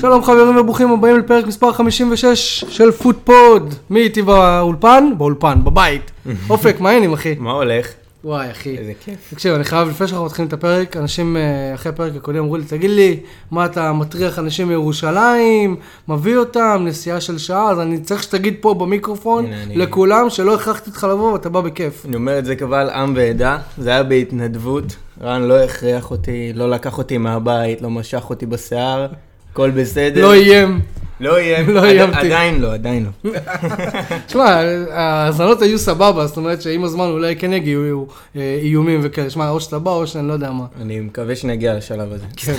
שלום 0.00 0.24
חברים 0.24 0.56
וברוכים 0.56 0.90
הבאים 0.90 1.18
לפרק 1.18 1.46
מספר 1.46 1.72
56 1.72 2.64
של 2.68 2.90
פוטפוד. 2.90 3.74
מי 3.90 4.00
איתי 4.00 4.22
באולפן? 4.22 5.04
באולפן, 5.18 5.64
בבית. 5.64 6.10
אופק, 6.50 6.80
מה 6.80 6.88
העניינים 6.88 7.12
אחי? 7.12 7.34
מה 7.38 7.50
הולך? 7.50 7.86
וואי 8.24 8.50
אחי. 8.50 8.78
איזה 8.78 8.92
כיף. 9.04 9.30
תקשיב, 9.30 9.54
אני 9.54 9.64
חייב, 9.64 9.88
לפני 9.88 10.08
שאנחנו 10.08 10.26
מתחילים 10.26 10.48
את 10.48 10.52
הפרק, 10.52 10.96
אנשים 10.96 11.36
אה, 11.36 11.74
אחרי 11.74 11.92
הפרק 11.92 12.12
הקודם 12.16 12.38
אמרו 12.38 12.56
לי, 12.56 12.64
תגיד 12.64 12.90
לי, 12.90 13.20
מה 13.50 13.64
אתה 13.64 13.92
מטריח 13.92 14.38
אנשים 14.38 14.68
מירושלים, 14.68 15.76
מביא 16.08 16.36
אותם, 16.36 16.82
נסיעה 16.86 17.20
של 17.20 17.38
שעה, 17.38 17.70
אז 17.70 17.80
אני 17.80 18.00
צריך 18.00 18.22
שתגיד 18.22 18.54
פה 18.60 18.74
במיקרופון 18.74 19.46
לכולם 19.70 20.30
שלא 20.30 20.54
הכרחתי 20.54 20.90
אותך 20.90 21.06
לבוא 21.10 21.32
ואתה 21.32 21.48
בא 21.48 21.60
בכיף. 21.60 22.06
אני 22.06 22.16
אומר 22.16 22.38
את 22.38 22.44
זה 22.44 22.56
קבל 22.56 22.90
עם 22.90 23.12
ועדה, 23.16 23.58
זה 23.78 23.90
היה 23.90 24.02
בהתנדבות. 24.02 24.96
רן 25.22 25.42
לא 25.42 25.58
הכריח 25.58 26.10
אותי, 26.10 26.52
לא 26.54 26.70
לקח 26.70 26.98
אותי 26.98 27.18
מהבית, 27.18 27.82
לא 27.82 27.90
משך 27.90 28.30
אותי 28.30 28.46
בשיער, 28.46 29.06
הכל 29.52 29.70
בסדר. 29.70 30.22
לא 30.22 30.34
איים. 30.34 30.80
לא 31.20 31.38
איים. 31.38 31.68
לא 31.70 31.84
איימתי. 31.84 32.18
עדיין 32.18 32.60
לא, 32.60 32.74
עדיין 32.74 33.06
לא. 33.24 33.30
תשמע, 34.26 34.62
ההאזנות 34.90 35.62
היו 35.62 35.78
סבבה, 35.78 36.26
זאת 36.26 36.36
אומרת 36.36 36.62
שעם 36.62 36.84
הזמן 36.84 37.04
אולי 37.04 37.36
כן 37.36 37.52
יגיעו 37.52 38.06
אה, 38.36 38.58
איומים 38.62 39.00
וכאלה. 39.02 39.30
שמע, 39.30 39.48
או 39.48 39.60
שאתה 39.60 39.78
בא 39.78 39.90
או 39.90 40.06
שאני 40.06 40.28
לא 40.28 40.32
יודע 40.32 40.50
מה. 40.50 40.64
אני 40.80 41.00
מקווה 41.00 41.36
שנגיע 41.36 41.74
לשלב 41.74 42.12
הזה. 42.12 42.24
כן. 42.36 42.54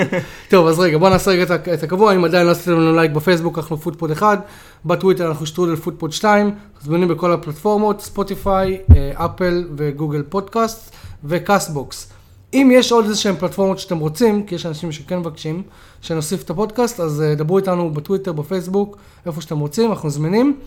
טוב, 0.50 0.66
אז 0.66 0.80
רגע, 0.80 0.98
בוא 0.98 1.08
נעשה 1.08 1.30
רגע 1.30 1.54
את 1.74 1.82
הקבוע, 1.82 2.14
אם 2.14 2.24
עדיין 2.24 2.46
לא 2.46 2.50
עשיתם 2.50 2.72
לנו 2.72 2.96
לייק 2.96 3.10
בפייסבוק, 3.10 3.58
אנחנו 3.58 3.76
פוטפוד 3.76 4.10
1, 4.10 4.38
בטוויטר 4.84 5.28
אנחנו 5.28 5.46
שטרודל 5.46 5.76
פוטפוד 5.76 6.12
2, 6.12 6.50
זמינים 6.82 7.08
בכל 7.08 7.32
הפלטפורמות, 7.32 8.00
ספוטיפיי, 8.00 8.78
אה, 8.96 9.24
אפל 9.24 9.64
וגוגל 9.76 10.22
פודקאסט 10.28 10.90
וקאסטבוקס. 11.24 12.11
אם 12.54 12.70
יש 12.72 12.92
עוד 12.92 13.04
איזה 13.04 13.16
שהם 13.16 13.36
פלטפורמות 13.36 13.78
שאתם 13.78 13.98
רוצים, 13.98 14.46
כי 14.46 14.54
יש 14.54 14.66
אנשים 14.66 14.92
שכן 14.92 15.18
מבקשים 15.18 15.62
שנוסיף 16.00 16.42
את 16.42 16.50
הפודקאסט, 16.50 17.00
אז 17.00 17.22
אה, 17.22 17.34
דברו 17.34 17.58
איתנו 17.58 17.90
בטוויטר, 17.90 18.32
בפייסבוק, 18.32 18.96
איפה 19.26 19.40
שאתם 19.40 19.58
רוצים, 19.58 19.90
אנחנו 19.90 20.10
זמינים. 20.10 20.60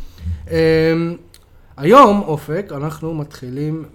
אה, 0.52 0.58
היום, 1.78 2.22
אופק, 2.22 2.72
אנחנו 2.75 3.13
מתחילים 3.13 3.86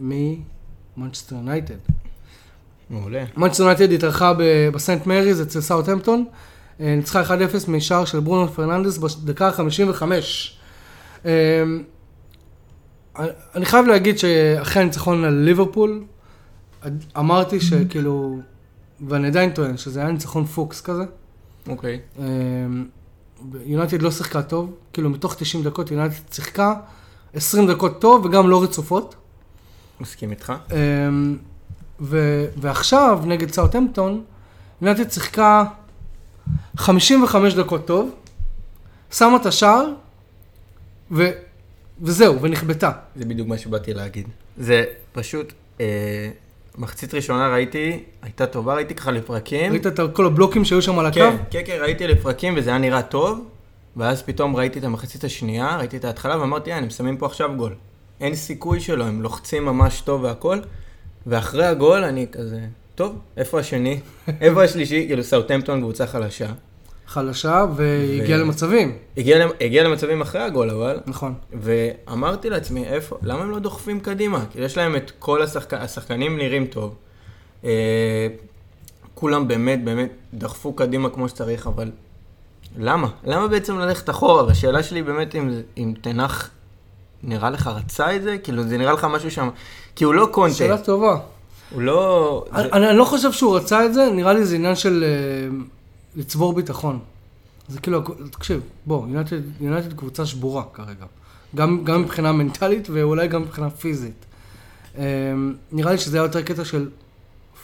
ממנצ'סטר 0.96 1.36
יונייטד. 1.36 1.74
מעולה. 2.90 3.24
מנצ'סטר 3.36 3.62
יונייטד 3.62 3.92
התארחה 3.92 4.32
בסנט 4.72 5.06
מריז 5.06 5.42
אצל 5.42 5.60
סאוטהמפטון. 5.60 6.24
אה, 6.80 6.94
ניצחה 6.96 7.22
1-0 7.22 7.70
משער 7.70 8.04
של 8.04 8.20
ברונו 8.20 8.48
פרננדס 8.48 8.98
בדקה 8.98 9.48
ה-55. 9.48 10.02
אה, 11.26 11.64
אני 13.54 13.64
חייב 13.64 13.86
להגיד 13.86 14.18
שאחרי 14.18 14.82
הניצחון 14.82 15.24
על 15.24 15.34
ליברפול, 15.34 16.02
אמרתי 17.18 17.60
שכאילו, 17.60 18.38
ואני 19.08 19.26
עדיין 19.26 19.50
טוען 19.50 19.76
שזה 19.76 20.00
היה 20.00 20.10
ניצחון 20.10 20.44
פוקס 20.44 20.80
כזה. 20.80 21.02
אוקיי. 21.68 22.00
אה, 22.18 22.24
יונייטד 23.64 24.02
לא 24.02 24.10
שיחקה 24.10 24.42
טוב, 24.42 24.72
כאילו 24.92 25.10
מתוך 25.10 25.34
90 25.34 25.64
דקות 25.64 25.90
יונייטד 25.90 26.32
שיחקה 26.32 26.74
20 27.34 27.70
דקות 27.70 28.00
טוב 28.00 28.24
וגם 28.24 28.48
לא 28.48 28.62
רצופות. 28.62 29.14
מסכים 30.00 30.30
איתך. 30.30 30.52
אמ, 30.72 31.36
ו- 32.00 32.46
ועכשיו, 32.56 33.22
נגד 33.26 33.50
סאוטהמפטון, 33.52 34.24
יונתד 34.82 35.10
שיחקה 35.10 35.64
55 36.76 37.54
דקות 37.54 37.86
טוב, 37.86 38.10
שמה 39.12 39.36
את 39.36 39.46
השער, 39.46 39.86
ו- 41.10 41.30
וזהו, 42.02 42.42
ונכבתה. 42.42 42.90
זה 43.16 43.24
בדיוק 43.24 43.48
מה 43.48 43.58
שבאתי 43.58 43.94
להגיד. 43.94 44.26
זה 44.56 44.84
פשוט, 45.12 45.52
אה, 45.80 46.30
מחצית 46.78 47.14
ראשונה 47.14 47.48
ראיתי, 47.48 48.02
הייתה 48.22 48.46
טובה, 48.46 48.74
ראיתי 48.74 48.94
ככה 48.94 49.10
לפרקים. 49.10 49.72
ראית 49.72 49.86
את 49.86 50.00
כל 50.12 50.26
הבלוקים 50.26 50.64
שהיו 50.64 50.82
שם 50.82 50.98
על 50.98 51.06
הקו? 51.06 51.14
כן, 51.14 51.36
כן, 51.50 51.60
כן, 51.64 51.78
ראיתי 51.80 52.06
לפרקים 52.06 52.54
וזה 52.56 52.70
היה 52.70 52.78
נראה 52.78 53.02
טוב, 53.02 53.44
ואז 53.96 54.22
פתאום 54.22 54.56
ראיתי 54.56 54.78
את 54.78 54.84
המחצית 54.84 55.24
השנייה, 55.24 55.76
ראיתי 55.76 55.96
את 55.96 56.04
ההתחלה 56.04 56.40
ואמרתי, 56.40 56.72
"אה, 56.72 56.76
הם 56.76 56.90
שמים 56.90 57.16
פה 57.16 57.26
עכשיו 57.26 57.50
גול. 57.56 57.74
אין 58.20 58.34
סיכוי 58.34 58.80
שלו, 58.80 59.04
הם 59.04 59.22
לוחצים 59.22 59.64
ממש 59.64 60.00
טוב 60.00 60.22
והכל, 60.24 60.58
ואחרי 61.26 61.66
הגול 61.66 62.04
אני 62.04 62.26
כזה, 62.32 62.60
טוב, 62.94 63.18
איפה 63.36 63.60
השני? 63.60 64.00
איפה 64.40 64.64
השלישי? 64.64 65.04
כאילו 65.06 65.22
סאוטהמפטון 65.24 65.80
קבוצה 65.80 66.06
חלשה. 66.06 66.46
חלשה, 67.10 67.64
והגיעה 67.76 68.38
ו- 68.38 68.42
למצבים. 68.42 68.92
הגיע, 69.16 69.46
הגיע 69.60 69.84
למצבים 69.84 70.20
אחרי 70.20 70.40
הגול 70.42 70.70
אבל, 70.70 70.98
נכון. 71.06 71.34
ואמרתי 71.52 72.50
לעצמי, 72.50 72.86
איפה, 72.86 73.16
למה 73.22 73.42
הם 73.42 73.50
לא 73.50 73.58
דוחפים 73.58 74.00
קדימה? 74.00 74.44
כי 74.52 74.60
יש 74.60 74.76
להם 74.76 74.96
את 74.96 75.12
כל 75.18 75.42
השחק... 75.42 75.74
השחקנים 75.74 76.36
נראים 76.38 76.66
טוב. 76.66 76.94
אה, 77.64 78.26
כולם 79.14 79.48
באמת 79.48 79.84
באמת 79.84 80.10
דחפו 80.34 80.72
קדימה 80.72 81.08
כמו 81.10 81.28
שצריך, 81.28 81.66
אבל 81.66 81.90
למה? 82.78 83.08
למה 83.24 83.48
בעצם 83.48 83.78
ללכת 83.78 84.10
אחורה? 84.10 84.44
והשאלה 84.44 84.82
שלי 84.82 85.02
באמת 85.02 85.34
אם, 85.34 85.50
אם 85.78 85.92
תנח 86.00 86.50
נראה 87.22 87.50
לך 87.50 87.66
רצה 87.66 88.16
את 88.16 88.22
זה? 88.22 88.38
כאילו 88.38 88.62
זה 88.62 88.78
נראה 88.78 88.92
לך 88.92 89.04
משהו 89.04 89.30
שם, 89.30 89.48
כי 89.96 90.04
הוא 90.04 90.14
לא 90.14 90.28
קונטה, 90.32 90.54
שאלה 90.56 90.78
טובה. 90.78 91.16
הוא 91.70 91.82
לא... 91.82 92.44
זה- 92.56 92.62
אני, 92.72 92.88
אני 92.90 92.98
לא 92.98 93.04
חושב 93.04 93.32
שהוא 93.32 93.56
רצה 93.56 93.86
את 93.86 93.94
זה, 93.94 94.08
נראה 94.14 94.32
לי 94.32 94.44
זה 94.44 94.54
עניין 94.56 94.74
של 94.76 95.04
אה, 95.06 95.56
לצבור 96.16 96.52
ביטחון. 96.52 96.98
זה 97.68 97.80
כאילו, 97.80 98.00
תקשיב, 98.30 98.60
בוא, 98.86 99.06
יונייטד, 99.60 99.92
קבוצה 99.96 100.26
שבורה 100.26 100.62
כרגע. 100.72 101.06
גם, 101.54 101.84
גם 101.84 102.02
מבחינה 102.02 102.32
מנטלית 102.32 102.88
ואולי 102.90 103.28
גם 103.28 103.42
מבחינה 103.42 103.70
פיזית. 103.70 104.24
אה, 104.98 105.04
נראה 105.72 105.92
לי 105.92 105.98
שזה 105.98 106.16
היה 106.16 106.24
יותר 106.24 106.42
קטע 106.42 106.64
של 106.64 106.90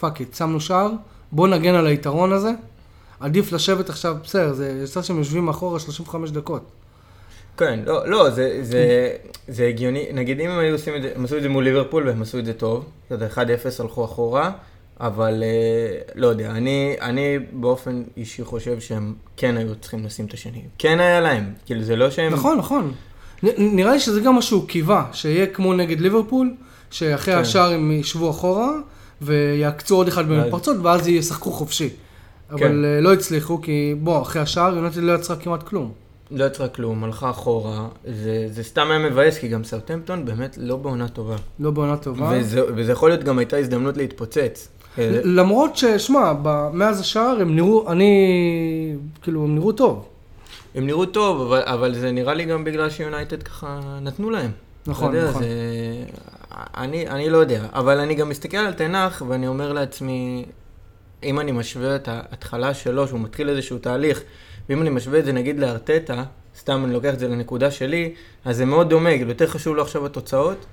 fuck 0.01 0.21
it, 0.21 0.35
שמנו 0.35 0.61
שער, 0.61 0.91
בוא 1.33 1.49
נגן 1.49 1.75
על 1.75 1.87
היתרון 1.87 2.33
הזה. 2.33 2.51
עדיף 3.21 3.53
לשבת 3.53 3.91
עכשיו, 3.91 4.17
בסדר, 4.25 4.53
זה 4.53 4.81
יצא 4.85 5.03
שהם 5.03 5.19
יושבים 5.19 5.45
מאחורה 5.45 5.81
35 5.81 6.31
דקות. 6.31 6.63
כן, 7.57 7.81
לא, 7.87 8.09
לא, 8.09 8.31
זה, 8.31 8.59
זה, 8.63 9.13
זה 9.49 9.67
הגיוני, 9.67 10.07
נגיד 10.13 10.41
אם 10.41 10.51
הם 10.51 10.59
היו 10.59 10.73
עושים 10.73 10.97
את 10.97 11.03
זה, 11.03 11.13
הם 11.17 11.25
עשו 11.25 11.37
את 11.37 11.43
זה 11.43 11.49
מול 11.49 11.65
ליברפול 11.65 12.09
והם 12.09 12.23
עשו 12.23 12.39
את 12.39 12.45
זה 12.45 12.53
טוב, 12.53 12.85
אתה 13.07 13.15
יודע, 13.15 13.29
1-0 13.35 13.39
הלכו 13.79 14.05
אחורה, 14.05 14.53
אבל 15.01 15.43
אה, 15.43 15.99
לא 16.15 16.27
יודע, 16.27 16.51
אני, 16.51 16.97
אני 17.01 17.39
באופן 17.53 18.03
אישי 18.17 18.45
חושב 18.45 18.81
שהם 18.81 19.15
כן 19.37 19.57
היו 19.57 19.75
צריכים 19.75 20.05
לשים 20.05 20.27
את 20.27 20.35
השני. 20.35 20.63
כן 20.79 21.01
היה 21.01 21.21
להם, 21.21 21.53
כאילו 21.67 21.83
זה 21.83 21.97
לא 21.97 22.11
שהם... 22.11 22.33
נכון, 22.33 22.59
נכון. 22.59 22.93
נ- 23.43 23.77
נראה 23.77 23.93
לי 23.93 24.01
שזה 24.01 24.21
גם 24.21 24.35
מה 24.35 24.43
שהוא 24.43 24.69
קיווה, 24.69 25.07
שיהיה 25.13 25.47
כמו 25.47 25.75
נגד 25.75 26.01
ליברפול, 26.01 26.55
שאחרי 26.91 27.35
כן. 27.35 27.41
השער 27.41 27.73
הם 27.73 27.93
ישבו 27.93 28.31
אחורה, 28.31 28.71
ויעקצו 29.23 29.97
עוד 29.97 30.09
אחד 30.09 30.29
במפרצות, 30.29 30.77
ואז 30.83 31.09
ישחקו 31.09 31.51
חופשי. 31.51 31.89
אבל 32.51 32.59
כן. 32.59 32.85
אה, 32.85 33.01
לא 33.01 33.13
הצליחו, 33.13 33.63
כי 33.63 33.95
בוא, 33.99 34.23
אחרי 34.23 34.43
השער 34.43 34.77
יונתן 34.77 35.01
לא 35.01 35.13
יצרה 35.13 35.37
כמעט 35.37 35.63
כלום. 35.63 35.93
לא 36.31 36.45
יצרה 36.45 36.69
כלום, 36.69 37.05
הלכה 37.05 37.31
אחורה, 37.31 37.89
זה, 38.05 38.47
זה 38.51 38.63
סתם 38.63 38.91
היה 38.91 38.99
מבאס, 38.99 39.39
כי 39.39 39.49
גם 39.49 39.65
סאוטהמפטון 39.65 40.25
באמת 40.25 40.59
לא 40.61 40.77
בעונה 40.77 41.09
טובה. 41.09 41.37
לא 41.61 41.71
בעונה 41.71 41.97
טובה. 41.97 42.33
וזה, 42.35 42.63
וזה 42.77 42.93
יכול 42.93 43.11
להיות 43.11 43.25
גם 43.25 43.39
הייתה 43.39 43.57
הזדמנות 43.57 43.97
להתפוצץ. 43.97 44.69
אה, 44.99 45.21
למרות 45.25 45.77
ששמע, 45.77 46.33
מאז 46.73 47.01
השער 47.01 47.39
הם 47.41 47.57
נראו, 47.57 47.93
אני, 47.93 48.97
כאילו, 49.23 49.45
הם 49.45 49.55
נראו 49.55 49.73
טוב. 49.73 50.09
הם 50.75 50.87
נראו 50.87 51.07
טוב, 51.07 51.41
אבל, 51.41 51.63
אבל 51.65 51.95
זה 51.95 52.13
נראה 52.13 52.35
לי 52.35 52.45
גם 52.45 52.65
בגלל 52.65 52.91
שיונייטד 52.91 53.43
ככה 53.43 53.81
נתנו 54.03 54.31
להם. 54.31 54.51
נכון, 54.87 55.15
יודע, 55.15 55.31
נכון. 55.31 55.43
זה... 55.43 55.49
אני, 56.77 57.09
אני 57.09 57.31
לא 57.31 57.39
יודע, 57.39 57.67
אבל 57.73 58.01
אני 58.01 58.15
גם 58.15 58.29
מסתכל 58.29 58.57
על 58.57 58.73
תנח 58.73 59.23
ואני 59.29 59.47
אומר 59.47 59.73
לעצמי, 59.73 60.45
אם 61.23 61.41
אני 61.41 61.53
משווה 61.53 61.97
את 61.97 62.09
ההתחלה 62.09 62.75
שלו, 62.75 63.09
שהוא 63.09 63.21
מתחיל 63.21 63.49
איזשהו 63.49 63.79
תהליך, 63.79 64.23
ואם 64.69 64.83
אני 64.83 64.91
משווה 64.91 65.19
את 65.19 65.25
זה 65.25 65.33
נגיד 65.33 65.59
לארטטה, 65.59 66.25
סתם 66.59 66.85
אני 66.85 66.93
לוקח 66.93 67.15
את 67.15 67.19
זה 67.19 67.29
לנקודה 67.29 67.71
שלי, 67.71 68.15
אז 68.45 68.57
זה 68.57 68.65
מאוד 68.65 68.91
דומה, 68.91 69.11
כאילו 69.11 69.29
יותר 69.29 69.47
חשוב 69.47 69.77
לו 69.77 69.83
עכשיו 69.83 70.07
התוצאות. 70.07 70.67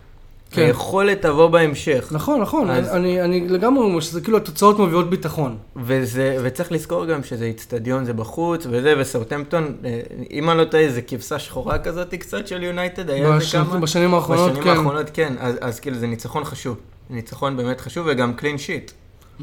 כן. 0.53 0.61
היכולת 0.61 1.21
תבוא 1.21 1.47
בהמשך. 1.47 2.07
נכון, 2.11 2.41
נכון, 2.41 2.69
אז- 2.69 2.89
אני, 2.89 3.21
אני 3.21 3.47
לגמרי 3.49 3.83
אומר 3.83 3.99
שזה 3.99 4.21
כאילו 4.21 4.37
התוצאות 4.37 4.79
מביאות 4.79 5.09
ביטחון. 5.09 5.57
וזה, 5.75 6.37
וצריך 6.43 6.71
לזכור 6.71 7.05
גם 7.05 7.23
שזה 7.23 7.45
איצטדיון, 7.45 8.05
זה 8.05 8.13
בחוץ, 8.13 8.67
וזה, 8.69 8.93
וסאוטהמפטון, 8.99 9.63
אה, 9.85 9.99
אם 10.31 10.49
אני 10.49 10.57
לא 10.57 10.65
טועה, 10.65 10.89
זה 10.89 11.01
כבשה 11.01 11.39
שחורה 11.39 11.79
כזאת 11.79 12.13
קצת 12.13 12.47
של 12.47 12.63
יונייטד, 12.63 13.09
היה 13.09 13.25
איזה 13.25 13.37
בשנים- 13.37 13.65
כמה? 13.65 13.79
בשנים 13.79 14.13
האחרונות, 14.13 14.49
בשנים 14.51 14.63
כן. 14.63 14.69
האחרונות, 14.69 15.09
כן. 15.13 15.33
אז, 15.39 15.55
אז 15.61 15.79
כאילו 15.79 15.97
זה 15.97 16.07
ניצחון 16.07 16.43
חשוב. 16.43 16.77
ניצחון 17.09 17.57
באמת 17.57 17.81
חשוב, 17.81 18.07
וגם 18.09 18.33
קלין 18.33 18.57
שיט. 18.57 18.91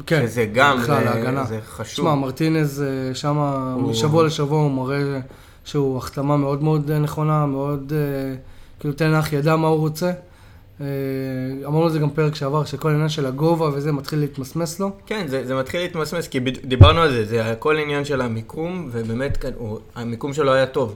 כן. 0.05 0.21
שזה 0.27 0.45
גם, 0.53 0.79
בכלל, 0.81 1.03
זה. 1.03 1.43
זה 1.43 1.59
חשוב. 1.71 1.93
תשמע, 2.05 2.15
מרטינז 2.15 2.81
אה, 2.81 3.15
שם 3.15 3.37
הוא- 3.37 3.89
משבוע 3.91 4.23
לשבוע 4.23 4.59
הוא 4.61 4.71
מראה 4.71 5.19
שהוא 5.63 5.97
החתמה 5.97 6.37
מאוד 6.37 6.63
מאוד 6.63 6.91
אה, 6.91 6.99
נכונה, 6.99 7.45
מאוד, 7.45 7.93
כאילו 8.79 8.93
תנח 8.93 9.33
ידע 9.33 9.55
מה 9.55 9.67
הוא 9.67 9.79
רוצה. 9.79 10.11
אה, 10.81 10.87
אמרנו 11.67 11.87
את 11.87 11.91
זה 11.93 11.99
גם 11.99 12.09
פרק 12.09 12.35
שעבר, 12.35 12.65
שכל 12.65 12.89
העניין 12.89 13.09
של 13.09 13.25
הגובה 13.25 13.65
וזה 13.73 13.91
מתחיל 13.91 14.19
להתמסמס 14.19 14.79
לו. 14.79 14.91
כן, 15.05 15.25
זה, 15.27 15.45
זה 15.47 15.55
מתחיל 15.55 15.81
להתמסמס, 15.81 16.27
כי 16.27 16.39
דיברנו 16.39 17.01
על 17.01 17.11
זה, 17.11 17.25
זה 17.25 17.51
הכל 17.51 17.77
עניין 17.77 18.05
של 18.05 18.21
המיקום, 18.21 18.89
ובאמת, 18.91 19.37
כן, 19.37 19.51
הוא, 19.57 19.79
המיקום 19.95 20.33
שלו 20.33 20.53
היה 20.53 20.65
טוב, 20.65 20.95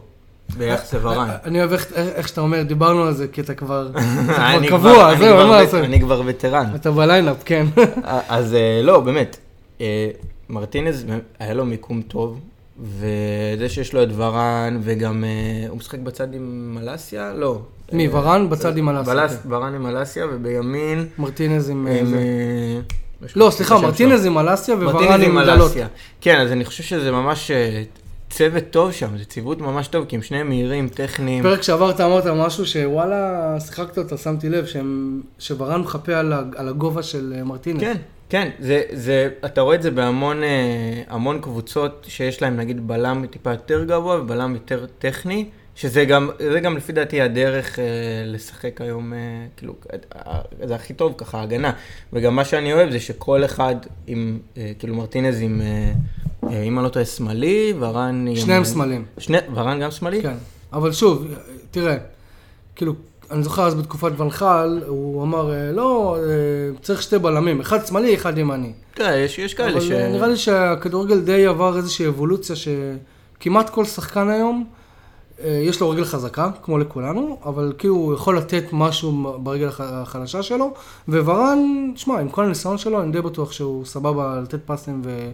ביחס 0.57 0.93
לוורן. 0.93 1.29
אני 1.43 1.59
אוהב 1.59 1.71
איך- 1.71 1.93
איך 1.93 2.27
שאתה 2.27 2.41
אומר, 2.41 2.63
דיברנו 2.63 3.03
על 3.03 3.13
זה, 3.13 3.27
כי 3.27 3.41
אתה 3.41 3.53
כבר 3.53 3.89
קבוע, 4.69 5.15
זהו, 5.15 5.39
אין 5.39 5.47
מה 5.47 5.61
לעשות. 5.61 5.83
אני 5.83 5.99
כבר 6.01 6.21
וטרן. 6.25 6.65
אתה 6.75 6.91
בליינאפ, 6.91 7.37
כן. 7.45 7.65
אז 8.29 8.53
אה, 8.53 8.81
לא, 8.83 8.99
באמת, 8.99 9.37
אה, 9.81 10.09
מרטינז, 10.49 11.05
היה 11.39 11.53
לו 11.53 11.65
מיקום 11.65 12.01
טוב, 12.01 12.39
וזה 12.83 13.69
שיש 13.69 13.93
לו 13.93 14.03
את 14.03 14.09
ורן, 14.15 14.79
וגם 14.83 15.23
אה, 15.23 15.29
הוא 15.69 15.77
משחק 15.77 15.99
בצד 15.99 16.33
עם 16.33 16.75
מלאסיה? 16.75 17.33
לא. 17.33 17.61
מי, 17.93 18.07
אה, 18.07 18.15
ורן 18.15 18.49
בצד 18.49 18.77
עם 18.77 18.89
אלאסיה, 18.89 19.13
ולס- 19.13 19.31
כן. 19.43 19.53
ורן 19.53 19.75
עם 19.75 19.83
מלאסיה, 19.83 20.25
ובימין 20.31 21.07
מרטינז 21.17 21.69
עם... 21.69 21.87
אה, 21.87 22.01
לא, 23.35 23.45
לי 23.45 23.51
סליחה, 23.51 23.77
מרטינז. 23.81 24.25
עם 24.25 24.33
מרטינז 24.33 24.69
וורן 25.03 25.21
עם 25.21 25.39
דלות. 25.39 25.61
אלאסיה. 25.61 25.87
כן, 26.21 26.39
אז 26.39 26.51
אני 26.51 26.65
חושב 26.65 26.83
שזה 26.83 27.11
ממש 27.11 27.51
אה, 27.51 27.83
צוות 28.29 28.63
טוב 28.71 28.91
שם, 28.91 29.17
זה 29.17 29.25
ציוות 29.25 29.61
ממש 29.61 29.87
טוב, 29.87 30.05
כי 30.05 30.15
הם 30.15 30.21
שניהם 30.21 30.47
מהירים, 30.49 30.87
טכניים. 30.89 31.43
פרק 31.43 31.61
שעבר 31.61 31.89
אתה 31.89 32.05
אמרת 32.05 32.25
משהו 32.27 32.65
שוואלה, 32.65 33.55
שיחקת 33.59 33.97
אותה, 33.97 34.17
שמתי 34.17 34.49
לב, 34.49 34.65
שוורן 35.39 35.81
מחפה 35.81 36.17
על 36.55 36.67
הגובה 36.69 37.03
של 37.03 37.33
אה, 37.37 37.43
מרטינז. 37.43 37.81
כן, 37.81 37.95
כן, 38.29 38.49
זה, 38.59 38.81
זה, 38.91 39.29
אתה 39.45 39.61
רואה 39.61 39.75
את 39.75 39.81
זה 39.81 39.91
בהמון 39.91 40.43
אה, 40.43 41.03
המון 41.07 41.41
קבוצות 41.41 42.05
שיש 42.09 42.41
להם 42.41 42.57
נגיד 42.57 42.87
בלם 42.87 43.25
טיפה 43.31 43.51
יותר 43.51 43.83
גבוה 43.83 44.21
ובלם 44.21 44.53
יותר 44.53 44.85
טכני, 44.99 45.49
שזה 45.75 46.05
גם, 46.05 46.29
זה 46.51 46.59
גם 46.59 46.77
לפי 46.77 46.91
דעתי 46.91 47.21
הדרך 47.21 47.79
אה, 47.79 47.85
לשחק 48.25 48.81
היום, 48.81 49.13
אה, 49.13 49.19
כאילו, 49.57 49.75
אה, 50.15 50.39
זה 50.63 50.75
הכי 50.75 50.93
טוב 50.93 51.13
ככה, 51.17 51.41
הגנה. 51.41 51.71
וגם 52.13 52.35
מה 52.35 52.45
שאני 52.45 52.73
אוהב 52.73 52.91
זה 52.91 52.99
שכל 52.99 53.45
אחד 53.45 53.75
עם, 54.07 54.39
אה, 54.57 54.71
כאילו 54.79 54.95
מרטינז 54.95 55.41
עם, 55.41 55.61
אה, 55.61 55.91
אה, 56.49 56.63
אם 56.63 56.77
אני 56.77 56.83
לא 56.83 56.89
טועה, 56.89 57.05
שמאלי, 57.05 57.73
ורן. 57.79 58.35
שניהם 58.35 58.65
שמאלים. 58.65 59.05
שני, 59.17 59.37
ורן 59.53 59.79
גם 59.79 59.91
שמאלי? 59.91 60.21
כן, 60.21 60.35
אבל 60.73 60.91
שוב, 60.91 61.27
תראה, 61.71 61.97
כאילו, 62.75 62.93
אני 63.31 63.43
זוכר 63.43 63.67
אז 63.67 63.75
בתקופת 63.75 64.11
ונחל, 64.19 64.81
הוא 64.87 65.23
אמר, 65.23 65.53
אה, 65.53 65.71
לא, 65.71 66.17
אה, 66.19 66.23
צריך 66.81 67.01
שתי 67.01 67.19
בלמים, 67.19 67.59
אחד 67.59 67.85
שמאלי, 67.85 68.15
אחד 68.15 68.37
ימני. 68.37 68.71
תראה, 68.93 69.15
יש, 69.15 69.39
יש 69.39 69.53
כאלה 69.53 69.71
אבל 69.71 69.79
ש... 69.81 69.91
אה, 69.91 70.09
נראה 70.11 70.27
לי 70.27 70.37
שהכדורגל 70.37 71.19
די 71.19 71.45
עבר 71.45 71.77
איזושהי 71.77 72.07
אבולוציה 72.07 72.55
שכמעט 72.55 73.69
כל 73.69 73.85
שחקן 73.85 74.29
היום, 74.29 74.65
אה, 75.43 75.59
יש 75.63 75.81
לו 75.81 75.89
רגל 75.89 76.05
חזקה, 76.05 76.49
כמו 76.63 76.77
לכולנו, 76.77 77.39
אבל 77.45 77.73
כאילו 77.77 77.95
הוא 77.95 78.13
יכול 78.13 78.37
לתת 78.37 78.63
משהו 78.71 79.11
ברגל 79.43 79.67
הח- 79.67 79.81
החלשה 79.81 80.43
שלו, 80.43 80.73
וורן, 81.07 81.59
תשמע, 81.95 82.19
עם 82.19 82.29
כל 82.29 82.43
הניסיון 82.45 82.77
שלו, 82.77 83.01
אני 83.01 83.11
די 83.11 83.21
בטוח 83.21 83.51
שהוא 83.51 83.85
סבבה 83.85 84.39
לתת 84.43 84.59
פסים 84.65 85.01
ו... 85.05 85.29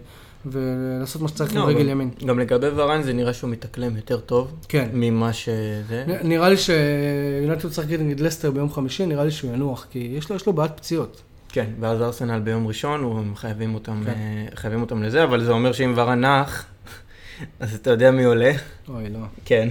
ולעשות 0.45 1.21
מה 1.21 1.27
שצריך 1.27 1.51
עם 1.51 1.57
לא, 1.57 1.67
רגל 1.67 1.89
ימין. 1.89 2.09
גם 2.25 2.39
לגבי 2.39 2.67
ורן 2.75 3.03
זה 3.03 3.13
נראה 3.13 3.33
שהוא 3.33 3.49
מתאקלם 3.49 3.95
יותר 3.95 4.19
טוב 4.19 4.53
כן. 4.67 4.89
ממה 4.93 5.33
שזה. 5.33 6.05
נראה 6.23 6.49
לי 6.49 6.55
שיונתן 6.57 7.69
צריך 7.69 7.87
להגיד 7.87 8.01
נגד 8.01 8.19
לסטר 8.19 8.51
ביום 8.51 8.73
חמישי, 8.73 9.05
נראה 9.05 9.23
לי 9.23 9.31
שהוא 9.31 9.53
ינוח, 9.53 9.87
כי 9.91 10.13
יש 10.17 10.29
לו, 10.29 10.35
יש 10.35 10.45
לו 10.45 10.53
בעיית 10.53 10.71
פציעות. 10.77 11.21
כן, 11.49 11.65
ואז 11.79 12.01
ארסנל 12.01 12.39
ביום 12.39 12.67
ראשון, 12.67 13.17
הם 13.17 13.35
חייבים 13.35 13.73
אותם, 13.73 14.01
כן. 14.05 14.11
אה, 14.11 14.45
חייבים 14.55 14.81
אותם 14.81 15.03
לזה, 15.03 15.23
אבל 15.23 15.43
זה 15.43 15.51
אומר 15.51 15.71
שאם 15.71 15.93
ורן 15.95 16.25
נח, 16.25 16.65
אז 17.59 17.75
אתה 17.75 17.89
יודע 17.89 18.11
מי 18.11 18.23
עולה. 18.23 18.51
אוי, 18.89 19.09
לא. 19.09 19.19
כן. 19.45 19.69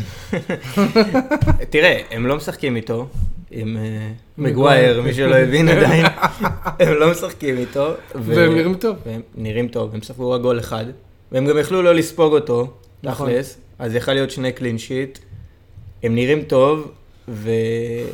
תראה, 1.71 2.01
הם 2.11 2.27
לא 2.27 2.37
משחקים 2.37 2.77
איתו, 2.77 3.09
עם 3.51 3.77
אה, 3.77 4.13
מגווייר. 4.39 5.03
מי 5.03 5.15
שלא 5.15 5.35
הבין 5.35 5.69
עדיין, 5.79 6.07
הם 6.79 6.93
לא 6.93 7.11
משחקים 7.11 7.57
איתו. 7.57 7.93
והם 8.15 8.55
נראים 8.55 8.75
טוב. 8.75 8.97
והם 9.07 9.21
נראים 9.35 9.69
טוב, 9.69 9.95
הם 9.95 10.03
ספגו 10.03 10.31
רק 10.31 10.41
גול 10.41 10.59
אחד, 10.59 10.85
והם 11.33 11.47
גם 11.47 11.59
יכלו 11.59 11.83
לא 11.83 11.95
לספוג 11.95 12.33
אותו, 12.33 12.73
נכון. 13.03 13.31
תכלס, 13.31 13.59
אז 13.79 13.95
יכל 13.95 14.13
להיות 14.13 14.31
שני 14.31 14.53
קלין 14.53 14.79
שיט. 14.79 15.19
הם 16.03 16.15
נראים 16.15 16.43
טוב, 16.43 16.93
ו... 17.29 17.51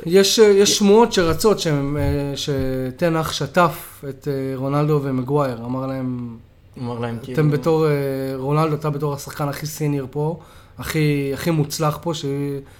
יש, 0.07 0.39
אה, 0.39 0.45
יש 0.45 0.79
שמועות 0.79 1.13
שרצות 1.13 1.59
שהם, 1.59 1.97
אה, 1.97 2.33
שתנח 2.37 3.33
שטף 3.33 4.05
את 4.09 4.29
רונלדו 4.55 5.01
ומגווייר, 5.03 5.65
אמר 5.65 5.87
להם, 5.87 6.37
אמר 6.79 6.99
להם 6.99 7.19
כאילו... 7.23 7.35
אתם 7.35 7.51
בתור, 7.51 7.87
רונלדו, 8.35 8.75
אתה 8.75 8.91
בתור 8.91 9.15
השחקן 9.15 9.49
הכי 9.49 9.67
סיניור 9.67 10.09
פה, 10.11 10.39
הכי, 10.79 11.31
הכי 11.35 11.51
מוצלח 11.51 11.99
פה, 12.03 12.15
ש, 12.15 12.25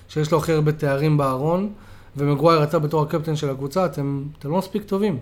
שיש 0.09 0.33
לו 0.33 0.39
הכי 0.39 0.53
הרבה 0.53 0.73
תארים 0.73 1.17
בארון, 1.17 1.73
ומגווייר, 2.17 2.63
אתה 2.63 2.79
בתור 2.79 3.03
הקפטן 3.03 3.37
של 3.37 3.51
הקבוצה, 3.51 3.87
אתם, 3.87 4.23
אתם 4.39 4.51
לא 4.51 4.59
מספיק 4.59 4.83
טובים. 4.83 5.19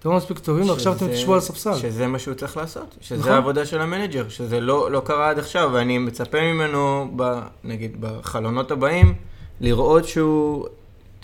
אתם 0.00 0.08
לא 0.08 0.16
מספיק 0.16 0.38
טובים, 0.38 0.70
ועכשיו 0.70 0.92
אתם 0.92 1.08
תשבו 1.08 1.32
על 1.32 1.38
הספסל. 1.38 1.74
שזה 1.76 2.06
מה 2.06 2.18
שהוא 2.18 2.34
צריך 2.34 2.56
לעשות, 2.56 2.96
שזה 3.00 3.20
נכון. 3.20 3.32
העבודה 3.32 3.66
של 3.66 3.80
המנג'ר, 3.80 4.28
שזה 4.28 4.60
לא, 4.60 4.90
לא 4.90 5.02
קרה 5.04 5.30
עד 5.30 5.38
עכשיו, 5.38 5.70
ואני 5.72 5.98
מצפה 5.98 6.40
ממנו, 6.40 7.10
ב, 7.16 7.40
נגיד, 7.64 7.96
בחלונות 8.00 8.70
הבאים, 8.70 9.14
לראות 9.60 10.04
שהוא 10.04 10.66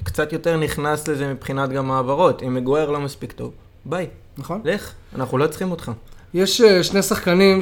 קצת 0.05 0.33
יותר 0.33 0.57
נכנס 0.57 1.09
לזה 1.09 1.35
מבחינת 1.35 1.71
גם 1.71 1.91
העברות. 1.91 2.43
אם 2.43 2.55
מגווייר 2.55 2.91
לא 2.91 3.01
מספיק 3.01 3.33
טוב, 3.33 3.53
ביי, 3.85 4.07
נכון? 4.39 4.61
לך, 4.65 4.93
אנחנו 5.15 5.39
לא 5.39 5.47
צריכים 5.47 5.71
אותך. 5.71 5.93
יש 6.35 6.61
אה, 6.61 6.83
שני 6.83 7.03
שחקנים 7.03 7.61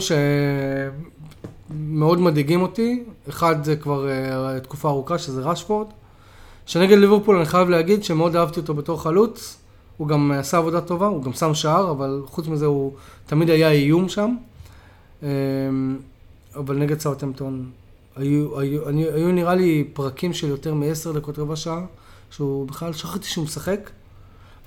שמאוד 1.71 2.21
מדאיגים 2.21 2.63
אותי, 2.63 3.05
אחד 3.29 3.65
זה 3.65 3.77
כבר 3.77 4.09
אה, 4.09 4.61
תקופה 4.61 4.89
ארוכה, 4.89 5.19
שזה 5.19 5.41
רשפורד, 5.41 5.87
שנגד 6.67 6.99
ליברפול 6.99 7.37
אני 7.37 7.45
חייב 7.45 7.69
להגיד 7.69 8.05
שמאוד 8.05 8.37
אהבתי 8.37 8.61
אותו 8.61 8.75
בתור 8.75 9.03
חלוץ, 9.03 9.59
הוא 9.97 10.09
גם 10.09 10.33
אה, 10.33 10.39
עשה 10.39 10.57
עבודה 10.57 10.81
טובה, 10.81 11.07
הוא 11.07 11.23
גם 11.23 11.33
שם 11.33 11.55
שער, 11.55 11.91
אבל 11.91 12.23
חוץ 12.27 12.47
מזה 12.47 12.67
הוא 12.67 12.93
תמיד 13.27 13.51
היה 13.51 13.71
איום 13.71 14.09
שם. 14.09 14.37
אה, 15.23 15.29
אבל 16.57 16.77
נגד 16.77 17.01
סאוטהמפטון, 17.01 17.71
היו, 18.17 18.61
היו, 18.61 18.89
אני, 18.89 19.05
היו 19.05 19.33
נראה 19.33 19.55
לי 19.55 19.85
פרקים 19.93 20.33
של 20.33 20.49
יותר 20.49 20.75
מעשר 20.75 21.13
דקות 21.13 21.39
רבע 21.39 21.57
שעה, 21.57 21.85
שהוא 22.31 22.69
בכלל 22.69 22.93
שכחתי 22.93 23.27
שהוא 23.27 23.45
משחק. 23.45 23.91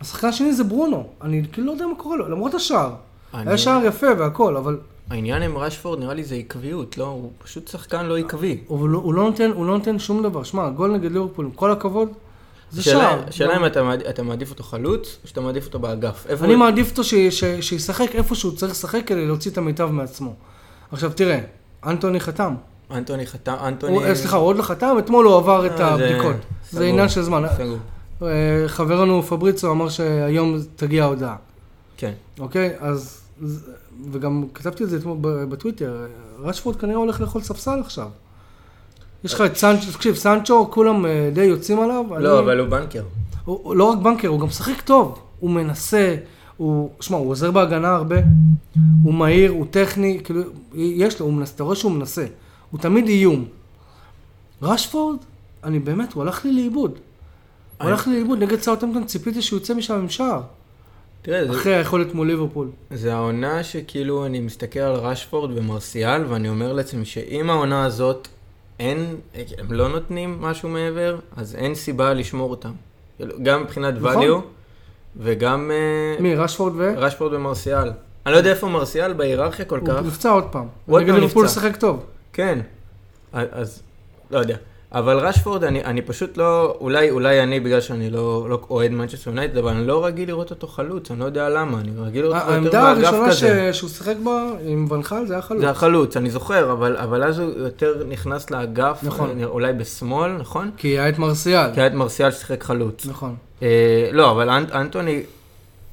השחקן 0.01 0.27
השני 0.27 0.53
זה 0.53 0.63
ברונו, 0.63 1.09
אני 1.21 1.43
כאילו 1.51 1.67
לא 1.67 1.71
יודע 1.71 1.87
מה 1.87 1.95
קורה 1.95 2.17
לו, 2.17 2.29
למרות 2.29 2.53
השער. 2.53 2.95
אני- 3.33 3.49
היה 3.49 3.57
שער 3.57 3.85
יפה 3.85 4.07
והכל, 4.19 4.57
אבל 4.57 4.77
העניין 5.09 5.41
עם 5.41 5.57
רשפורד 5.57 5.99
נראה 5.99 6.13
לי 6.13 6.23
זה 6.23 6.35
עקביות, 6.35 6.97
לא? 6.97 7.05
הוא 7.05 7.31
פשוט 7.43 7.67
שחקן 7.67 8.05
לא 8.05 8.17
עקבי. 8.17 8.57
הוא 8.67 8.89
לא, 8.89 8.97
הוא 8.99 9.13
לא, 9.13 9.23
נותן, 9.23 9.51
הוא 9.55 9.65
לא 9.65 9.77
נותן 9.77 9.99
שום 9.99 10.23
דבר. 10.23 10.43
שמע, 10.43 10.69
גול 10.69 10.91
נגד 10.91 11.11
ליברפול, 11.11 11.45
עם 11.45 11.51
כל 11.51 11.71
הכבוד, 11.71 12.09
זה 12.71 12.83
שער. 12.83 13.23
השאלה 13.27 13.57
אם 13.57 13.65
אתה 13.65 13.81
אתה 14.09 14.23
מעדיף 14.23 14.49
אותו 14.49 14.63
חלוץ, 14.63 15.17
או 15.23 15.27
שאתה 15.27 15.41
מעדיף 15.41 15.65
אותו 15.65 15.79
באגף. 15.79 16.25
אני 16.43 16.53
הוא- 16.53 16.59
מעדיף 16.59 16.89
אותו 16.89 17.03
ש, 17.03 17.13
ש, 17.15 17.43
שישחק 17.61 18.15
איפה 18.15 18.35
שהוא 18.35 18.55
צריך 18.55 18.71
לשחק 18.71 19.01
כדי 19.05 19.25
להוציא 19.27 19.51
את 19.51 19.57
המיטב 19.57 19.89
מעצמו. 19.91 20.33
עכשיו 20.91 21.11
תראה, 21.15 21.39
אנטוני 21.85 22.19
חתם. 22.19 22.55
אנטוני 22.91 23.27
חתם, 23.27 23.55
אנטוני... 23.67 24.03
אה, 24.05 24.15
סליחה, 24.15 24.37
הוא 24.37 24.47
עוד 24.47 24.55
לא 24.57 24.63
חתם, 24.63 24.95
אתמול 24.99 25.25
הוא 25.25 25.35
עבר 25.37 25.65
את 25.65 25.79
אה, 25.81 25.87
הבדיקות. 25.87 26.35
זה 26.71 26.85
עניין 26.85 27.09
של 27.09 27.21
זמן. 27.21 27.43
אה, 28.23 28.27
חברנו 28.67 29.23
פבריצו 29.23 29.71
אמר 29.71 29.89
שהיום 29.89 30.57
תגיע 30.75 31.03
ההודעה, 31.03 31.35
כן. 31.97 32.11
אוקיי? 32.39 32.73
אז, 32.79 33.21
וגם 34.11 34.43
כתבתי 34.53 34.83
את 34.83 34.89
זה 34.89 34.97
אתמול 34.97 35.17
בטוויטר, 35.21 36.05
רשפורד 36.39 36.75
כנראה 36.75 36.97
הולך 36.97 37.21
לאכול 37.21 37.41
ספסל 37.41 37.79
עכשיו. 37.79 38.09
יש 39.23 39.33
לך 39.33 39.41
את 39.41 39.55
סנצ'ו, 39.55 39.91
תקשיב, 39.91 40.15
סנצ'ו, 40.15 40.71
כולם 40.71 41.05
אה, 41.05 41.29
די 41.33 41.43
יוצאים 41.43 41.79
עליו. 41.79 42.05
לא, 42.19 42.39
אבל 42.39 42.59
הוא 42.59 42.67
בנקר. 42.67 43.03
הוא, 43.45 43.75
לא 43.75 43.83
רק 43.83 43.97
בנקר, 43.97 44.27
הוא 44.27 44.39
גם 44.39 44.47
משחק 44.47 44.81
טוב. 44.81 45.19
הוא 45.39 45.49
מנסה, 45.49 46.15
הוא, 46.57 46.89
שמע, 47.01 47.17
הוא 47.17 47.31
עוזר 47.31 47.51
בהגנה 47.51 47.95
הרבה, 47.95 48.15
הוא 49.03 49.13
מהיר, 49.13 49.51
הוא 49.51 49.65
טכני, 49.71 50.19
כאילו, 50.23 50.41
יש 50.73 51.19
לו, 51.19 51.25
הוא 51.25 51.33
מנסה, 51.33 51.55
אתה 51.55 51.63
רואה 51.63 51.75
שהוא 51.75 51.91
מנסה. 51.91 52.25
הוא 52.71 52.79
תמיד 52.79 53.07
איום. 53.07 53.45
רשפורד, 54.61 55.17
אני 55.63 55.79
באמת, 55.79 56.13
הוא 56.13 56.23
הלך 56.23 56.45
לי 56.45 56.53
לאיבוד. 56.53 56.91
הוא 56.91 57.87
הלך 57.87 58.07
לי 58.07 58.13
לאיבוד, 58.13 58.43
נגד 58.43 58.61
סאוטהמפטון 58.61 59.03
ציפיתי 59.03 59.41
שהוא 59.41 59.59
יוצא 59.59 59.73
משם 59.73 59.93
עם 59.93 60.09
שער. 60.09 60.41
תראה, 61.27 61.45
זה- 61.45 61.51
אחרי 61.59 61.75
היכולת 61.75 62.13
מול 62.13 62.27
ליברפול. 62.27 62.67
זה 62.91 63.13
העונה 63.13 63.63
שכאילו 63.63 64.25
אני 64.25 64.39
מסתכל 64.39 64.79
על 64.79 64.95
רשפורד 64.95 65.57
ומרסיאל, 65.57 66.25
ואני 66.25 66.49
אומר 66.49 66.73
לעצמי 66.73 67.05
שאם 67.05 67.49
העונה 67.49 67.85
הזאת 67.85 68.27
אין, 68.79 69.15
הם 69.57 69.71
לא 69.71 69.89
נותנים 69.89 70.41
משהו 70.41 70.69
מעבר, 70.69 71.19
אז 71.37 71.55
אין 71.55 71.75
סיבה 71.75 72.13
לשמור 72.13 72.51
אותם. 72.51 72.71
כאילו, 73.17 73.33
גם 73.43 73.61
מבחינת 73.63 73.93
נכון. 73.93 74.23
value, 74.23 74.41
וגם 75.17 75.71
אה, 75.71 76.21
מי, 76.21 76.35
רשפורד 76.35 76.73
ו... 76.75 76.93
רשפורד 76.97 77.33
ומרסיאל. 77.33 77.91
אני 78.25 78.33
לא 78.33 78.37
יודע 78.37 78.49
איפה 78.49 78.67
מרסיאל 78.67 79.13
בהיררכיה 79.13 79.65
כל 79.65 79.79
כך. 79.87 79.93
הוא 79.99 80.07
נפצע 80.07 80.29
עוד 80.29 80.43
פעם. 80.51 80.67
עוד 80.89 81.01
נגד 81.01 81.11
פעם 81.11 81.19
ליברפול 81.21 81.45
נפצע. 81.45 81.61
שיחק 81.61 81.75
טוב. 81.75 82.05
כן. 82.33 82.59
אז, 83.33 83.81
לא 84.31 84.39
יודע. 84.39 84.57
אבל 84.91 85.17
רשפורד, 85.17 85.63
אני, 85.63 85.83
אני 85.83 86.01
פשוט 86.01 86.37
לא, 86.37 86.77
אולי, 86.81 87.09
אולי 87.09 87.43
אני, 87.43 87.59
בגלל 87.59 87.81
שאני 87.81 88.09
לא, 88.09 88.45
לא 88.49 88.59
אוהד 88.69 88.91
מנצ'סטר 88.91 89.29
יונייטד, 89.29 89.57
אבל 89.57 89.71
אני 89.71 89.87
לא 89.87 90.05
רגיל 90.05 90.27
לראות 90.27 90.51
אותו 90.51 90.67
חלוץ, 90.67 91.11
אני 91.11 91.19
לא 91.19 91.25
יודע 91.25 91.49
למה, 91.49 91.79
אני 91.79 91.91
רגיל 91.97 92.21
לראות 92.21 92.41
אותו 92.41 92.53
יותר 92.53 92.77
העמדה 92.77 92.95
באגף 92.95 93.13
הראשונה 93.13 93.31
כזה. 93.31 93.73
ש... 93.73 93.77
שהוא 93.77 93.89
שיחק 93.89 94.15
בה 94.23 94.49
עם 94.65 94.91
ונחל 94.91 95.25
זה 95.25 95.33
היה 95.33 95.41
חלוץ. 95.41 95.61
זה 95.61 95.69
החלוץ, 95.69 96.17
אני 96.17 96.29
זוכר, 96.29 96.71
אבל, 96.71 96.97
אבל 96.97 97.23
אז 97.23 97.39
הוא 97.39 97.51
יותר 97.57 98.03
נכנס 98.09 98.51
לאגף, 98.51 98.99
נכון. 99.03 99.39
אה, 99.39 99.45
אולי 99.45 99.73
בשמאל, 99.73 100.31
נכון? 100.31 100.71
כי 100.77 100.87
היה 100.87 101.09
את 101.09 101.19
מרסיאל. 101.19 101.73
כי 101.73 101.79
היה 101.79 101.87
את 101.87 101.93
מרסיאל 101.93 102.31
ששיחק 102.31 102.63
חלוץ. 102.63 103.05
נכון. 103.05 103.35
אה, 103.61 104.09
לא, 104.11 104.31
אבל 104.31 104.49
אנ, 104.49 104.63
אנטוני 104.73 105.23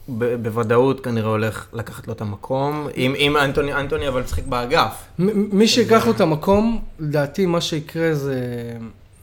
בוודאות 0.08 1.00
כנראה 1.00 1.28
הולך 1.28 1.66
לקחת 1.72 2.06
לו 2.06 2.12
את 2.12 2.20
המקום, 2.20 2.88
אם, 2.96 3.14
אם 3.16 3.36
אנטוני, 3.36 3.72
אנטוני 3.72 4.08
אבל 4.08 4.22
משחק 4.22 4.46
באגף. 4.46 5.04
מי 5.18 5.68
שיקח 5.68 6.06
לו 6.06 6.12
את 6.12 6.20
המקום, 6.20 6.82
לדעתי 6.98 7.46
מה 7.46 7.60
שיקרה 7.60 8.14
זה, 8.14 8.40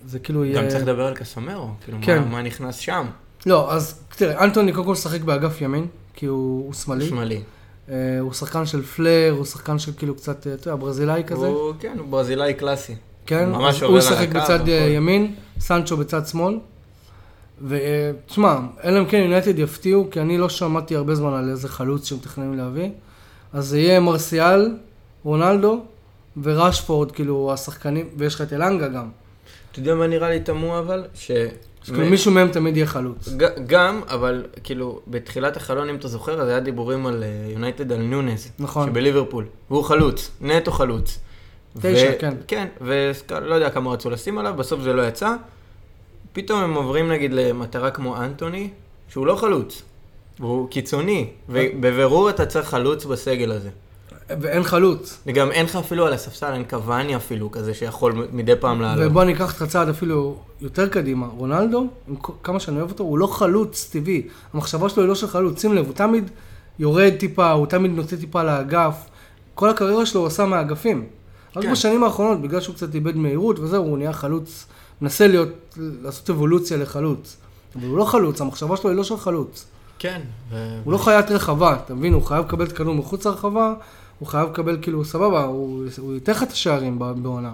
זה 0.05 0.19
כאילו 0.19 0.45
יהיה... 0.45 0.61
גם 0.61 0.67
צריך 0.69 0.83
לדבר 0.83 1.07
על 1.07 1.15
קסמרו, 1.15 1.69
כאילו, 1.85 1.97
כן. 2.01 2.19
מה, 2.19 2.25
מה 2.25 2.41
נכנס 2.41 2.75
שם? 2.75 3.05
לא, 3.45 3.73
אז 3.73 3.99
תראה, 4.15 4.43
אנטוני 4.43 4.73
קודם 4.73 4.85
כל 4.85 4.95
שחק 4.95 5.21
באגף 5.21 5.61
ימין, 5.61 5.87
כי 6.13 6.25
הוא, 6.25 6.65
הוא 6.65 6.73
שמאלי. 6.73 7.07
שמאלי. 7.07 7.41
אה, 7.89 8.19
הוא 8.19 8.33
שחקן 8.33 8.65
של 8.65 8.81
פלר, 8.81 9.33
הוא 9.37 9.45
שחקן 9.45 9.79
של 9.79 9.91
כאילו 9.97 10.15
קצת, 10.15 10.47
אה, 10.47 10.53
אתה 10.53 10.69
יודע, 10.69 10.81
ברזילאי 10.83 11.23
כזה. 11.27 11.47
הוא, 11.47 11.73
כן, 11.79 11.95
הוא 11.99 12.07
ברזילאי 12.07 12.53
קלאסי. 12.53 12.95
כן, 13.25 13.49
הוא 13.81 13.97
ישחק 13.97 14.27
הקו, 14.29 14.39
בצד. 14.39 14.69
אה, 14.69 14.73
ימין, 14.73 15.35
סנצ'ו 15.59 15.97
בצד 15.97 16.27
שמאל. 16.27 16.59
ותשמע, 17.67 18.55
אלא 18.83 18.99
אם 18.99 19.05
כן 19.05 19.17
יונייטד 19.17 19.59
יפתיעו, 19.59 20.07
כי 20.11 20.19
אני 20.21 20.37
לא 20.37 20.49
שמעתי 20.49 20.95
הרבה 20.95 21.15
זמן 21.15 21.33
על 21.33 21.49
איזה 21.49 21.67
חלוץ 21.69 22.05
שמתכננים 22.09 22.57
להביא. 22.57 22.89
אז 23.53 23.67
זה 23.67 23.79
יהיה 23.79 23.99
מרסיאל, 23.99 24.71
רונלדו 25.23 25.83
ורשפורד, 26.43 27.11
כאילו 27.11 27.53
השחקנים, 27.53 28.05
ויש 28.17 28.35
לך 28.35 28.41
את 28.41 28.53
אלנגה 28.53 28.87
גם. 28.87 29.09
אתה 29.71 29.79
יודע 29.79 29.95
מה 29.95 30.07
נראה 30.07 30.29
לי 30.29 30.39
תמוה 30.39 30.79
אבל? 30.79 31.03
ש... 31.13 31.31
כאילו 31.83 32.05
מישהו 32.05 32.31
מהם 32.31 32.47
תמיד 32.51 32.77
יהיה 32.77 32.87
חלוץ. 32.87 33.29
ג- 33.37 33.67
גם, 33.67 34.01
אבל 34.07 34.45
כאילו, 34.63 34.99
בתחילת 35.07 35.57
החלון, 35.57 35.89
אם 35.89 35.95
אתה 35.95 36.07
זוכר, 36.07 36.41
אז 36.41 36.47
היה 36.47 36.59
דיבורים 36.59 37.05
על 37.07 37.23
יונייטד 37.53 37.91
על 37.91 38.01
נונז. 38.01 38.51
נכון. 38.59 38.87
שבליברפול. 38.89 39.45
והוא 39.69 39.83
חלוץ, 39.83 40.31
נטו 40.41 40.71
חלוץ. 40.71 41.19
תשע, 41.81 42.11
כן. 42.19 42.33
כן, 42.47 42.67
ולא 42.81 43.55
יודע 43.55 43.69
כמה 43.69 43.91
רצו 43.91 44.09
לשים 44.09 44.37
עליו, 44.37 44.53
בסוף 44.57 44.81
זה 44.81 44.93
לא 44.93 45.07
יצא. 45.07 45.35
פתאום 46.33 46.63
הם 46.63 46.73
עוברים 46.73 47.11
נגיד 47.11 47.33
למטרה 47.33 47.91
כמו 47.91 48.17
אנטוני, 48.17 48.69
שהוא 49.09 49.27
לא 49.27 49.35
חלוץ. 49.35 49.81
והוא 50.39 50.69
קיצוני, 50.69 51.27
ובבירור 51.49 52.29
אתה 52.29 52.45
צריך 52.45 52.69
חלוץ 52.69 53.05
בסגל 53.05 53.51
הזה. 53.51 53.69
ואין 54.41 54.63
חלוץ. 54.63 55.19
וגם 55.27 55.51
אין 55.51 55.65
לך 55.65 55.75
אפילו 55.75 56.05
על 56.05 56.13
הספסל, 56.13 56.53
אין 56.53 56.63
קוואני 56.63 57.15
אפילו, 57.15 57.51
כזה 57.51 57.73
שיכול 57.73 58.27
מדי 58.31 58.55
פעם 58.59 58.81
לעלות. 58.81 59.05
ובוא 59.07 59.23
ניקח 59.23 59.57
את 59.57 59.61
הצעד 59.61 59.89
אפילו 59.89 60.37
יותר 60.61 60.87
קדימה. 60.87 61.27
רונלדו, 61.27 61.87
עם 62.07 62.15
כמה 62.43 62.59
שאני 62.59 62.77
אוהב 62.79 62.91
אותו, 62.91 63.03
הוא 63.03 63.17
לא 63.17 63.27
חלוץ 63.27 63.89
טבעי. 63.91 64.27
המחשבה 64.53 64.89
שלו 64.89 65.03
היא 65.03 65.09
לא 65.09 65.15
של 65.15 65.27
חלוץ. 65.27 65.61
שים 65.61 65.73
לב, 65.73 65.85
הוא 65.85 65.93
תמיד 65.93 66.29
יורד 66.79 67.13
טיפה, 67.19 67.51
הוא 67.51 67.67
תמיד 67.67 67.91
נוטה 67.91 68.17
טיפה 68.17 68.43
לאגף. 68.43 68.95
כל 69.55 69.69
הקריירה 69.69 70.05
שלו 70.05 70.21
הוא 70.21 70.27
עשה 70.27 70.45
מהאגפים. 70.45 71.05
רק 71.55 71.63
כן. 71.63 71.71
בשנים 71.71 72.03
האחרונות, 72.03 72.41
בגלל 72.41 72.61
שהוא 72.61 72.75
קצת 72.75 72.95
איבד 72.95 73.15
מהירות 73.15 73.59
וזהו, 73.59 73.83
הוא 73.83 73.97
נהיה 73.97 74.13
חלוץ, 74.13 74.65
מנסה 75.01 75.27
להיות, 75.27 75.49
לעשות 75.77 76.29
אבולוציה 76.29 76.77
לחלוץ. 76.77 77.37
אבל 77.75 77.87
הוא 77.87 77.97
לא 77.97 78.05
חלוץ, 78.05 78.41
המחשבה 78.41 78.77
שלו 78.77 78.89
היא 78.89 78.97
לא 78.97 79.03
של 79.03 79.17
חלוץ. 79.17 79.65
כן. 79.99 80.21
הוא 80.83 80.93
לא 80.93 80.97
חיית 80.97 81.31
רחבה, 81.31 81.75
אתה 81.85 81.93
מבין? 81.93 82.13
הוא 82.13 82.23
חייב 82.23 82.45
לקבל 82.45 82.65
את 82.65 82.71
הכדור 82.71 82.95
מחוץ 82.95 83.25
לרחבה, 83.25 83.73
הוא 84.19 84.27
חייב 84.27 84.49
לקבל 84.49 84.77
כאילו, 84.81 85.05
סבבה, 85.05 85.43
הוא, 85.43 85.85
הוא 85.97 86.13
ייתן 86.13 86.31
לך 86.31 86.43
את 86.43 86.51
השערים 86.51 86.99
בעונה. 86.99 87.53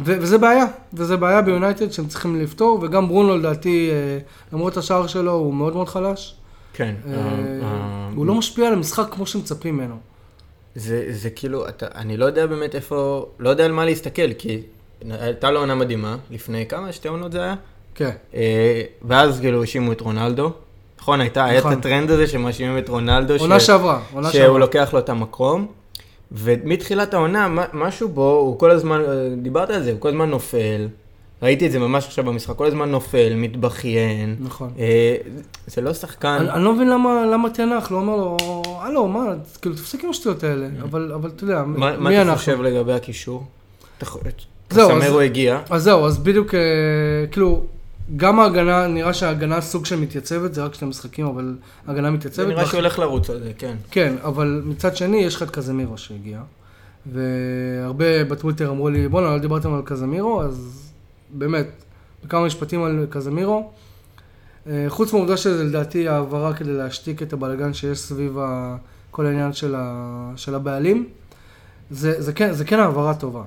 ו- 0.00 0.16
וזה 0.20 0.38
בעיה, 0.38 0.64
וזה 0.94 1.16
בעיה 1.16 1.42
ביונייטד 1.42 1.92
שהם 1.92 2.06
צריכים 2.06 2.40
לפתור, 2.40 2.78
וגם 2.82 3.08
ברונו 3.08 3.36
לדעתי, 3.36 3.90
אה, 3.90 4.18
למרות 4.52 4.76
השער 4.76 5.06
שלו, 5.06 5.32
הוא 5.32 5.54
מאוד 5.54 5.74
מאוד 5.74 5.88
חלש. 5.88 6.36
כן. 6.72 6.94
אה, 7.06 7.14
אה, 7.14 8.08
הוא 8.14 8.26
לא 8.26 8.34
משפיע 8.34 8.68
על 8.68 8.72
המשחק 8.72 9.06
כמו 9.10 9.26
שמצפים 9.26 9.76
ממנו. 9.76 9.96
זה, 10.74 11.06
זה 11.10 11.30
כאילו, 11.30 11.68
אתה, 11.68 11.86
אני 11.94 12.16
לא 12.16 12.24
יודע 12.24 12.46
באמת 12.46 12.74
איפה, 12.74 13.26
לא 13.38 13.50
יודע 13.50 13.64
על 13.64 13.72
מה 13.72 13.84
להסתכל, 13.84 14.32
כי 14.38 14.60
הייתה 15.10 15.50
לו 15.50 15.60
עונה 15.60 15.74
מדהימה, 15.74 16.16
לפני 16.30 16.66
כמה, 16.66 16.92
שתי 16.92 17.08
עונות 17.08 17.32
זה 17.32 17.42
היה? 17.42 17.54
כן. 17.94 18.10
אה, 18.34 18.82
ואז 19.02 19.40
כאילו 19.40 19.60
האשימו 19.60 19.92
את 19.92 20.00
רונלדו. 20.00 20.50
נכון, 21.00 21.20
הייתה, 21.20 21.44
היה 21.44 21.58
נכון. 21.60 21.72
את 21.72 21.78
הטרנד 21.78 22.10
הזה 22.10 22.26
שמאשימים 22.26 22.78
את 22.78 22.88
רונלדו, 22.88 23.34
עונה 23.38 23.60
שעברה, 23.60 24.00
עונה 24.12 24.30
שהוא 24.30 24.42
שעברה. 24.42 24.58
לוקח 24.58 24.90
לו 24.92 24.98
את 24.98 25.08
המקום. 25.08 25.66
ומתחילת 26.32 27.14
העונה, 27.14 27.48
מה- 27.48 27.64
משהו 27.72 28.08
בו, 28.08 28.30
הוא 28.30 28.58
כל 28.58 28.70
הזמן, 28.70 29.00
אה, 29.08 29.12
דיברת 29.42 29.70
על 29.70 29.82
זה, 29.82 29.92
הוא 29.92 30.00
כל 30.00 30.08
הזמן 30.08 30.30
נופל. 30.30 30.88
ראיתי 31.42 31.66
את 31.66 31.72
זה 31.72 31.78
ממש 31.78 32.06
עכשיו 32.06 32.24
במשחק, 32.24 32.56
כל 32.56 32.66
הזמן 32.66 32.90
נופל, 32.90 33.34
מתבכיין. 33.36 34.36
נכון. 34.40 34.70
אה, 34.78 35.16
זה 35.66 35.80
לא 35.80 35.94
שחקן. 35.94 36.28
אני, 36.40 36.50
אני 36.50 36.64
לא 36.64 36.72
מבין 36.74 36.88
למה, 36.90 37.26
למה 37.32 37.50
תנח 37.50 37.90
לא 37.90 37.96
אומר 37.96 38.16
לו, 38.16 38.36
הלו, 38.80 39.08
מה, 39.08 39.24
כאילו, 39.62 39.74
תפסיק 39.74 40.04
עם 40.04 40.10
השטויות 40.10 40.44
האלה. 40.44 40.66
אבל, 40.82 41.12
אבל 41.14 41.28
אתה 41.28 41.44
יודע, 41.44 41.60
Mm. 41.62 41.64
מה 41.78 41.90
מי 41.96 41.96
מה 41.98 42.10
אתה 42.12 42.22
אנחנו? 42.22 42.36
חושב 42.38 42.62
לגבי 42.62 42.92
הקישור? 42.92 43.44
זהו, 44.70 44.90
אז- 44.90 45.02
קסמרו 45.02 45.20
הגיע. 45.20 45.60
אז 45.70 45.82
זהו, 45.82 46.06
אז 46.06 46.18
בדיוק, 46.18 46.54
אה, 46.54 46.60
כאילו, 47.30 47.64
גם 48.16 48.40
ההגנה, 48.40 48.86
נראה 48.86 49.14
שההגנה 49.14 49.60
סוג 49.60 49.86
של 49.86 49.96
מתייצבת, 50.00 50.54
זה 50.54 50.64
רק 50.64 50.74
שני 50.74 50.88
משחקים, 50.88 51.26
אבל 51.26 51.56
ההגנה 51.86 52.08
זה 52.08 52.16
מתייצבת. 52.16 52.46
נראה 52.48 52.58
ואח- 52.62 52.70
שהוא 52.70 52.80
הולך 52.80 52.98
לרוץ 52.98 53.30
על 53.30 53.38
זה, 53.40 53.52
כן. 53.58 53.76
כן, 53.90 54.14
אבל 54.24 54.62
מצד 54.64 54.96
שני, 54.96 55.16
יש 55.16 55.36
לך 55.36 55.42
את 55.42 55.50
קזמירו 55.50 55.98
שהגיע. 55.98 56.40
והרבה 57.12 58.24
בטוויטר 58.24 58.70
אמרו 58.70 58.88
לי, 58.88 59.08
בואנה, 59.08 59.26
לא 59.30 59.38
דיברתם 59.38 59.74
על 59.74 59.82
קזמירו, 59.84 60.42
אז 60.42 60.90
באמת, 61.30 61.66
בכמה 62.24 62.44
משפטים 62.46 62.82
על 62.84 63.06
קזמירו. 63.10 63.70
אה, 64.66 64.84
חוץ 64.88 65.12
מהעובדה 65.12 65.36
שזה 65.36 65.64
לדעתי 65.64 66.08
העברה 66.08 66.54
כדי 66.54 66.72
להשתיק 66.72 67.22
את 67.22 67.32
הבלגן 67.32 67.72
שיש 67.74 67.98
סביב 67.98 68.38
ה- 68.38 68.76
כל 69.10 69.26
העניין 69.26 69.52
של, 69.52 69.74
ה, 69.78 70.04
של 70.36 70.54
הבעלים, 70.54 71.06
זה, 71.90 72.22
זה, 72.22 72.32
כן, 72.32 72.52
זה 72.52 72.64
כן 72.64 72.78
העברה 72.78 73.14
טובה. 73.14 73.42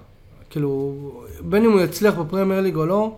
כאילו, 0.51 0.95
בין 1.41 1.65
אם 1.65 1.71
הוא 1.71 1.81
יצליח 1.81 2.13
בפרמייר 2.13 2.61
ליג 2.61 2.75
או 2.75 2.85
לא, 2.85 3.15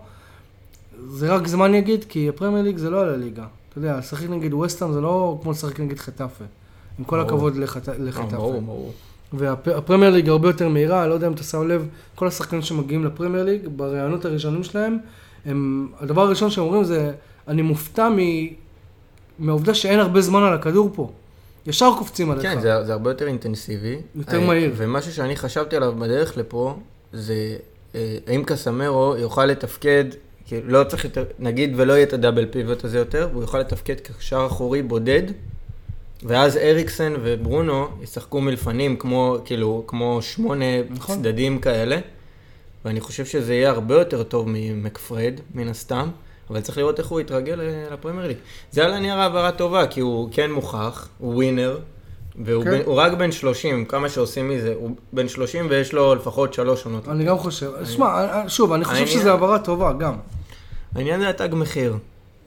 זה 1.08 1.34
רק 1.34 1.46
זמן 1.46 1.74
יגיד, 1.74 2.04
כי 2.08 2.28
הפרמייר 2.28 2.64
ליג 2.64 2.76
זה 2.76 2.90
לא 2.90 3.00
על 3.02 3.08
הליגה. 3.08 3.44
אתה 3.68 3.78
יודע, 3.78 3.98
לשחק 3.98 4.28
נגד 4.30 4.54
ווסטהאם 4.54 4.92
זה 4.92 5.00
לא 5.00 5.38
כמו 5.42 5.50
לשחק 5.50 5.80
נגד 5.80 5.98
חטאפה. 5.98 6.44
עם 6.98 7.04
כל. 7.04 7.20
הכבוד 7.20 7.56
אה, 7.56 7.60
לחטאפה. 7.98 8.36
ברור, 8.36 8.60
ברור. 8.60 8.92
והפרמייר 9.32 10.12
ליג 10.12 10.28
הרבה 10.28 10.48
יותר 10.48 10.68
מהירה, 10.68 11.06
לא 11.06 11.14
יודע 11.14 11.26
אם 11.26 11.32
אתה 11.32 11.42
שם 11.42 11.68
לב, 11.68 11.88
כל 12.14 12.26
השחקנים 12.26 12.62
שמגיעים 12.62 13.04
לפרמייר 13.04 13.44
ליג, 13.44 13.60
בראיונות 13.76 14.24
הראשונים 14.24 14.64
שלהם, 14.64 14.98
הם, 15.46 15.88
הדבר 16.00 16.22
הראשון 16.22 16.50
שהם 16.50 16.64
אומרים 16.64 16.84
זה, 16.84 17.12
אני 17.48 17.62
מופתע 17.62 18.08
מ, 18.08 18.18
מהעובדה 19.38 19.74
שאין 19.74 20.00
הרבה 20.00 20.20
זמן 20.20 20.42
על 20.42 20.52
הכדור 20.52 20.90
פה. 20.94 21.10
ישר 21.66 21.90
קופצים 21.98 22.30
עליך. 22.30 22.42
כן, 22.42 22.60
זה, 22.60 22.84
זה 22.84 22.92
הרבה 22.92 23.10
יותר 23.10 23.26
אינטנסיבי. 23.26 23.96
יותר 24.14 24.40
אה, 24.40 24.46
מהיר. 24.46 24.72
ומשהו 24.76 25.12
שאני 25.12 25.36
חשבתי 25.36 25.76
עליו 25.76 25.92
בדרך 25.98 26.36
לפה, 26.36 26.76
זה 27.14 27.56
אה, 27.94 28.16
האם 28.26 28.44
קסמרו 28.44 29.14
יוכל 29.18 29.46
לתפקד, 29.46 30.04
לא 30.64 30.84
צריך 30.84 31.06
נגיד 31.38 31.72
ולא 31.76 31.92
יהיה 31.92 32.02
את 32.02 32.12
הדאבל 32.12 32.46
פיבוט 32.46 32.84
הזה 32.84 32.98
יותר, 32.98 33.28
והוא 33.30 33.42
יוכל 33.42 33.58
לתפקד 33.58 33.94
כשער 34.18 34.46
אחורי 34.46 34.82
בודד, 34.82 35.22
ואז 36.22 36.56
אריקסן 36.56 37.14
וברונו 37.22 37.88
ישחקו 38.02 38.40
מלפנים 38.40 38.96
כמו, 38.96 39.38
כאילו, 39.44 39.84
כמו 39.86 40.18
שמונה 40.22 40.64
נכון. 40.90 41.16
צדדים 41.16 41.58
כאלה, 41.58 41.98
ואני 42.84 43.00
חושב 43.00 43.24
שזה 43.24 43.54
יהיה 43.54 43.70
הרבה 43.70 43.94
יותר 43.94 44.22
טוב 44.22 44.46
ממקפרד, 44.48 45.34
מן 45.54 45.68
הסתם. 45.68 46.08
אבל 46.50 46.60
צריך 46.60 46.78
לראות 46.78 46.98
איך 46.98 47.06
הוא 47.06 47.20
יתרגל 47.20 47.60
אה, 47.60 47.86
לפרמייר 47.92 48.26
ליג. 48.26 48.36
זה 48.70 48.84
על 48.84 48.92
הנייר 48.94 49.14
העברה 49.14 49.52
טובה, 49.52 49.86
כי 49.86 50.00
הוא 50.00 50.28
כן 50.32 50.52
מוכח, 50.52 51.08
הוא 51.18 51.34
ווינר, 51.34 51.78
והוא 52.44 52.64
כן. 52.64 52.80
הוא 52.84 52.94
רק 52.94 53.12
בן 53.12 53.32
30, 53.32 53.84
כמה 53.84 54.08
שעושים 54.08 54.48
מזה, 54.48 54.74
הוא 54.78 54.90
בן 55.12 55.28
30 55.28 55.66
ויש 55.70 55.92
לו 55.92 56.14
לפחות 56.14 56.54
שלוש 56.54 56.84
עונות. 56.84 57.08
אני 57.08 57.24
גם 57.24 57.38
חושב, 57.38 57.70
שמע, 57.84 58.26
שוב, 58.48 58.72
אני 58.72 58.84
חושב 58.84 58.96
העניין- 59.02 59.18
שזו 59.18 59.30
העברה 59.30 59.58
טובה 59.58 59.92
גם. 59.92 60.14
העניין 60.94 61.20
זה 61.20 61.28
התג 61.28 61.48
מחיר, 61.52 61.96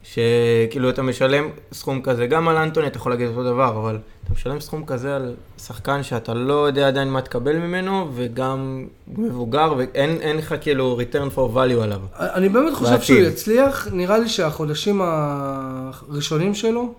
שכאילו 0.02 0.90
אתה 0.90 1.02
משלם 1.02 1.48
סכום 1.72 2.02
כזה, 2.02 2.26
גם 2.26 2.48
על 2.48 2.56
אנטוני 2.56 2.86
אתה 2.86 2.96
יכול 2.96 3.12
להגיד 3.12 3.28
אותו 3.28 3.44
דבר, 3.44 3.68
אבל 3.78 3.98
אתה 4.24 4.32
משלם 4.32 4.60
סכום 4.60 4.84
כזה 4.86 5.16
על 5.16 5.34
שחקן 5.58 6.02
שאתה 6.02 6.34
לא 6.34 6.66
יודע 6.66 6.88
עדיין 6.88 7.08
מה 7.10 7.20
תקבל 7.22 7.56
ממנו, 7.56 8.08
וגם 8.14 8.86
מבוגר, 9.08 9.74
ואין 9.78 10.10
אין 10.20 10.36
לך 10.36 10.54
כאילו 10.60 10.98
return 11.00 11.34
for 11.36 11.54
value 11.56 11.82
עליו. 11.82 12.00
אני 12.18 12.48
באמת 12.48 12.74
חושב 12.74 12.90
בעתיד. 12.90 13.04
שהוא 13.06 13.18
יצליח, 13.20 13.88
נראה 13.92 14.18
לי 14.18 14.28
שהחודשים 14.28 15.00
הראשונים 15.04 16.54
שלו 16.54 16.94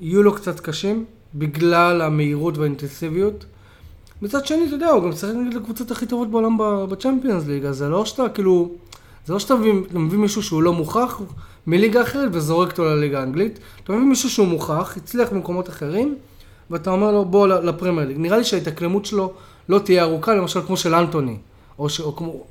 יהיו 0.00 0.22
לו 0.22 0.34
קצת 0.34 0.60
קשים, 0.60 1.04
בגלל 1.34 2.02
המהירות 2.02 2.58
והאינטנסיביות. 2.58 3.44
מצד 4.22 4.46
שני, 4.46 4.64
אתה 4.66 4.74
יודע, 4.74 4.88
הוא 4.90 5.02
גם 5.02 5.12
צריך 5.12 5.34
נגד 5.34 5.56
הקבוצות 5.56 5.90
הכי 5.90 6.06
טובות 6.06 6.30
בעולם 6.30 6.56
בצ'מפיונס 6.90 7.46
ליג, 7.46 7.64
אז 7.64 7.76
זה 7.76 7.88
לא 7.88 8.04
שאתה, 8.04 8.28
כאילו, 8.28 8.70
זה 9.26 9.32
לא 9.32 9.38
שאתה 9.38 9.54
מביא, 9.54 9.72
מביא 9.92 10.18
מישהו 10.18 10.42
שהוא 10.42 10.62
לא 10.62 10.72
מוכח 10.72 11.20
מליגה 11.66 12.02
אחרת 12.02 12.28
וזורק 12.32 12.70
אותו 12.70 12.84
לליגה 12.84 13.20
האנגלית, 13.20 13.58
אתה 13.84 13.92
מביא 13.92 14.04
מישהו 14.04 14.30
שהוא 14.30 14.46
מוכח, 14.46 14.94
הצליח 14.96 15.28
במקומות 15.32 15.68
אחרים, 15.68 16.16
ואתה 16.70 16.90
אומר 16.90 17.12
לו, 17.12 17.24
בוא 17.24 17.48
לפרמייר 17.48 18.08
ליג. 18.08 18.16
נראה 18.18 18.38
לי 18.38 18.44
שההתאקלמות 18.44 19.04
שלו 19.04 19.32
לא 19.68 19.78
תהיה 19.78 20.02
ארוכה, 20.02 20.34
למשל 20.34 20.60
כמו 20.62 20.76
של 20.76 20.94
אנטוני, 20.94 21.36
או, 21.78 21.88
ש, 21.88 22.00
או 22.00 22.16
כמו... 22.16 22.44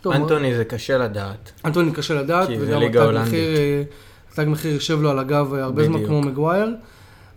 טוב, 0.00 0.12
אנטוני 0.12 0.54
זה 0.56 0.64
קשה 0.64 0.98
לדעת. 0.98 1.52
אנטוני 1.64 1.92
קשה 1.92 2.14
לדעת, 2.14 2.48
וגם 2.60 2.82
התג. 2.82 3.20
מחיר, 3.20 3.48
אה, 4.38 4.44
מחיר 4.44 4.74
יושב 4.74 5.02
לו 5.02 5.10
על 5.10 5.18
הגב 5.18 5.54
אה, 5.54 5.62
הרבה 5.62 5.84
זמן 5.84 5.94
בדיוק. 5.94 6.08
כמו 6.08 6.22
מגווייר, 6.22 6.74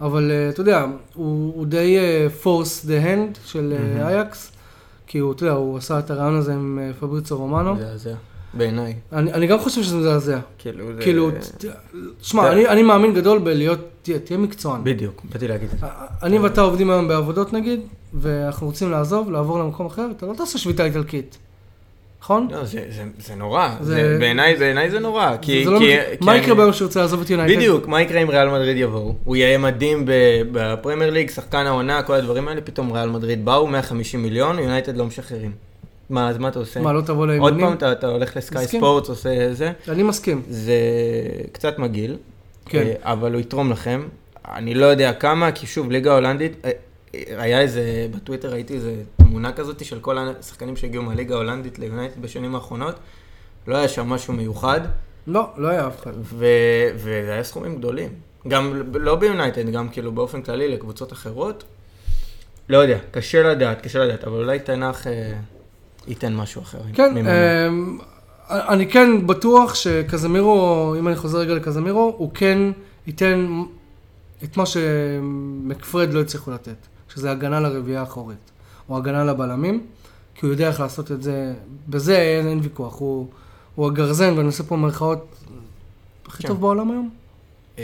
אבל 0.01 0.31
אה, 0.31 0.49
אתה 0.49 0.61
יודע, 0.61 0.85
הוא, 1.13 1.53
הוא 1.55 1.65
די 1.65 1.97
פורס 2.41 2.85
דה 2.85 2.99
הנד 2.99 3.37
של 3.45 3.73
אה, 3.77 3.79
מהמם. 3.79 4.07
אייקס, 4.07 4.51
כי 5.07 5.17
הוא, 5.17 5.33
אתה 5.33 5.43
יודע, 5.43 5.55
הוא 5.55 5.77
עשה 5.77 5.99
את 5.99 6.11
הרעיון 6.11 6.35
הזה 6.35 6.53
עם 6.53 6.79
אה, 6.81 6.91
פבריצו 6.99 7.37
רומנו. 7.37 7.77
זה 7.77 7.97
זה, 7.97 8.13
בעיניי. 8.53 8.95
אני, 9.11 9.33
אני 9.33 9.47
גם 9.47 9.59
חושב 9.59 9.83
שזה 9.83 9.97
מזעזע. 9.97 10.39
כאילו 10.57 10.85
זה... 10.95 11.01
כאילו, 11.01 11.29
שמע, 12.21 12.51
אני, 12.51 12.67
אני 12.67 12.83
מאמין 12.83 13.13
גדול 13.13 13.39
בלהיות, 13.39 13.79
תהיה, 14.01 14.19
תהיה 14.19 14.37
מקצוען. 14.37 14.83
בדיוק, 14.83 15.21
באתי 15.33 15.47
להגיד 15.47 15.69
את 15.73 15.79
זה. 15.79 15.85
אני 16.23 16.39
ואתה 16.39 16.61
עובדים 16.61 16.89
היום 16.89 17.07
בעבודות 17.07 17.53
נגיד, 17.53 17.79
ואנחנו 18.13 18.67
רוצים 18.67 18.91
לעזוב, 18.91 19.31
לעבור 19.31 19.59
למקום 19.59 19.85
אחר, 19.85 20.07
אתה 20.17 20.25
לא 20.25 20.33
תעשה 20.33 20.57
שביתה 20.57 20.85
איטלקית. 20.85 21.37
נכון? 22.21 22.47
לא, 22.51 22.63
זה, 22.63 22.79
זה, 22.89 23.03
זה 23.19 23.35
נורא, 23.35 23.69
זה- 23.81 23.93
זה... 23.95 24.17
בעיניי, 24.19 24.55
בעיניי 24.55 24.89
זה 24.89 24.99
נורא, 24.99 25.35
כי... 25.41 25.65
זה 25.65 25.71
לא 25.71 25.79
כי, 25.79 25.95
כי 26.19 26.25
מה 26.25 26.37
יקרה 26.37 26.55
ביום 26.55 26.73
שהוא 26.73 26.85
ירצה 26.85 27.01
לעזוב 27.01 27.21
את 27.21 27.29
יונייטד? 27.29 27.55
בדיוק, 27.55 27.87
מה 27.87 28.01
יקרה 28.01 28.21
אם 28.21 28.29
ריאל 28.29 28.49
מדריד 28.49 28.77
יבואו? 28.77 29.15
הוא 29.23 29.35
יהיה 29.35 29.57
מדהים 29.57 30.03
בפרמייר 30.51 31.11
ליג, 31.11 31.29
שחקן 31.29 31.65
העונה, 31.65 32.03
כל 32.03 32.13
הדברים 32.13 32.47
האלה, 32.47 32.61
פתאום 32.61 32.91
ריאל 32.91 33.09
מדריד 33.09 33.45
באו, 33.45 33.67
150 33.67 34.21
מיליון, 34.23 34.59
יונייטד 34.59 34.97
לא 34.97 35.05
משחררים. 35.05 35.51
מה, 36.09 36.29
אז 36.29 36.37
מה 36.37 36.47
אתה 36.47 36.59
עושה? 36.59 36.79
מה, 36.79 36.93
לא 36.93 37.01
תבוא 37.01 37.21
עוד 37.21 37.29
לאימונים? 37.29 37.59
פעם 37.65 37.73
אתה, 37.73 37.91
אתה 37.91 38.07
הולך 38.07 38.37
לסקאי 38.37 38.63
מסכים. 38.63 38.79
ספורטס, 38.79 39.09
עושה 39.09 39.53
זה, 39.53 39.71
אני 39.89 40.03
מסכים. 40.03 40.41
זה 40.49 40.73
קצת 41.51 41.79
מגעיל, 41.79 42.15
כן. 42.65 42.79
אה, 42.87 42.93
אבל 43.13 43.33
הוא 43.33 43.41
יתרום 43.41 43.71
לכם. 43.71 44.07
אני 44.55 44.73
לא 44.73 44.85
יודע 44.85 45.13
כמה, 45.13 45.51
כי 45.51 45.67
שוב, 45.67 45.91
ליגה 45.91 46.13
הולנדית, 46.13 46.53
אה, 46.65 46.71
היה 47.37 47.61
איזה, 47.61 48.07
בטוויטר 48.11 48.51
ראיתי 48.51 48.73
איזה 48.73 48.95
תמונה 49.17 49.53
כזאת 49.53 49.85
של 49.85 49.99
כל 49.99 50.17
השחקנים 50.17 50.75
שהגיעו 50.75 51.03
מהליגה 51.03 51.35
ההולנדית 51.35 51.79
ליונייטד 51.79 52.21
בשנים 52.21 52.55
האחרונות. 52.55 52.95
לא 53.67 53.77
היה 53.77 53.87
שם 53.87 54.09
משהו 54.09 54.33
מיוחד, 54.33 54.81
לא, 55.27 55.49
לא 55.57 55.67
היה 55.67 55.87
אף 55.87 56.01
אחד. 56.01 56.13
וזה 56.95 57.33
היה 57.33 57.43
סכומים 57.43 57.75
גדולים. 57.75 58.09
גם 58.47 58.81
לא 58.93 59.15
ביונייטד, 59.15 59.69
גם 59.69 59.89
כאילו 59.89 60.11
באופן 60.11 60.41
כללי 60.41 60.67
לקבוצות 60.67 61.13
אחרות. 61.13 61.63
לא 62.69 62.77
יודע, 62.77 62.97
קשה 63.11 63.43
לדעת, 63.43 63.81
קשה 63.81 63.99
לדעת, 63.99 64.23
אבל 64.23 64.37
אולי 64.37 64.59
תנח 64.59 65.07
אה, 65.07 65.33
ייתן 66.07 66.35
משהו 66.35 66.61
אחר. 66.61 66.79
כן. 66.93 67.27
אמ, 67.27 67.97
אני 68.49 68.89
כן 68.89 69.27
בטוח 69.27 69.75
שקזמירו, 69.75 70.95
אם 70.99 71.07
אני 71.07 71.15
חוזר 71.15 71.37
רגע 71.37 71.53
לקזמירו, 71.53 72.15
הוא 72.17 72.31
כן 72.33 72.59
ייתן 73.07 73.63
את 74.43 74.57
מה 74.57 74.63
שמקפרד 74.65 76.13
לא 76.13 76.21
הצליחו 76.21 76.51
לתת, 76.51 76.87
שזה 77.17 77.31
הגנה 77.31 77.59
לרביעייה 77.59 77.99
האחורית, 77.99 78.51
או 78.89 78.97
הגנה 78.97 79.23
לבלמים, 79.23 79.85
כי 80.35 80.45
הוא 80.45 80.53
יודע 80.53 80.67
איך 80.67 80.79
לעשות 80.79 81.11
את 81.11 81.23
זה, 81.23 81.53
בזה 81.89 82.17
אין, 82.17 82.47
אין 82.47 82.59
ויכוח, 82.63 82.99
הוא, 82.99 83.27
הוא 83.75 83.87
הגרזן, 83.87 84.33
ואני 84.37 84.47
עושה 84.47 84.63
פה 84.63 84.75
מירכאות 84.77 85.35
הכי 86.27 86.43
כן. 86.43 86.47
טוב 86.47 86.61
בעולם 86.61 86.91
היום, 86.91 87.09
אה, 87.79 87.83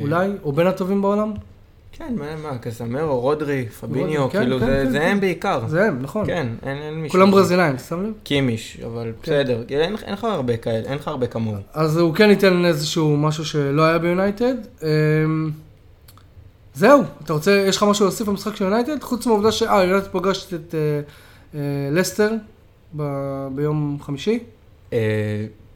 אולי, 0.00 0.30
או 0.42 0.52
בין 0.52 0.66
הטובים 0.66 1.02
בעולם, 1.02 1.32
כן, 1.92 2.14
מה, 2.18 2.36
מה, 2.36 2.58
קסמרו, 2.58 3.20
רודרי, 3.20 3.68
פביניו, 3.68 4.30
כן, 4.30 4.38
כאילו, 4.38 4.60
כן, 4.60 4.66
זה 4.66 4.82
כן, 4.84 4.90
זה 4.90 4.98
כן. 4.98 5.06
הם 5.06 5.20
בעיקר. 5.20 5.68
זה 5.68 5.86
הם, 5.86 6.02
נכון, 6.02 6.26
כן, 6.26 6.46
אין 6.62 6.78
אין 6.78 6.94
מישהו. 6.94 7.18
כולם. 7.18 7.30
ברזילאים, 7.30 7.78
שם 7.78 8.02
לב? 8.02 8.12
קימיש, 8.22 8.80
אבל 8.86 9.12
בסדר, 9.22 9.64
כי 9.68 9.76
אין 9.76 9.96
אין 10.02 10.12
לך 10.12 10.24
הרבה 10.24 10.56
כאלה, 10.56 10.88
אין 10.88 10.98
לך 10.98 11.08
הרבה 11.08 11.26
כמוהו. 11.26 11.60
אז 11.72 11.96
הוא 11.96 12.14
כן 12.14 12.30
ייתן 12.30 12.64
איזשהו 12.64 13.16
משהו 13.16 13.44
שלא 13.44 13.82
היה 13.82 13.98
ביונייטד. 13.98 14.54
זהו, 16.74 17.02
אתה 17.24 17.32
רוצה, 17.32 17.64
יש 17.68 17.76
לך 17.76 17.82
משהו 17.82 18.04
להוסיף 18.04 18.28
במשחק 18.28 18.56
של 18.56 18.64
יונייטד? 18.64 19.02
חוץ 19.02 19.26
מהעובדה 19.26 19.52
ש... 19.52 19.62
אה, 19.62 19.84
יונייטד 19.84 20.08
פגשת 20.12 20.54
את 20.54 20.74
אה, 20.74 21.00
אה, 21.54 21.60
לסטר 21.92 22.30
ב- 22.96 23.48
ביום 23.54 23.98
חמישי. 24.02 24.38
אה, 24.92 24.98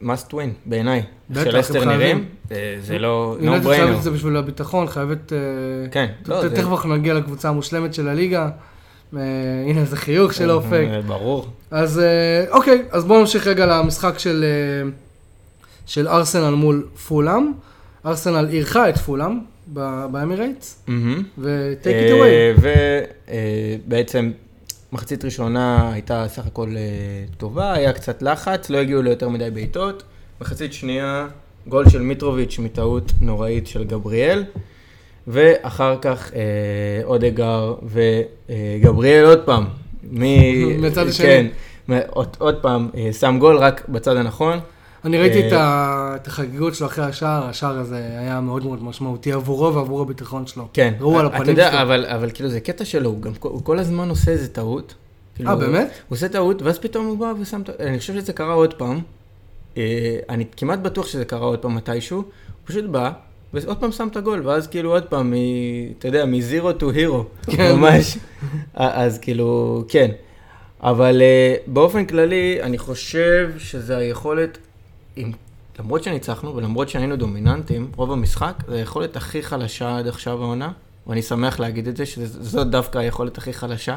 must 0.03 0.31
win, 0.33 0.37
בעיניי. 0.67 1.03
חייבים. 1.85 1.99
נראים, 1.99 2.25
אה, 2.53 2.77
זה 2.81 2.99
לא 2.99 3.37
no 3.41 3.45
יונייטד 3.45 3.67
חייבת 3.67 3.97
את. 3.99 4.03
זה 4.03 4.11
בשביל 4.11 4.37
הביטחון, 4.37 4.87
חייבת... 4.89 5.33
אה, 5.33 5.39
כן, 5.91 6.07
לא, 6.27 6.41
זה- 6.43 6.57
תכף 6.57 6.69
אנחנו 6.71 6.97
נגיע 6.97 7.15
לקבוצה 7.15 7.49
המושלמת 7.49 7.95
של 7.95 8.09
הליגה. 8.09 8.49
אה, 9.17 9.21
הנה, 9.69 9.81
איזה 9.81 9.97
חיוך 9.97 10.35
של 10.35 10.51
אופק. 10.51 10.87
אה, 10.91 11.01
ברור. 11.07 11.49
אז 11.71 11.99
אה, 11.99 12.45
אוקיי, 12.51 12.83
אז 12.91 13.05
בואו 13.05 13.21
נמשיך 13.21 13.47
רגע 13.47 13.67
למשחק 13.67 14.19
של, 14.19 14.45
אה, 14.45 14.91
של 15.87 16.09
ארסנל 16.09 16.51
מול 16.55 16.87
פולאם. 17.09 17.53
ארסנל 18.07 18.49
אירחה 18.51 18.89
את 18.89 18.99
פולאם 18.99 19.39
באמירייטס. 19.67 20.85
ו-take 21.39 21.85
it 21.87 22.13
away. 22.13 22.61
ובעצם 23.87 24.31
מחצית 24.93 25.25
ראשונה 25.25 25.91
הייתה 25.93 26.25
סך 26.29 26.47
הכל 26.47 26.69
אה, 26.77 26.83
טובה, 27.39 27.73
היה 27.73 27.93
קצת 27.93 28.23
לחץ, 28.23 28.71
לא 28.71 28.79
הגיעו 28.79 29.03
ליותר 29.03 29.29
מדי 29.29 29.51
בעיטות. 29.51 30.03
מחצית 30.41 30.73
שנייה, 30.73 31.27
גול 31.69 31.89
של 31.89 32.03
מיטרוביץ' 32.03 32.59
מטעות 32.59 33.13
נוראית 33.21 33.67
של 33.67 33.85
גבריאל. 33.85 34.45
ואחר 35.27 35.97
כך 36.03 36.31
אה, 36.35 36.41
אודגר 37.05 37.75
וגבריאל 37.83 39.25
עוד 39.25 39.41
פעם. 39.45 39.65
מ- 40.13 40.81
מהצד 40.81 41.07
השני. 41.09 41.27
כן, 41.27 41.47
עוד, 42.11 42.37
עוד 42.39 42.57
פעם, 42.63 42.89
אה, 42.97 43.13
שם 43.13 43.37
גול 43.41 43.57
רק 43.57 43.89
בצד 43.89 44.17
הנכון. 44.17 44.59
אני 45.05 45.19
ראיתי 45.19 45.53
אה, 45.53 46.17
את 46.17 46.27
החגיגות 46.27 46.75
שלו 46.75 46.87
אחרי 46.87 47.05
השער, 47.05 47.45
השער 47.49 47.79
הזה 47.79 47.97
היה 47.97 48.41
מאוד 48.41 48.65
מאוד 48.65 48.83
משמעותי 48.83 49.33
עבורו 49.33 49.75
ועבור 49.75 50.03
הביטחון 50.03 50.47
שלו. 50.47 50.69
כן. 50.73 50.95
ראו 51.01 51.19
על 51.19 51.27
אתה 51.27 51.37
הפנים 51.37 51.51
יודע, 51.51 51.71
שלו. 51.71 51.83
אבל, 51.83 52.07
אבל 52.07 52.31
כאילו 52.35 52.49
זה 52.49 52.61
קטע 52.61 52.85
שלו, 52.85 53.11
הוא 53.11 53.21
גם 53.23 53.33
כל- 53.35 53.79
הזמן 53.79 54.09
עושה 54.09 54.31
איזה 54.31 54.49
טעות. 54.49 54.95
כאילו, 55.35 55.51
אה, 55.51 55.57
באמת? 55.57 55.87
הוא 56.09 56.17
עושה 56.17 56.29
טעות, 56.29 56.63
ואז 56.63 56.79
פתאום 56.79 57.07
הוא 57.07 57.19
בא 57.19 57.33
ושם. 57.41 57.63
אני 57.81 57.99
חושב 57.99 58.15
שזה 58.15 58.33
קרה 58.33 58.53
עוד 58.53 58.75
פעם. 58.75 59.01
אה, 59.77 59.83
אני 60.29 60.45
כמעט 60.57 60.79
בטוח 60.79 61.07
שזה 61.07 61.25
קרה 61.25 61.47
עוד 61.47 61.59
פעם 61.59 61.75
מתישהו. 61.75 62.17
הוא 62.19 62.25
פשוט 62.65 62.85
בא, 62.85 63.11
ועוד 63.55 63.77
פעם 63.77 63.93
שם 63.93 64.09
את 64.09 64.17
הגול, 64.17 64.47
ואז 64.47 64.67
כאילו 64.67 64.91
עוד 64.93 65.03
פעם. 65.05 65.35
אתה 65.99 66.09
יודע, 66.09 66.25
מ-zero 66.27 66.81
to 66.81 66.85
hero. 66.97 67.51
כן. 67.57 67.73
ממש. 67.77 68.19
אה, 68.81 69.03
אז 69.05 69.19
כאילו, 69.19 69.85
כן. 69.89 70.11
אבל 70.83 71.23
באופן 71.67 72.05
כללי, 72.05 72.59
אני 72.63 72.79
חושב 72.79 73.51
שזה 73.59 73.97
היכולת, 73.97 74.59
עם, 75.17 75.33
למרות 75.79 76.03
שניצחנו 76.03 76.57
ולמרות 76.57 76.89
שהיינו 76.89 77.17
דומיננטים, 77.17 77.91
רוב 77.97 78.13
המשחק, 78.13 78.55
זה 78.69 78.75
היכולת 78.75 79.17
הכי 79.17 79.43
חלשה 79.43 79.99
עד 79.99 80.07
עכשיו 80.07 80.43
העונה, 80.43 80.73
ואני 81.07 81.23
שמח 81.23 81.61
להגיד 81.61 81.89
את 81.89 81.97
זה, 81.97 82.07
שזאת 82.07 82.71
דווקא 82.71 82.99
היכולת 82.99 83.39
הכי 83.39 83.53
חלשה. 83.53 83.97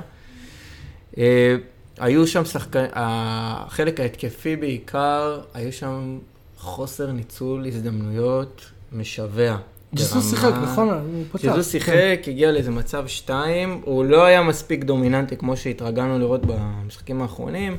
אה, 1.17 1.55
היו 1.99 2.27
שם 2.27 2.45
שחקנים, 2.45 2.85
החלק 2.93 3.99
ההתקפי 3.99 4.55
בעיקר, 4.55 5.39
היו 5.53 5.71
שם 5.73 6.17
חוסר 6.57 7.11
ניצול 7.11 7.65
הזדמנויות 7.67 8.61
משווע. 8.93 9.57
ברמה- 9.93 10.21
שיחק, 10.29 10.51
נכון? 10.63 10.89
הוא 10.89 11.23
פתח. 11.31 11.45
ג'זוס 11.45 11.65
כן. 11.65 11.79
שיחק, 11.79 12.19
הגיע 12.27 12.51
לאיזה 12.51 12.71
מצב 12.71 13.07
שתיים, 13.07 13.81
הוא 13.85 14.05
לא 14.05 14.25
היה 14.25 14.43
מספיק 14.43 14.83
דומיננטי 14.83 15.37
כמו 15.37 15.57
שהתרגלנו 15.57 16.19
לראות 16.19 16.41
במשחקים 16.45 17.21
האחרונים, 17.21 17.77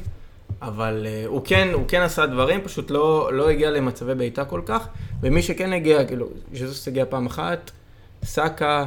אבל 0.63 1.07
uh, 1.07 1.29
הוא, 1.29 1.41
כן, 1.45 1.69
הוא 1.73 1.85
כן 1.89 2.01
עשה 2.01 2.27
דברים, 2.27 2.61
פשוט 2.61 2.91
לא, 2.91 3.31
לא 3.33 3.49
הגיע 3.49 3.71
למצבי 3.71 4.15
בעיטה 4.15 4.45
כל 4.45 4.61
כך, 4.67 4.89
ומי 5.23 5.43
שכן 5.43 5.73
הגיע, 5.73 6.05
כאילו, 6.05 6.29
ג'זוס 6.55 6.89
הגיע 6.89 7.05
פעם 7.09 7.27
אחת, 7.27 7.71
סאקה, 8.25 8.85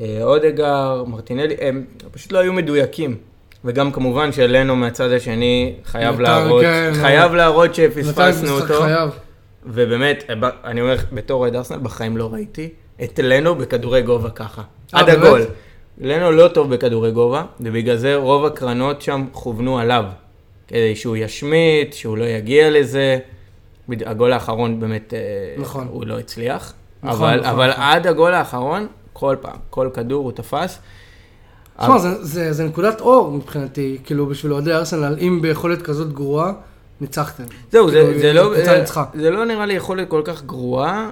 אה, 0.00 0.18
אודגר, 0.22 1.04
מרטינלי, 1.06 1.56
הם 1.60 1.84
פשוט 2.12 2.32
לא 2.32 2.38
היו 2.38 2.52
מדויקים. 2.52 3.16
וגם 3.64 3.92
כמובן 3.92 4.32
שלנו 4.32 4.76
מהצד 4.76 5.12
השני 5.12 5.74
חייב 5.84 6.14
נתן, 6.14 6.22
להראות, 6.22 6.62
כן, 6.62 6.90
חייב 6.94 7.34
להראות 7.34 7.74
שפספסנו 7.74 8.60
אותו. 8.60 8.82
חייב. 8.82 9.10
ובאמת, 9.66 10.24
ב- 10.40 10.50
אני 10.64 10.80
אומר, 10.80 10.96
בתור 11.12 11.40
אוהד 11.40 11.56
ארסנל, 11.56 11.78
בחיים 11.78 12.16
לא 12.16 12.32
ראיתי 12.32 12.68
את 13.04 13.20
לנו 13.22 13.54
בכדורי 13.54 14.02
גובה 14.02 14.30
ככה. 14.30 14.62
אה, 14.94 15.00
עד 15.00 15.06
באמת? 15.06 15.18
הגול. 15.18 15.42
לנו 16.00 16.32
לא 16.32 16.48
טוב 16.48 16.74
בכדורי 16.74 17.10
גובה, 17.10 17.44
ובגלל 17.60 17.96
זה 17.96 18.16
רוב 18.16 18.44
הקרנות 18.46 19.02
שם 19.02 19.24
כוונו 19.32 19.78
עליו. 19.78 20.04
כדי 20.68 20.96
שהוא 20.96 21.16
ישמיט, 21.16 21.92
שהוא 21.92 22.18
לא 22.18 22.24
יגיע 22.24 22.70
לזה. 22.70 23.18
הגול 24.06 24.32
האחרון 24.32 24.80
באמת, 24.80 25.14
אה, 25.14 25.18
נכון. 25.62 25.86
הוא 25.90 26.06
לא 26.06 26.18
הצליח. 26.18 26.72
נכון, 27.02 27.28
אבל, 27.28 27.40
נכון, 27.40 27.50
אבל 27.50 27.70
נכון. 27.70 27.82
עד 27.82 28.06
הגול 28.06 28.34
האחרון, 28.34 28.86
כל 29.12 29.36
פעם, 29.40 29.56
כל 29.70 29.88
כדור 29.94 30.24
הוא 30.24 30.32
תפס. 30.32 30.78
תשמע, 31.80 31.98
זה- 31.98 32.24
זה 32.24 32.52
זה 32.52 32.64
נקודת 32.64 33.00
אור 33.00 33.30
מבחינתי, 33.30 33.98
כאילו 34.04 34.26
בשביל 34.26 34.52
אוהדי 34.52 34.72
ארסנל, 34.72 35.16
אם 35.20 35.38
ביכולת 35.42 35.82
כזאת 35.82 36.12
גרועה, 36.12 36.52
ניצחתם. 37.00 37.44
זהו, 37.72 37.90
זה, 37.90 38.00
כאילו, 38.02 38.18
זה, 38.20 38.32
לא, 38.32 38.54
זה, 38.64 38.78
ניצחה. 38.78 39.04
זה 39.14 39.30
לא 39.30 39.44
נראה 39.44 39.66
לי 39.66 39.74
יכולת 39.74 40.08
כל 40.08 40.22
כך 40.24 40.42
גרועה, 40.44 41.10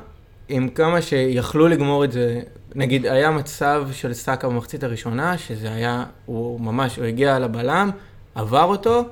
עם 0.49 0.69
כמה 0.69 1.03
שיכלו 1.03 1.69
לגמור 1.69 2.05
את 2.05 2.13
זה. 2.13 2.41
נגיד, 2.75 3.07
היה 3.07 3.31
מצב 3.31 3.87
של 3.93 4.13
סאקה 4.15 4.49
במחצית 4.49 4.85
הראשונה, 4.85 5.39
שזה 5.39 5.69
היה, 5.73 6.05
הוא 6.27 6.61
ממש, 6.61 6.97
הוא 6.97 7.05
הגיע 7.05 7.39
לבלם, 7.39 7.91
עבר 8.35 8.63
אותו, 8.65 9.05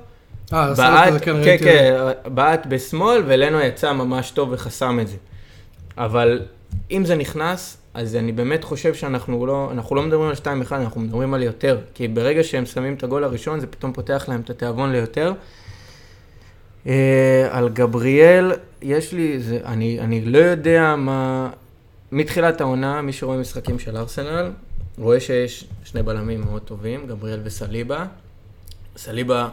בעט, 0.51 1.11
לו 1.13 1.19
כזה, 1.19 1.43
כן, 1.43 1.57
כן. 1.57 1.63
כן, 1.63 2.11
בעט 2.25 2.65
בשמאל, 2.65 3.23
ולנו 3.25 3.59
יצא 3.59 3.93
ממש 3.93 4.31
טוב 4.31 4.49
וחסם 4.51 4.99
את 5.01 5.07
זה. 5.07 5.17
אבל 5.97 6.41
אם 6.91 7.05
זה 7.05 7.15
נכנס, 7.15 7.77
אז 7.93 8.15
אני 8.15 8.31
באמת 8.31 8.63
חושב 8.63 8.93
שאנחנו 8.93 9.45
לא, 9.45 9.69
אנחנו 9.71 9.95
לא 9.95 10.01
מדברים 10.01 10.29
על 10.29 10.35
2-1, 10.67 10.71
אנחנו 10.71 11.01
מדברים 11.01 11.33
על 11.33 11.43
יותר. 11.43 11.79
כי 11.93 12.07
ברגע 12.07 12.43
שהם 12.43 12.65
שמים 12.65 12.93
את 12.93 13.03
הגול 13.03 13.23
הראשון, 13.23 13.59
זה 13.59 13.67
פתאום 13.67 13.93
פותח 13.93 14.25
להם 14.27 14.41
את 14.41 14.49
התיאבון 14.49 14.91
ליותר. 14.91 15.33
אה, 16.87 17.47
על 17.51 17.69
גבריאל, 17.69 18.51
יש 18.81 19.13
לי, 19.13 19.39
זה, 19.39 19.59
אני, 19.65 19.99
אני 19.99 20.25
לא 20.25 20.37
יודע 20.37 20.95
מה... 20.97 21.49
מתחילת 22.11 22.61
העונה, 22.61 23.01
מי 23.01 23.13
שרואה 23.13 23.37
משחקים 23.37 23.79
של 23.79 23.97
ארסנל, 23.97 24.51
רואה 24.97 25.19
שיש 25.19 25.67
שני 25.83 26.03
בלמים 26.03 26.41
מאוד 26.41 26.61
טובים, 26.61 27.07
גבריאל 27.07 27.39
וסליבה. 27.43 28.05
סליבה, 28.97 29.49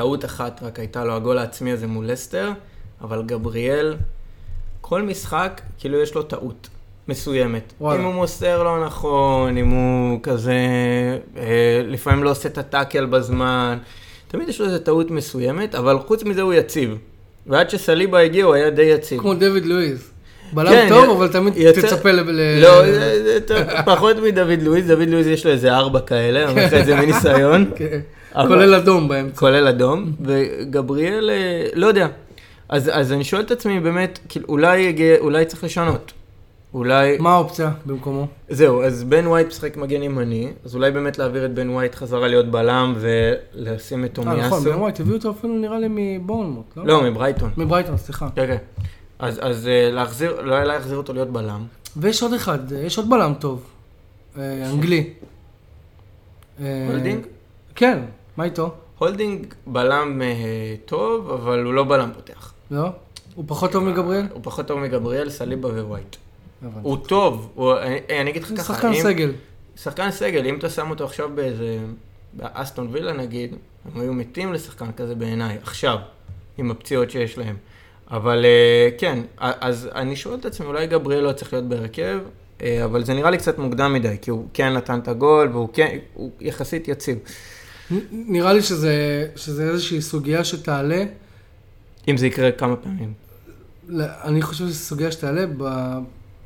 טעות 0.00 0.24
אחת 0.24 0.60
רק 0.62 0.78
הייתה 0.78 1.04
לו 1.04 1.12
הגול 1.16 1.38
העצמי 1.38 1.72
הזה 1.72 1.86
מול 1.86 2.06
לסטר, 2.10 2.50
אבל 3.00 3.22
גבריאל, 3.22 3.94
כל 4.80 5.02
משחק, 5.02 5.60
כאילו 5.78 5.98
יש 6.00 6.14
לו 6.14 6.22
טעות 6.22 6.68
מסוימת. 7.08 7.72
וואלה. 7.80 8.00
אם 8.00 8.06
הוא 8.06 8.14
מוסר 8.14 8.62
לא 8.62 8.84
נכון, 8.86 9.56
אם 9.56 9.68
הוא 9.70 10.18
כזה, 10.22 10.54
אה, 11.36 11.42
לפעמים 11.86 12.24
לא 12.24 12.30
עושה 12.30 12.48
את 12.48 12.58
הטאקל 12.58 13.06
בזמן, 13.06 13.78
תמיד 14.28 14.48
יש 14.48 14.60
לו 14.60 14.66
איזו 14.66 14.78
טעות 14.78 15.10
מסוימת, 15.10 15.74
אבל 15.74 15.98
חוץ 15.98 16.24
מזה 16.24 16.42
הוא 16.42 16.54
יציב. 16.54 16.96
ועד 17.46 17.70
שסליבה 17.70 18.18
הגיע 18.20 18.44
הוא 18.44 18.54
היה 18.54 18.70
די 18.70 18.82
יציב. 18.82 19.20
כמו 19.20 19.34
דויד 19.34 19.66
לואיז. 19.66 20.10
בלם 20.52 20.70
כן, 20.70 20.86
טוב, 20.88 21.08
י- 21.08 21.12
אבל 21.12 21.28
תמיד 21.28 21.56
יוצא- 21.56 21.80
תצפה 21.80 22.10
ל... 22.12 22.20
לא, 22.60 22.86
זה- 22.86 23.22
זה 23.24 23.38
טוב, 23.46 23.58
פחות 23.86 24.16
מדוד 24.16 24.62
לואיז, 24.62 24.86
דוד 24.86 25.08
לואיז 25.08 25.26
יש 25.26 25.46
לו 25.46 25.52
איזה 25.52 25.72
ארבע 25.76 26.00
כאלה, 26.00 26.42
אני 26.42 26.50
אומר 26.50 26.66
לך 26.66 26.74
את 26.74 26.86
זה 26.86 26.94
מניסיון. 26.96 27.70
כולל 28.32 28.74
אדום 28.74 29.08
באמצע. 29.08 29.38
כולל 29.40 29.68
אדום, 29.68 30.12
וגבריאל, 30.20 31.30
אה, 31.30 31.66
לא 31.74 31.86
יודע. 31.86 32.08
אז, 32.68 32.90
אז 32.92 33.12
אני 33.12 33.24
שואל 33.24 33.42
את 33.42 33.50
עצמי 33.50 33.80
באמת, 33.80 34.18
כאילו, 34.28 34.46
אולי, 34.48 34.94
אולי 35.20 35.44
צריך 35.44 35.64
לשנות. 35.64 36.12
אולי, 36.74 37.16
מה 37.18 37.32
האופציה 37.32 37.70
במקומו? 37.86 38.26
זהו, 38.48 38.82
אז 38.82 39.04
בן 39.04 39.26
ווייט 39.26 39.46
משחק 39.46 39.76
מגן 39.76 40.02
ימני, 40.02 40.48
אז 40.64 40.74
אולי 40.74 40.90
באמת 40.90 41.18
להעביר 41.18 41.44
את 41.44 41.54
בן 41.54 41.70
ווייט 41.70 41.94
חזרה 41.94 42.28
להיות 42.28 42.46
בלם 42.50 42.94
ולשים 42.96 44.04
את 44.04 44.18
אה, 44.18 44.24
נכון, 44.24 44.36
תומיאסו. 44.36 44.70
בן 44.70 44.78
ווייט, 44.78 45.00
הביאו 45.00 45.16
אותו 45.16 45.30
אפילו 45.30 45.54
נראה 45.54 45.78
לי 45.78 45.86
מבורנמוט, 45.90 46.76
לא? 46.76 46.86
לא, 46.86 47.02
מברייטון. 47.02 47.50
מברייטון, 47.56 47.96
סליחה. 47.96 48.28
כן, 48.34 48.46
כן. 48.46 48.56
אז, 49.18 49.38
אז 49.42 49.68
אה, 49.68 49.90
להחזיר, 49.92 50.40
לא 50.40 50.54
היה 50.54 50.64
להחזיר 50.64 50.96
אותו 50.96 51.12
להיות 51.12 51.30
בלם. 51.30 51.64
ויש 51.96 52.22
עוד 52.22 52.32
אחד, 52.32 52.72
יש 52.72 52.98
עוד 52.98 53.10
בלם 53.10 53.32
טוב. 53.38 53.62
אה, 54.38 54.70
אנגלי. 54.72 55.10
אה, 56.60 56.86
הולדינג? 56.90 57.26
כן, 57.74 57.98
מה 58.40 58.44
איתו? 58.44 58.70
הולדינג 58.98 59.46
בלם 59.66 60.22
אה, 60.22 60.26
טוב, 60.84 61.30
אבל 61.30 61.64
הוא 61.64 61.74
לא 61.74 61.84
בלם 61.84 62.10
פותח. 62.14 62.52
לא? 62.70 62.88
הוא 63.34 63.44
פחות 63.48 63.72
טוב 63.72 63.84
מגבריאל? 63.84 64.26
הוא 64.32 64.40
פחות 64.42 64.66
טוב 64.66 64.80
מגבריאל, 64.80 65.30
סליבה 65.30 65.68
ווייט. 65.68 66.16
הוא 66.82 66.96
טוב, 66.96 67.50
הוא, 67.54 67.74
אני, 67.78 68.20
אני 68.20 68.30
אגיד 68.30 68.42
לך 68.42 68.48
ככה, 68.56 68.74
שחקן 68.74 68.88
אם- 68.88 69.02
סגל. 69.02 69.32
שחקן 69.76 70.10
סגל, 70.10 70.46
אם 70.46 70.58
אתה 70.58 70.70
שם 70.70 70.90
אותו 70.90 71.04
עכשיו 71.04 71.30
באיזה, 71.34 71.78
באסטון 72.32 72.88
וילה 72.92 73.12
נגיד, 73.12 73.54
הם 73.94 74.00
היו 74.00 74.12
מתים 74.14 74.52
לשחקן 74.52 74.92
כזה 74.96 75.14
בעיניי, 75.14 75.56
עכשיו, 75.62 75.98
עם 76.58 76.70
הפציעות 76.70 77.10
שיש 77.10 77.38
להם. 77.38 77.56
אבל 78.10 78.44
אה, 78.44 78.88
כן, 78.98 79.18
אז 79.38 79.88
אני 79.94 80.16
שואל 80.16 80.38
את 80.38 80.44
עצמי, 80.46 80.66
אולי 80.66 80.86
גבריאל 80.86 81.20
לא 81.24 81.32
צריך 81.32 81.52
להיות 81.52 81.64
בהרכב, 81.68 82.18
אה, 82.62 82.84
אבל 82.84 83.04
זה 83.04 83.14
נראה 83.14 83.30
לי 83.30 83.38
קצת 83.38 83.58
מוקדם 83.58 83.92
מדי, 83.92 84.16
כי 84.22 84.30
הוא 84.30 84.46
כן 84.54 84.72
נתן 84.72 84.98
את 84.98 85.08
הגול, 85.08 85.48
והוא 85.52 85.68
כן, 85.72 85.98
הוא 86.14 86.30
יחסית 86.40 86.88
יציב. 86.88 87.18
נראה 88.12 88.52
לי 88.52 88.62
שזה 88.62 88.94
שזה 89.36 89.70
איזושהי 89.70 90.02
סוגיה 90.02 90.44
שתעלה, 90.44 91.04
אם 92.08 92.16
זה 92.16 92.26
יקרה 92.26 92.52
כמה 92.52 92.76
פעמים. 92.76 93.12
ל- 93.88 94.02
אני 94.02 94.42
חושב 94.42 94.64
שזו 94.64 94.74
סוגיה 94.74 95.12
שתעלה 95.12 95.44
ב- 95.58 95.98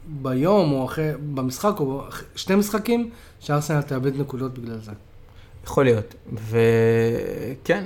ביום 0.07 0.73
או 0.73 0.85
אחרי, 0.85 1.11
במשחק 1.35 1.81
או 1.81 2.03
שני 2.37 2.57
משחקים, 2.57 3.11
שארסנל 3.41 3.83
תאבד 3.83 4.21
נקודות 4.21 4.59
בגלל 4.59 4.79
זה. 4.85 4.93
יכול 5.65 5.85
להיות. 5.85 6.15
וכן, 6.51 7.85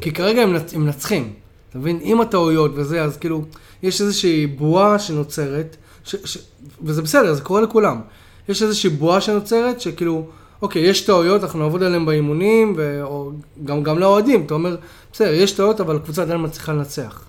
כי 0.00 0.12
כרגע 0.12 0.42
הם 0.42 0.56
מנצחים, 0.76 1.32
אתה 1.70 1.78
מבין? 1.78 1.98
עם 2.02 2.20
הטעויות 2.20 2.70
וזה, 2.74 3.02
אז 3.02 3.16
כאילו, 3.16 3.44
יש 3.82 4.00
איזושהי 4.00 4.46
בועה 4.46 4.98
שנוצרת, 4.98 5.76
ש, 6.04 6.16
ש, 6.24 6.38
וזה 6.82 7.02
בסדר, 7.02 7.34
זה 7.34 7.40
קורה 7.42 7.60
לכולם. 7.60 8.00
יש 8.48 8.62
איזושהי 8.62 8.90
בועה 8.90 9.20
שנוצרת, 9.20 9.80
שכאילו, 9.80 10.26
אוקיי, 10.66 10.82
יש 10.82 11.00
טעויות, 11.00 11.42
אנחנו 11.42 11.58
נעבוד 11.58 11.82
עליהן 11.82 12.06
באימונים, 12.06 12.74
ו, 12.76 13.00
או 13.02 13.30
גם, 13.64 13.82
גם 13.82 13.98
לאוהדים, 13.98 14.42
אתה 14.46 14.54
אומר, 14.54 14.76
בסדר, 15.12 15.32
יש 15.32 15.52
טעויות, 15.52 15.80
אבל 15.80 15.96
הקבוצה 15.96 16.22
עדיין 16.22 16.42
מצליחה 16.42 16.72
לנצח. 16.72 17.24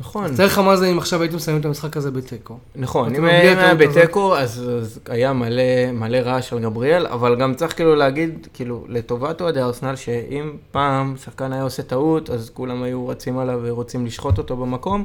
נכון. 0.00 0.24
אז 0.24 0.36
תאר 0.36 0.46
לך 0.46 0.58
מה 0.58 0.76
זה 0.76 0.86
אם 0.86 0.98
עכשיו 0.98 1.22
הייתם 1.22 1.36
מסיימים 1.36 1.60
את 1.60 1.66
המשחק 1.66 1.96
הזה 1.96 2.10
בתיקו. 2.10 2.58
נכון, 2.76 3.14
אם 3.14 3.24
היה. 3.24 3.74
בתיקו, 3.74 4.36
אז 4.36 4.70
אז 4.80 5.00
היה 5.08 5.32
מלא 5.32 5.92
מלא 5.92 6.16
רעש 6.16 6.52
על 6.52 6.58
גבריאל, 6.58 7.06
אבל 7.06 7.36
גם 7.36 7.54
צריך 7.54 7.76
כאילו 7.76 7.94
להגיד, 7.94 8.48
כאילו, 8.54 8.84
לטובת 8.88 9.40
אוהדי 9.40 9.60
ארסנל, 9.60 9.96
שאם 9.96 10.52
פעם 10.70 11.14
שחקן 11.24 11.52
היה 11.52 11.62
עושה 11.62 11.82
טעות, 11.82 12.30
אז 12.30 12.50
כולם 12.54 12.82
היו 12.82 13.08
רצים 13.08 13.38
עליו 13.38 13.60
ורוצים 13.62 14.06
לשחוט 14.06 14.38
אותו 14.38 14.56
במקום, 14.56 15.04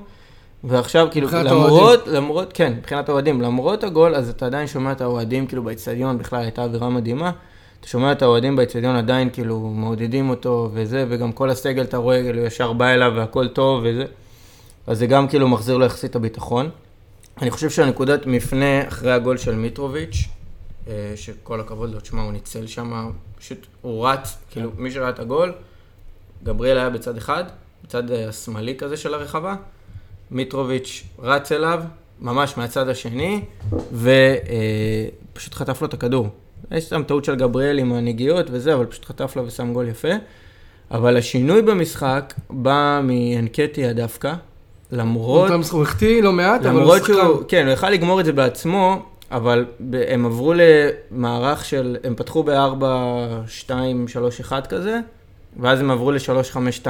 ועכשיו, 0.68 1.08
כאילו, 1.12 1.28
למרות, 1.44 2.08
למרות, 2.08 2.54
כן, 2.54 2.74
מבחינת 2.78 3.10
האוהדים, 3.10 3.42
למרות 3.42 3.84
הגול, 3.84 4.16
אז 4.16 4.30
אתה 4.30 4.46
עדיין 4.46 4.68
שומע 4.68 4.92
את 4.92 5.02
האוהדים, 5.02 5.48
כאילו, 5.48 5.64
באצטדיון, 5.64 6.18
בכלל 6.18 6.42
הייתה 6.42 6.64
אווירה 6.64 6.90
מדהימה. 6.90 7.32
אתה 7.80 7.88
שומע 7.88 8.12
את 8.12 8.22
האוהדים 8.22 8.56
באצטדיון 8.56 8.96
עדיין, 8.96 9.30
כאילו, 9.30 9.60
מעודדים 9.60 10.30
אותו 10.30 10.70
וזה, 10.74 11.06
וגם 11.10 11.32
כל 11.32 11.50
הסגל, 11.50 11.84
אתה 11.84 11.98
רואה, 11.98 12.24
כאילו, 12.24 12.42
ישר 12.42 12.74
בא 12.74 12.88
אליו 12.88 13.12
והכל 13.16 13.48
טוב 13.48 13.84
וזה. 13.86 14.06
אז 14.88 15.00
זה 15.00 15.08
גם 15.08 15.28
כאילו 15.28 15.48
מחזיר 15.48 15.78
לו 15.78 15.86
יחסית 15.86 16.16
הביטחון. 16.16 16.70
אני 17.42 17.52
חושב 17.52 17.70
שהנקודת 17.70 18.26
מפנה 18.26 18.88
אחרי 18.88 19.12
הגול 19.12 19.38
של 19.38 19.56
מיטרוביץ', 19.56 20.28
אה, 20.88 21.14
שכל 21.16 21.60
הכבוד 21.60 21.94
לו, 21.94 22.00
תשמע, 22.00 22.22
הוא 22.22 22.32
ניצל 22.32 22.68
שם, 22.68 23.12
פשוט 23.38 23.68
הוא 23.82 24.08
רץ, 24.08 24.38
כאילו, 24.52 24.72
מי 24.78 24.92
שראה 24.92 25.10
את 25.10 25.20
הגול, 25.20 25.54
גבריאל 26.44 26.78
היה 26.78 26.90
בצד 26.90 27.18
אחד, 27.18 27.44
בצד 27.84 28.12
אה, 28.12 28.30
השמאלי 28.30 28.76
כזה 28.78 28.98
של 28.98 29.14
הרחבה, 29.14 29.56
מיטרוביץ' 30.32 31.04
רץ 31.20 31.52
אליו, 31.52 31.84
ממש 32.22 32.58
מהצד 32.58 32.90
השני, 32.90 33.42
ופשוט 35.34 35.54
חטף 35.54 35.82
לו 35.82 35.88
את 35.88 35.94
הכדור. 35.94 36.28
יש 36.72 36.84
שם 36.84 37.04
טעות 37.04 37.26
של 37.26 37.36
גבריאל 37.36 37.80
עם 37.80 37.94
הנגיעות 37.94 38.46
וזה, 38.52 38.74
אבל 38.74 38.86
פשוט 38.86 39.06
חטף 39.06 39.36
לו 39.36 39.48
ושם 39.48 39.74
גול 39.74 39.88
יפה. 39.88 40.12
אבל 40.92 41.18
השינוי 41.18 41.62
במשחק 41.62 42.34
בא 42.50 43.02
מאנקטיה 43.04 43.94
דווקא, 43.94 44.34
למרות... 44.92 45.52
הוא 45.72 45.84
החטיא 45.84 46.24
לא 46.24 46.34
מעט, 46.34 46.66
אבל 46.66 46.82
הוא 46.82 46.98
שחקן. 46.98 47.14
כן, 47.48 47.66
הוא 47.66 47.74
יכל 47.74 47.90
לגמור 47.90 48.20
את 48.20 48.26
זה 48.26 48.32
בעצמו, 48.34 49.06
אבל 49.32 49.66
הם 50.08 50.26
עברו 50.26 50.54
למערך 50.56 51.66
של, 51.66 51.98
הם 52.04 52.16
פתחו 52.16 52.44
ב-4, 52.44 52.84
2, 53.48 54.08
3, 54.08 54.40
1 54.40 54.68
כזה, 54.68 55.00
ואז 55.60 55.80
הם 55.80 55.92
עברו 55.92 56.12
ל-3-5-2. 56.12 56.88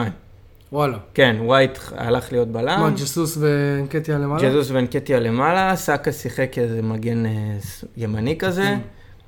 וואלה. 0.71 0.97
כן, 1.13 1.35
ווייט 1.39 1.77
הלך 1.95 2.31
להיות 2.31 2.47
בלם, 2.47 2.79
מה, 2.79 2.89
ג'סוס 2.89 3.37
ואנקטיה 3.39 4.17
למעלה? 4.17 4.49
ג'זוס 4.49 4.71
ואנקטיה 4.71 5.19
למעלה, 5.19 5.75
סאקה 5.75 6.11
שיחק 6.11 6.49
כאיזה 6.51 6.81
מגן 6.81 7.25
אה, 7.25 7.31
ימני 7.97 8.37
כזה. 8.37 8.75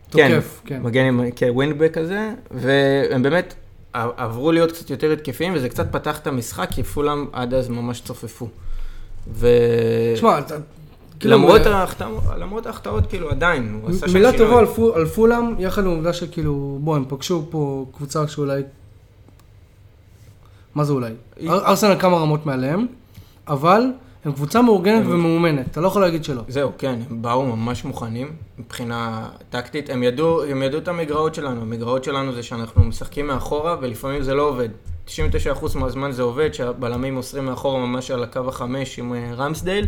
תוקף, 0.10 0.62
כן. 0.66 0.82
מגן 0.84 1.06
ימני, 1.06 1.32
כן, 1.32 1.50
כזה, 1.94 2.30
והם 2.52 3.24
באמת 3.24 3.54
עברו 3.94 4.52
להיות 4.52 4.72
קצת 4.72 4.90
יותר 4.90 5.12
התקפיים, 5.12 5.54
וזה 5.56 5.70
קצת 5.70 5.92
פתח 5.92 6.20
את 6.20 6.28
המשחק, 6.28 6.68
כי 6.72 6.84
פולאם 6.84 7.26
עד 7.34 7.54
אז 7.54 7.70
ממש 7.70 8.02
צופפו. 8.02 8.48
ו... 9.34 9.48
תשמע. 10.16 10.40
כאילו, 11.20 11.34
למרות 11.38 11.62
ב- 11.62 11.68
ההחטאות, 11.68 12.24
למרות 12.38 12.66
ההחטאות, 12.66 13.08
כאילו, 13.08 13.30
עדיין, 13.30 13.80
הוא 13.82 13.90
עשה 13.90 14.08
שם 14.08 14.14
מילה 14.14 14.32
שינוי. 14.32 14.48
טובה 14.48 14.60
על 14.60 14.66
פו- 14.66 14.96
על 14.96 15.06
פולאם, 15.06 15.56
יחד 15.60 15.82
עם 15.82 15.88
העובדה 15.88 16.14
שכאילו, 16.14 16.78
בוא, 16.82 16.96
הם 16.96 17.06
פגשו 17.08 17.48
פה 17.50 17.86
קבוצה 17.96 18.28
שאולי... 18.28 18.62
מה 20.80 20.86
זה 20.86 20.94
אולי? 20.94 21.12
היא- 21.38 21.50
אר- 21.50 21.66
ארסנל 21.66 22.00
כמה 22.00 22.18
רמות 22.18 22.46
מעליהם, 22.46 22.88
אבל 23.48 23.84
הם 24.26 24.32
קבוצה 24.32 24.62
מאורגנת 24.62 25.06
ומאומנת, 25.06 25.68
אתה 25.72 25.82
לא 25.82 25.88
יכול 25.88 26.02
להגיד 26.02 26.24
שלא. 26.24 26.42
זהו, 26.48 26.72
כן, 26.78 27.00
הם 27.10 27.22
באו 27.22 27.46
ממש 27.56 27.86
מוכנים 27.86 28.32
מבחינה 28.60 29.30
טקטית. 29.50 29.90
הם 29.90 30.04
ידעו, 30.04 30.44
הם 30.44 30.64
ידעו 30.64 30.80
את 30.80 30.88
המגרעות 30.88 31.36
שלנו. 31.36 31.62
המגרעות 31.62 32.04
שלנו 32.04 32.34
זה 32.34 32.44
שאנחנו 32.44 32.84
משחקים 32.84 33.28
מאחורה, 33.28 33.76
ולפעמים 33.82 34.22
זה 34.22 34.34
לא 34.34 34.42
עובד. 34.50 34.70
99% 35.08 35.12
מהזמן 35.76 36.12
זה 36.12 36.22
עובד, 36.22 36.54
שהבלמים 36.54 37.14
מוסרים 37.14 37.46
מאחורה 37.46 37.86
ממש 37.86 38.12
על 38.12 38.24
הקו 38.24 38.48
החמש 38.48 39.00
עם 39.00 39.14
אה, 39.14 39.32
רמסדייל, 39.36 39.86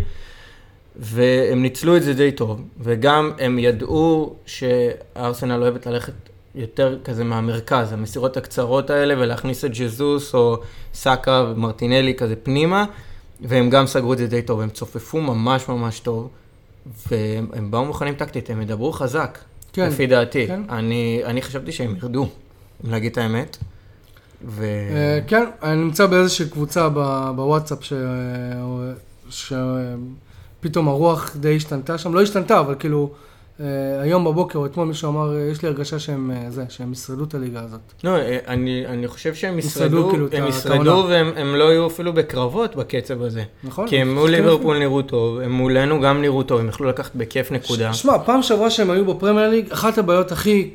והם 0.95 1.61
ניצלו 1.61 1.97
את 1.97 2.03
זה 2.03 2.13
די 2.13 2.31
טוב. 2.31 2.61
וגם 2.79 3.31
הם 3.39 3.59
ידעו 3.59 4.35
שארסנל 4.45 5.61
אוהבת 5.61 5.85
ללכת 5.85 6.13
יותר 6.55 6.97
כזה 7.03 7.23
מהמרכז, 7.23 7.93
המסירות 7.93 8.37
הקצרות 8.37 8.89
האלה, 8.89 9.13
ולהכניס 9.17 9.65
את 9.65 9.71
ג'זוס 9.73 10.33
או 10.33 10.57
סאקה 10.93 11.45
ומרטינלי 11.49 12.15
כזה 12.15 12.35
פנימה. 12.35 12.85
והם 13.41 13.69
גם 13.69 13.87
סגרו 13.87 14.13
את 14.13 14.17
זה 14.17 14.27
די 14.27 14.41
טוב, 14.41 14.61
הם 14.61 14.69
צופפו 14.69 15.21
ממש 15.21 15.69
ממש 15.69 15.99
טוב, 15.99 16.29
והם 17.11 17.47
הם 17.53 17.71
באו 17.71 17.85
מוכנים 17.85 18.13
טקטית, 18.13 18.49
הם 18.49 18.61
ידברו 18.61 18.91
חזק, 18.91 19.39
כן, 19.73 19.87
לפי 19.87 20.07
דעתי. 20.07 20.47
כן. 20.47 20.61
אני, 20.69 21.21
אני 21.25 21.41
חשבתי 21.41 21.71
שהם 21.71 21.95
ירדו, 21.95 22.27
אם 22.85 22.91
להגיד 22.91 23.11
את 23.11 23.17
האמת. 23.17 23.57
ו... 24.45 24.63
אה, 24.63 25.19
כן, 25.27 25.43
אני 25.63 25.75
נמצא 25.75 26.05
באיזושהי 26.05 26.49
קבוצה 26.49 26.89
בוואטסאפ 27.35 27.79
שפתאום 29.29 30.87
הרוח 30.87 31.35
די 31.35 31.55
השתנתה 31.55 31.97
שם, 31.97 32.13
לא 32.13 32.21
השתנתה, 32.21 32.59
אבל 32.59 32.75
כאילו, 32.79 33.11
היום 34.01 34.25
בבוקר 34.25 34.59
או 34.59 34.65
אתמול 34.65 34.87
מישהו 34.87 35.09
אמר, 35.09 35.35
אה, 35.35 35.41
יש 35.41 35.61
לי 35.61 35.67
הרגשה 35.67 35.99
שהם 35.99 36.31
אה, 36.31 36.51
זה, 36.51 36.65
שהם 36.69 36.91
ישרדו 36.91 37.23
את 37.23 37.33
הליגה 37.33 37.61
הזאת. 37.63 37.79
לא, 38.03 38.09
אה, 38.09 38.37
אני, 38.47 38.87
אני 38.87 39.07
חושב 39.07 39.35
שהם 39.35 39.59
ישרדו, 39.59 40.09
כאילו, 40.09 40.27
הם 40.31 40.47
ישרדו 40.47 40.91
העונה. 40.91 41.07
והם 41.09 41.31
הם 41.35 41.55
לא 41.55 41.63
יהיו 41.63 41.87
אפילו 41.87 42.13
בקרבות 42.13 42.75
בקצב 42.75 43.21
הזה. 43.21 43.43
נכון? 43.63 43.87
כי 43.87 43.97
הם 43.97 44.15
מול 44.15 44.29
ליברפול 44.29 44.79
נראו 44.79 45.01
טוב, 45.01 45.39
הם 45.39 45.51
מולנו 45.51 46.01
גם 46.01 46.21
נראו 46.21 46.43
טוב, 46.43 46.59
הם 46.59 46.67
יכלו 46.67 46.89
לקחת 46.89 47.15
בכיף 47.15 47.51
נקודה. 47.51 47.93
שמע, 47.93 48.19
פעם 48.19 48.43
שעברה 48.43 48.69
שהם 48.69 48.91
היו 48.91 49.05
בפרמייר 49.05 49.49
ליג, 49.49 49.71
אחת 49.71 49.97
הבעיות 49.97 50.31
הכי 50.31 50.69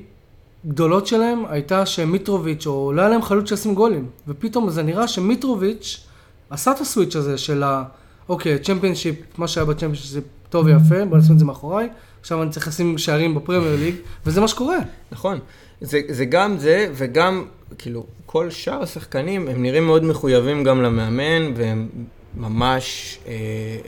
גדולות 0.67 1.07
שלהם 1.07 1.43
הייתה 1.49 1.87
שמיטרוביץ', 1.87 2.67
או 2.67 2.93
לא 2.93 3.01
היה 3.01 3.11
להם 3.11 3.23
חלוץ 3.23 3.49
שישים 3.49 3.75
גולים. 3.75 4.07
ופתאום 4.29 4.71
זה 4.71 4.83
נראה 4.83 5.09
שמיטרוביץ' 5.09 6.07
עשה 6.51 6.73
את 6.73 6.81
הסוויץ' 6.81 7.17
הזה 7.17 7.39
של 7.39 7.63
ה... 7.63 7.83
אוקיי, 8.29 8.59
צ'מפיונשיפ, 8.59 9.17
מה 9.39 9.49
שהיה 9.49 9.65
בצ'מפיונשיפ 9.65 10.25
טוב 10.51 10.67
ויפה, 10.67 11.05
בוא 11.05 11.19
נשים 11.19 11.35
את 11.35 11.39
זה 11.39 11.45
מאחוריי. 11.45 11.89
עכשיו 12.27 12.43
אני 12.43 12.51
צריך 12.51 12.69
לשים 12.69 12.99
שערים 12.99 13.35
בפרמייר 13.35 13.77
ליג, 13.81 13.95
וזה 14.27 14.41
מה 14.41 14.49
שקורה. 14.49 14.77
נכון. 15.13 15.39
זה, 15.81 16.01
זה 16.09 16.25
גם 16.25 16.59
זה, 16.59 16.89
וגם, 16.95 17.45
כאילו, 17.79 18.07
כל 18.27 18.51
שאר 18.51 18.83
השחקנים, 18.83 19.49
הם 19.49 19.63
נראים 19.63 19.87
מאוד 19.87 20.05
מחויבים 20.05 20.65
גם 20.65 20.83
למאמן, 20.83 21.53
והם 21.57 21.89
ממש, 22.37 23.19
אה, 23.29 23.33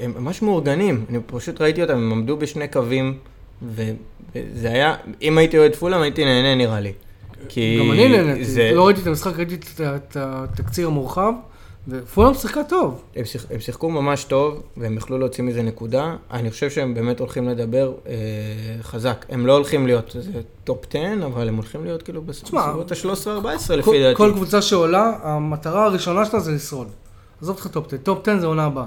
הם 0.00 0.12
ממש 0.18 0.42
מאורגנים. 0.42 1.04
אני 1.10 1.18
פשוט 1.26 1.60
ראיתי 1.60 1.82
אותם, 1.82 1.92
הם 1.96 2.12
עמדו 2.12 2.36
בשני 2.36 2.68
קווים, 2.68 3.14
וזה 3.62 4.68
היה, 4.70 4.94
אם 5.22 5.38
הייתי 5.38 5.58
אוהד 5.58 5.74
פולאם, 5.74 6.00
הייתי 6.00 6.24
נהנה 6.24 6.54
נראה 6.54 6.80
לי. 6.80 6.92
כי 7.48 7.78
גם 7.80 7.92
אני 7.92 8.08
נהניתי, 8.08 8.44
זה- 8.44 8.70
לא 8.74 8.86
ראיתי 8.86 9.00
את 9.00 9.06
המשחק, 9.06 9.36
ראיתי 9.36 9.56
את 9.80 10.16
התקציר 10.20 10.86
המורחב, 10.86 11.32
ופולאם 11.88 12.34
שיחקה 12.34 12.64
טוב. 12.64 13.02
הם, 13.16 13.24
שיח, 13.24 13.46
הם 13.50 13.60
שיחקו 13.60 13.90
ממש 13.90 14.24
טוב, 14.24 14.62
והם 14.76 14.96
יכלו 14.96 15.18
להוציא 15.18 15.44
מזה 15.44 15.62
נקודה. 15.62 16.16
אני 16.30 16.50
חושב 16.50 16.70
שהם 16.70 16.94
באמת 16.94 17.20
הולכים 17.20 17.48
לדבר 17.48 17.92
אה, 18.06 18.14
חזק. 18.82 19.26
הם 19.28 19.46
לא 19.46 19.52
הולכים 19.52 19.86
להיות 19.86 20.16
top 20.64 20.84
10, 20.90 20.98
אבל 21.26 21.48
הם 21.48 21.56
הולכים 21.56 21.84
להיות 21.84 22.02
כאילו 22.02 22.22
בסביבות 22.22 22.92
ה-13-14 22.92 23.24
כל- 23.68 23.74
לפי 23.74 24.02
דעתי. 24.02 24.16
כל 24.16 24.32
קבוצה 24.34 24.62
שעולה, 24.62 25.12
המטרה 25.22 25.84
הראשונה 25.84 26.24
שלה 26.24 26.40
זה 26.40 26.52
לשרוד. 26.52 26.88
עזוב 27.42 27.56
אותך 27.56 27.66
top 27.66 27.86
10, 27.86 27.96
top 27.96 28.28
10 28.28 28.38
זה 28.40 28.46
עונה 28.46 28.64
הבאה. 28.64 28.86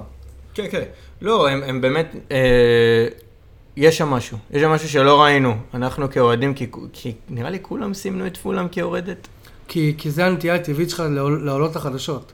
כן, 0.54 0.66
כן. 0.72 0.84
לא, 1.22 1.48
הם, 1.50 1.64
הם 1.64 1.82
באמת, 1.82 2.16
אה, 2.32 3.08
יש 3.78 3.98
שם 3.98 4.08
משהו. 4.08 4.38
יש 4.52 4.62
שם 4.62 4.70
משהו 4.70 4.90
שלא 4.90 5.22
ראינו. 5.22 5.54
אנחנו 5.74 6.12
כאוהדים, 6.12 6.54
כי, 6.54 6.68
כי 6.94 7.14
נראה 7.30 7.50
לי 7.50 7.58
כולם 7.62 7.94
סימנו 7.94 8.28
את 8.28 8.38
פולאם 8.38 8.68
כיורדת. 8.68 9.28
כי, 9.68 9.94
כי 9.98 10.12
זה 10.12 10.26
הנטייה 10.26 10.56
הטבעית 10.56 10.90
שלך 10.90 11.04
לעול- 11.10 11.42
לעולות 11.46 11.76
החדשות. 11.76 12.32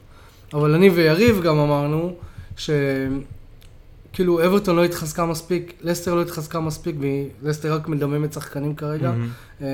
אבל 0.54 0.74
אני 0.74 0.90
ויריב 0.90 1.42
גם 1.42 1.58
אמרנו, 1.58 2.14
שכאילו 2.58 4.46
אברטון 4.46 4.76
לא 4.76 4.84
התחזקה 4.84 5.26
מספיק, 5.26 5.74
לסטר 5.82 6.16
לא 6.16 6.22
התחזקה 6.22 6.60
מספיק, 6.60 6.96
ולסטר 7.44 7.74
רק 7.74 7.88
מדממת 7.88 8.34
שחקנים 8.34 8.76
כרגע. 8.76 9.14
אה, 9.62 9.68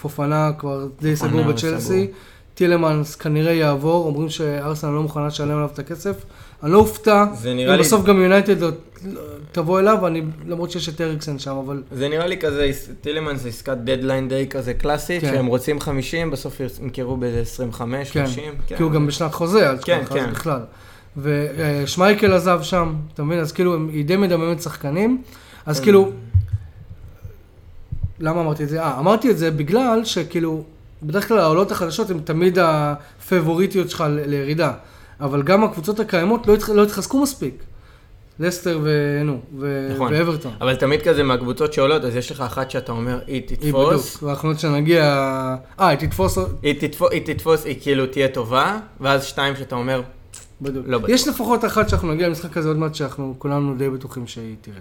פופנה 0.00 0.50
כבר 0.58 0.86
די 1.00 1.16
סגור 1.16 1.42
בצ'לסי. 1.42 2.10
טילמנס 2.54 3.16
כנראה 3.16 3.52
יעבור, 3.52 4.06
אומרים 4.06 4.28
שארסנל 4.28 4.90
לא 4.90 5.02
מוכנה 5.02 5.26
לשלם 5.26 5.56
עליו 5.56 5.70
את 5.74 5.78
הכסף. 5.78 6.24
אני 6.62 6.72
לא 6.72 6.78
אופתע, 6.78 7.24
אם 7.52 7.56
לי- 8.02 8.08
גם 8.08 8.22
יונייטד 8.22 8.70
תבוא 9.52 9.80
אליו, 9.80 10.06
אני, 10.06 10.22
למרות 10.46 10.70
שיש 10.70 10.88
את 10.88 11.00
אריקסן 11.00 11.38
שם, 11.38 11.56
אבל 11.56 11.82
זה 11.92 12.08
נראה 12.08 12.26
לי 12.26 12.38
כזה, 12.38 12.70
טילמן 13.00 13.36
זה 13.36 13.48
עסקת 13.48 13.76
דדליין 13.84 14.28
די 14.28 14.46
כזה 14.50 14.74
קלאסית, 14.74 15.20
כן. 15.20 15.26
שהם 15.32 15.46
רוצים 15.46 15.80
50, 15.80 16.30
בסוף 16.30 16.60
ימכרו 16.82 17.16
באיזה 17.16 17.40
25, 17.40 18.10
כן, 18.10 18.26
30. 18.26 18.52
כי 18.76 18.82
הוא 18.82 18.90
גם 18.92 19.06
בשנת 19.06 19.34
חוזה, 19.34 19.70
אז 19.70 19.84
כן, 19.84 20.02
כן. 20.10 20.30
בכלל. 20.30 20.60
ושמייקל 21.16 22.32
עזב 22.32 22.60
שם, 22.62 22.94
אתה 23.14 23.22
מבין? 23.22 23.38
אז 23.38 23.52
כאילו, 23.52 23.76
היא 23.92 24.04
די 24.04 24.16
מדממת 24.16 24.62
שחקנים, 24.62 25.22
אז 25.66 25.78
כן. 25.78 25.84
כאילו, 25.84 26.10
למה 28.20 28.40
אמרתי 28.40 28.64
את 28.64 28.68
זה? 28.68 28.82
אה, 28.82 28.98
אמרתי 28.98 29.30
את 29.30 29.38
זה 29.38 29.50
בגלל 29.50 30.04
שכאילו, 30.04 30.64
בדרך 31.02 31.28
כלל 31.28 31.38
העולות 31.38 31.72
החדשות 31.72 32.10
הן 32.10 32.18
תמיד 32.24 32.58
הפייבוריטיות 32.60 33.90
שלך 33.90 34.04
לירידה, 34.26 34.72
אבל 35.20 35.42
גם 35.42 35.64
הקבוצות 35.64 36.00
הקיימות 36.00 36.46
לא, 36.46 36.54
התח... 36.54 36.70
לא 36.70 36.82
התחזקו 36.82 37.22
מספיק. 37.22 37.54
לסטר 38.40 38.80
ונו, 38.82 39.40
ו... 39.58 39.88
נכון. 39.94 40.12
ואברטון. 40.12 40.52
אבל 40.60 40.74
תמיד 40.74 41.02
כזה 41.02 41.22
מהקבוצות 41.22 41.72
שעולות, 41.72 42.04
אז 42.04 42.16
יש 42.16 42.30
לך 42.30 42.40
אחת 42.40 42.70
שאתה 42.70 42.92
אומר, 42.92 43.18
היא 43.26 43.34
היא 43.34 43.42
תתפוס, 43.42 44.16
בדיוק, 44.16 44.22
ואנחנו 44.22 44.48
עוד 44.48 44.58
שנגיע... 44.58 45.02
אה, 45.80 45.88
היא 45.88 45.98
תתפוס... 45.98 46.38
היא 46.62 46.80
תתפוס, 46.80 47.12
היא 47.12 47.22
תתפוס, 47.26 47.64
היא 47.64 47.76
כאילו 47.80 48.06
תהיה 48.06 48.28
טובה, 48.28 48.78
ואז 49.00 49.24
שתיים 49.24 49.56
שאתה 49.56 49.74
אומר, 49.74 50.02
בדיוק. 50.60 50.84
לא 50.88 50.98
בטוח. 50.98 51.10
יש 51.10 51.28
לפחות 51.28 51.64
אחת 51.64 51.88
שאנחנו 51.88 52.14
נגיע 52.14 52.28
למשחק 52.28 52.56
הזה 52.56 52.68
עוד 52.68 52.76
מעט, 52.76 52.94
שאנחנו 52.94 53.34
כולנו 53.38 53.74
די 53.74 53.90
בטוחים 53.90 54.26
שהיא 54.26 54.56
תרד. 54.60 54.74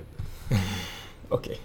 אוקיי. 1.31 1.55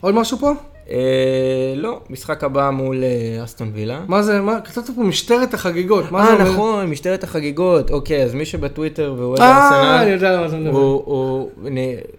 עוד 0.00 0.14
משהו 0.14 0.38
פה? 0.38 0.52
אה, 0.90 1.74
לא, 1.76 2.00
משחק 2.10 2.44
הבא 2.44 2.70
מול 2.70 3.04
אה, 3.04 3.44
אסטון 3.44 3.70
וילה. 3.74 4.04
מה 4.08 4.22
זה, 4.22 4.40
מה, 4.40 4.60
כתבת 4.60 4.90
פה 4.96 5.02
משטרת 5.02 5.54
החגיגות, 5.54 6.12
מה 6.12 6.26
זה 6.26 6.32
אה, 6.32 6.34
אומר? 6.34 6.52
נכון, 6.52 6.86
משטרת 6.86 7.24
החגיגות. 7.24 7.90
אוקיי, 7.90 8.22
אז 8.24 8.34
מי 8.34 8.44
שבטוויטר 8.44 9.34
אה, 9.40 10.02
אני 10.02 10.14
ארסנל. 10.14 10.70
הוא 10.70 11.50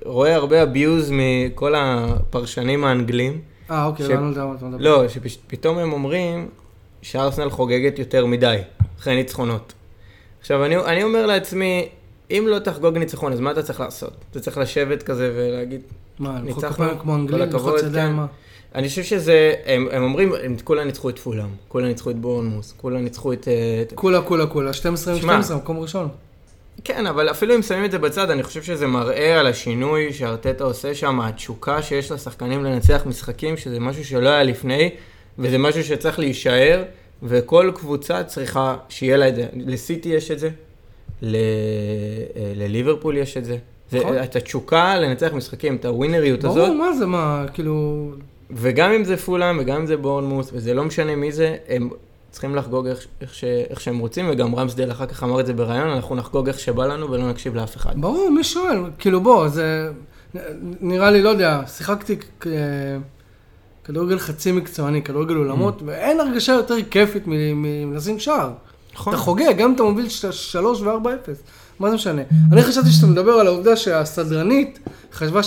רואה 0.06 0.36
הרבה 0.36 0.64
abuse 0.64 1.12
מכל 1.12 1.74
הפרשנים 1.78 2.84
האנגלים. 2.84 3.40
אה, 3.72 3.86
אוקיי, 3.86 4.08
לא 4.08 4.14
יודע 4.14 4.46
מה 4.46 4.56
אתה 4.58 4.66
מדבר. 4.66 4.84
לא, 4.84 5.08
שפתאום 5.08 5.78
הם 5.78 5.94
אומרים 5.94 6.48
שארסנל 7.02 7.50
חוגגת 7.50 8.00
יותר 8.00 8.26
מדי, 8.26 8.58
אחרי 9.00 9.16
ניצחונות. 9.16 9.74
עכשיו, 10.40 10.66
אני, 10.66 10.78
אני 10.78 11.04
אומר 11.04 11.26
לעצמי, 11.26 11.88
אם 12.32 12.46
לא 12.48 12.60
תחגוג 12.60 12.98
ניצחון, 12.98 13.34
אז 13.34 13.40
מה 13.40 13.52
אתה 13.52 13.64
צריך 13.64 13.80
לעשות? 13.80 14.14
אתה 14.32 14.40
צריך 14.40 14.58
לשבת 14.58 15.04
כזה 15.04 15.32
ולהגיד... 15.36 15.82
מה, 16.20 16.40
ניצחנו, 16.44 16.86
כל 17.30 17.42
הכבוד, 17.42 17.80
כן. 17.94 18.14
מה? 18.14 18.26
אני 18.76 18.90
חושב 18.90 19.04
שזה, 19.04 19.54
הם, 19.66 19.88
הם 19.92 20.04
אומרים, 20.04 20.34
הם 20.44 20.56
כולם 20.64 20.86
ניצחו 20.86 21.10
את 21.10 21.20
פולאם, 21.20 21.50
כולם 21.68 21.86
ניצחו 21.86 22.10
את 22.10 22.16
בורנמוס, 22.16 22.74
כולם 22.78 23.04
ניצחו 23.04 23.34
את... 23.34 23.48
אה, 23.48 23.82
את... 23.82 23.94
כולה, 23.96 24.22
כולה, 24.22 24.46
כולה, 24.46 24.74
12 24.74 25.16
שמע. 25.16 25.38
מ-12, 25.38 25.54
מקום 25.54 25.80
ראשון. 25.80 26.10
כן, 26.84 27.08
אבל 27.08 27.32
אפילו 27.32 27.56
אם 27.56 27.62
שמים 27.62 27.86
את 27.86 27.92
זה 27.92 28.00
בצד, 28.00 28.30
אני 28.30 28.44
חושב 28.44 28.64
שזה 28.64 28.88
מראה 28.88 29.40
על 29.40 29.48
השינוי 29.48 30.14
שארטטה 30.14 30.64
עושה 30.64 30.96
שם, 30.96 31.22
התשוקה 31.22 31.82
שיש 31.82 32.12
לשחקנים 32.12 32.64
לנצח 32.64 33.02
משחקים, 33.06 33.58
שזה 33.58 33.80
משהו 33.80 34.06
שלא 34.06 34.30
היה 34.30 34.44
לפני, 34.44 34.90
וזה 35.40 35.58
משהו 35.58 35.84
שצריך 35.84 36.20
להישאר, 36.20 36.84
וכל 37.24 37.72
קבוצה 37.76 38.24
צריכה 38.24 38.78
שיהיה 38.90 39.18
לה 39.18 39.28
את 39.28 39.36
זה. 39.36 39.46
לסיטי 39.54 40.10
יש 40.10 40.32
את 40.32 40.40
זה, 40.40 40.50
ל... 41.22 41.36
אה, 41.36 42.54
לליברפול 42.56 43.18
יש 43.18 43.38
את 43.38 43.46
זה. 43.46 43.58
נכון. 43.94 44.14
זה 44.14 44.24
את 44.24 44.36
התשוקה 44.36 44.98
לנצח 44.98 45.34
משחקים, 45.34 45.76
את 45.76 45.86
הווינריות 45.86 46.44
הזאת. 46.44 46.58
ברור, 46.58 46.76
מה 46.76 46.94
זה, 46.94 47.06
מה, 47.06 47.46
כאילו... 47.54 48.12
וגם 48.54 48.92
אם 48.92 49.04
זה 49.04 49.18
פולאם 49.18 49.58
וגם 49.60 49.76
אם 49.76 49.86
זה 49.86 49.98
בורנמוס, 49.98 50.50
וזה 50.54 50.74
לא 50.74 50.84
משנה 50.84 51.16
מי 51.16 51.32
זה, 51.32 51.56
הם 51.68 51.90
צריכים 52.32 52.56
לחגוג 52.56 52.88
איך, 52.88 53.08
איך, 53.22 53.34
ש, 53.36 53.44
איך 53.44 53.82
שהם 53.82 54.00
רוצים, 54.00 54.26
וגם 54.32 54.56
רמסדל 54.56 54.92
אחר 54.92 55.06
כך 55.06 55.24
אמר 55.24 55.40
את 55.40 55.46
זה 55.46 55.54
בריאיון, 55.54 55.90
אנחנו 55.90 56.16
נחגוג 56.16 56.48
איך 56.48 56.60
שבא 56.60 56.86
לנו 56.86 57.12
ולא 57.12 57.30
נקשיב 57.30 57.56
לאף 57.56 57.76
אחד. 57.78 58.02
ברור, 58.02 58.30
מי 58.30 58.44
שואל? 58.44 58.78
כאילו, 59.00 59.22
בוא, 59.22 59.48
זה... 59.48 59.92
נראה 60.82 61.12
לי, 61.12 61.22
לא 61.22 61.30
יודע, 61.30 61.62
שיחקתי 61.68 62.16
כ- 62.40 62.48
כדורגל 63.84 64.20
חצי 64.20 64.52
מקצועני, 64.52 65.02
כדורגל 65.04 65.36
אולמות, 65.36 65.82
ואין 65.86 66.20
הרגשה 66.20 66.52
יותר 66.54 66.76
כיפית 66.92 67.24
מלשים 67.28 68.20
שער. 68.20 68.52
נכון. 68.94 69.14
אתה 69.14 69.22
חוגג, 69.22 69.54
גם 69.58 69.70
אם 69.70 69.76
אתה 69.76 69.84
מוביל 69.84 70.10
ש- 70.10 70.26
שלוש 70.26 70.82
וארבע 70.82 71.14
אפס. 71.16 71.44
מה 71.82 71.90
זה 71.90 71.96
משנה? 71.96 72.22
אני 72.52 72.62
חשבתי 72.62 72.90
שאתה 72.92 73.08
מדבר 73.08 73.32
על 73.32 73.48
העובדה 73.48 73.76
שהסדרנית 73.76 74.80
חשבה 75.14 75.40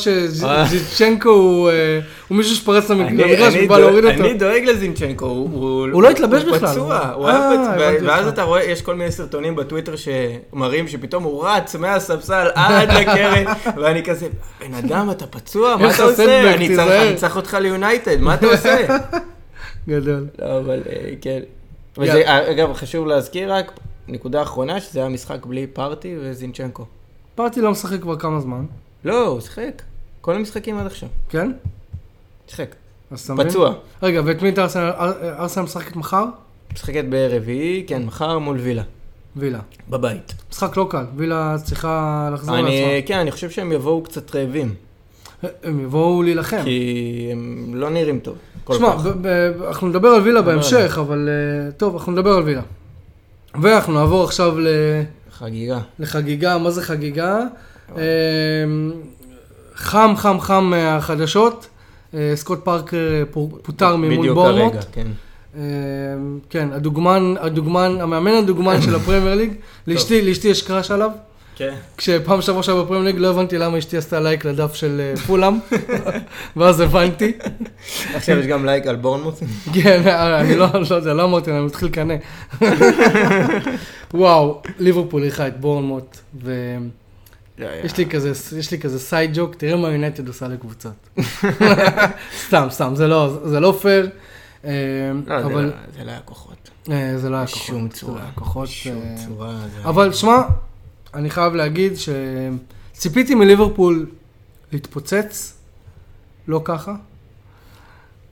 אה. 0.44 0.66
שזיצ'נקו 0.66 1.28
הוא 1.30 1.70
אה, 1.70 2.00
מישהו 2.30 2.56
שפרץ 2.56 2.90
למגרש 2.90 3.54
ובא 3.64 3.78
להוריד 3.78 4.04
אותו. 4.04 4.20
אני 4.24 4.34
דואג 4.34 4.62
לזינצ'נקו, 4.64 5.26
הוא, 5.26 6.02
לא 6.02 6.10
התלבש 6.10 6.42
הוא 6.42 6.52
בכלל. 6.56 6.68
פצוע, 6.68 6.98
הוא 7.14 7.28
אה, 7.28 7.48
היה 7.48 7.58
פצוע, 7.60 7.86
הבנתי 7.86 8.04
ואז. 8.06 8.26
אתה 8.28 8.42
רואה, 8.42 8.64
יש 8.64 8.82
כל 8.82 8.94
מיני 8.94 9.12
סרטונים 9.12 9.56
בטוויטר 9.56 9.92
שמראים 9.96 10.88
שפתאום 10.88 11.22
הוא 11.24 11.46
רץ 11.46 11.76
מהספסל 11.76 12.46
עד 12.54 12.92
לקרן, 12.92 13.44
ואני 13.80 14.02
כזה, 14.02 14.26
בן 14.60 14.74
אדם, 14.74 15.10
אתה 15.10 15.26
פצוע, 15.26 15.76
מה 15.76 15.90
אתה 15.94 16.02
עושה? 16.02 16.40
אני 16.54 16.56
צריך- 16.56 16.68
תיזהר." 16.68 17.08
אני 17.08 17.16
צריך 17.16 17.36
אותך 17.36 17.54
ליונייטד, 17.60 18.20
מה 18.20 18.34
אתה 18.34 18.46
עושה? 18.46 18.76
גדול. 19.88 20.26
לא, 20.38 20.58
אבל 20.58 20.80
אה, 20.90 21.10
כן. 21.20 21.40
וזה. 21.98 22.22
אגב, 22.26 22.72
חשוב 22.72 23.06
להזכיר 23.06 23.52
רק, 23.52 23.72
נקודה 24.08 24.42
אחרונה, 24.42 24.80
שזה 24.80 25.00
היה 25.00 25.08
משחק 25.08 25.46
בלי 25.46 25.66
פארטי 25.66 26.16
וזינצ'נקו. 26.20 26.84
פרטי 27.34 27.60
לא 27.60 27.70
משחק 27.70 28.00
כבר 28.00 28.16
כמה 28.18 28.40
זמן, 28.40 28.64
לא, 29.04 29.26
הוא 29.26 29.40
שיחק. 29.40 29.82
כל 30.20 30.34
המשחקים 30.34 30.78
עד 30.78 30.86
עכשיו. 30.86 31.08
כן? 31.28 31.52
שיחק. 32.48 32.74
פצוע. 33.36 33.72
רגע, 34.02 34.20
ואת 34.24 34.42
מי 34.42 34.48
אתה 34.48 34.62
ארסנל- 34.64 34.78
אר- 34.98 35.38
ארסנל 35.38 35.64
משחקת 35.64 35.96
מחר? 35.96 36.24
משחקת 36.74 37.04
ברביעי, 37.08 37.84
כן, 37.86 38.04
מחר 38.04 38.38
מול 38.38 38.56
וילה. 38.58 38.82
וילה. 39.36 39.58
בבית. 39.90 40.34
משחק 40.50 40.76
לא 40.76 40.86
קל, 40.90 41.04
וילה 41.16 41.56
צריכה 41.64 42.30
לחזור 42.32 42.54
אני, 42.58 42.62
לעצמה. 42.80 43.06
כן, 43.08 43.18
אני 43.18 43.30
חושב 43.30 43.50
שהם 43.50 43.72
יבואו 43.72 44.02
קצת 44.02 44.34
רעבים. 44.36 44.74
הם 45.62 45.80
יבואו 45.80 46.22
להילחם. 46.22 46.60
כי 46.64 47.28
הם 47.32 47.70
לא 47.74 47.90
נראים 47.90 48.18
טוב. 48.18 48.36
שמע, 48.72 48.94
אנחנו 49.68 49.88
נדבר 49.88 50.08
על 50.08 50.22
וילה 50.22 50.42
בהמשך, 50.42 50.98
אבל 51.00 51.28
אה, 51.28 51.72
טוב, 51.72 51.94
אנחנו 51.96 52.12
נדבר 52.12 52.30
על 52.30 52.42
וילה. 52.42 52.62
ואנחנו 53.62 53.92
נעבור 53.92 54.24
עכשיו 54.24 54.58
ל- 54.60 55.02
חגיגה. 55.38 55.78
לחגיגה, 55.98 56.58
מה 56.58 56.70
זה 56.70 56.82
חגיגה? 56.82 57.38
אה, 57.96 58.02
חם, 59.74 60.14
חם, 60.16 60.36
חם 60.40 60.64
מהחדשות. 60.64 61.66
אה, 62.14 62.32
סקוט 62.34 62.64
פארקר 62.64 62.96
אה, 62.96 63.22
פו- 63.30 63.58
פוטר 63.62 63.96
ממול 63.96 64.18
בדיוק 64.18 64.34
בורמוט. 64.34 64.72
הרגע, 64.74 64.80
כן. 64.92 65.06
אה, 65.56 65.60
כן, 66.50 66.68
הדוגמן, 66.72 67.34
הדוגמן, 67.40 67.96
המאמן 68.00 68.32
הדוגמן 68.34 68.82
של 68.82 68.94
הפרמייר 68.94 69.34
ליג. 69.34 69.52
לאשתי, 69.86 70.22
לאשתי 70.28 70.48
יש 70.48 70.62
crush 70.62 70.90
עליו. 70.90 71.10
כן. 71.56 71.74
כשפעם 71.96 72.42
שעברה 72.42 72.62
שהיה 72.62 72.82
בפרמייר 72.82 73.04
ליג 73.04 73.16
לא 73.18 73.30
הבנתי 73.30 73.58
למה 73.58 73.78
אשתי 73.78 73.96
עשתה 73.96 74.20
לייק 74.20 74.44
לדף 74.44 74.74
של 74.74 75.00
אה, 75.00 75.16
פולאם, 75.26 75.54
ואז 76.56 76.80
הבנתי. 76.80 77.32
עכשיו 78.14 78.38
יש 78.38 78.46
גם 78.46 78.64
לייק 78.66 78.86
על 78.86 78.96
בורנמוט. 78.96 79.34
כן, 79.82 80.02
אני 80.40 80.56
לא 80.56 80.66
לא 80.90 80.94
יודע, 80.96 81.14
לא 81.14 81.24
אמרתי, 81.24 81.50
אני 81.50 81.60
מתחיל 81.60 81.88
לקנא. 81.88 82.14
וואו, 84.14 84.62
ליברפול 84.78 85.22
אירחה 85.22 85.46
את 85.46 85.60
בורנמוט, 85.60 86.16
יש 87.58 87.96
לי 87.98 88.06
כזה, 88.06 88.32
יש 88.58 88.70
לי 88.70 88.78
כזה 88.78 88.98
side 88.98 89.30
joke, 89.34 89.54
תראה 89.54 89.76
מה 89.76 89.88
יונייטד 89.88 90.28
עושה 90.28 90.48
לקבוצות. 90.48 90.92
סתם, 92.46 92.66
סתם, 92.70 92.92
זה 92.94 93.06
לא, 93.06 93.38
זה 93.44 93.60
לא 93.60 93.78
פייר. 93.82 94.08
אה, 94.64 94.70
לא, 95.26 95.40
זה 95.40 95.46
אבל 95.46 95.64
לא- 95.64 95.70
זה 95.98 96.04
לא 96.04 96.10
היה 96.10 96.20
כוחות. 96.24 96.70
אה, 96.90 97.12
זה 97.18 97.30
לא 97.30 97.36
היה 97.36 97.46
כוחות. 97.46 97.92
צורה. 97.92 98.14
לא 98.14 98.20
היה 98.20 98.30
כוחות. 98.34 98.68
בשום 98.68 99.02
אה, 99.02 99.14
צורה. 99.26 99.54
אבל 99.84 100.12
שמע, 100.12 100.38
אני 101.14 101.30
חייב 101.30 101.54
להגיד 101.54 101.92
שציפיתי 102.94 103.34
מליברפול 103.34 104.06
להתפוצץ, 104.72 105.54
לא 106.48 106.60
ככה. 106.64 106.94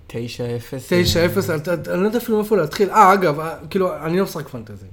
9-0. 0.09 0.13
9-0, 0.15 1.51
אה, 1.51 1.57
אתה- 1.57 1.75
אתה- 1.75 1.95
אני 1.95 2.01
לא 2.01 2.07
יודע 2.07 2.19
אפילו 2.19 2.39
מאיפה 2.39 2.57
להתחיל. 2.57 2.91
אה, 2.91 3.13
אגב, 3.13 3.41
אה, 3.41 3.55
כאילו, 3.71 3.97
אני 4.05 4.19
לא 4.19 4.25
משחק 4.25 4.49
פנטזי. 4.49 4.87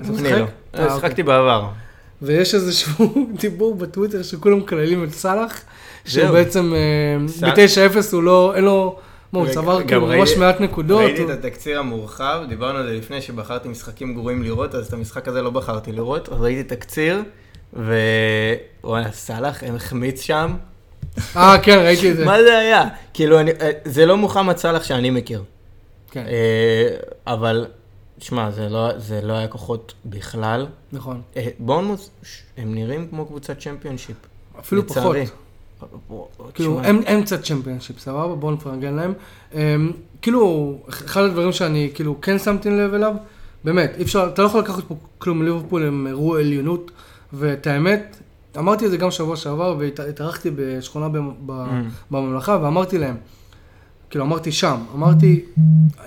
אני? 0.00 0.30
לא. 0.40 0.46
אה, 0.74 0.94
אוקיי. 0.94 1.22
בעבר. 1.22 1.68
ויש 2.22 2.54
איזשהו 2.54 3.14
דיבור 3.40 3.74
בטוויטר 3.74 4.22
שכולם 4.22 4.58
מקללים 4.58 5.04
את 5.04 5.12
סאלח, 5.12 5.60
שהוא. 6.04 6.30
בעצם 6.30 6.72
אה, 6.74 7.28
סאלח- 7.28 7.58
ב-9-0 7.58 8.12
הוא 8.12 8.22
לא, 8.22 8.52
אין 8.56 8.64
לו, 8.64 8.98
מה, 9.32 9.38
הוא 9.38 9.48
צבר 9.48 9.86
כאילו 9.86 10.06
ממש 10.06 10.36
מעט 10.36 10.60
נקודות. 10.60 11.00
ראיתי 11.00 11.24
את 11.24 11.30
התקציר 11.30 11.78
המורחב, 11.78 12.40
דיברנו 12.48 12.78
על 12.78 12.86
זה 12.86 12.92
לפני 12.94 13.22
שבחרתי 13.22 13.68
משחקים 13.68 14.14
גרועים 14.14 14.42
לראות, 14.42 14.74
אז 14.74 14.86
את 14.86 14.92
המשחק 14.92 15.28
הזה 15.28 15.42
לא 15.42 15.50
בחרתי 15.50 15.92
לראות, 15.92 16.28
אז 16.28 16.40
ראיתי 16.40 16.76
תקציר, 16.76 17.22
ווואלה, 17.72 19.12
סאלח 19.12 19.62
החמיץ 19.74 20.20
שם. 20.20 20.54
אה, 21.36 21.58
כן, 21.62 21.78
ראיתי 21.78 22.10
את 22.10 22.16
זה. 22.16 22.24
מה 22.24 22.42
זה 22.42 22.58
היה? 22.58 22.84
כאילו, 23.14 23.38
אה, 23.38 23.42
זה 23.84 24.06
לא 24.06 24.16
מוחמד 24.16 24.56
סאלח 24.56 24.84
שאני 24.84 25.10
מכיר. 25.10 25.42
כן, 26.10 26.24
אה, 26.26 26.88
אבל, 27.26 27.66
שמע, 28.18 28.50
זה 28.50 28.68
לא- 28.68 28.98
זה 28.98 29.20
לא 29.22 29.32
היה 29.32 29.48
כוחות 29.48 29.94
בכלל. 30.04 30.66
נכון. 30.92 31.22
אה, 31.36 31.48
בורנמוס, 31.58 32.10
הם 32.56 32.74
נראים 32.74 33.06
כמו 33.10 33.26
קבוצת 33.26 33.58
צ'מפיונשיפ. 33.58 34.16
אפילו 34.60 34.86
פחות. 34.86 35.16
כאילו, 36.54 36.80
קצת 37.24 37.42
צ'מפיונשיפ, 37.42 37.98
סבבה? 37.98 38.34
בואו 38.34 38.52
נפרגן 38.52 38.94
להם. 38.94 39.12
הם, 39.52 39.92
כאילו, 40.22 40.74
אחד 40.88 41.22
הדברים 41.22 41.52
שאני 41.52 41.90
כאילו 41.94 42.20
כן 42.20 42.38
שמתי 42.38 42.70
לב 42.70 42.94
אליו, 42.94 43.14
באמת, 43.64 43.92
אי 43.98 44.02
אפשר, 44.02 44.30
אתה 44.32 44.42
לא 44.42 44.46
יכול 44.46 44.60
לקחת 44.60 44.84
פה 44.84 44.94
כלום 45.18 45.38
מליברפול, 45.38 45.86
הם 45.86 46.06
הראו 46.06 46.36
עליונות, 46.36 46.90
ואת 47.32 47.66
האמת, 47.66 48.16
אמרתי 48.58 48.86
את 48.86 48.90
זה 48.90 48.96
גם 48.96 49.10
שבוע 49.10 49.36
שעבר, 49.36 49.76
והתארחתי 49.78 50.50
בשכונה 50.56 51.06
Mm. 51.06 51.46
בממלכה, 52.10 52.58
ואמרתי 52.62 52.98
להם, 52.98 53.16
כאילו, 54.10 54.24
אמרתי 54.24 54.52
שם, 54.52 54.76
אמרתי, 54.94 55.44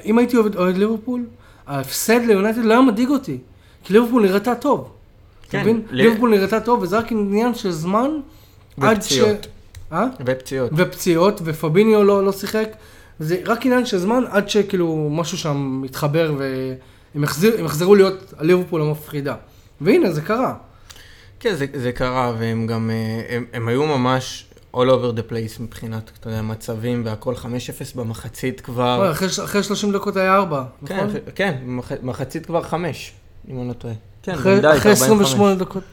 אם 0.06 0.18
הייתי 0.18 0.38
אוהד 0.38 0.78
ליברפול, 0.78 1.26
ההפסד 1.68 2.20
ליונייטד 2.28 2.66
לא 2.66 2.74
היה 2.74 2.82
מדאיג 2.82 3.10
אותי, 3.10 3.38
כי 3.84 3.94
ליברפול 3.94 4.22
נראתה 4.22 4.56
טוב. 4.56 4.92
אתה 5.42 5.52
כן, 5.52 5.62
מבין? 5.62 5.82
ליברפול 5.92 6.30
נראתה 6.30 6.60
טוב, 6.60 6.82
וזה 6.82 6.98
רק 6.98 7.12
עניין 7.12 7.56
של 7.56 7.72
זמן, 7.72 8.10
עד 8.82 9.02
ש... 9.02 9.06
ופציעות. 9.06 9.48
אה? 9.92 10.06
ופציעות. 10.26 10.72
ופציעות, 10.76 11.42
ופביניו 11.44 12.04
לא, 12.04 12.24
לא 12.26 12.32
שיחק. 12.32 12.70
זה 13.20 13.42
רק 13.46 13.66
עניין 13.66 13.86
של 13.86 13.98
זמן 13.98 14.24
עד 14.30 14.50
שכאילו 14.50 15.10
משהו 15.12 15.38
שם 15.38 15.80
מתחבר 15.82 16.34
והם 16.38 17.24
יחזיר, 17.24 17.60
יחזרו 17.66 17.96
להיות 17.96 18.34
הליברפול 18.38 18.82
המפחידה. 18.82 19.36
והנה, 19.82 20.12
זה 20.12 20.22
קרה. 20.22 20.54
כן, 21.40 21.56
זה, 21.56 21.66
זה 21.74 21.92
קרה, 21.92 22.34
והם 22.40 22.68
גם, 22.68 22.90
אה, 22.90 23.36
הם, 23.36 23.46
הם 23.54 23.68
היו 23.68 23.86
ממש 23.86 24.46
all 24.76 24.78
over 24.78 25.18
the 25.18 25.32
place 25.32 25.62
מבחינת, 25.62 26.12
אתה 26.20 26.30
יודע, 26.30 26.42
מצבים 26.42 27.02
והכל 27.06 27.34
5-0 27.36 27.48
במחצית 27.96 28.62
כבר. 28.62 29.12
אחרי, 29.12 29.28
אחרי 29.44 29.64
30 29.64 29.92
דקות 29.92 30.18
היה 30.18 30.36
4, 30.36 30.64
כן, 30.86 30.96
נכון? 30.96 31.10
אחרי- 31.10 31.22
כן, 31.36 31.58
במח- 31.68 31.92
מחצית 32.04 32.46
כבר 32.46 32.62
5, 32.64 33.12
אם 33.50 33.60
אני 33.60 33.68
לא 33.68 33.74
טועה. 33.74 33.94
כן, 34.24 34.32
אחרי, 34.32 34.54
אחרי 34.60 34.68
45. 34.72 35.02
28 35.02 35.56
דקות. 35.56 35.84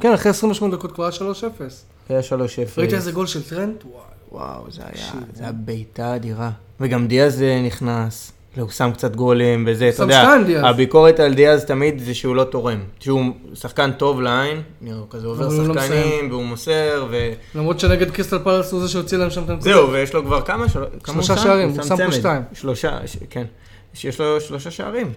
כן, 0.00 0.12
אחרי 0.12 0.30
28 0.30 0.76
דקות 0.76 0.92
כבר 0.92 1.04
היה 1.04 1.12
3-0. 1.12 1.84
היה 2.08 2.20
3-0. 2.20 2.32
ראית 2.78 2.94
איזה 2.94 3.12
גול 3.12 3.26
של 3.26 3.42
טרנט? 3.42 3.84
וואו, 4.32 4.70
זה 4.70 4.82
היה, 4.84 5.12
זה 5.34 5.42
היה 5.42 5.52
בעיטה 5.52 6.16
אדירה. 6.16 6.50
וגם 6.80 7.06
דיאז 7.06 7.42
אה, 7.42 7.62
נכנס, 7.66 8.32
הוא 8.56 8.70
שם 8.70 8.90
קצת 8.94 9.16
גולים 9.16 9.64
וזה, 9.68 9.88
אתה 9.88 10.02
יודע. 10.02 10.68
הביקורת 10.68 11.20
על 11.20 11.34
דיאז 11.34 11.64
תמיד 11.64 11.98
זה 11.98 12.14
שהוא 12.14 12.36
לא 12.36 12.44
תורם. 12.44 12.80
שהוא 13.00 13.24
שחקן 13.54 13.92
טוב 13.92 14.20
לעין, 14.20 14.62
הוא 14.80 15.06
כזה 15.10 15.26
עובר 15.26 15.48
לא 15.48 15.74
שחקנים, 15.74 16.30
והוא 16.30 16.44
מוסר, 16.44 17.06
ו... 17.10 17.32
למרות 17.54 17.80
שנגד 17.80 18.10
קריסטל 18.10 18.38
פלאס 18.38 18.72
הוא 18.72 18.80
זה 18.80 18.88
שהוציא 18.88 19.18
להם 19.18 19.30
שם 19.30 19.44
את 19.44 19.50
הנקודות. 19.50 19.74
זהו, 19.74 19.92
ויש 19.92 20.14
לו 20.14 20.24
כבר 20.24 20.40
כמה? 20.40 20.66
שלושה? 20.68 21.36
שערים, 21.36 21.68
הוא 21.68 21.82
שם 21.82 21.96
פה. 22.06 22.12
שתיים. 22.12 22.42
שלושה. 22.52 22.98
כן. 23.30 23.44
יש 24.04 24.20
לו 24.20 24.40
שלושה 24.40 24.70
שערים. 24.70 25.12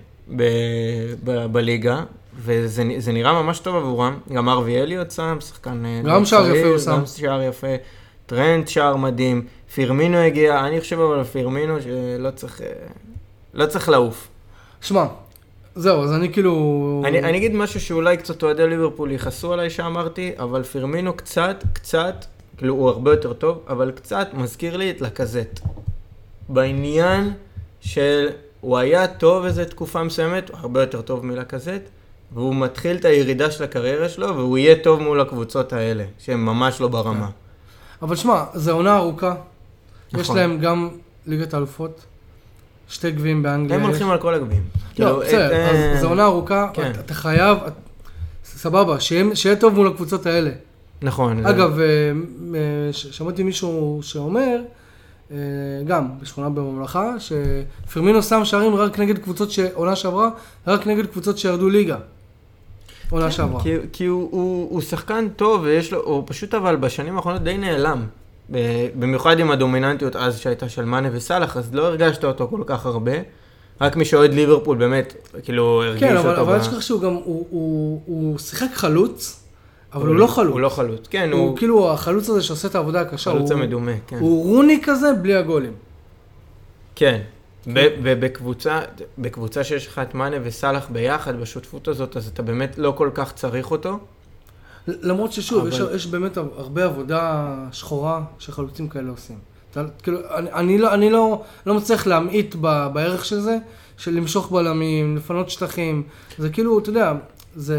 בליגה, 1.51 2.03
וזה 2.35 3.11
נראה 3.13 3.43
ממש 3.43 3.59
טוב 3.59 3.75
עבורם. 3.75 4.19
גם 4.33 4.49
ארווי 4.49 4.81
אליוט 4.81 5.11
שם, 5.11 5.37
שחקן... 5.39 5.85
אה, 5.85 6.01
גם 6.05 6.25
שער 6.25 6.55
יפה 6.55 6.67
הוא 6.67 6.77
שם. 6.77 6.91
גם 6.91 7.05
שער 7.05 7.41
יפה. 7.41 7.75
טרנד 8.25 8.67
שער 8.67 8.95
מדהים. 8.95 9.45
פירמינו 9.73 10.17
הגיע, 10.17 10.67
אני 10.67 10.81
חושב 10.81 10.99
אבל 10.99 11.23
פירמינו 11.23 11.81
שלא 11.81 12.31
צריך... 12.31 12.61
אה, 12.61 12.67
לא 13.53 13.65
צריך 13.65 13.89
לעוף. 13.89 14.27
שמע, 14.81 15.05
זהו, 15.75 16.03
אז 16.03 16.13
אני 16.13 16.33
כאילו... 16.33 17.03
אני, 17.05 17.19
אני 17.19 17.37
אגיד 17.37 17.55
משהו 17.55 17.79
שאולי 17.81 18.17
קצת 18.17 18.43
אוהדי 18.43 18.67
ליברפול 18.67 19.11
יכעסו 19.11 19.53
עליי 19.53 19.69
שאמרתי, 19.69 20.31
אבל 20.39 20.63
פירמינו 20.63 21.13
קצת, 21.13 21.63
קצת, 21.73 22.25
כאילו 22.57 22.73
הוא 22.73 22.89
הרבה 22.89 23.11
יותר 23.11 23.33
טוב, 23.33 23.59
אבל 23.67 23.91
קצת 23.91 24.27
מזכיר 24.33 24.77
לי 24.77 24.91
את 24.91 25.01
לקזט. 25.01 25.59
בעניין 26.49 27.33
של, 27.81 28.29
הוא 28.61 28.77
היה 28.77 29.07
טוב 29.07 29.45
איזה 29.45 29.65
תקופה 29.65 30.03
מסוימת, 30.03 30.49
הוא 30.49 30.57
הרבה 30.59 30.81
יותר 30.81 31.01
טוב 31.01 31.25
מלקזט, 31.25 31.81
והוא 32.33 32.55
מתחיל 32.55 32.95
את 32.97 33.05
הירידה 33.05 33.51
של 33.51 33.63
הקריירה 33.63 34.09
שלו, 34.09 34.35
והוא 34.35 34.57
יהיה 34.57 34.75
טוב 34.83 35.01
מול 35.01 35.21
הקבוצות 35.21 35.73
האלה, 35.73 36.03
שהן 36.19 36.39
ממש 36.39 36.81
לא 36.81 36.87
ברמה. 36.87 37.29
אבל 38.01 38.15
שמע, 38.15 38.43
זו 38.53 38.71
עונה 38.71 38.97
ארוכה. 38.97 39.35
יש 40.13 40.19
נכון. 40.19 40.37
להם 40.37 40.59
גם 40.59 40.89
ליגת 41.27 41.53
האלופות, 41.53 42.05
שתי 42.89 43.11
גביעים 43.11 43.43
באנגליה. 43.43 43.75
הם 43.77 43.83
יש. 43.83 43.89
הולכים 43.89 44.09
על 44.09 44.17
כל 44.17 44.33
הגביעים. 44.33 44.63
לא, 44.63 44.85
כאילו, 44.95 45.19
בסדר, 45.19 45.69
אז 45.69 45.75
אה, 45.75 45.97
זו 46.01 46.09
עונה 46.09 46.25
ארוכה, 46.25 46.67
כן. 46.73 46.91
אתה- 46.99 47.13
חייב, 47.13 47.57
סבבה, 48.45 48.99
שיהיה 48.99 49.55
טוב 49.59 49.73
מול 49.75 49.87
הקבוצות 49.87 50.25
האלה. 50.25 50.51
נכון. 51.01 51.45
אגב, 51.45 51.79
אה, 51.79 51.85
אה, 52.55 52.93
שמעתי 52.93 53.43
מישהו 53.43 53.99
שאומר, 54.03 54.57
גם 55.87 56.07
בשכונה 56.21 56.49
בממלכה, 56.49 57.13
שפרמינו 57.19 58.23
שם 58.23 58.45
שערים 58.45 58.75
רק 58.75 58.99
נגד 58.99 59.17
קבוצות 59.17 59.51
שעונה 59.51 59.95
שעברה, 59.95 60.29
רק 60.67 60.87
נגד 60.87 61.05
קבוצות 61.05 61.37
שירדו 61.37 61.69
ליגה. 61.69 61.97
עונה 63.11 63.31
שעברה. 63.31 63.63
כי, 63.63 63.75
כי 63.93 64.05
הוא, 64.05 64.27
הוא, 64.31 64.67
הוא 64.71 64.81
שחקן 64.81 65.27
טוב, 65.35 65.61
ויש 65.63 65.93
לו, 65.93 66.01
הוא 66.03 66.23
פשוט 66.25 66.53
אבל 66.53 66.75
בשנים 66.75 67.17
האחרונות 67.17 67.43
די 67.43 67.57
נעלם. 67.57 68.05
במיוחד 68.99 69.39
עם 69.39 69.51
הדומיננטיות 69.51 70.15
אז 70.15 70.39
שהייתה 70.39 70.69
של 70.69 70.85
מאנה 70.85 71.09
וסאלח, 71.11 71.57
אז 71.57 71.73
לא 71.75 71.85
הרגשת 71.85 72.25
אותו 72.25 72.47
כל 72.47 72.61
כך 72.65 72.85
הרבה. 72.85 73.11
רק 73.81 73.95
מי 73.95 74.05
שאוהד 74.05 74.33
ליברפול 74.33 74.77
באמת, 74.77 75.13
כאילו, 75.43 75.83
הרגיש 75.83 76.03
כן, 76.03 76.17
אותו. 76.17 76.29
אבל 76.29 76.39
אבל 76.39 76.51
ב- 76.51 76.55
אל 76.55 76.59
תשכח 76.59 76.81
שהוא 76.81 77.01
גם, 77.01 77.13
הוא- 77.13 77.45
הוא 77.49 78.01
הוא 78.05 78.37
שיחק 78.39 78.67
חלוץ, 78.73 79.43
אבל 79.93 80.07
הוא 80.07 80.15
לא 80.15 80.27
חלוץ. 80.27 80.51
הוא 80.53 80.59
לא 80.61 80.69
חלוץ, 80.69 81.07
כן, 81.09 81.29
הוא 81.31 81.39
הוא 81.41 81.57
כאילו 81.57 81.91
החלוץ 81.91 82.29
הזה 82.29 82.41
שעושה 82.41 82.67
את 82.67 82.75
העבודה 82.75 83.01
הקשה. 83.01 83.31
חלוץ 83.31 83.51
הוא- 83.51 83.59
המדומה, 83.59 83.91
כן. 84.07 84.17
הוא 84.19 84.45
רוני 84.55 84.79
כזה 84.83 85.13
בלי 85.13 85.35
הגולים. 85.35 85.73
כן. 86.95 87.21
ובקבוצה, 87.67 88.79
בקבוצה 89.17 89.63
שיש 89.63 89.87
לך 89.87 89.99
את 89.99 90.15
מאנה 90.15 90.35
וסאלח 90.43 90.87
ביחד, 90.89 91.39
בשותפות 91.39 91.87
הזאת, 91.87 92.17
אז 92.17 92.27
אתה 92.27 92.41
באמת 92.41 92.77
לא 92.77 92.93
כל 92.97 93.09
כך 93.13 93.33
צריך 93.33 93.71
אותו. 93.71 93.99
למרות 94.87 95.31
ששוב, 95.33 95.59
אבל- 95.59 95.69
יש, 95.69 95.79
יש 95.95 96.07
באמת 96.07 96.37
הרבה 96.37 96.85
עבודה 96.85 97.47
שחורה 97.71 98.21
שחלוצים 98.39 98.87
כאלה 98.89 99.09
עושים. 99.09 99.37
אתה, 99.71 99.83
כאילו, 100.03 100.19
אני, 100.35 100.51
אני, 100.53 100.77
לא, 100.77 100.93
אני 100.93 101.09
לא, 101.09 101.41
לא 101.65 101.73
מצליח 101.73 102.07
להמעיט 102.07 102.55
ב, 102.61 102.87
בערך 102.93 103.25
של 103.25 103.39
זה, 103.39 103.57
של 103.97 104.11
למשוך 104.13 104.51
בלמים, 104.51 105.17
לפנות 105.17 105.49
שטחים. 105.49 106.03
זה 106.37 106.49
כאילו, 106.49 106.79
אתה 106.79 106.89
יודע, 106.89 107.13
זה, 107.55 107.77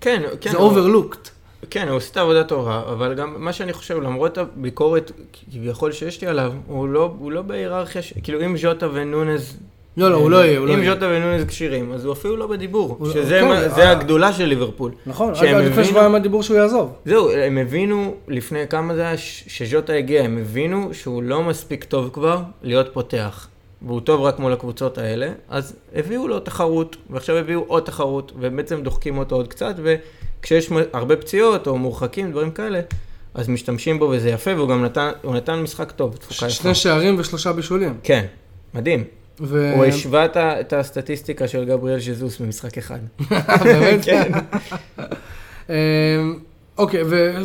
כן, 0.00 0.22
כן. 0.40 0.50
זה 0.50 0.58
overlooked. 0.58 1.28
כן, 1.70 1.88
הוא 1.88 1.96
עושה 1.96 2.12
את 2.12 2.16
העבודה 2.16 2.44
טובה, 2.44 2.82
אבל 2.92 3.14
גם 3.14 3.34
מה 3.38 3.52
שאני 3.52 3.72
חושב, 3.72 4.00
למרות 4.00 4.38
הביקורת 4.38 5.12
כביכול 5.52 5.92
שיש 5.92 6.20
לי 6.20 6.26
עליו, 6.26 6.52
הוא 6.66 6.88
לא, 6.88 7.14
הוא 7.18 7.32
לא 7.32 7.42
בהיררכיה, 7.42 8.02
ש... 8.02 8.12
כאילו 8.22 8.44
אם 8.44 8.56
ז'וטה 8.56 8.88
ונונז... 8.92 9.56
לא, 9.96 10.10
לא, 10.10 10.16
הוא 10.16 10.30
לא 10.30 10.36
יהיה, 10.36 10.58
הוא 10.58 10.66
לא 10.66 10.74
אם 10.74 10.82
יהיה. 10.82 10.94
ז'וטה 10.94 11.06
ונונז 11.06 11.44
כשירים, 11.48 11.92
אז 11.92 12.04
הוא 12.04 12.12
אפילו 12.12 12.36
לא 12.36 12.46
בדיבור, 12.46 13.06
שזה 13.12 13.40
כן, 13.40 13.80
אה. 13.80 13.90
הגדולה 13.90 14.32
של 14.32 14.44
ליברפול. 14.44 14.92
נכון, 15.06 15.32
עד 15.34 15.64
לפני 15.64 15.84
שבועיים 15.84 16.14
הדיבור 16.14 16.42
שהוא 16.42 16.56
יעזוב. 16.56 16.92
זהו, 17.04 17.30
הם 17.30 17.58
הבינו 17.58 18.14
לפני 18.28 18.68
כמה 18.68 18.94
זה 18.94 19.00
היה 19.00 19.16
שז'וטה 19.46 19.92
הגיע, 19.92 20.24
הם 20.24 20.38
הבינו 20.38 20.88
שהוא 20.92 21.22
לא 21.22 21.42
מספיק 21.42 21.84
טוב 21.84 22.10
כבר 22.12 22.40
להיות 22.62 22.88
פותח. 22.92 23.48
והוא 23.82 24.00
טוב 24.00 24.20
רק 24.20 24.38
מול 24.38 24.52
הקבוצות 24.52 24.98
האלה, 24.98 25.28
אז 25.48 25.76
הביאו 25.94 26.28
לו 26.28 26.40
תחרות, 26.40 26.96
ועכשיו 27.10 27.36
הביאו 27.36 27.64
עוד 27.66 27.82
תחרות, 27.82 28.32
ובעצם 28.40 28.82
דוחקים 28.82 29.18
אותו 29.18 29.36
עוד 29.36 29.48
קצת, 29.48 29.74
מ- 30.70 30.76
הרבה 30.92 31.16
פציעות 31.16 31.66
או 31.66 31.78
מורחקים, 31.78 32.30
דברים 32.30 32.50
כאלה, 32.50 32.80
אז 33.34 33.48
משתמשים 33.48 33.98
בו 33.98 34.04
וזה 34.12 34.28
יפה, 34.30 34.50
והוא 34.56 34.68
גם 34.68 34.84
נתן, 34.84 35.10
הוא 35.22 35.34
נתן 35.34 35.54
משחק 35.60 35.90
טוב, 35.92 36.16
תפוקה 36.16 36.34
יפה. 36.34 36.50
שני 36.50 36.74
שערים 36.74 37.16
ושלושה 37.18 37.52
בישולים. 37.52 37.94
כן, 38.02 38.24
מדהים. 38.74 39.04
ו... 39.40 39.72
הוא 39.74 39.84
השווה 39.84 40.24
את 40.24 40.36
את 40.36 40.72
הסטטיסטיקה 40.72 41.48
של 41.48 41.64
גבריאל 41.64 42.00
ז'זוס 42.00 42.38
במשחק 42.38 42.78
אחד. 42.78 42.98
באמת? 43.64 44.04
כן. 44.04 44.32
אמ, 45.70 45.74
אוקיי, 46.78 47.02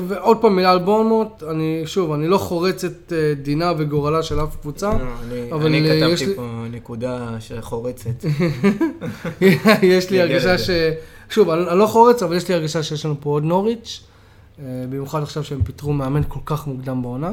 ועוד 0.08 0.38
פעם 0.42 0.56
מילה 0.56 0.72
על 0.72 0.80
בורנמוט, 0.80 1.44
אני, 1.50 1.84
שוב, 1.86 2.12
אני 2.12 2.28
לא 2.28 2.38
חורץ 2.38 2.84
את 2.84 3.14
אה, 3.16 3.34
דינה 3.42 3.74
וגורלה 3.78 4.24
של 4.24 4.40
אף 4.44 4.56
קבוצה. 4.62 4.90
לא, 4.90 4.96
אני- 5.32 5.52
אבל 5.52 5.66
אני 5.66 5.78
יש 5.78 6.04
כתבתי 6.20 6.26
לי- 6.26 6.36
פה 6.36 6.48
נקודה 6.72 7.28
שחורצת. 7.40 8.26
יש 9.82 10.10
לי 10.12 10.22
הרגשה. 10.22 10.58
ש... 10.58 10.70
שוב, 11.32 11.50
אני, 11.50 11.80
לא 11.80 11.86
חורץ, 11.88 12.24
אבל 12.24 12.36
יש 12.36 12.48
לי 12.50 12.56
הרגשה 12.56 12.84
שיש 12.84 13.06
לנו 13.06 13.16
פה 13.20 13.30
עוד 13.30 13.44
נוריץ', 13.44 14.04
אה, 14.60 14.64
במיוחד 14.90 15.24
עכשיו 15.24 15.44
שהם 15.44 15.64
פיטרו 15.64 15.94
מאמן 15.94 16.22
כל 16.28 16.40
כך 16.46 16.68
מוקדם 16.68 17.02
בעונה. 17.02 17.32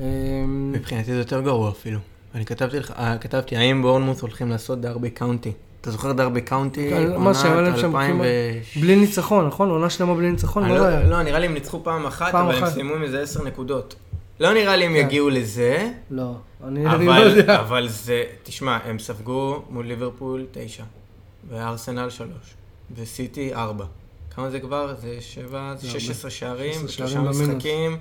אה, 0.00 0.04
מבחינתי 0.46 1.12
זה 1.12 1.18
יותר 1.18 1.40
גרוע 1.40 1.70
אפילו. 1.70 1.98
אני 2.34 2.44
כתבתי 2.44 2.78
לך, 2.78 2.90
אה, 2.98 3.18
כתבתי, 3.18 3.56
האם 3.56 3.82
בורנמוס 3.82 4.20
הולכים 4.20 4.50
לעשות 4.50 4.80
דרבי 4.80 5.10
קאונטי? 5.10 5.52
אתה 5.80 5.90
זוכר 5.90 6.12
דרבי 6.12 6.40
קאונטי? 6.40 6.90
מה 6.92 7.14
עונת 7.14 7.36
שהיה 7.36 7.60
להם 7.60 7.76
שם 7.76 7.86
2000 7.96 8.10
כמעט- 8.16 8.26
ו- 8.76 8.80
בלי 8.80 8.96
ניצחון, 8.96 9.46
נכון? 9.46 9.70
עונה 9.70 9.90
שלמה 9.90 10.14
בלי 10.14 10.30
ניצחון, 10.30 10.62
מה 10.62 10.68
זה 10.68 10.74
לא, 10.78 10.84
היה? 10.84 11.08
לא, 11.08 11.22
נראה 11.22 11.38
לי 11.38 11.46
הם 11.46 11.54
ניצחו 11.54 11.80
פעם 11.84 12.06
אחת, 12.06 12.34
אבל 12.34 12.54
הם. 12.54 12.66
סיימו 12.70 12.94
עם 12.94 13.02
איזה 13.02 13.22
עשר 13.22 13.44
נקודות. 13.44 13.94
לא 14.40 14.52
נראה 14.54 14.76
לי 14.76 14.84
הם 14.84 14.92
כן. 14.92 14.98
יגיעו 14.98 15.30
לזה, 15.30 15.90
לא, 16.10 16.32
אני 16.66 16.84
לא 17.06 17.12
יודע. 17.12 17.60
אבל 17.60 17.88
זה, 17.88 18.22
תשמע, 18.42 18.78
הם 18.84 18.98
ספגו 18.98 19.62
מול 19.70 19.86
ליברפול 19.86 20.46
תשע, 20.52 20.82
וארסנל 21.50 22.10
שלוש, 22.10 22.54
וסיטי 22.96 23.54
ארבע. 23.54 23.84
כמה 24.36 24.50
זה 24.50 24.60
כבר? 24.60 24.94
זה 25.00 25.16
שבע, 25.20 25.74
זה 25.78 25.88
16 25.88 26.30
שערים, 26.30 26.72
16 26.72 26.88
שלושה 26.88 27.12
שערים 27.12 27.30
במינוס. 27.30 27.48
משחקים, 27.48 27.96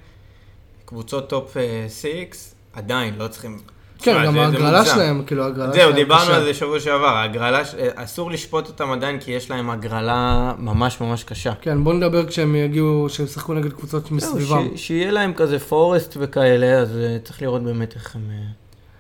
קבוצות 0.86 1.30
top 1.30 1.58
אה, 1.58 1.86
six, 1.88 2.56
עדיין, 2.74 3.16
לא 3.18 3.28
צריכים... 3.28 3.60
כן, 4.00 4.26
גם 4.26 4.38
ההגרלה. 4.38 4.86
שלהם, 4.86 5.24
כאילו, 5.26 5.44
ההגרלה 5.44 5.72
זהו, 5.72 5.82
שלהם 5.82 5.96
דיברנו 5.96 6.22
קשה. 6.22 6.36
על 6.36 6.44
זה 6.44 6.54
שבוע 6.54 6.80
שעבר, 6.80 7.06
ההגרלה, 7.06 7.60
אה, 7.60 7.90
אסור 7.96 8.32
לשפוט 8.32 8.68
אותם 8.68 8.92
עדיין 8.92 9.20
כי 9.20 9.32
יש 9.32 9.52
להם 9.52 9.70
הגרלה 9.70 10.54
ממש 10.58 11.02
ממש 11.02 11.24
קשה. 11.24 11.54
כן, 11.62 11.84
בוא 11.84 11.94
נדבר 11.94 12.28
כשהם 12.28 12.56
יגיעו, 12.56 13.06
כשהם 13.10 13.26
ישחקו 13.26 13.54
נגד 13.54 13.74
קבוצות 13.74 14.06
זהו, 14.06 14.16
מסביבם. 14.16 14.78
שיהיה 14.78 15.12
להם 15.12 15.34
כזה 15.34 15.60
פורסט 15.60 16.18
וכאלה, 16.20 16.80
אז 16.80 16.98
אה, 16.98 17.18
צריך 17.24 17.42
לראות 17.42 17.64
באמת 17.64 17.96
איך 17.96 18.16
הם... 18.16 18.22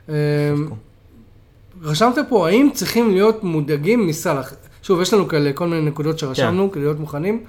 אה, 0.09 0.15
אמ. 0.53 0.69
רשמת 1.81 2.15
פה, 2.29 2.47
האם 2.47 2.69
צריכים 2.73 3.11
להיות 3.11 3.43
מודאגים 3.43 4.07
מסאלח? 4.07 4.53
שוב, 4.83 5.01
יש 5.01 5.13
לנו 5.13 5.27
כאלה 5.27 5.53
כל 5.53 5.67
מיני 5.67 5.81
נקודות 5.81 6.19
שרשמנו, 6.19 6.67
כן. 6.67 6.73
כדי 6.73 6.83
להיות 6.83 6.99
מוכנים. 6.99 7.43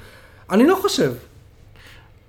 אני 0.50 0.66
לא 0.66 0.78
חושב. 0.82 1.12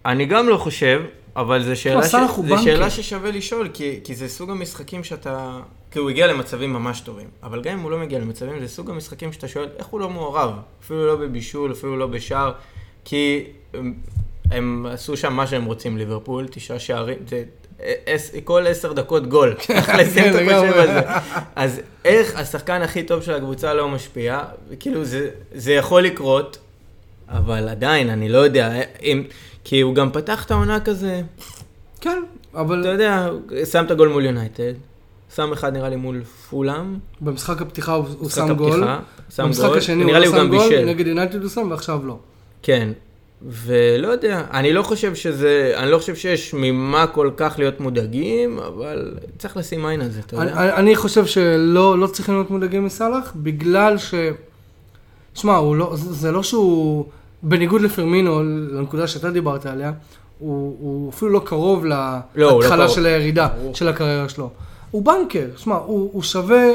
אני 0.06 0.26
גם 0.26 0.49
לא 0.49 0.58
חושב, 0.58 1.01
אבל 1.36 1.64
זו 1.64 1.82
שאלה, 1.82 2.03
ש... 2.03 2.06
סאלח 2.12 2.32
הוא 2.32 2.47
זו. 2.47 2.58
שאלה 2.64 2.89
ששווה 2.89 3.32
לשאול, 3.32 3.70
כי, 3.74 3.99
כי 4.03 4.16
זה 4.16 4.28
סוג 4.28 4.49
המשחקים 4.49 5.03
שאתה... 5.03 5.60
כי 5.91 5.99
הוא 5.99 6.10
הגיע 6.10 6.28
למצבים 6.28 6.74
ממש 6.74 7.01
טובים, 7.01 7.28
אבל 7.43 7.62
גם 7.62 7.74
אם 7.74 7.80
הוא 7.80 7.91
לא 7.91 7.97
מגיע 7.97 8.20
למצבים, 8.20 8.60
זה 8.60 8.68
סוג 8.68 8.89
המשחקים 8.89 9.34
שאתה 9.34 9.47
שואל, 9.47 9.68
איך 9.78 9.88
הוא 9.88 9.99
לא 9.99 10.10
מעורב? 10.10 10.51
אפילו 10.84 11.08
לא 11.08 11.16
בבישול, 11.16 11.72
אפילו 11.72 11.97
לא 11.97 12.08
בשער, 12.08 12.51
כי 13.06 13.43
הם, 14.52 14.86
עשו 14.89 15.18
שם 15.18 15.34
מה 15.34 15.48
שהם 15.48 15.66
רוצים, 15.66 15.98
ליברפול, 15.98 16.48
תשעה 16.52 16.80
שערים, 16.80 17.18
זה... 17.30 17.43
עש, 18.06 18.32
כל 18.43 18.68
עשר 18.68 18.93
דקות 18.93 19.28
גול, 19.28 19.56
לשים 19.98 20.24
כן, 20.24 20.30
את 20.30 20.36
החושב 20.36 20.48
לגמרי. 20.48 20.80
על 20.80 20.88
זה. 20.88 21.02
אז 21.56 21.82
איך 22.06 22.36
השחקן 22.36 22.82
הכי 22.82 23.04
טוב 23.04 23.22
של 23.22 23.34
הקבוצה 23.34 23.74
לא 23.74 23.89
משפיע, 23.89 24.39
וכאילו 24.70 25.06
זה, 25.06 25.30
זה 25.56 25.74
יכול 25.74 26.02
לקרות, 26.02 26.58
אבל 27.30 27.70
עדיין, 27.70 28.10
אני 28.10 28.30
לא 28.30 28.38
יודע, 28.38 28.72
אם, 29.04 29.24
כי 29.64 29.82
הוא 29.82 29.96
גם 29.96 30.12
פתח 30.12 30.46
את 30.46 30.52
העונה 30.52 30.80
כזה, 30.80 31.22
כן, 32.02 32.24
אבל 32.54 32.82
אתה 32.82 32.89
יודע, 32.89 33.30
שם 33.72 33.86
את 33.86 33.91
הגול 33.91 34.10
מול 34.10 34.26
יונייטד, 34.26 34.74
שם 35.36 35.54
אחד 35.54 35.74
נראה 35.74 35.89
לי 35.89 35.96
מול 35.96 36.24
פולאם, 36.24 36.98
במשחק 37.22 37.62
הפתיחה 37.62 37.93
הוא 37.93 38.30
שם 38.30 38.54
גול. 38.54 38.84
במשחק 39.39 39.78
השני 39.78 40.04
הוא 40.04 40.12
לא 40.12 40.26
הוא 40.26 40.38
שם 40.38 40.50
גול, 40.50 40.86
נגד 40.86 41.08
יונייטד 41.08 41.41
הוא 41.41 41.50
שם 41.50 41.68
ועכשיו 41.72 42.06
לא. 42.06 42.18
כן, 42.64 42.89
ולא 43.48 44.08
יודע, 44.08 44.41
אני 44.54 44.74
לא 44.74 44.84
חושב 44.84 45.16
שזה, 45.16 45.74
אני 45.78 45.91
לא 45.91 45.98
חושב 45.98 46.16
שיש 46.16 46.54
ממה 46.54 47.08
כל 47.08 47.30
כך 47.38 47.56
להיות 47.58 47.80
מודאגים, 47.80 48.60
אבל 48.60 49.14
צריך 49.38 49.58
לשים 49.58 49.86
עין 49.86 50.02
על 50.02 50.10
זה, 50.10 50.20
אתה 50.26 50.41
אני, 50.41 50.50
יודע. 50.52 50.76
אני- 50.76 50.96
חושב 50.96 51.26
שלא 51.26 52.00
לא 52.00 52.08
צריכים 52.08 52.36
להיות 52.36 52.50
מודאגים 52.50 52.86
מסאלח, 52.86 53.34
בגלל 53.36 53.98
ש... 53.98 54.14
שמע, 55.34 55.62
לא, 55.76 55.91
זה 55.96 56.32
לא 56.32 56.43
שהוא, 56.43 57.06
בניגוד 57.43 57.82
לפרמינו, 57.82 58.43
לנקודה 58.72 59.08
שאתה 59.08 59.32
דיברת 59.32 59.66
עליה, 59.66 59.91
הוא, 60.39 60.78
הוא 60.80 61.10
אפילו 61.10 61.32
לא 61.32 61.41
קרוב 61.46 61.86
לא, 61.86 61.96
לא 62.36 62.60
להתחלה 62.62 62.84
קרוב. 62.86 62.96
של 62.96 63.06
הירידה 63.06 63.48
ברור. 63.62 63.76
של 63.76 63.88
הקריירה 63.88 64.30
שלו. 64.30 64.50
הוא 64.91 65.06
בנקר, 65.06 65.46
שמע, 65.58 65.76
הוא, 65.76 66.10
הוא 66.14 66.24
שווה... 66.24 66.66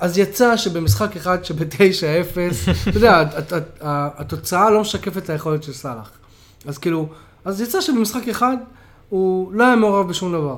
אז 0.00 0.18
יצא 0.18 0.56
שבמשחק 0.56 1.16
אחד 1.16 1.44
שבתשע 1.44 2.20
אפס, 2.20 2.64
אתה 2.88 2.96
יודע, 2.98 3.20
הת- 3.20 3.52
הת- 3.52 3.78
התוצאה 4.18 4.70
לא 4.70 4.80
משקפת 4.80 5.16
את 5.16 5.30
היכולת 5.30 5.62
של 5.62 5.72
סאלח. 5.72 6.10
אז 6.66 6.78
כאילו, 6.78 7.08
אז 7.44 7.60
יצא 7.60 7.80
שבמשחק 7.80 8.28
אחד 8.28 8.56
הוא 9.08 9.52
לא 9.52 9.64
היה 9.64 9.76
מעורב 9.76 10.08
בשום 10.08 10.32
דבר. 10.32 10.56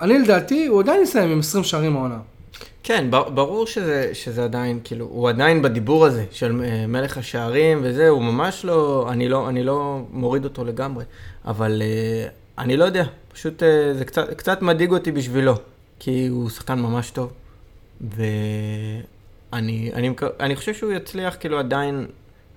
אני 0.00 0.18
לדעתי, 0.18 0.66
הוא 0.66 0.80
עדיין 0.80 1.02
יסיים 1.02 1.30
עם 1.30 1.38
20 1.38 1.64
שערים 1.64 1.96
העונה. 1.96 2.18
כן, 2.82 3.06
ברור 3.10 3.66
שזה, 3.66 4.10
שזה 4.12 4.44
עדיין, 4.44 4.78
כאילו, 4.84 5.06
הוא 5.10 5.28
עדיין 5.28 5.62
בדיבור 5.62 6.06
הזה 6.06 6.24
של 6.30 6.62
אה, 6.64 6.86
מלך 6.86 7.16
השערים 7.18 7.80
וזה, 7.82 8.08
הוא 8.08 8.22
ממש 8.22 8.64
לא, 8.64 9.06
אני 9.10 9.28
לא, 9.28 9.48
אני 9.48 9.62
לא 9.64 10.00
מוריד 10.12 10.44
אותו 10.44 10.64
לגמרי, 10.64 11.04
אבל 11.44 11.82
אה, 11.84 12.28
אני 12.58 12.76
לא 12.76 12.84
יודע, 12.84 13.04
פשוט 13.32 13.62
אה, 13.62 13.68
זה 13.98 14.04
קצת, 14.04 14.30
קצת 14.34 14.62
מדאיג 14.62 14.90
אותי 14.92 15.12
בשבילו, 15.12 15.54
כי 15.98 16.26
הוא 16.26 16.50
שחקן 16.50 16.78
ממש 16.80 17.10
טוב, 17.10 17.32
ואני 18.16 19.02
אני, 19.92 20.10
אני 20.40 20.56
חושב 20.56 20.74
שהוא 20.74 20.92
יצליח 20.92 21.36
כאילו 21.40 21.58
עדיין, 21.58 22.06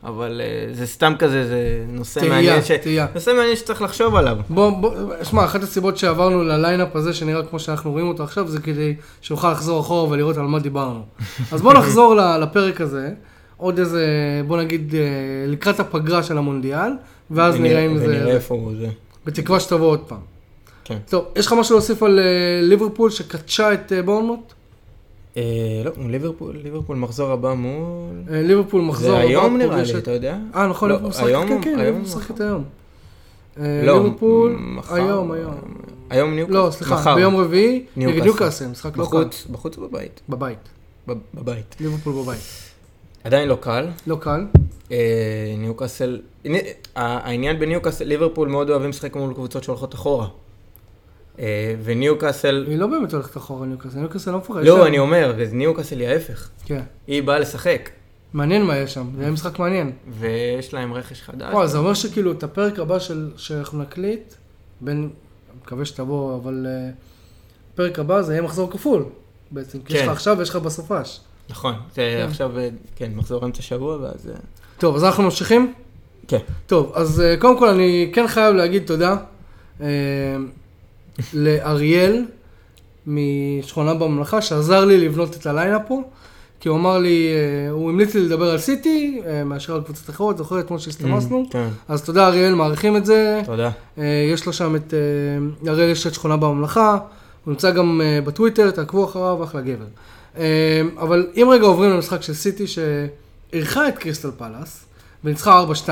אבל 0.04 0.42
אה, 0.44 0.74
זה 0.74 0.88
סתם 0.88 1.14
כזה, 1.20 1.48
זה 1.48 1.58
נושא 1.88 2.20
תהייה, 2.20 2.34
מעניין, 2.36 2.64
ש... 2.64 2.72
תהייה. 2.72 3.08
נושא 3.16 3.32
מעניין 3.38 3.56
שצריך 3.56 3.82
לחשוב 3.82 4.16
עליו. 4.16 4.38
בוא, 4.50 4.70
בוא, 4.70 4.92
שמע, 5.24 5.46
אחת 5.46 5.64
הסיבות 5.64 5.98
שעברנו 5.98 6.44
לליינאפ 6.44 6.96
הזה, 6.96 7.14
שנראה 7.14 7.44
כמו 7.44 7.60
שאנחנו 7.60 7.92
רואים 7.92 8.08
אותו 8.08 8.24
עכשיו, 8.24 8.48
זה 8.48 8.60
כדי 8.60 8.96
שנוכל 9.22 9.52
לחזור 9.52 9.80
אחורה 9.82 10.10
ולראות 10.10 10.38
על 10.38 10.44
מה 10.46 10.60
דיברנו. 10.60 11.02
אז 11.52 11.62
בוא 11.62 11.74
נחזור 11.80 12.16
לפרק 12.16 12.82
הזה, 12.82 13.10
עוד 13.58 13.80
איזה, 13.80 14.06
בוא 14.48 14.58
נגיד, 14.58 14.96
אה, 14.96 15.00
לקראת 15.48 15.80
הפגרה 15.80 16.24
של 16.24 16.38
המונדיאל, 16.38 16.92
ואז 17.32 17.56
ונראה- 17.56 17.70
נראה 17.74 17.86
אם 17.86 17.92
ונראה 17.92 18.24
זה... 18.26 18.32
איפה 18.32 18.56
הוא 18.56 18.72
זה. 18.80 18.88
בתקווה 19.26 19.60
שתבוא 19.60 19.88
עוד 19.88 20.00
פעם. 20.00 20.20
כן. 20.84 20.98
טוב, 21.10 21.26
יש 21.36 21.48
לך 21.48 21.54
משהו 21.54 21.76
להוסיף 21.76 22.04
על 22.04 22.20
אה, 22.20 22.24
ליברפול 22.62 23.10
שקדשה 23.10 23.74
את 23.74 23.92
בורנמוט? 24.06 24.54
אה, 25.38 25.42
לא, 25.86 25.92
ליברפול, 26.10 26.58
ליברפול 26.64 26.98
מחזור 26.98 27.32
הבא 27.32 27.54
מול... 27.54 28.16
אה, 28.32 28.42
ליברפול 28.42 28.82
מחזור 28.82 29.12
זה 29.12 29.18
הבא 29.18 29.28
היום 29.28 29.58
נראה 29.58 29.84
לי, 29.84 29.98
אתה 29.98 30.12
יודע? 30.12 30.38
אה, 30.56 30.68
נכון, 30.68 30.90
לא, 30.90 30.96
ליברפול 30.96 31.10
משחקת, 31.10 31.28
היום- 31.28 31.48
כן, 31.48 31.62
כן, 31.64 31.80
ליברפול 31.80 32.02
משחקת? 32.02 32.42
היום. 32.42 32.64
לא, 33.58 34.04
ליברפול, 34.04 34.58
היום, 34.90 35.32
היום. 35.32 35.56
היום 36.10 36.36
ניוקאסל? 36.36 36.58
לא, 36.58 36.72
סליחה. 36.72 37.16
ביום 37.16 37.36
רביעי, 37.36 37.86
נגד 37.98 38.24
ניוקאסל. 38.24 38.68
משחק 38.68 38.98
לא 38.98 39.04
קל. 39.12 39.24
בחוץ, 39.52 39.78
או 39.78 39.88
בבית? 39.90 40.22
בבית, 40.30 40.58
בב- 41.08 41.18
בבית. 41.34 41.76
ליברפול 41.80 42.14
בבית. 42.24 42.40
עדיין 43.24 43.50
לא 43.50 43.58
קל. 43.62 43.88
לא 44.08 44.16
קל. 44.20 44.46
אה, 44.92 44.98
ניוקאסל, 45.58 46.22
העניין 46.96 47.60
בניוקאסל, 47.60 48.06
ליברפול 48.06 48.48
מאוד 48.48 48.70
אוהבים 48.70 48.90
לשחק 48.90 49.16
מול 49.16 49.34
קבוצות 49.34 49.64
שהולכות 49.64 49.94
אחורה. 49.96 50.28
אה, 51.40 51.76
וניוקאסל, 51.84 52.66
היא 52.68 52.78
לא 52.78 52.88
באמת 52.88 53.14
הולכת 53.14 53.38
אחורה 53.38 53.68
ניוקאסל, 53.68 54.00
ניוקאסל 54.00 54.32
לא 54.32 54.38
מפחד. 54.38 54.64
לא, 54.64 54.88
אני 54.88 55.00
אומר, 55.00 55.34
וניוקאסל 55.38 56.00
היא 56.00 56.08
ההפך. 56.08 56.50
כן. 56.66 56.82
היא 57.08 57.24
באה 57.24 57.40
לשחק, 57.40 57.90
מעניין 58.34 58.66
מה 58.66 58.78
יש 58.78 58.94
שם, 58.94 59.08
זה 59.18 59.32
משחק 59.32 59.60
מעניין. 59.60 59.92
ויש 60.20 60.74
להם 60.74 60.94
רכש 60.94 61.22
חדש. 61.22 61.54
וואו, 61.54 61.68
זה 61.68 61.78
אומר 61.78 61.94
שכאילו 61.94 62.32
את 62.32 62.44
הפרק 62.44 62.80
הבא 62.80 62.98
שאנחנו 63.38 63.82
נקליט, 63.82 64.34
בין, 64.82 65.10
מקווה 65.64 65.86
שתבוא, 65.86 66.36
אבל 66.36 66.66
אה, 66.70 66.92
פרק 67.76 68.00
הבא 68.00 68.22
זה 68.22 68.34
יהיה 68.34 68.42
מחזור 68.42 68.72
כפול, 68.72 69.06
בעצם. 69.52 69.80
כי 69.86 69.94
יש 69.94 70.00
לך 70.00 70.06
כן. 70.06 70.12
עכשיו 70.12 70.38
ויש 70.38 70.50
לך 70.50 70.56
בסופש. 70.56 71.20
נכון, 71.50 71.74
זה 71.96 72.26
עכשיו, 72.28 72.60
אה, 72.60 72.70
כן, 72.96 73.12
מחזור 73.16 73.46
אמצע 73.46 73.62
שבוע, 73.62 73.98
ואז... 74.02 74.32
טוב, 74.78 74.96
אז 74.96 75.04
אנחנו 75.04 75.24
ממשיכים? 75.24 75.74
כן. 76.28 76.38
טוב, 76.68 76.92
אז 76.96 77.24
קודם 77.40 77.60
כל 77.60 77.70
אני 77.70 78.12
כן 78.14 78.28
חייב 78.28 78.56
להגיד 78.56 78.84
תודה 78.86 79.16
לאריאל 81.34 82.26
משכונה 83.08 83.94
בממלכה, 83.94 84.42
שעזר 84.42 84.86
לי 84.86 84.98
לבנות 84.98 85.36
את 85.36 85.46
ה 85.46 85.51
lineup 85.51 85.82
פה, 85.88 86.02
כי 86.60 86.70
הוא 86.70 86.78
אמר 86.78 86.98
לי, 86.98 87.28
אה, 87.34 87.72
הוא 87.72 87.90
המליץ 87.90 88.16
לי 88.16 88.22
לדבר 88.22 88.52
על 88.52 88.58
סיטי, 88.58 89.22
אה, 89.26 89.44
מאשר 89.44 89.76
על 89.76 89.82
קבוצות 89.82 90.10
אחרות, 90.10 90.38
זוכר 90.38 90.60
אתמול 90.60 90.80
שהסתמסנו? 90.80 91.46
כן, 91.52 91.68
אז 91.88 92.04
תודה 92.04 92.28
אריאל, 92.28 92.56
מעריכים 92.56 92.98
את 92.98 93.06
זה. 93.06 93.42
תודה. 93.46 93.72
אה, 93.98 94.30
יש 94.34 94.46
לו 94.46 94.54
שם 94.54 94.76
את, 94.76 94.94
אריאל 95.68 95.90
יש 95.90 96.08
את 96.08 96.14
שכונה 96.14 96.38
בממלכה, 96.38 96.98
הוא 97.46 97.52
נמצא 97.52 97.72
גם 97.72 98.02
בטוויטר, 98.26 98.72
תעקבו 98.72 99.06
אחריו, 99.06 99.44
אחלה 99.44 99.62
גבר. 99.62 99.86
אבל 100.98 101.28
אם 101.36 101.48
רגע 101.52 101.66
עוברים 101.66 101.90
למשחק 101.90 102.22
של 102.22 102.34
סיטי 102.34 102.66
שאירחה 102.68 103.88
את 103.88 103.98
קריסטל 103.98 104.32
פלאס, 104.38 104.86
וניצחה 105.24 105.64
4-2, 105.64 105.90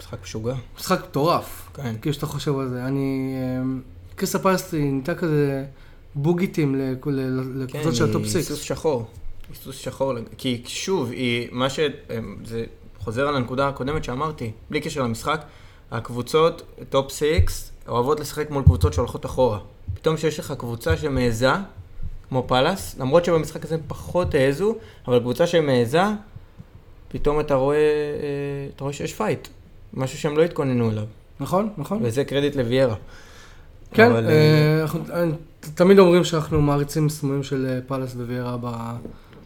משחק 0.00 0.18
משוגע. 0.22 0.54
משחק 0.78 1.00
מטורף, 1.08 1.70
כן. 1.74 1.94
כאילו 2.02 2.14
שאתה 2.14 2.26
חושב 2.26 2.58
על 2.58 2.68
זה. 2.68 2.84
אני... 2.84 3.34
קריסטל 4.18 4.38
פלאס 4.38 4.74
היא 4.74 4.92
נהייתה 4.92 5.14
כזה 5.14 5.64
bogey 6.14 6.47
team 6.47 6.74
לקבוצות 6.74 7.84
כן, 7.84 7.94
של 7.94 8.04
ה 8.04 8.22
top 8.22 8.30
6. 8.30 8.36
סוס 8.36 8.60
שחור. 8.60 9.06
היא 9.48 9.56
סוס 9.56 9.76
שחור, 9.76 10.12
כי 10.38 10.62
שוב, 10.66 11.10
היא, 11.10 11.48
מה 11.52 11.70
ש... 11.70 11.80
זה 12.44 12.64
חוזר 12.98 13.28
על 13.28 13.36
הנקודה 13.36 13.68
הקודמת 13.68 14.04
שאמרתי, 14.04 14.52
בלי 14.70 14.80
קשר 14.80 15.02
למשחק, 15.02 15.44
הקבוצות, 15.90 16.62
top 16.90 17.12
six, 17.12 17.72
אוהבות 17.88 18.20
לשחק 18.20 18.50
מול 18.50 18.62
קבוצות 18.62 18.92
שהולכות 18.92 19.26
אחורה. 19.26 19.58
פתאום 19.94 20.16
שיש 20.16 20.38
לך 20.38 20.52
קבוצה 20.58 20.96
שמעיזה, 20.96 21.50
כמו 22.28 22.44
פאלאס, 22.46 22.96
למרות 22.98 23.24
שבמשחק 23.24 23.64
הזה 23.64 23.74
הם 23.74 23.80
פחות 23.86 24.34
העזו, 24.34 24.74
אבל 25.08 25.18
קבוצה 25.18 25.46
שמעיזה, 25.46 26.02
פתאום 27.08 27.40
אתה 27.40 27.54
רואה, 27.54 27.76
אה, 27.76 27.82
אתה 28.76 28.84
רואה 28.84 28.92
שיש 28.92 29.14
פייט. 29.14 29.48
משהו 29.94 30.18
שהם 30.18 30.36
לא 30.36 30.42
התכוננו 30.42 30.90
אליו. 30.90 31.04
נכון, 31.40 31.68
נכון. 31.78 31.98
וזה 32.02 32.24
קרדיט 32.24 32.56
לוויירה. 32.56 32.94
כן, 33.94 34.10
אבל, 34.10 34.26
אה, 34.28 34.80
אנחנו 34.82 35.00
אה, 35.12 35.24
תמיד 35.74 35.98
אומרים 35.98 36.24
שאנחנו 36.24 36.60
מעריצים 36.62 37.08
סמויים 37.08 37.42
של 37.42 37.66
אה, 37.68 37.78
פאלאס 37.86 38.14
וויירה 38.14 38.56
ב... 38.60 38.66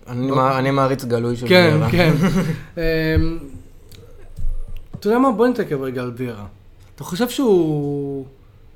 אני, 0.08 0.28
לא. 0.30 0.36
מע- 0.36 0.58
אני 0.58 0.70
מעריץ 0.70 1.04
גלוי 1.04 1.36
של 1.36 1.48
כן, 1.48 1.70
ויירה. 1.72 1.90
כן. 1.90 2.12
אמ, 2.76 3.38
אתה 4.98 5.06
יודע 5.06 5.18
מה? 5.18 5.32
בוא 5.32 5.46
נתעכב 5.46 5.82
רגע 5.82 6.02
על 6.02 6.12
ויירה. 6.16 6.44
אתה 6.94 7.04
חושב 7.04 7.28
שהוא, 7.28 8.26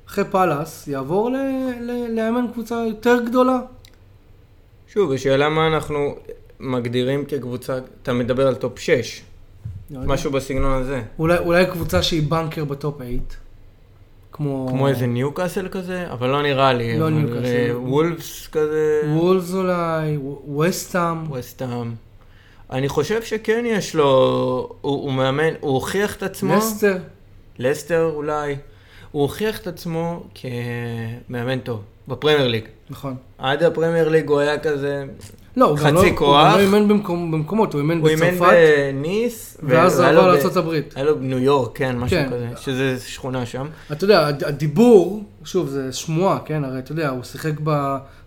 אחרי 0.07 0.23
פאלאס, 0.25 0.87
יעבור 0.87 1.29
ל- 1.31 1.35
ל- 1.81 2.15
לאמן 2.15 2.45
קבוצה 2.53 2.75
יותר 2.87 3.17
גדולה? 3.25 3.59
שוב, 4.87 5.11
השאלה 5.11 5.49
מה 5.49 5.67
אנחנו 5.67 6.15
מגדירים 6.59 7.25
כקבוצה, 7.25 7.77
אתה 8.03 8.13
מדבר 8.13 8.47
על 8.47 8.55
top 8.55 8.79
6, 8.79 9.21
לא. 9.91 9.99
משהו 10.05 10.31
בסגנון 10.31 10.81
הזה. 10.81 11.01
אולי, 11.19 11.37
אולי 11.37 11.65
קבוצה 11.65 12.03
שהיא 12.03 12.23
בנקר 12.29 12.65
ב 12.65 12.72
top 12.72 12.95
8. 12.97 13.11
כמו... 14.37 14.67
כמו 14.69 14.87
איזה 14.87 15.07
ניוקאסל 15.07 15.67
כזה, 15.67 16.11
אבל 16.11 16.29
לא 16.29 16.41
נראה 16.43 16.73
לי. 16.73 16.99
לא 16.99 17.07
אבל, 17.07 17.13
ניוקאסל. 17.13 17.69
אה, 17.69 17.79
וולבס 17.79 18.47
כזה, 18.47 19.01
וולבס 19.15 19.53
אולי, 19.53 20.17
ווסטאם. 20.47 21.31
ווסטהאם. 21.31 21.93
אני 22.71 22.89
חושב 22.89 23.23
שכן 23.23 23.63
יש 23.67 23.95
לו, 23.95 24.05
הוא, 24.81 25.03
הוא 25.03 25.13
מאמן, 25.13 25.53
הוא 25.59 25.71
הוכיח 25.71 26.15
את 26.15 26.23
עצמו, 26.23 26.55
לסטר. 26.55 26.97
לסטר 27.59 28.11
אולי, 28.15 28.55
הוא 29.11 29.21
הוכיח 29.21 29.59
את 29.59 29.67
עצמו 29.67 30.23
כמאמן 30.35 31.59
טוב, 31.59 31.81
בפרמייר 32.07 32.47
ליג. 32.47 32.63
נכון. 32.89 33.15
עד 33.37 33.63
הפרמייר 33.63 34.09
ליג 34.09 34.29
הוא 34.29 34.39
היה 34.39 34.59
כזה, 34.59 35.05
לא, 35.57 35.65
הוא 35.65 35.77
לא, 35.79 35.83
חצי 35.83 36.09
הוא 36.09 36.17
כוח. 36.17 36.45
גם 36.45 36.57
לא 36.57 36.59
אימן 36.59 36.87
במקומות, 37.31 37.73
הוא 37.73 37.81
אימן 37.81 37.99
הוא 37.99 38.09
אימן 38.09 38.27
בצרפת, 38.35 38.53
בניס, 38.93 39.57
ואז 39.63 39.99
והיה 39.99 40.11
עבר 40.11 40.21
לו 40.21 40.27
ב- 40.27 40.33
לארצות 40.33 40.57
הברית. 40.57 40.93
היה 40.95 41.05
לו 41.05 41.19
בניו 41.19 41.39
יורק, 41.39 41.77
כן, 41.77 41.97
משהו 41.97 42.17
כן. 42.17 42.27
כזה, 42.27 42.47
שזה 42.61 42.97
שכונה 43.07 43.45
שם. 43.45 43.65
אתה 43.91 44.03
יודע, 44.03 44.27
הד- 44.27 44.43
הדיבור, 44.43 45.23
שוב, 45.43 45.67
זה 45.67 45.91
שמועה, 45.93 46.39
כן? 46.45 46.63
הרי 46.63 46.79
אתה 46.79 46.91
יודע, 46.91 47.09
הוא 47.09 47.23
שיחק 47.23 47.51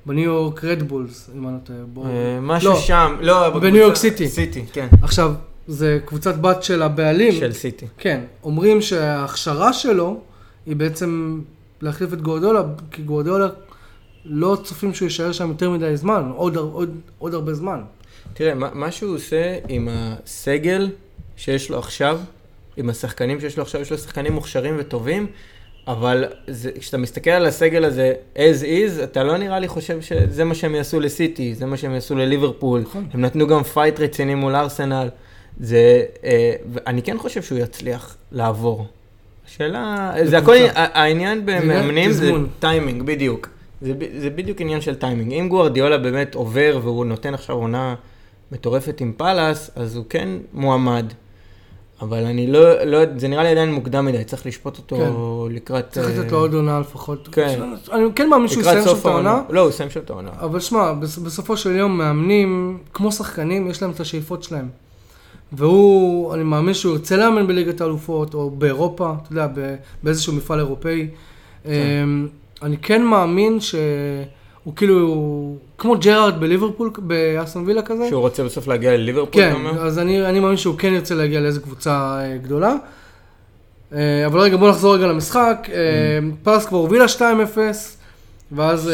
בניו 0.06 0.24
יורק 0.24 0.64
רדבולס, 0.64 1.30
אם 1.36 1.48
אני 1.48 1.54
לא 1.54 1.58
טועה. 1.94 2.08
אה, 2.10 2.38
משהו 2.40 2.70
לא. 2.72 2.76
שם, 2.78 3.16
לא, 3.20 3.58
בניו 3.58 3.76
יורק 3.82 3.96
סיטי. 3.96 4.28
סיטי, 4.28 4.64
כן, 4.72 4.86
עכשיו, 5.02 5.32
זה 5.66 5.98
קבוצת 6.04 6.34
בת 6.36 6.62
של 6.62 6.82
הבעלים. 6.82 7.32
של 7.32 7.52
סיטי. 7.52 7.86
כן, 7.98 8.20
אומרים 8.44 8.80
שההכשרה 8.82 9.72
שלו 9.72 10.20
היא 10.66 10.76
בעצם 10.76 11.40
להחליף 11.82 12.12
את 12.12 12.22
גורדולה, 12.22 12.62
כי 12.90 13.02
גורדולה 13.02 13.48
לא 14.24 14.56
צופים 14.64 14.94
שהוא 14.94 15.06
יישאר 15.06 15.32
שם 15.32 15.48
יותר 15.48 15.70
מדי 15.70 15.96
זמן, 15.96 16.32
עוד, 16.36 16.56
עוד, 16.56 16.96
עוד 17.18 17.34
הרבה 17.34 17.54
זמן. 17.54 17.80
תראה, 18.34 18.54
מה, 18.54 18.68
מה 18.74 18.90
שהוא 18.90 19.14
עושה 19.14 19.58
עם 19.68 19.88
הסגל 19.90 20.90
שיש 21.36 21.70
לו 21.70 21.78
עכשיו, 21.78 22.20
עם 22.76 22.90
השחקנים 22.90 23.40
שיש 23.40 23.56
לו 23.56 23.62
עכשיו, 23.62 23.80
יש 23.80 23.90
לו 23.90 23.98
שחקנים 23.98 24.32
מוכשרים 24.32 24.76
וטובים, 24.78 25.26
אבל 25.86 26.24
זה, 26.46 26.70
כשאתה 26.78 26.98
מסתכל 26.98 27.30
על 27.30 27.46
הסגל 27.46 27.84
הזה 27.84 28.12
as 28.36 28.62
is, 28.62 29.04
אתה 29.04 29.24
לא 29.24 29.36
נראה 29.36 29.58
לי 29.58 29.68
חושב 29.68 30.00
שזה 30.00 30.44
מה 30.44 30.54
שהם 30.54 30.74
יעשו 30.74 31.00
לסיטי, 31.00 31.54
זה 31.54 31.66
מה 31.66 31.76
שהם 31.76 31.94
יעשו 31.94 32.16
לליברפול. 32.16 32.80
נכון. 32.80 33.06
הם 33.12 33.20
נתנו 33.20 33.46
גם 33.46 33.62
פייט 33.62 34.00
רציני 34.00 34.34
מול 34.34 34.56
ארסנל. 34.56 35.08
זה, 35.60 36.02
אה, 36.24 36.52
ואני 36.72 37.02
כן 37.02 37.18
חושב 37.18 37.42
שהוא 37.42 37.58
יצליח 37.58 38.16
לעבור. 38.32 38.86
השאלה, 39.46 40.12
זה 40.24 40.38
הכל, 40.38 40.54
העניין 40.74 41.38
עניין 41.42 41.46
במאמנים 41.46 42.12
זה. 42.12 42.32
טיימינג, 42.58 43.02
בדיוק. 43.02 43.48
זה, 43.82 43.92
זה 44.18 44.30
בדיוק 44.30 44.60
עניין 44.60 44.80
של 44.80 44.94
טיימינג. 44.94 45.32
אם 45.32 45.48
גוארדיולה 45.48 45.98
באמת 45.98 46.34
עובר 46.34 46.78
והוא 46.82 47.06
נותן 47.06 47.34
עכשיו 47.34 47.56
עונה 47.56 47.94
מטורפת 48.52 49.00
עם 49.00 49.12
פאלאס, 49.16 49.70
אז 49.76 49.96
הוא 49.96 50.04
כן 50.08 50.28
מועמד. 50.52 51.06
אבל 52.02 52.24
אני 52.24 52.46
לא, 52.46 52.84
לא, 52.84 52.98
זה 53.16 53.28
נראה 53.28 53.42
לי 53.42 53.48
עדיין 53.48 53.72
מוקדם 53.72 54.04
מדי, 54.06 54.24
צריך 54.24 54.46
לשפוט 54.46 54.76
אותו 54.78 54.96
כן. 54.96 55.54
לקראת... 55.54 55.90
צריך 55.90 56.06
אה, 56.08 56.18
לתת 56.20 56.32
לו 56.32 56.38
עוד 56.38 56.54
עונה 56.54 56.80
לפחות. 56.80 57.28
כן. 57.32 57.60
אני 57.92 58.04
כן 58.16 58.28
מאמין 58.28 58.48
שהוא 58.48 58.60
יסיים 58.62 58.84
שם 58.84 58.96
את 59.00 59.06
העונה. 59.06 59.42
לא, 59.50 59.60
הוא 59.60 59.70
יסיים 59.70 59.90
שם 59.90 60.00
את 60.00 60.10
העונה. 60.10 60.30
אבל 60.40 60.60
שמע, 60.60 60.92
בס- 60.92 61.18
בסופו 61.18 61.56
של 61.56 61.76
יום 61.76 61.98
מאמנים, 61.98 62.78
כמו 62.94 63.12
שחקנים, 63.12 63.68
יש 63.70 63.82
להם 63.82 63.90
את 63.90 64.00
השאיפות 64.00 64.42
שלהם. 64.42 64.68
והוא, 65.52 66.34
אני 66.34 66.42
מאמין 66.42 66.74
שהוא 66.74 66.92
ירצה 66.92 67.16
לאמן 67.16 67.46
בליגת 67.46 67.80
האלופות, 67.80 68.34
או 68.34 68.50
באירופה, 68.50 69.12
אתה 69.22 69.32
יודע, 69.32 69.46
באיזשהו 70.02 70.32
מפעל 70.32 70.58
אירופאי. 70.58 71.08
אמ, 71.66 72.28
אני 72.62 72.76
כן 72.76 73.02
מאמין 73.02 73.61
שהוא 73.61 74.74
כאילו, 74.76 75.56
כמו 75.78 75.96
ג'רארד 75.96 76.40
בליברפול, 76.40 76.90
באסטון 76.98 77.66
וילה 77.66 77.82
כזה. 77.82 78.08
שהוא 78.08 78.20
רוצה 78.20 78.44
בסוף 78.44 78.68
להגיע 78.68 78.92
לליברפול, 78.92 79.42
כן, 79.42 79.48
אתה 79.48 79.56
אומר? 79.56 79.86
אז 79.86 79.98
אני, 79.98 80.26
אני 80.26 80.40
מאמין 80.40 80.56
שהוא 80.56 80.78
כן 80.78 80.92
ירצה 80.92 81.14
להגיע 81.14 81.40
לאיזו 81.40 81.62
קבוצה 81.62 82.20
אה, 82.20 82.36
גדולה. 82.36 82.74
אה, 83.94 84.26
אבל 84.26 84.40
רגע, 84.40 84.56
בוא 84.56 84.70
נחזור 84.70 84.94
רגע 84.94 85.06
למשחק. 85.06 85.68
אה, 85.72 85.78
פרס 86.42 86.66
כבר 86.66 86.78
הובילה 86.78 87.04
2-0, 87.18 87.20
ואז 88.52 88.90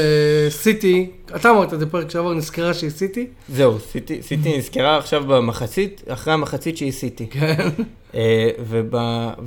סיטי, 0.48 1.10
אתה 1.36 1.50
אמרת 1.50 1.74
את 1.74 1.78
זה 1.78 1.86
פרק 1.86 2.10
שעבר, 2.10 2.34
נזכרה 2.34 2.74
שהיא 2.74 2.90
סיטי. 2.90 3.26
זהו, 3.48 3.78
סיטי, 3.92 4.22
סיטי 4.22 4.58
נזכרה 4.58 4.96
עכשיו 4.96 5.24
במחצית, 5.26 6.02
אחרי 6.08 6.32
המחצית 6.32 6.76
שהיא 6.76 6.92
סיטי. 6.92 7.26
כן. 7.26 7.68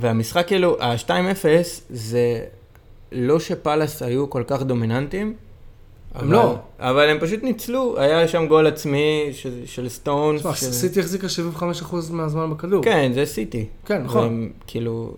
והמשחק 0.00 0.46
כאילו, 0.46 0.76
ה-2-0 0.80 1.44
זה 1.90 2.40
לא 3.12 3.40
שפאלאס 3.40 4.02
היו 4.02 4.30
כל 4.30 4.42
כך 4.46 4.62
דומיננטיים. 4.62 5.34
הם 6.14 6.32
לא. 6.32 6.56
אבל 6.78 7.08
הם 7.08 7.18
פשוט 7.20 7.42
ניצלו, 7.42 7.94
היה 7.98 8.28
שם 8.28 8.46
גול 8.46 8.66
עצמי 8.66 9.28
של, 9.32 9.50
של 9.66 9.88
סטון. 9.88 10.38
תשמע, 10.38 10.54
ש- 10.54 10.64
סיטי 10.64 11.00
החזיקה 11.00 11.26
75% 11.60 11.62
מהזמן 12.10 12.50
בכדור. 12.50 12.84
כן, 12.84 13.10
זה 13.14 13.26
סיטי. 13.26 13.66
כן, 13.84 14.02
נכון. 14.02 14.22
והם, 14.22 14.50
כאילו, 14.66 15.14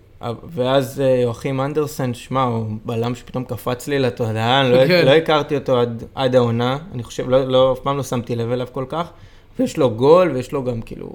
ואז 0.55 1.01
אה, 1.01 1.07
יואכים 1.22 1.61
אנדרסן, 1.61 2.14
שמע, 2.14 2.43
הוא 2.43 2.66
בלם 2.84 3.14
שפתאום 3.14 3.45
קפץ 3.45 3.88
לי 3.88 3.99
לתודעה, 3.99 4.61
אני 4.61 4.72
לא, 4.72 4.86
כן. 4.86 5.07
לא 5.07 5.11
הכרתי 5.11 5.55
אותו 5.57 5.80
עד, 5.80 6.05
עד 6.14 6.36
העונה, 6.36 6.78
אני 6.95 7.03
חושב, 7.03 7.28
לא, 7.28 7.45
לא, 7.45 7.72
אף 7.72 7.78
פעם 7.80 7.97
לא 7.97 8.03
שמתי 8.03 8.36
לב 8.36 8.51
אליו 8.51 8.66
כל 8.72 8.84
כך, 8.88 9.11
ויש 9.59 9.76
לו 9.76 9.90
גול, 9.90 10.30
ויש 10.34 10.53
לו 10.53 10.64
גם 10.64 10.82
כאילו, 10.82 11.12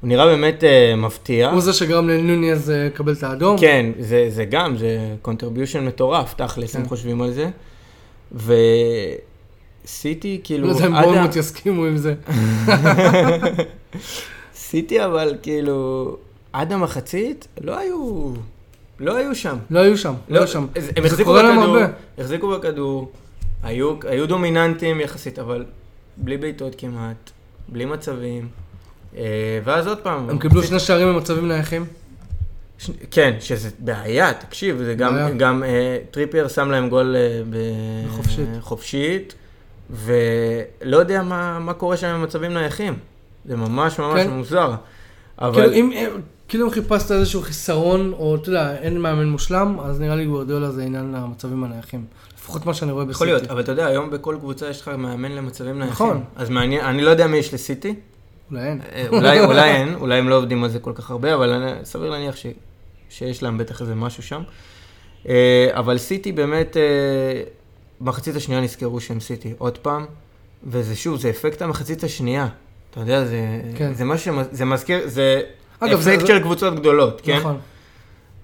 הוא 0.00 0.08
נראה 0.08 0.26
באמת 0.26 0.64
אה, 0.64 0.96
מפתיע. 0.96 1.50
הוא 1.50 1.60
זה 1.60 1.72
שגרם 1.72 2.08
לנוניאז 2.08 2.70
אה, 2.70 2.86
לקבל 2.86 3.12
את 3.12 3.22
האדום. 3.22 3.58
כן, 3.58 3.86
זה, 3.98 4.26
זה 4.30 4.44
גם, 4.44 4.76
זה 4.76 5.14
contribution 5.24 5.80
מטורף, 5.80 6.34
תכלס, 6.34 6.72
כן. 6.72 6.80
אם 6.80 6.88
חושבים 6.88 7.22
על 7.22 7.32
זה. 7.32 7.50
וסיטי, 9.84 10.40
כאילו, 10.44 10.66
לא 10.68 10.72
יודע 10.72 10.86
אם 10.86 11.02
בורנמוט 11.02 11.36
יסכימו 11.36 11.84
עם 11.84 11.96
זה. 11.96 12.14
סיטי 14.54 15.04
אבל 15.04 15.36
כאילו, 15.42 16.16
עד 16.52 16.72
המחצית, 16.72 17.48
לא 17.60 17.78
היו, 17.78 18.32
לא 19.00 19.16
היו 19.16 19.34
שם. 19.34 19.56
לא 19.70 19.80
היו 19.80 19.98
שם, 19.98 20.14
לא 20.28 20.38
היו 20.38 20.48
שם. 20.48 20.66
אז 20.76 20.90
הם 20.96 21.04
החזיקו 21.04 21.34
בכדור. 21.34 21.76
החזיקו 22.18 22.48
בכדור, 22.50 23.12
היו, 23.62 23.94
היו 24.08 24.26
דומיננטיים 24.26 25.00
יחסית, 25.00 25.38
אבל 25.38 25.64
בלי 26.16 26.36
בעיטות 26.36 26.74
כמעט, 26.78 27.30
בלי 27.68 27.84
מצבים. 27.84 28.48
אה, 29.16 29.60
ואז 29.64 29.86
עוד 29.86 29.98
פעם. 29.98 30.30
הם 30.30 30.38
קיבלו 30.38 30.62
שני 30.62 30.80
שערים 30.80 31.08
במצבים 31.08 31.48
נייחים. 31.48 31.86
ש... 32.78 32.90
כן, 33.10 33.36
שזה 33.40 33.70
בעיה, 33.78 34.32
תקשיב, 34.32 34.82
זה 34.84 34.94
גם, 34.94 35.14
בעיה. 35.14 35.30
גם 35.30 35.64
אה, 35.64 35.98
טריפייר 36.10 36.48
שם 36.48 36.70
להם 36.70 36.88
גול 36.88 37.16
אה, 37.16 37.42
ב... 37.50 37.56
חופשית. 38.10 38.48
חופשית, 38.60 39.34
ולא 39.90 40.96
יודע 40.96 41.22
מה, 41.22 41.58
מה 41.58 41.74
קורה 41.74 41.96
שם 41.96 42.06
עם 42.06 42.22
מצבים 42.22 42.54
נייחים. 42.54 42.94
זה 43.44 43.56
ממש 43.56 43.98
ממש 43.98 44.20
כן. 44.20 44.30
מוזר. 44.30 44.74
אבל... 45.38 45.54
כאילו 45.54 45.72
אם, 45.72 45.92
כאילו 46.48 46.66
אם 46.66 46.70
חיפשת 46.70 47.10
איזשהו 47.12 47.42
חיסרון, 47.42 48.12
או 48.12 48.36
אתה 48.36 48.48
יודע, 48.48 48.76
אין 48.76 49.00
מאמן 49.00 49.28
מושלם, 49.28 49.80
אז 49.80 50.00
נראה 50.00 50.16
לי 50.16 50.26
גוורדיולה 50.26 50.70
זה 50.70 50.82
עניין 50.82 51.14
המצבים 51.14 51.64
הנייחים. 51.64 52.04
לפחות 52.38 52.66
מה 52.66 52.74
שאני 52.74 52.92
רואה 52.92 53.04
בסיטי. 53.04 53.14
יכול 53.14 53.26
להיות, 53.26 53.50
אבל 53.50 53.60
אתה 53.60 53.72
יודע, 53.72 53.86
היום 53.86 54.10
בכל 54.10 54.36
קבוצה 54.38 54.68
יש 54.68 54.80
לך 54.80 54.88
מאמן 54.88 55.32
למצבים 55.32 55.78
נייחים. 55.78 55.92
נכון. 55.92 56.24
אז 56.36 56.50
מעניין, 56.50 56.84
אני 56.84 57.02
לא 57.02 57.10
יודע 57.10 57.26
מי 57.26 57.36
יש 57.36 57.54
לסיטי. 57.54 57.94
אולי 58.50 58.62
אין. 58.68 58.80
אה, 58.92 59.06
אולי, 59.08 59.40
אולי 59.44 59.70
אין, 59.70 59.94
אולי 59.94 60.18
הם 60.18 60.28
לא 60.28 60.36
עובדים 60.36 60.64
על 60.64 60.70
זה 60.70 60.78
כל 60.78 60.92
כך 60.94 61.10
הרבה, 61.10 61.34
אבל 61.34 61.50
אני, 61.50 61.84
סביר 61.84 62.10
להניח 62.10 62.36
ש, 62.36 62.46
שיש 63.10 63.42
להם 63.42 63.58
בטח 63.58 63.80
איזה 63.80 63.94
משהו 63.94 64.22
שם. 64.22 64.42
אה, 65.28 65.68
אבל 65.72 65.98
סיטי 65.98 66.32
באמת, 66.32 66.76
אה, 66.76 66.82
מחצית 68.00 68.36
השנייה 68.36 68.60
נזכרו 68.60 69.00
שהם 69.00 69.20
סיטי 69.20 69.54
עוד 69.58 69.78
פעם, 69.78 70.06
וזה 70.66 70.96
שוב, 70.96 71.16
זה 71.20 71.30
אפקט 71.30 71.62
המחצית 71.62 72.04
השנייה. 72.04 72.48
אתה 72.90 73.00
יודע, 73.00 73.24
זה, 73.24 73.40
כן. 73.76 73.94
זה 73.94 74.04
מה 74.04 74.18
שמז... 74.18 74.46
זה 74.52 74.64
מזכיר, 74.64 75.00
זה 75.04 75.40
אגב, 75.80 75.98
אפקט 75.98 76.20
זה- 76.20 76.26
של 76.26 76.40
קבוצות 76.42 76.74
גדולות, 76.74 77.20
כן? 77.24 77.36
נכון. 77.36 77.58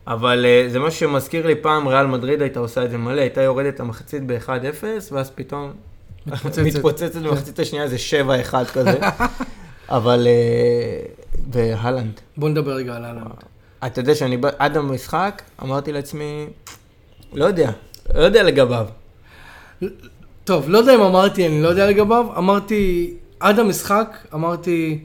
אבל 0.07 0.45
אה, 0.49 0.67
זה 0.69 0.79
משהו 0.81 1.01
שמזכיר 1.01 1.47
לי 1.47 1.55
פעם, 1.55 1.89
ריאל 1.89 2.07
מדריד 2.07 2.43
הייתה 2.43 2.61
עושה 2.61 2.85
את 2.85 2.91
זה 2.91 2.99
מלא, 2.99 3.21
הייתה 3.21 3.43
יורדת 3.43 3.81
המחצית 3.81 4.23
ב-1-0, 4.27 4.49
ואז 5.13 5.31
פתאום 5.31 5.73
מתפוצצת. 6.27 6.63
מתפוצצת 6.63 7.13
כן. 7.13 7.23
במחצית 7.23 7.59
השנייה, 7.59 7.89
זה 7.89 7.97
7-1 8.51 8.65
כזה. 8.73 8.99
אבל 9.89 10.27
אה, 10.27 11.07
והלנד. 11.53 12.21
בוא 12.37 12.49
נדבר 12.49 12.73
רגע 12.75 12.97
על 12.97 13.05
אהלנד. 13.05 13.25
אתה 13.87 14.01
יודע 14.01 14.15
שאני 14.15 14.37
בא- 14.37 14.51
עד 14.59 14.77
המשחק 14.77 15.43
אמרתי 15.63 15.93
לעצמי, 15.93 16.47
לא 17.33 17.45
יודע, 17.45 17.71
לא 18.15 18.21
יודע 18.23 18.43
לגביו. 18.43 18.87
טוב, 20.45 20.69
לא 20.69 20.79
יודע 20.79 20.95
אם 20.95 21.01
אמרתי, 21.01 21.47
אני 21.47 21.63
לא 21.63 21.69
יודע 21.69 21.91
לגביו, 21.91 22.27
אמרתי, 22.39 23.15
עד 23.41 23.59
המשחק, 23.59 24.17
אמרתי, 24.35 24.99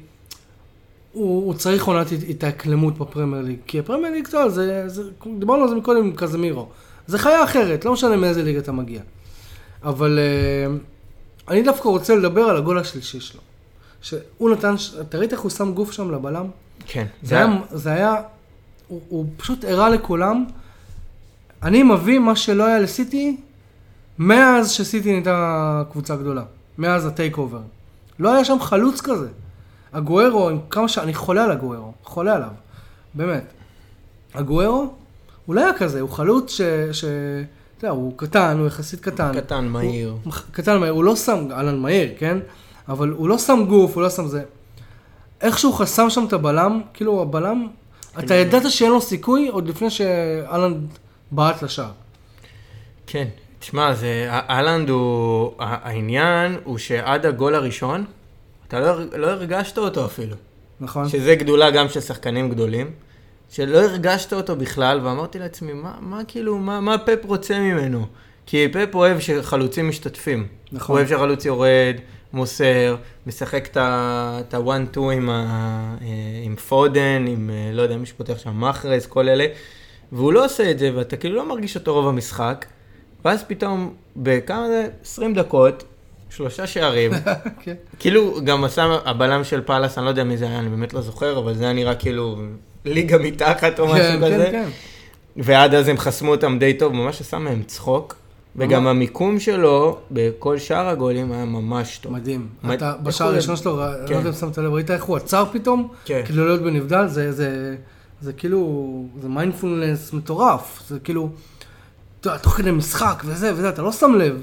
הוא, 1.13 1.45
הוא 1.45 1.53
צריך 1.53 1.85
עונת 1.85 2.07
הת- 2.07 2.29
התאקלמות 2.29 2.97
בפרמייר 2.97 3.43
ליג, 3.43 3.57
כי 3.67 3.79
הפרמייר 3.79 4.13
ליג, 4.13 4.27
יודע, 4.33 4.49
זה, 4.49 4.89
זה, 4.89 5.03
דיברנו 5.39 5.63
על 5.63 5.69
זה 5.69 5.75
מקודם 5.75 6.03
עם 6.03 6.11
קזמירו, 6.15 6.67
זה 7.07 7.17
חיה 7.17 7.43
אחרת, 7.43 7.85
לא 7.85 7.93
משנה 7.93 8.15
מאיזה 8.17 8.43
ליגה 8.43 8.59
אתה 8.59 8.71
מגיע. 8.71 9.01
אבל 9.83 10.19
אה, 10.19 10.73
אני 11.53 11.63
דווקא 11.63 11.87
רוצה 11.89 12.15
לדבר 12.15 12.41
על 12.41 12.57
הגול 12.57 12.79
השלישי 12.79 13.19
שלו. 13.19 13.41
שהוא 14.01 14.49
נתן, 14.49 14.75
אתה 15.01 15.17
ראית 15.17 15.31
איך 15.31 15.41
הוא 15.41 15.51
שם 15.51 15.73
גוף 15.73 15.91
שם 15.91 16.11
לבלם? 16.11 16.45
כן. 16.85 17.05
זה 17.23 17.35
היה, 17.35 17.47
זה 17.71 17.89
היה, 17.89 18.15
הוא, 18.87 19.01
הוא 19.09 19.25
פשוט 19.37 19.63
הראה 19.63 19.89
לכולם, 19.89 20.45
אני 21.63 21.83
מביא 21.83 22.19
מה 22.19 22.35
שלא 22.35 22.65
היה 22.65 22.79
לסיטי 22.79 23.37
מאז 24.19 24.71
שסיטי 24.71 25.11
נהייתה 25.11 25.83
קבוצה 25.91 26.15
גדולה, 26.15 26.43
מאז 26.77 27.05
הטייק 27.05 27.37
אובר. 27.37 27.61
לא 28.19 28.33
היה 28.33 28.45
שם 28.45 28.57
חלוץ 28.59 29.01
כזה. 29.01 29.27
הגוארו, 29.93 30.49
כמה 30.69 30.87
ש... 30.87 30.97
אני 30.97 31.13
חולה 31.13 31.43
על 31.43 31.51
הגוארו, 31.51 31.93
חולה 32.03 32.35
עליו, 32.35 32.49
באמת. 33.13 33.43
הגוארו, 34.33 34.93
הוא 35.45 35.55
לא 35.55 35.61
היה 35.61 35.73
כזה, 35.73 36.01
הוא 36.01 36.09
חלוץ 36.09 36.51
ש... 36.51 36.61
ש... 36.91 37.05
אתה 37.77 37.87
יודע, 37.87 37.95
הוא 37.95 38.13
קטן, 38.15 38.57
הוא 38.59 38.67
יחסית 38.67 38.99
קטן. 38.99 39.31
קטן, 39.33 39.67
מהיר. 39.67 40.15
הוא, 40.23 40.33
קטן 40.51 40.77
מהיר, 40.77 40.93
הוא 40.93 41.03
לא 41.03 41.15
שם, 41.15 41.47
אהלן 41.51 41.79
מהיר, 41.79 42.09
כן? 42.17 42.37
אבל 42.87 43.09
הוא 43.09 43.29
לא 43.29 43.37
שם 43.37 43.65
גוף, 43.67 43.95
הוא 43.95 44.03
לא 44.03 44.09
שם 44.09 44.27
זה. 44.27 44.43
איכשהו 45.41 45.73
חסם 45.73 46.09
שם 46.09 46.25
את 46.27 46.33
הבלם, 46.33 46.81
כאילו 46.93 47.21
הבלם, 47.21 47.67
אתה 48.19 48.35
ידעת 48.35 48.71
שאין 48.71 48.91
לו 48.91 49.01
סיכוי 49.01 49.47
עוד 49.47 49.67
לפני 49.67 49.89
שאהלן 49.89 50.73
בעט 51.31 51.63
לשער. 51.63 51.91
כן. 53.07 53.27
תשמע, 53.59 53.93
זה, 53.93 54.27
אהלנד 54.29 54.89
הוא, 54.89 55.51
העניין 55.59 56.57
הוא 56.63 56.77
שעד 56.77 57.25
הגול 57.25 57.55
הראשון, 57.55 58.05
אתה 58.67 58.79
לא, 58.79 59.05
לא 59.15 59.27
הרגשת 59.27 59.77
אותו 59.77 60.05
אפילו. 60.05 60.35
נכון? 60.79 61.09
שזה 61.09 61.35
גדולה 61.35 61.71
גם 61.71 61.89
של 61.89 61.99
שחקנים 61.99 62.49
גדולים, 62.49 62.91
שלא 63.49 63.77
הרגשת 63.77 64.33
אותו 64.33 64.55
בכלל, 64.55 64.99
ואמרתי 65.03 65.39
לעצמי, 65.39 65.73
מה, 65.73 65.93
מה 65.99 66.21
כאילו, 66.27 66.57
מה, 66.57 66.79
מה 66.79 66.97
פפ 66.97 67.19
רוצה 67.25 67.59
ממנו? 67.59 68.05
כי 68.45 68.67
פפ 68.71 68.95
אוהב 68.95 69.19
שחלוצים 69.19 69.89
משתתפים. 69.89 70.47
נכון. 70.71 70.93
הוא 70.93 70.99
אוהב 70.99 71.09
שהחלוץ 71.09 71.45
יורד, 71.45 71.95
מוסר, 72.33 72.95
משחק 73.27 73.67
את 73.67 73.77
ה- 73.77 74.39
את 74.47 74.53
ה-one-two 74.53 74.99
עם, 75.13 75.29
ה- 75.29 75.45
אה, 76.01 76.07
עם 76.43 76.55
פודן, 76.55 77.25
עם, 77.27 77.49
אה, 77.53 77.71
לא 77.73 77.81
יודע, 77.81 77.97
מי 77.97 78.05
שפותח 78.05 78.37
שם, 78.37 78.59
מחרז, 78.61 79.05
כל 79.05 79.29
אלה, 79.29 79.45
והוא 80.11 80.33
לא 80.33 80.45
עושה 80.45 80.71
את 80.71 80.79
זה, 80.79 80.91
ואתה 80.95 81.17
כאילו 81.17 81.35
לא 81.35 81.49
מרגיש 81.49 81.75
אותו 81.75 81.93
רוב 81.93 82.07
המשחק, 82.07 82.65
ואז 83.25 83.43
פתאום, 83.47 83.93
בכמה 84.17 84.67
זה? 84.67 84.87
20 85.03 85.33
דקות, 85.33 85.83
שלושה 86.29 86.67
שערים, 86.67 87.11
כן. 87.63 87.73
כאילו, 87.99 88.39
גם 88.43 88.63
עשה 88.63 88.97
הבלם 89.05 89.43
של 89.43 89.61
פאלאס, 89.61 89.97
אני 89.97 90.05
לא 90.05 90.09
יודע 90.09 90.23
מי 90.23 90.37
זה 90.37 90.45
היה, 90.47 90.59
אני 90.59 90.69
באמת 90.69 90.93
לא 90.93 91.01
זוכר, 91.01 91.39
אבל 91.39 91.53
זה 91.55 91.63
היה 91.63 91.73
נראה 91.73 91.95
כאילו 91.95 92.37
ליגה 92.85 93.17
מתחת 93.17 93.79
או 93.79 93.85
משהו 93.87 93.97
כן, 93.97 94.17
כזה. 94.25 94.45
כן, 94.45 94.51
כן. 94.51 94.69
ועד 95.37 95.73
אז 95.73 95.87
הם 95.87 95.97
חסמו 95.97 96.31
אותם 96.31 96.59
די 96.59 96.73
טוב, 96.73 96.93
ממש 96.93 97.21
עשה 97.21 97.37
מהם 97.39 97.63
צחוק. 97.63 98.15
וגם. 98.55 98.87
המיקום 98.87 99.39
שלו 99.39 99.97
בכל 100.11 100.57
שאר 100.57 100.87
הגולים 100.87 101.31
היה 101.31 101.45
ממש 101.45 101.97
טוב. 101.97 102.13
מדהים. 102.13 102.47
מד- 102.63 102.71
אתה 102.75 102.93
בשער 103.03 103.27
הראשון 103.27 103.55
שלו, 103.55 103.83
אני 103.85 103.93
כן. 104.07 104.13
לא 104.13 104.17
יודע 104.17 104.29
אם 104.29 104.35
שמת 104.35 104.57
לב, 104.57 104.73
ראית 104.73 104.91
איך 104.91 105.03
הוא 105.03 105.17
עצר 105.17 105.45
פתאום? 105.51 105.87
כן. 106.05 106.21
כדי 106.25 106.37
לא 106.37 106.45
להיות 106.47 106.61
בנבדל, 106.61 107.07
זה 108.21 108.33
כאילו, 108.37 108.85
זה 109.21 109.29
מיינדפולנס 109.29 110.13
מטורף. 110.13 110.81
זה 110.87 110.99
כאילו, 110.99 111.29
אתה 112.19 112.27
יודע, 112.29 112.37
תוך 112.39 112.53
כדי 112.53 112.71
משחק 112.71 113.23
וזה 113.25 113.51
וזה, 113.53 113.69
אתה 113.69 113.81
לא 113.81 113.91
שם 113.91 114.13
לב. 114.15 114.41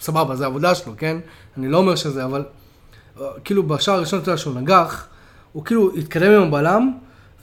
סבבה, 0.00 0.36
זה 0.36 0.46
עבודה 0.46 0.74
שלו, 0.74 0.92
כן? 0.96 1.16
אני 1.58 1.68
לא 1.68 1.78
אומר 1.78 1.94
שזה, 1.96 2.24
אבל 2.24 2.44
אה, 3.20 3.26
כאילו 3.44 3.62
בשער 3.62 3.94
הראשון, 3.94 4.18
אתה 4.20 4.30
יודע, 4.30 4.38
שהוא 4.38 4.54
נגח, 4.54 5.06
הוא 5.52 5.64
כאילו 5.64 5.90
התקדם 5.96 6.30
עם 6.32 6.42
הבלם, 6.42 6.92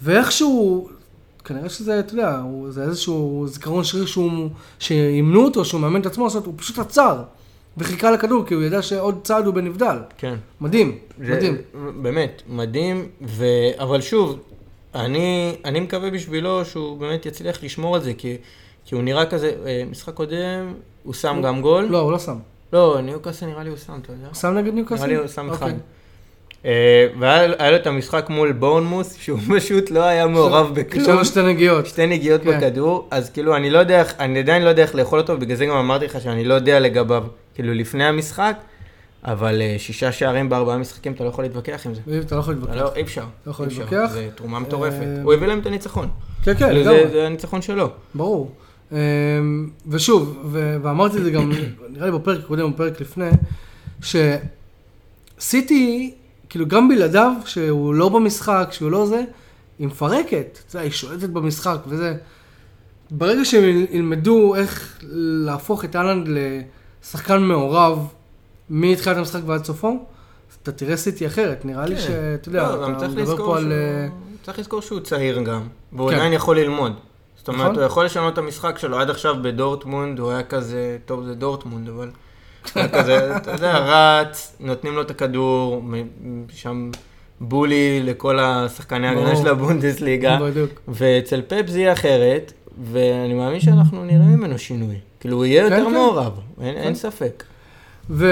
ואיכשהו, 0.02 0.90
כנראה 1.46 1.70
שזה, 1.70 2.00
אתה 2.00 2.14
יודע, 2.14 2.38
הוא- 2.40 2.72
זה 2.72 2.84
איזשהו 2.84 3.46
זיכרון 3.48 3.84
שריר 3.84 4.06
שהוא, 4.06 4.50
שאימנו 4.80 5.44
אותו, 5.46 5.66
שהוא 5.66 5.82
מאמן 5.82 6.02
את 6.02 6.06
עצמו, 6.06 6.24
לעשות, 6.24 6.46
הוא 6.46 6.54
פשוט 6.58 6.80
עצר, 6.80 7.24
וחיכה 7.78 8.12
לכדור, 8.12 8.46
כי 8.46 8.54
הוא 8.54 8.64
ידע 8.64 8.82
שעוד 8.82 9.20
צעד 9.24 9.46
הוא 9.46 9.54
בנבדל. 9.54 9.98
כן. 10.18 10.36
מדהים, 10.62 10.98
זה- 11.20 11.36
מדהים. 11.36 11.58
באמת, 12.02 12.42
מדהים, 12.50 13.08
ו... 13.22 13.46
אבל 13.80 14.02
שוב, 14.02 14.40
אני, 14.96 15.56
אני 15.66 15.80
מקווה 15.80 16.10
בשבילו 16.12 16.66
שהוא 16.66 16.98
באמת 16.98 17.26
יצליח 17.26 17.64
לשמור 17.64 17.96
על 17.96 18.02
זה, 18.04 18.14
כי, 18.14 18.38
כי 18.86 18.96
הוא 18.96 19.04
נראה 19.04 19.26
כזה, 19.26 19.52
אה, 19.66 19.84
משחק 19.92 20.14
קודם, 20.14 20.74
הוא 21.04 21.14
שם 21.14 21.42
גם 21.44 21.62
גול. 21.62 21.86
לא, 21.86 21.98
הוא 22.00 22.12
לא 22.12 22.20
שם. 22.20 22.38
לא, 22.74 22.98
ניוקאסל 23.04 23.46
נראה 23.46 23.64
לי 23.64 23.70
הוא 23.70 23.78
שם, 23.78 23.94
אתה 24.02 24.12
יודע? 24.12 24.26
הוא 24.28 24.34
שם 24.36 24.48
נגד 24.48 24.74
ניוקאסל? 24.74 25.04
נראה 25.06 25.16
לי 25.16 25.22
הוא 25.22 25.28
שם 25.28 25.50
אחד. 25.52 25.66
אוקיי. 25.66 25.80
אה, 26.66 26.72
והיה 27.20 27.52
היה 27.60 27.72
לו 27.72 27.78
את 27.78 27.88
המשחק 27.88 28.26
מול 28.30 28.52
בורנמוס, 28.52 29.16
שהוא 29.16 29.40
פשוט 29.58 29.92
לא 29.92 30.04
היה 30.04 30.28
מעורב 30.28 30.72
בכלום. 30.74 31.22
יש 31.22 31.28
שתי 31.28 31.42
נגיעות. 31.42 31.86
שתי 31.86 32.08
נגיעות 32.08 32.42
כן. 32.42 32.58
בכדור, 32.58 33.08
אז 33.12 33.30
כאילו, 33.30 33.56
אני 33.56 33.70
לא 33.70 33.80
יודע 33.80 34.04
אני 34.20 34.40
עדיין 34.40 34.64
לא 34.64 34.70
יודע 34.70 34.84
איך 34.84 34.96
לאכול 34.96 35.20
אותו, 35.20 35.38
בגלל 35.38 35.58
זה 35.58 35.66
גם 35.66 35.76
אמרתי 35.76 36.06
לך 36.06 36.22
שאני 36.22 36.44
לא 36.46 36.54
יודע 36.54 36.80
לגביו, 36.80 37.24
כאילו, 37.56 37.74
לפני 37.74 38.04
המשחק, 38.06 38.56
אבל 39.24 39.62
אה, 39.62 39.76
שישה 39.78 40.12
שערים 40.12 40.50
בארבעה 40.50 40.78
משחקים, 40.78 41.12
אתה 41.14 41.24
לא 41.24 41.30
יכול 41.30 41.44
להתווכח 41.44 41.86
עם 41.86 41.94
זה. 41.94 42.02
אתה 42.20 42.36
לא 42.36 42.40
יכול 42.40 42.54
להתווכח. 42.54 42.76
לא, 42.76 42.92
אי 42.96 43.02
אפשר. 43.02 43.24
לא 43.46 43.52
יכול. 43.52 43.68
להתווכח. 43.68 44.10
זה 44.12 44.28
תרומה 44.36 44.60
מטורפת. 44.60 45.02
אה, 45.02 45.22
הוא 45.24 45.34
הביא 45.34 45.48
להם 45.48 45.60
את 45.60 45.66
הניצחון. 45.66 46.08
כן, 46.44 46.54
כן, 46.54 46.66
כאילו, 46.66 46.82
לגמרי. 46.82 47.08
זה- 47.12 47.26
הניצחון 47.28 47.62
שלו. 47.62 47.90
ברור. 48.16 48.52
ושוב, 49.88 50.38
ואמרתי 50.82 51.18
את 51.18 51.24
זה 51.24 51.32
גם, 51.32 51.52
נראה 51.94 52.06
לי 52.06 52.12
בפרק 52.12 52.40
הקודם, 52.40 52.72
בפרק 52.74 53.02
לפני, 53.02 53.30
שסיטי, 55.40 56.14
כאילו 56.56 56.68
גם 56.68 56.90
בלעדיו, 56.90 57.32
שהוא 57.46 57.94
לא 57.94 58.10
במשחק, 58.10 58.68
שהוא 58.72 58.92
לא 58.92 59.06
זה, 59.06 59.24
היא 59.80 59.88
מפרקת, 59.88 60.60
אתה 60.68 60.76
יודע, 60.76 60.84
היא 60.84 60.92
שולטת 60.92 61.30
במשחק 61.30 61.78
וזה. 61.88 62.16
ברגע 63.12 63.46
שהם 63.46 63.64
ילמדו 63.92 64.56
איך 64.56 65.00
להפוך 65.12 65.86
את 65.86 65.96
אהלנד 65.96 66.28
לשחקן 67.02 67.44
מעורב 67.44 68.08
מתחילת 68.70 69.18
המשחק 69.18 69.40
ועד 69.46 69.66
סופו, 69.66 70.06
אתה 70.64 70.72
תראה 70.72 70.98
סיטי 70.98 71.28
אחרת. 71.28 71.66
נראה 71.66 71.86
לי 71.86 71.96
כן. 71.96 72.02
שאתה 72.02 72.50
יודע, 72.50 72.76
לא, 72.76 72.76
אתה 72.98 73.08
מדבר 73.08 73.38
פה 73.38 73.58
על... 73.58 73.64
שהוא- 73.64 73.72
אה, 73.72 74.08
צריך 74.44 74.60
לזכור 74.60 74.82
שהוא 74.82 75.00
צעיר 75.00 75.42
גם, 75.42 75.62
והוא 75.94 76.10
כן. 76.10 76.16
עדיין 76.16 76.34
יכול 76.34 76.60
ללמוד. 76.60 76.94
זאת 77.38 77.48
אומרת, 77.48 77.62
נכון. 77.62 77.76
הוא 77.76 77.84
יכול 77.84 78.06
לשנות 78.06 78.34
את 78.34 78.38
המשחק 78.38 78.78
שלו. 78.78 79.00
עד 79.00 79.10
עכשיו 79.10 79.36
בדורטמונד 79.42 80.20
הוא 80.20 80.32
היה 80.32 80.44
כזה, 80.44 80.98
טוב 81.06 81.26
זה 81.26 81.34
דורטמונד, 81.36 81.90
אבל... 81.90 82.10
כזה, 82.72 83.38
אתה 83.38 83.52
יודע, 83.52 83.78
רץ, 83.78 84.56
נותנים 84.60 84.94
לו 84.94 85.02
את 85.02 85.12
הכדור, 85.12 85.82
שם 86.50 86.92
בולי 87.42 88.00
לכל 88.04 88.40
השחקני 88.40 89.16
ברור. 89.16 89.36
של 89.36 89.48
הבונדסליגה. 89.48 90.38
בדיוק. 90.42 90.70
ואצל 90.88 91.42
פפ 91.48 91.68
זה 91.68 91.80
יהיה 91.80 91.94
אחרת, 91.94 92.54
ואני 92.92 93.34
מאמין 93.34 93.60
שאנחנו 93.60 94.04
נראה 94.06 94.26
ממנו 94.26 94.58
שינוי. 94.60 94.96
כאילו, 95.20 95.38
הוא 95.38 95.46
יהיה 95.46 95.70
כן, 95.70 95.76
יותר 95.76 95.86
כן. 95.86 95.94
מעורב, 95.94 96.32
אין- 96.62 96.76
כן. 96.84 96.96
ספק. 96.96 97.44
ו... 98.10 98.28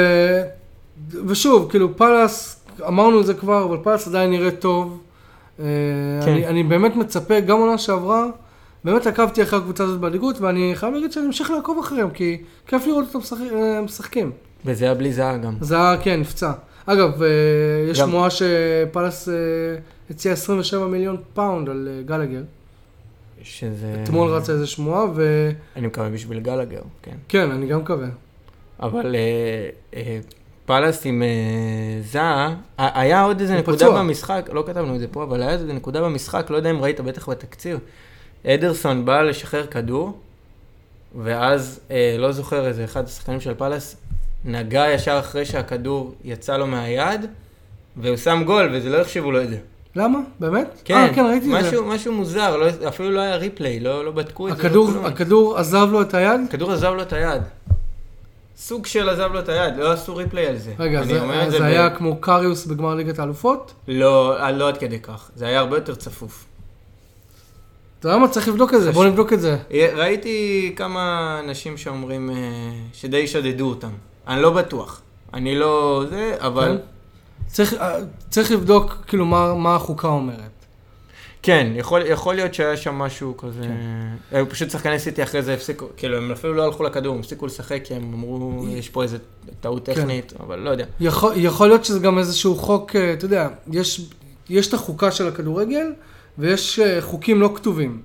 ושוב, 1.27 1.67
כאילו 1.69 1.97
פאלאס, 1.97 2.63
אמרנו 2.87 3.21
את 3.21 3.25
זה 3.25 3.33
כבר, 3.33 3.63
אבל 3.63 3.77
פאלאס 3.83 4.07
עדיין 4.07 4.29
נראה 4.29 4.51
טוב. 4.51 4.99
כן. 5.57 5.63
אני, 6.27 6.47
אני 6.47 6.63
באמת 6.63 6.95
מצפה, 6.95 7.39
גם 7.39 7.57
עונה 7.57 7.77
שעברה, 7.77 8.25
באמת 8.83 9.07
עקבתי 9.07 9.43
אחרי 9.43 9.59
הקבוצה 9.59 9.83
הזאת 9.83 9.99
בליגות, 9.99 10.41
ואני 10.41 10.71
חייב 10.75 10.93
להגיד 10.93 11.11
שאני 11.11 11.25
אמשיך 11.25 11.51
לעקוב 11.51 11.79
אחריהם, 11.79 12.09
כי 12.09 12.41
כיף 12.67 12.87
לראות 12.87 13.05
אותם 13.07 13.19
משחק, 13.19 13.37
אה, 13.53 13.81
משחקים. 13.81 14.31
וזה 14.65 14.85
היה 14.85 14.93
בלי 14.93 15.13
זאהה 15.13 15.37
גם. 15.37 15.55
זה 15.61 15.75
היה, 15.75 15.97
כן, 16.01 16.19
נפצע. 16.19 16.51
אגב, 16.85 17.23
אה, 17.23 17.29
יש 17.89 17.97
שמועה 17.97 18.29
שפאלאס 18.29 19.29
אה, 19.29 19.33
הציע 20.09 20.31
27 20.31 20.87
מיליון 20.87 21.17
פאונד 21.33 21.69
על 21.69 21.89
גלגר. 22.05 22.41
שזה... 23.43 23.95
אתמול 24.03 24.29
רצה 24.29 24.51
איזה 24.51 24.67
שמועה, 24.67 25.05
וכן, 25.11 25.57
אני 25.75 25.87
מקווה 25.87 26.09
בשביל 26.09 26.39
גלגר, 26.39 26.81
כן. 27.27 27.51
אני 27.51 27.67
גם 27.67 27.79
מקווה. 27.79 28.07
אבל 28.79 29.15
פאלאס 30.65 31.05
עם 31.05 31.23
זאהה, 32.01 32.55
היה 32.77 33.23
עוד 33.23 33.39
איזה 33.39 33.57
נקודה. 33.57 33.91
במשחק, 33.91 34.49
לא 34.53 34.63
כתבנו 34.67 34.95
את 34.95 34.99
זה 34.99 35.07
פה, 35.07 35.23
אבל 35.23 35.41
היה 35.41 35.51
איזה 35.51 35.73
נקודה 35.73 36.01
במשחק, 36.01 36.49
לא 36.49 36.57
יודע 36.57 36.71
אם 36.71 36.81
ראית, 36.81 36.99
בטח 36.99 37.29
בתקציר. 37.29 37.79
אדרסון 38.47 39.05
בא 39.05 39.21
לשחרר 39.21 39.67
כדור, 39.67 40.19
ואז, 41.23 41.79
אה, 41.91 42.15
לא 42.19 42.31
זוכר, 42.31 42.67
איזה 42.67 42.83
אחד 42.83 43.05
השחקנים 43.05 43.41
של 43.41 43.53
פאלאס 43.53 43.95
נגע 44.45 44.85
ישר 44.93 45.19
אחרי 45.19 45.45
שהכדור 45.45 46.13
יצא 46.23 46.57
לו 46.57 46.67
מהיד, 46.67 47.25
והוא 47.97 48.17
שם 48.17 48.43
גול, 48.45 48.69
וזה 48.73 48.89
לא 48.89 49.01
החשיבו 49.01 49.31
לו 49.31 49.41
את 49.41 49.49
זה. 49.49 49.57
למה? 49.95 50.19
באמת? 50.39 50.81
כן, 50.85 50.93
אה, 50.95 51.13
כן, 51.15 51.25
ראיתי 51.25 51.45
את 51.45 51.63
זה. 51.63 51.67
משהו, 51.69 51.85
משהו 51.85 52.13
מוזר, 52.13 52.57
לא, 52.57 52.65
אפילו 52.87 53.11
לא 53.11 53.19
היה 53.19 53.35
ריפליי, 53.35 53.79
לא, 53.79 54.05
לא 54.05 54.11
בדקו 54.11 54.47
את 54.49 54.57
זה. 54.57 54.63
הכדור, 54.63 54.87
לא 54.87 54.91
כלום. 54.93 55.05
הכדור 55.05 55.57
עזב 55.57 55.87
לו 55.91 56.01
את 56.01 56.13
היד? 56.13 56.41
הכדור 56.49 56.71
עזב 56.71 56.93
לו 56.93 57.01
את 57.01 57.13
היד. 57.13 57.41
סוג 58.57 58.85
של 58.85 59.09
עזב 59.09 59.29
לו 59.33 59.39
את 59.39 59.49
היד, 59.49 59.77
לא 59.77 59.91
עשו 59.91 60.15
ריפליי 60.15 60.47
על 60.47 60.57
זה. 60.57 60.73
רגע, 60.79 61.03
זה, 61.03 61.43
את 61.45 61.51
זה 61.51 61.59
ב- 61.59 61.63
היה 61.63 61.89
כמו 61.89 62.15
קריוס 62.21 62.65
בגמר 62.65 62.95
ליגת 62.95 63.19
האלופות? 63.19 63.73
לא, 63.87 64.37
לא 64.51 64.67
עד 64.67 64.77
כדי 64.77 64.99
כך, 64.99 65.29
זה 65.35 65.47
היה 65.47 65.59
הרבה 65.59 65.77
יותר 65.77 65.95
צפוף. 65.95 66.45
אתה 68.03 68.11
יודע 68.11 68.19
מה? 68.19 68.27
צריך 68.27 68.47
לבדוק 68.47 68.73
את 68.73 68.81
זה, 68.81 68.91
בוא 68.91 69.05
נבדוק 69.05 69.33
את 69.33 69.41
זה. 69.41 69.57
ראיתי 69.71 70.73
כמה 70.75 71.39
אנשים 71.43 71.77
שאומרים 71.77 72.29
אה, 72.29 72.35
שדי 72.93 73.27
שדדו 73.27 73.69
אותם. 73.69 73.89
אני 74.27 74.41
לא 74.41 74.49
בטוח. 74.49 75.01
אני 75.33 75.55
לא 75.55 76.03
זה, 76.09 76.35
אבל... 76.39 76.77
כן? 76.77 76.83
צריך, 77.47 77.73
אה, 77.73 77.99
צריך 78.29 78.51
לבדוק 78.51 78.97
כאילו 79.07 79.25
מה, 79.25 79.55
מה 79.55 79.75
החוקה 79.75 80.07
אומרת. 80.07 80.65
כן, 81.43 81.71
יכול, 81.75 82.01
יכול 82.05 82.35
להיות 82.35 82.53
שהיה 82.53 82.77
שם 82.77 82.95
משהו 82.95 83.37
כזה... 83.37 83.61
כן. 83.61 84.37
הם 84.37 84.45
פשוט 84.45 84.69
שחקני 84.69 84.99
סיטי 84.99 85.23
אחרי 85.23 85.41
זה 85.41 85.53
הפסיקו, 85.53 85.85
כאילו 85.97 86.17
הם 86.17 86.31
אפילו 86.31 86.53
לא 86.53 86.63
הלכו 86.65 86.83
לכדור, 86.83 87.13
הם 87.13 87.19
הפסיקו 87.19 87.45
לשחק 87.45 87.79
כי 87.83 87.93
הם 87.93 88.13
אמרו, 88.13 88.65
יש 88.69 88.89
פה 88.89 89.03
איזה 89.03 89.17
טעות 89.61 89.85
כן. 89.85 89.93
טכנית, 89.93 90.33
אבל 90.39 90.59
לא 90.59 90.69
יודע. 90.69 90.85
יכול, 90.99 91.33
יכול 91.35 91.67
להיות 91.67 91.85
שזה 91.85 91.99
גם 91.99 92.17
איזשהו 92.17 92.55
חוק, 92.55 92.95
אה, 92.95 93.13
אתה 93.13 93.25
יודע, 93.25 93.47
יש, 93.71 94.09
יש 94.49 94.67
את 94.67 94.73
החוקה 94.73 95.11
של 95.11 95.27
הכדורגל 95.27 95.85
ויש 96.37 96.79
אה, 96.79 97.01
חוקים 97.01 97.41
לא 97.41 97.51
כתובים. 97.55 98.01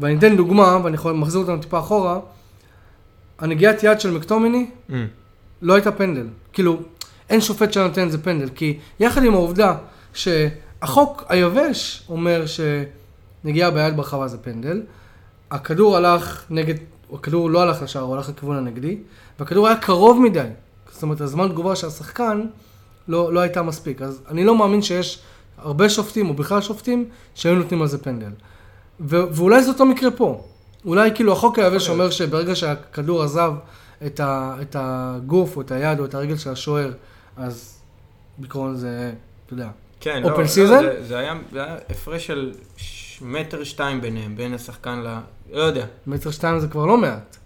ואני 0.00 0.18
אתן 0.18 0.36
דוגמה, 0.36 0.78
ואני 0.84 0.94
יכול 0.94 1.12
מחזיר 1.12 1.40
אותנו 1.40 1.58
טיפה 1.58 1.78
אחורה, 1.78 2.18
הנגיעת 3.38 3.82
יד 3.82 4.00
של 4.00 4.10
מקטומיני 4.10 4.66
Mm. 4.90 4.92
לא 5.62 5.74
הייתה 5.74 5.92
פנדל. 5.92 6.26
כאילו, 6.52 6.80
אין 7.30 7.40
שופט 7.40 7.72
שנותן 7.72 8.06
את 8.06 8.12
זה 8.12 8.22
פנדל, 8.22 8.48
כי 8.54 8.78
יחד 9.00 9.24
עם 9.24 9.34
העובדה 9.34 9.74
שהחוק 10.14 11.24
היבש 11.28 12.02
אומר 12.08 12.44
שנגיעה 12.46 13.70
ביד 13.70 13.96
ברחבה 13.96 14.28
זה 14.28 14.38
פנדל, 14.38 14.82
הכדור 15.50 15.96
הלך 15.96 16.44
נגד, 16.50 16.74
הכדור 17.12 17.50
לא 17.50 17.62
הלך 17.62 17.82
לשער, 17.82 18.02
הוא 18.02 18.14
הלך 18.14 18.28
לכיוון 18.28 18.56
הנגדי, 18.56 18.98
והכדור 19.38 19.66
היה 19.68 19.76
קרוב 19.76 20.20
מדי. 20.20 20.46
זאת 20.92 21.02
אומרת, 21.02 21.20
הזמן 21.20 21.48
תגובה 21.48 21.76
של 21.76 21.86
השחקן 21.86 22.46
לא, 23.08 23.32
לא 23.32 23.40
הייתה 23.40 23.62
מספיק. 23.62 24.02
אז 24.02 24.22
אני 24.30 24.44
לא 24.44 24.58
מאמין 24.58 24.82
שיש 24.82 25.22
הרבה 25.62 25.88
שופטים, 25.88 26.28
או 26.28 26.34
בכלל 26.34 26.60
שופטים, 26.60 27.08
שהיו 27.34 27.54
נותנים 27.54 27.82
על 27.82 27.88
זה 27.88 27.98
פנדל. 27.98 28.30
ו- 29.00 29.22
ואולי 29.34 29.62
זה 29.62 29.68
אותו 29.70 29.84
מקרה 29.86 30.10
פה. 30.10 30.44
אולי 30.84 31.10
כאילו 31.14 31.32
החוק 31.32 31.58
היבש 31.58 31.88
אומר 31.88 32.10
שברגע 32.10 32.54
שהכדור 32.54 33.22
עזב 33.22 33.52
את, 34.06 34.20
ה- 34.20 34.56
את 34.62 34.76
הגוף, 34.78 35.56
או 35.56 35.60
את 35.60 35.70
היד, 35.70 36.00
או 36.00 36.04
את 36.04 36.14
הרגל 36.14 36.36
של 36.36 36.50
השוער, 36.50 36.90
אז 37.36 37.78
בעיקרון 38.38 38.74
זה, 38.76 39.12
אתה 39.46 39.54
יודע. 39.54 39.68
כן, 40.00 40.22
Open 40.24 40.28
לא, 40.28 40.38
לא, 40.38 40.44
season? 40.44 40.82
זה, 40.82 41.04
זה, 41.06 41.18
היה, 41.18 41.34
זה 41.52 41.64
היה 41.64 41.76
הפרש 41.90 42.26
של 42.26 42.52
מטר 43.22 43.64
שתיים 43.64 44.00
ביניהם, 44.00 44.36
בין 44.36 44.54
השחקן 44.54 44.98
ל... 44.98 45.18
לא 45.52 45.62
יודע. 45.62 45.86
מטר 46.06 46.30
שתיים 46.30 46.60
זה 46.60 46.68
כבר 46.68 46.86
לא 46.86 46.98
מעט. 46.98 47.36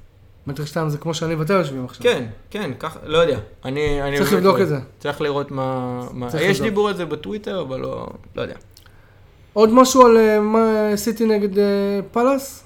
מטר 0.46 0.64
שתיים 0.64 0.88
זה 0.88 0.98
כמו 0.98 1.14
שאני 1.14 1.34
ואתה 1.34 1.52
יושבים 1.52 1.84
עכשיו. 1.84 2.02
כן, 2.02 2.26
כן, 2.50 2.70
ככה, 2.78 2.98
לא 3.04 3.18
יודע. 3.18 3.38
אני, 3.64 4.02
אני 4.02 4.18
צריך 4.18 4.32
לבדוק 4.32 4.60
את 4.60 4.68
זה. 4.68 4.78
צריך 4.98 5.20
לראות 5.20 5.50
מה... 5.50 6.00
מה... 6.12 6.30
צריך 6.30 6.42
יש 6.42 6.50
לבדוק. 6.50 6.64
דיבור 6.64 6.88
על 6.88 6.96
זה 6.96 7.06
בטוויטר, 7.06 7.60
אבל 7.60 7.80
לא, 7.80 8.06
לא 8.36 8.42
יודע. 8.42 8.54
עוד 9.52 9.72
משהו 9.72 10.06
על 10.06 10.16
אה, 10.16 10.40
מה 10.40 10.92
סיטי 10.96 11.26
נגד 11.26 11.58
אה, 11.58 11.64
פאלאס? 12.12 12.64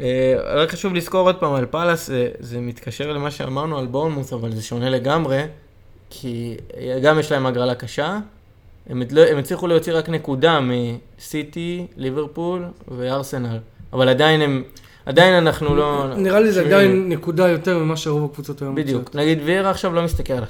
אה, 0.00 0.34
רק 0.54 0.70
חשוב 0.70 0.94
לזכור 0.94 1.20
עוד 1.20 1.36
פעם 1.36 1.54
על 1.54 1.66
פאלאס, 1.66 2.06
זה, 2.06 2.28
זה 2.38 2.60
מתקשר 2.60 3.12
למה 3.12 3.30
שאמרנו 3.30 3.78
על 3.78 3.86
בורנמוס, 3.86 4.32
אבל 4.32 4.52
זה 4.52 4.62
שונה 4.62 4.90
לגמרי, 4.90 5.42
כי 6.10 6.56
גם 7.02 7.18
יש 7.18 7.32
להם 7.32 7.46
הגרלה 7.46 7.74
קשה, 7.74 8.18
הם, 8.86 9.02
לא, 9.10 9.20
הם 9.26 9.38
הצליחו 9.38 9.66
להוציא 9.66 9.92
רק 9.92 10.08
נקודה 10.08 10.60
מסיטי, 10.60 11.86
ליברפול 11.96 12.64
וארסנל, 12.88 13.58
אבל 13.92 14.08
עדיין 14.08 14.40
הם, 14.40 14.62
עדיין 15.06 15.34
אנחנו 15.34 15.76
לא... 15.76 16.06
נראה 16.16 16.40
לי 16.40 16.52
זה. 16.52 16.66
עדיין 16.66 17.08
נקודה 17.08 17.48
יותר 17.48 17.78
ממה 17.78 17.96
שרוב 17.96 18.30
הקבוצות 18.30 18.62
היום 18.62 18.74
בדיוק. 18.74 19.16
נגיד 19.16 19.38
וירה 19.44 19.70
עכשיו 19.70 19.94
לא 19.94 20.02
מסתכל 20.02 20.32
על... 20.32 20.44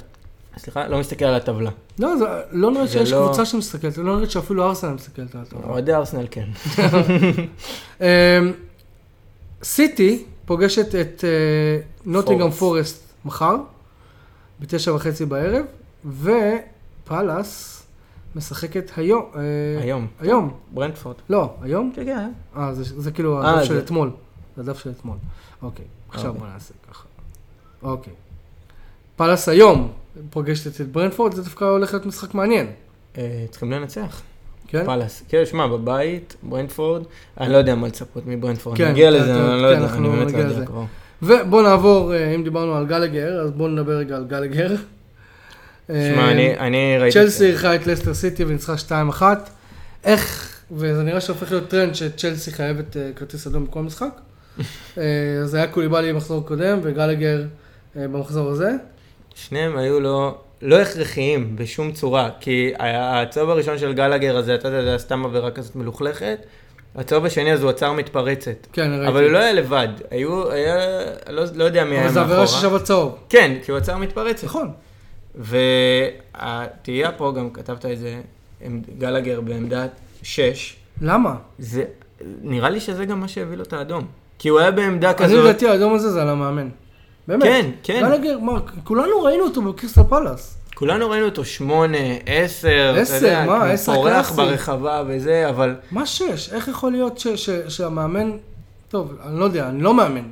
סליחה, 0.57 0.87
לא 0.87 0.99
מסתכל 0.99 1.25
על 1.25 1.35
הטבלה. 1.35 1.69
לא, 1.99 2.17
זה 2.17 2.25
לא 2.51 2.71
נראה 2.71 2.87
שיש 2.87 3.11
לא- 3.11 3.25
קבוצה 3.25 3.45
שמסתכלת, 3.45 3.97
לא 3.97 4.15
נראה 4.15 4.29
שאפילו 4.29 4.63
ארסנל 4.63 4.93
מסתכלת 4.93 5.35
על 5.35 5.41
זה. 5.45 5.55
אוהדי 5.63 5.93
ארסנל 5.93 6.27
כן. 6.31 6.45
אמ, 8.01 8.05
סיטי 9.63 10.23
פוגשת 10.45 10.95
את 10.95 11.23
אה, 11.23 11.29
נוטינגרם 12.05 12.51
פורסט. 12.51 13.13
מחר, 13.25 13.55
בתשע 14.59 14.93
וחצי 14.93 15.25
בערב, 15.25 15.65
ופאלאס 16.21 17.83
משחקת 18.35 18.91
היום. 18.97 19.25
אה, 19.35 19.41
היום. 19.81 20.07
היום. 20.19 20.53
ברנטפורד. 20.71 21.15
לא, 21.29 21.53
היום? 21.61 21.91
כן, 21.95 22.05
כן. 22.05 22.31
אה, 22.57 22.73
זה, 22.73 23.01
זה 23.01 23.11
כאילו 23.11 23.41
אה, 23.41 23.53
הדף 23.53 23.63
של 23.63 23.77
אתמול. 23.77 24.11
זה 24.55 24.61
הדף 24.61 24.79
של 24.79 24.89
אתמול. 24.89 25.17
אוקיי, 25.61 25.85
עכשיו 26.09 26.27
אוקיי. 26.29 26.39
בוא 26.41 26.53
נעשה 26.53 26.73
ככה. 26.91 27.03
אוקיי. 27.83 28.13
פאלאס 29.15 29.49
היום 29.49 29.91
פוגשת 30.29 30.81
את 30.81 30.87
ברנטפורד, 30.91 31.33
זה 31.33 31.43
דווקא 31.43 31.63
הולך 31.65 31.93
להיות 31.93 32.05
משחק 32.05 32.33
מעניין, 32.33 32.67
אה, 33.17 33.45
צריכים 33.51 33.71
לנצח. 33.71 34.21
כן? 34.67 34.85
פאלאס. 34.85 35.23
כן, 35.27 35.43
שמע, 35.45 35.67
בבית, 35.67 36.35
ברנטפורד, 36.43 37.03
אני 37.39 37.51
לא 37.51 37.57
יודע 37.57 37.75
מה 37.75 37.87
לצפות 37.87 38.23
מברנטפורד. 38.25 38.77
כן, 38.77 38.91
נגיע 38.91 39.11
לזה, 39.11 39.23
אני 39.53 39.61
לא 39.61 39.67
כן, 39.75 39.81
יודע, 39.81 39.93
אני 39.95 40.09
באמת 40.09 40.31
לא 40.31 40.37
יודע. 40.37 40.65
כבר. 40.65 40.83
ובוא 41.21 41.61
נעבור, 41.63 42.13
אה, 42.13 42.35
אם 42.35 42.43
דיברנו 42.43 42.75
על 42.75 42.85
גלגר, 42.85 43.41
אז 43.41 43.51
בואו 43.51 43.67
נדבר 43.69 43.91
רגע 43.97 44.15
על 44.15 44.25
גלגר. 44.25 44.75
שמע, 45.87 45.95
אה, 45.95 46.31
אני- 46.31 46.57
אני 46.59 46.95
ראיתי... 46.99 47.19
צ'לסי 47.19 47.45
אירחה 47.45 47.75
את 47.75 47.87
לסטר 47.87 48.13
סיטי 48.13 48.43
וניצחה 48.45 48.73
2-1. 48.77 49.21
איך, 50.03 50.49
וזה 50.71 51.03
נראה 51.03 51.21
שהופך 51.21 51.51
להיות 51.51 51.67
טרנד 51.69 51.95
שצ'לסי 51.95 52.51
חייבת 52.51 52.97
אה, 52.97 53.11
כרטיס 53.15 53.47
אדום 53.47 53.65
בכל 53.65 53.81
משחק. 53.81 54.09
אה, 54.97 55.03
אז 55.43 55.53
היה 55.53 55.67
קוליבאלי 55.67 56.13
במחזור 56.13 56.47
קודם 56.47 56.79
וגלגר 56.83 57.43
אה, 57.97 58.07
במחזור 58.07 58.49
הזה. 58.49 58.71
שניהם 59.35 59.77
היו 59.77 59.99
לא, 59.99 60.37
לא 60.61 60.79
הכרחיים 60.81 61.55
בשום 61.55 61.91
צורה, 61.91 62.29
כי 62.39 62.73
הצהוב 62.79 63.49
הראשון 63.49 63.77
של 63.77 63.93
גלגר 63.93 64.37
הזה, 64.37 64.55
אתה 64.55 64.67
יודע, 64.67 64.81
זה 64.81 64.89
היה 64.89 64.97
סתם 64.97 65.25
עבירה 65.25 65.51
כזאת 65.51 65.75
מלוכלכת. 65.75 66.37
הצהוב 66.95 67.25
השני 67.25 67.53
אז 67.53 67.63
הוא 67.63 67.69
עצר 67.69 67.93
מתפרצת. 67.93 68.67
כן, 68.73 68.91
ראיתי. 68.91 69.07
אבל 69.07 69.23
הוא 69.23 69.31
לא 69.31 69.37
היה 69.37 69.53
לבד, 69.53 69.87
היו, 70.11 70.51
היה, 70.51 70.75
לא, 71.29 71.43
לא 71.55 71.63
יודע 71.63 71.83
מי 71.83 71.95
היה 71.95 72.05
אבל 72.05 72.13
זו 72.13 72.19
מאחורה. 72.19 72.41
עבירה 72.41 72.47
ששווה 72.59 72.79
צהוב. 72.79 73.17
כן, 73.29 73.57
כי 73.63 73.71
הוא 73.71 73.77
עצר 73.77 73.97
מתפרצת. 73.97 74.43
נכון. 74.43 74.71
והתהייה 75.35 77.11
פה, 77.11 77.33
גם 77.37 77.49
כתבת 77.49 77.85
את 77.85 77.99
זה, 77.99 78.21
גלגר 78.97 79.41
בעמדת 79.41 79.91
6, 80.23 80.75
למה? 81.01 81.35
זה, 81.59 81.83
נראה 82.41 82.69
לי 82.69 82.79
שזה 82.79 83.05
גם 83.05 83.19
מה 83.19 83.27
שהביא 83.27 83.57
לו 83.57 83.63
את 83.63 83.73
האדום. 83.73 84.07
כי 84.43 84.49
הוא 84.49 84.59
היה 84.59 84.71
בעמדה 84.71 85.09
אני 85.09 85.17
כזאת, 85.17 85.43
לדעתי 85.43 85.67
האדום 85.67 85.93
הזה 85.93 86.11
זה 86.11 86.21
על 86.21 86.29
המאמן. 86.29 86.69
באמת. 87.27 87.43
כן, 87.43 87.69
כן. 87.83 87.99
גלגר, 88.09 88.39
מה, 88.39 88.59
כולנו 88.83 89.21
ראינו 89.21 89.43
אותו 89.43 89.61
בקריסטל 89.61 90.03
פלאס. 90.09 90.57
כולנו 90.75 91.09
ראינו 91.09 91.25
אותו 91.25 91.45
שמונה, 91.45 91.97
עשר, 92.25 92.95
אתה 93.03 93.15
יודע, 93.15 93.45
מה, 93.45 93.55
כמו 93.55 93.65
עשר 93.65 93.93
פורח 93.93 94.11
קלאסי. 94.11 94.35
ברחבה 94.35 95.03
וזה, 95.07 95.49
אבל 95.49 95.75
מה 95.91 96.05
שש? 96.05 96.53
איך 96.53 96.67
יכול 96.67 96.91
להיות 96.91 97.17
ש, 97.19 97.27
ש, 97.27 97.49
שהמאמן... 97.49 98.31
טוב, 98.87 99.13
אני 99.25 99.39
לא 99.39 99.45
יודע, 99.45 99.69
אני 99.69 99.81
לא 99.81 99.93
מאמן. 99.93 100.29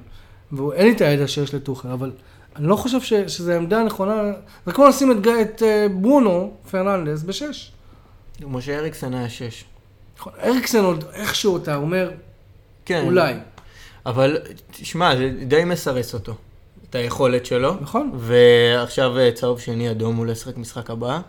ואין 0.51 0.85
לי 0.85 0.91
את 0.91 1.01
הידע 1.01 1.27
שיש 1.27 1.53
לטוחל, 1.53 1.89
אבל 1.89 2.11
אני 2.55 2.67
לא 2.67 2.75
חושב 2.75 3.01
ש, 3.01 3.13
שזו 3.13 3.51
העמדה 3.51 3.79
הנכונה. 3.79 4.23
זה 4.65 4.71
כמו 4.71 4.87
לשים 4.87 5.11
את, 5.11 5.17
את 5.41 5.63
אה, 5.63 5.87
ברונו 6.01 6.53
פרננדס 6.71 7.23
בשש. 7.23 7.71
משה 8.47 8.77
אריקסן 8.79 9.13
היה 9.13 9.29
שש. 9.29 9.65
נכון, 10.17 10.33
אריקסן 10.43 10.83
עוד 10.83 11.03
איכשהו 11.13 11.57
אתה 11.57 11.75
אומר, 11.75 12.11
כן. 12.85 13.03
אולי. 13.05 13.33
אבל, 14.05 14.37
תשמע, 14.71 15.15
זה 15.15 15.31
די 15.47 15.63
מסרס 15.65 16.13
אותו, 16.13 16.33
את 16.89 16.95
היכולת 16.95 17.45
שלו. 17.45 17.75
נכון? 17.81 18.11
ועכשיו 18.17 19.17
אה, 19.17 19.31
צהוב 19.31 19.59
שני 19.59 19.91
אדום, 19.91 20.15
הוא 20.15 20.25
לא 20.25 20.31
ישחק 20.31 20.57
משחק 20.57 20.89
הבא. 20.89 21.19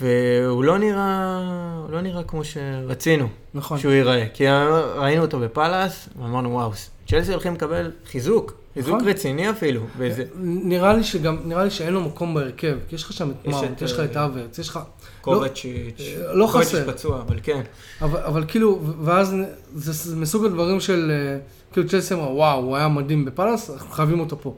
והוא 0.00 0.64
לא 0.64 0.78
נראה, 0.78 1.40
לא 1.88 2.00
נראה 2.00 2.22
כמו 2.22 2.44
שרצינו 2.44 3.28
נכון. 3.54 3.78
שהוא 3.78 3.92
ייראה. 3.92 4.26
כי 4.34 4.48
ראינו 4.96 5.22
אותו 5.22 5.40
בפאלאס, 5.40 6.08
ואמרנו, 6.22 6.50
וואו, 6.50 6.70
צ'לסי 7.08 7.32
הולכים 7.32 7.54
לקבל 7.54 7.90
חיזוק. 8.06 8.61
חיזוק 8.74 8.96
נכון. 8.96 9.08
רציני 9.08 9.50
אפילו. 9.50 9.80
וזה, 9.98 10.24
נראה 10.42 10.92
לי 10.92 11.04
שגם, 11.04 11.36
נראה 11.44 11.64
לי 11.64 11.70
שאין 11.70 11.92
לו 11.92 12.00
מקום 12.00 12.34
בהרכב, 12.34 12.76
כי 12.88 12.94
יש 12.94 13.02
לך 13.04 13.12
שם 13.12 13.30
את 13.30 13.34
יש 13.44 13.50
מאונט, 13.54 13.70
את, 13.76 13.82
יש 13.82 13.92
לך 13.92 14.00
את 14.00 14.16
אה, 14.16 14.24
אברץ, 14.24 14.58
יש 14.58 14.68
לך... 14.68 14.80
קובצ'יץ', 15.20 16.00
אה, 16.00 16.32
לא 16.34 16.48
קובצ'יץ' 16.52 16.68
חסר. 16.68 16.92
פצוע, 16.92 17.20
אבל 17.20 17.36
כן. 17.42 17.60
אבל, 18.02 18.20
אבל 18.20 18.44
כאילו, 18.48 18.80
ואז 19.02 19.34
זה, 19.74 20.16
מסוג 20.16 20.44
הדברים 20.44 20.80
של, 20.80 21.10
אה, 21.14 21.38
כאילו 21.72 21.88
צ'לסי 21.88 22.14
אמרה, 22.14 22.34
וואו, 22.34 22.58
הוא 22.62 22.76
היה 22.76 22.88
מדהים 22.88 23.24
בפאלאס, 23.24 23.70
אנחנו 23.70 23.90
חייבים 23.90 24.20
אותו 24.20 24.36
פה. 24.40 24.54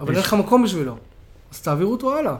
אבל 0.00 0.10
יש- 0.12 0.16
אין 0.16 0.24
לך 0.26 0.34
מקום 0.34 0.64
בשבילו. 0.64 0.96
אז 1.52 1.60
תעבירו 1.60 1.92
אותו 1.92 2.18
הלאה. 2.18 2.36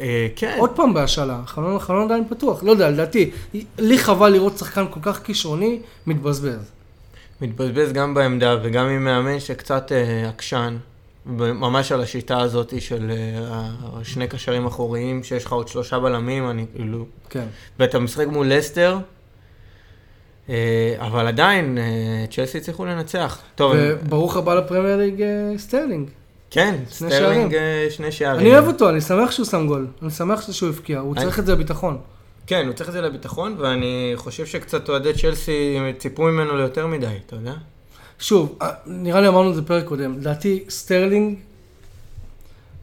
אה, 0.00 0.28
כן. 0.36 0.56
עוד 0.58 0.70
פעם 0.70 0.94
בהשאלה, 0.94 1.40
החלון 1.44 2.04
עדיין 2.04 2.24
פתוח. 2.28 2.62
לא 2.62 2.70
יודע, 2.70 2.90
לדעתי, 2.90 3.30
לי 3.78 3.98
חבל 3.98 4.28
לראות 4.28 4.58
שחקן 4.58 4.84
כל 4.90 5.00
כך 5.02 5.22
כישרוני 5.24 5.78
מתבזבז. 6.06 6.70
מתבזבז 7.40 7.92
גם 7.92 8.14
בעמדה 8.14 8.56
וגם 8.62 8.88
עם 8.88 9.04
מאמן 9.04 9.40
שקצת 9.40 9.92
אה, 9.92 10.28
עקשן, 10.28 10.76
ממש 11.26 11.92
על 11.92 12.00
השיטה 12.00 12.40
הזאת 12.40 12.80
של 12.80 13.10
אה, 13.10 13.68
השני 14.00 14.28
קשרים 14.28 14.66
אחוריים, 14.66 15.22
שיש 15.22 15.44
לך 15.44 15.52
עוד 15.52 15.68
שלושה 15.68 15.98
בלמים, 15.98 16.50
אני 16.50 16.66
כאילו... 16.74 17.06
כן. 17.30 17.44
ואתה 17.78 17.98
משחק 17.98 18.26
מול 18.26 18.52
לסטר, 18.52 18.98
אה, 20.48 20.94
אבל 20.98 21.26
עדיין, 21.26 21.78
אה, 21.78 22.26
צ'לסי 22.30 22.58
הצליחו 22.58 22.84
לנצח. 22.84 23.38
טוב, 23.54 23.72
וברוך 23.76 24.36
הבא 24.36 24.54
לפרמייר 24.54 24.96
ליג 24.96 25.22
אה, 25.22 25.58
סטרלינג. 25.58 26.08
כן, 26.50 26.74
שני 26.90 27.10
סטרלינג 27.10 27.52
שערים. 27.52 27.64
אה, 27.84 27.86
שני 27.90 28.12
שערים. 28.12 28.40
אני 28.40 28.50
אוהב 28.50 28.66
אותו, 28.66 28.90
אני 28.90 29.00
שמח 29.00 29.30
שהוא 29.30 29.46
שם 29.46 29.66
גול. 29.66 29.86
אני 30.02 30.10
שמח 30.10 30.52
שהוא 30.52 30.68
הבקיע, 30.68 30.98
הוא 30.98 31.14
צריך 31.14 31.38
את 31.38 31.46
זה 31.46 31.54
בביטחון. 31.54 31.98
כן, 32.46 32.66
הוא 32.66 32.74
צריך 32.74 32.88
את 32.88 32.94
זה 32.94 33.00
לביטחון, 33.00 33.56
ואני 33.58 34.12
חושב 34.16 34.46
שקצת 34.46 34.88
אוהדי 34.88 35.12
צ'לסי 35.14 35.78
ציפו 35.98 36.22
ממנו 36.22 36.56
ליותר 36.56 36.86
מדי, 36.86 37.06
אתה 37.26 37.36
יודע? 37.36 37.54
שוב, 38.18 38.58
אה, 38.62 38.70
נראה 38.86 39.20
לי 39.20 39.28
אמרנו 39.28 39.50
את 39.50 39.54
זה 39.54 39.62
פרק 39.62 39.84
קודם, 39.84 40.12
לדעתי 40.18 40.64
סטרלינג, 40.68 41.38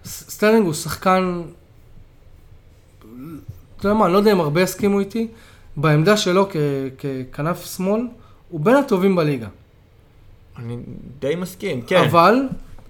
סטרלינג 0.05 0.65
הוא 0.65 0.73
שחקן, 0.73 1.41
אתה 3.77 3.87
יודע 3.87 3.93
מה, 3.93 4.05
אני 4.05 4.13
לא 4.13 4.17
יודע 4.17 4.31
אם 4.31 4.39
הרבה 4.39 4.61
יסכימו 4.61 4.99
איתי, 4.99 5.27
בעמדה 5.77 6.17
שלו 6.17 6.49
כ- 6.49 6.55
ככנף 7.31 7.65
שמאל, 7.75 8.01
הוא 8.49 8.59
בין 8.59 8.75
הטובים 8.75 9.15
בליגה. 9.15 9.47
אני 10.57 10.77
די 11.19 11.35
מסכים, 11.35 11.81
כן. 11.81 12.03
אבל 12.09 12.35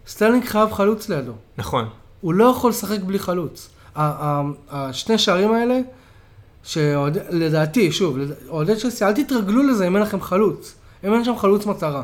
סטרלינג 0.08 0.46
חייב 0.46 0.72
חלוץ 0.72 1.10
לידו. 1.10 1.32
נכון. 1.58 1.86
הוא 2.22 2.34
לא 2.34 2.46
יכול 2.46 2.70
לשחק 2.70 3.00
בלי 3.00 3.20
חלוץ. 3.20 3.70
השני 3.96 5.18
שערים 5.18 5.54
האלה, 5.54 5.80
שלדעתי, 6.64 7.92
שוב, 7.92 8.18
אוהדי 8.50 8.76
צ'לסי, 8.76 9.06
אל 9.06 9.14
תתרגלו 9.14 9.64
לזה 9.64 9.88
אם 9.88 9.96
אין 9.96 10.04
לכם 10.04 10.22
חלוץ. 10.22 10.76
אם 11.04 11.14
אין 11.14 11.24
שם 11.24 11.38
חלוץ 11.38 11.66
מטרה. 11.66 12.04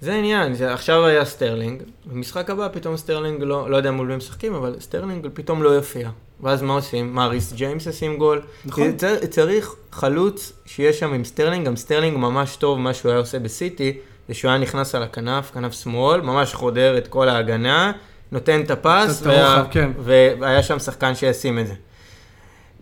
זה 0.00 0.12
העניין, 0.12 0.54
זה 0.54 0.74
עכשיו 0.74 1.06
היה 1.06 1.24
סטרלינג, 1.24 1.82
במשחק 2.06 2.50
הבא 2.50 2.68
פתאום 2.72 2.96
סטרלינג 2.96 3.42
לא, 3.42 3.70
לא 3.70 3.76
יודע 3.76 3.90
מול 3.90 4.06
מי 4.06 4.16
משחקים, 4.16 4.54
אבל 4.54 4.76
סטרלינג 4.80 5.26
פתאום 5.34 5.62
לא 5.62 5.68
יופיע. 5.68 6.10
ואז 6.40 6.62
מה 6.62 6.72
עושים? 6.72 7.14
מה, 7.14 7.26
ריס 7.26 7.52
ג'יימס 7.52 7.86
ישים 7.86 8.16
גול? 8.16 8.40
נכון. 8.64 8.96
צר, 8.96 9.26
צריך 9.30 9.74
חלוץ 9.92 10.52
שיהיה 10.66 10.92
שם 10.92 11.12
עם 11.12 11.24
סטרלינג, 11.24 11.66
גם 11.66 11.76
סטרלינג 11.76 12.16
ממש 12.16 12.56
טוב, 12.56 12.78
מה 12.78 12.94
שהוא 12.94 13.10
היה 13.10 13.20
עושה 13.20 13.38
בסיטי, 13.38 13.98
זה 14.28 14.34
שהוא 14.34 14.50
היה 14.50 14.58
נכנס 14.58 14.94
על 14.94 15.02
הכנף, 15.02 15.50
כנף 15.54 15.72
שמאל, 15.72 16.20
ממש 16.20 16.54
חודר 16.54 16.98
את 16.98 17.08
כל 17.08 17.28
ההגנה, 17.28 17.92
נותן 18.32 18.60
את 18.60 18.70
הפס, 18.70 19.26
הרוחב, 19.26 19.64
כן. 19.70 19.90
והיה 19.98 20.62
שם 20.62 20.78
שחקן 20.78 21.14
שישים 21.14 21.58
את 21.58 21.66
זה. 21.66 21.74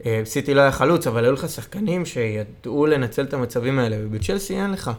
אה, 0.06 0.20
סיטי 0.24 0.54
לא 0.54 0.60
היה 0.60 0.72
חלוץ, 0.72 1.06
אבל 1.06 1.24
היו 1.24 1.32
לך 1.32 1.48
שחקנים 1.48 2.06
שידעו 2.06 2.86
לנצל 2.86 3.24
את 3.24 3.34
המצבים 3.34 3.78
האלה, 3.78 3.96
ובצ'לסי 4.00 4.56
אין 4.56 4.70
לך. 4.70 4.90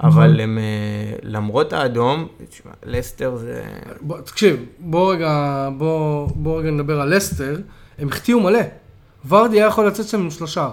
אבל 0.00 0.40
הם, 0.40 0.58
אה, 0.58 1.16
למרות 1.22 1.72
האדום, 1.72 2.28
תשמע, 2.48 2.72
לסטר 2.86 3.36
זה... 3.36 3.62
בוא, 4.00 4.20
תקשיב, 4.20 4.64
בוא 4.78 5.14
רגע, 5.14 5.68
בוא, 5.78 6.28
בוא 6.34 6.60
רגע 6.60 6.70
נדבר 6.70 7.00
על 7.00 7.16
לסטר. 7.16 7.60
הם 7.98 8.08
החטיאו 8.08 8.40
מלא. 8.40 8.60
ורדי 9.28 9.56
היה 9.56 9.66
יכול 9.66 9.86
לצאת 9.86 10.08
שם 10.08 10.20
עם 10.20 10.30
שלושה. 10.30 10.70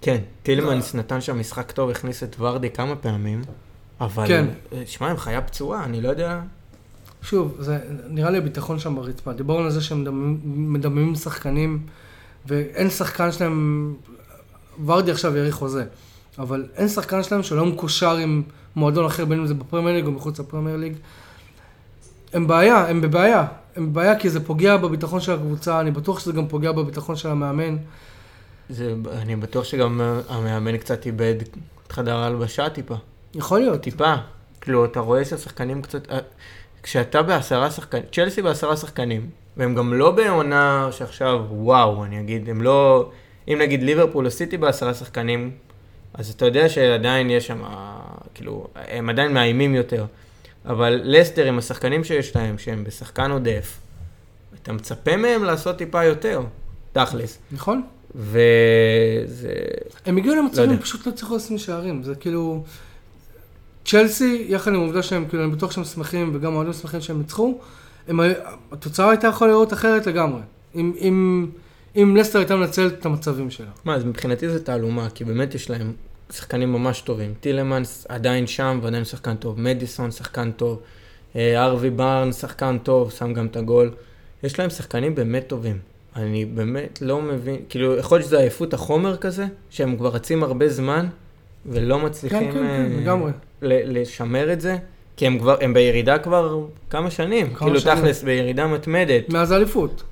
כן, 0.00 0.18
טילמנס 0.42 0.94
נתן 0.94 1.20
שם 1.20 1.40
משחק 1.40 1.72
טוב, 1.72 1.90
הכניס 1.90 2.22
את 2.22 2.36
ורדי 2.38 2.70
כמה 2.70 2.96
פעמים, 2.96 3.42
אבל... 4.00 4.28
כן. 4.28 4.46
אה, 4.72 4.82
שמע, 4.86 5.10
הם 5.10 5.16
חיה 5.16 5.40
פצועה, 5.40 5.84
אני 5.84 6.00
לא 6.00 6.08
יודע... 6.08 6.40
שוב, 7.22 7.56
זה 7.58 7.78
נראה 8.08 8.30
לי 8.30 8.38
הביטחון 8.38 8.78
שם 8.78 8.94
ברצפה. 8.94 9.32
דיברנו 9.32 9.64
על 9.64 9.70
זה 9.70 9.80
שהם 9.80 10.36
מדממים 10.44 11.14
שחקנים, 11.14 11.86
ואין 12.48 12.90
שחקן 12.90 13.32
שלהם, 13.32 13.94
ורדי 14.86 15.10
עכשיו 15.10 15.36
יאריך 15.36 15.54
חוזה, 15.54 15.84
אבל 16.38 16.66
אין 16.76 16.88
שחקן 16.88 17.22
שלהם 17.22 17.42
שלא 17.42 17.66
מקושר 17.66 18.16
עם 18.16 18.42
מועדון 18.76 19.04
אחר, 19.06 19.24
בין 19.24 19.38
אם 19.38 19.46
זה 19.46 19.54
בפרמייר 19.54 19.96
ליג 19.96 20.06
או 20.06 20.12
מחוץ 20.12 20.40
לפרמייר 20.40 20.76
ליג. 20.76 20.96
הם 22.32 22.46
בעיה, 22.46 22.88
הם 22.88 23.00
בבעיה. 23.00 23.46
הם 23.76 23.92
בבעיה 23.92 24.18
כי 24.18 24.30
זה 24.30 24.44
פוגע 24.44 24.76
בביטחון 24.76 25.20
של 25.20 25.32
הקבוצה, 25.32 25.80
אני 25.80 25.90
בטוח 25.90 26.18
שזה 26.18 26.32
גם 26.32 26.48
פוגע 26.48 26.72
בביטחון 26.72 27.16
של 27.16 27.28
המאמן. 27.28 27.76
זה, 28.68 28.94
אני 29.12 29.36
בטוח 29.36 29.64
שגם 29.64 30.00
המאמן 30.28 30.76
קצת 30.76 31.06
איבד 31.06 31.34
את 31.42 31.56
חדר 31.90 32.16
ההלבשה 32.16 32.68
טיפה. 32.68 32.94
יכול 33.34 33.60
להיות. 33.60 33.80
טיפה. 33.80 34.14
כאילו, 34.60 34.84
אתה 34.84 35.00
רואה 35.00 35.24
שהשחקנים 35.24 35.82
קצת... 35.82 36.10
אה, 36.10 36.18
כשאתה 36.82 37.22
בעשרה 37.22 37.70
שחקנים, 37.70 38.04
צ'לסי 38.12 38.42
בעשרה 38.42 38.76
שחקנים, 38.76 39.30
והם 39.56 39.74
גם 39.74 39.94
לא 39.94 40.10
בעונה 40.10 40.88
שעכשיו, 40.90 41.44
וואו, 41.50 42.04
אני 42.04 42.20
אגיד, 42.20 42.50
הם 42.50 42.62
לא... 42.62 43.10
אם 43.48 43.58
נגיד 43.60 43.82
ליברפול 43.82 44.26
או 44.26 44.30
סיטי 44.30 44.56
בעשרה 44.56 44.94
שחקנים, 44.94 45.50
אז 46.14 46.30
אתה 46.30 46.44
יודע 46.44 46.68
שעדיין 46.68 47.30
יש 47.30 47.46
שם, 47.46 47.62
כאילו, 48.34 48.66
הם 48.74 49.08
עדיין 49.08 49.34
מאיימים 49.34 49.74
יותר. 49.74 50.04
אבל 50.66 51.00
לסטר 51.04 51.46
עם 51.46 51.58
השחקנים 51.58 52.04
שיש 52.04 52.36
להם, 52.36 52.58
שהם 52.58 52.84
בשחקן 52.84 53.30
עודף, 53.30 53.78
אתה 54.62 54.72
מצפה 54.72 55.16
מהם 55.16 55.44
לעשות 55.44 55.76
טיפה 55.76 56.04
יותר, 56.04 56.42
תכלס. 56.92 57.38
נכון? 57.52 57.82
וזה... 58.14 59.52
הם 60.06 60.16
הגיעו 60.16 60.34
לא 60.34 60.42
למצבים, 60.42 60.70
יודע. 60.70 60.82
פשוט 60.82 61.06
לא 61.06 61.12
הצליחו 61.12 61.36
לשים 61.36 61.58
שערים. 61.58 62.02
זה 62.02 62.14
כאילו... 62.14 62.64
צ'לסי, 63.84 64.46
יחד 64.48 64.70
עם 64.70 64.80
העובדה 64.80 65.02
שהם, 65.02 65.26
כאילו, 65.28 65.44
אני 65.44 65.52
בטוח 65.52 65.70
שהם 65.70 65.84
שמחים, 65.84 66.30
וגם 66.34 66.52
האוהדים 66.52 66.72
שמחים 66.72 67.00
שהם 67.00 67.18
ניצחו, 67.18 67.58
הם, 68.08 68.20
התוצאה 68.72 69.10
הייתה 69.10 69.26
יכולה 69.26 69.50
לראות 69.50 69.72
אחרת 69.72 70.06
לגמרי. 70.06 70.40
אם, 70.74 70.92
אם, 71.00 71.46
אם 71.96 72.16
לסטר 72.16 72.38
הייתה 72.38 72.56
מנצלת 72.56 72.92
את 72.92 73.06
המצבים 73.06 73.50
שלה. 73.50 73.70
מה, 73.84 73.94
אז 73.94 74.04
מבחינתי 74.04 74.48
זה 74.48 74.64
תעלומה, 74.64 75.08
כי 75.14 75.24
באמת 75.24 75.54
יש 75.54 75.70
להם 75.70 75.92
שחקנים 76.32 76.72
ממש 76.72 77.00
טובים. 77.00 77.34
טילמנס 77.40 78.06
עדיין 78.08 78.46
שם 78.46 78.80
ועדיין 78.82 79.04
שחקן 79.04 79.36
טוב. 79.36 79.60
מדיסון 79.60 80.10
שחקן 80.10 80.50
טוב. 80.50 80.80
אה, 81.36 81.64
ארווי 81.64 81.90
בארן 81.90 82.32
שחקן 82.32 82.78
טוב, 82.82 83.10
שם 83.10 83.32
גם 83.32 83.46
את 83.46 83.56
הגול. 83.56 83.90
יש 84.42 84.58
להם 84.58 84.70
שחקנים 84.70 85.14
באמת 85.14 85.46
טובים. 85.46 85.78
אני 86.16 86.44
באמת 86.44 87.02
לא 87.02 87.22
מבין, 87.22 87.56
כאילו, 87.68 87.96
יכול 87.96 88.18
להיות 88.18 88.26
שזה 88.26 88.38
עייפות 88.38 88.74
החומר 88.74 89.16
כזה, 89.16 89.46
שהם 89.70 89.96
כבר 89.96 90.08
רצים 90.08 90.42
הרבה 90.42 90.68
זמן, 90.68 91.06
ולא 91.66 91.98
מצליחים 91.98 92.52
כן, 92.52 92.52
כן, 92.52 92.58
כן, 92.58 92.92
אה, 92.92 93.00
לגמרי. 93.00 93.32
לשמר 93.62 94.52
את 94.52 94.60
זה, 94.60 94.76
כי 95.16 95.26
הם 95.26 95.38
כבר, 95.38 95.56
הם 95.60 95.74
בירידה 95.74 96.18
כבר 96.18 96.60
כמה 96.90 97.10
שנים. 97.10 97.46
כמה 97.54 97.58
כאילו, 97.58 97.80
שנים. 97.80 97.96
תכלס, 97.96 98.22
בירידה 98.22 98.66
מתמדת. 98.66 99.28
מאז 99.28 99.50
האליפות. 99.50 100.02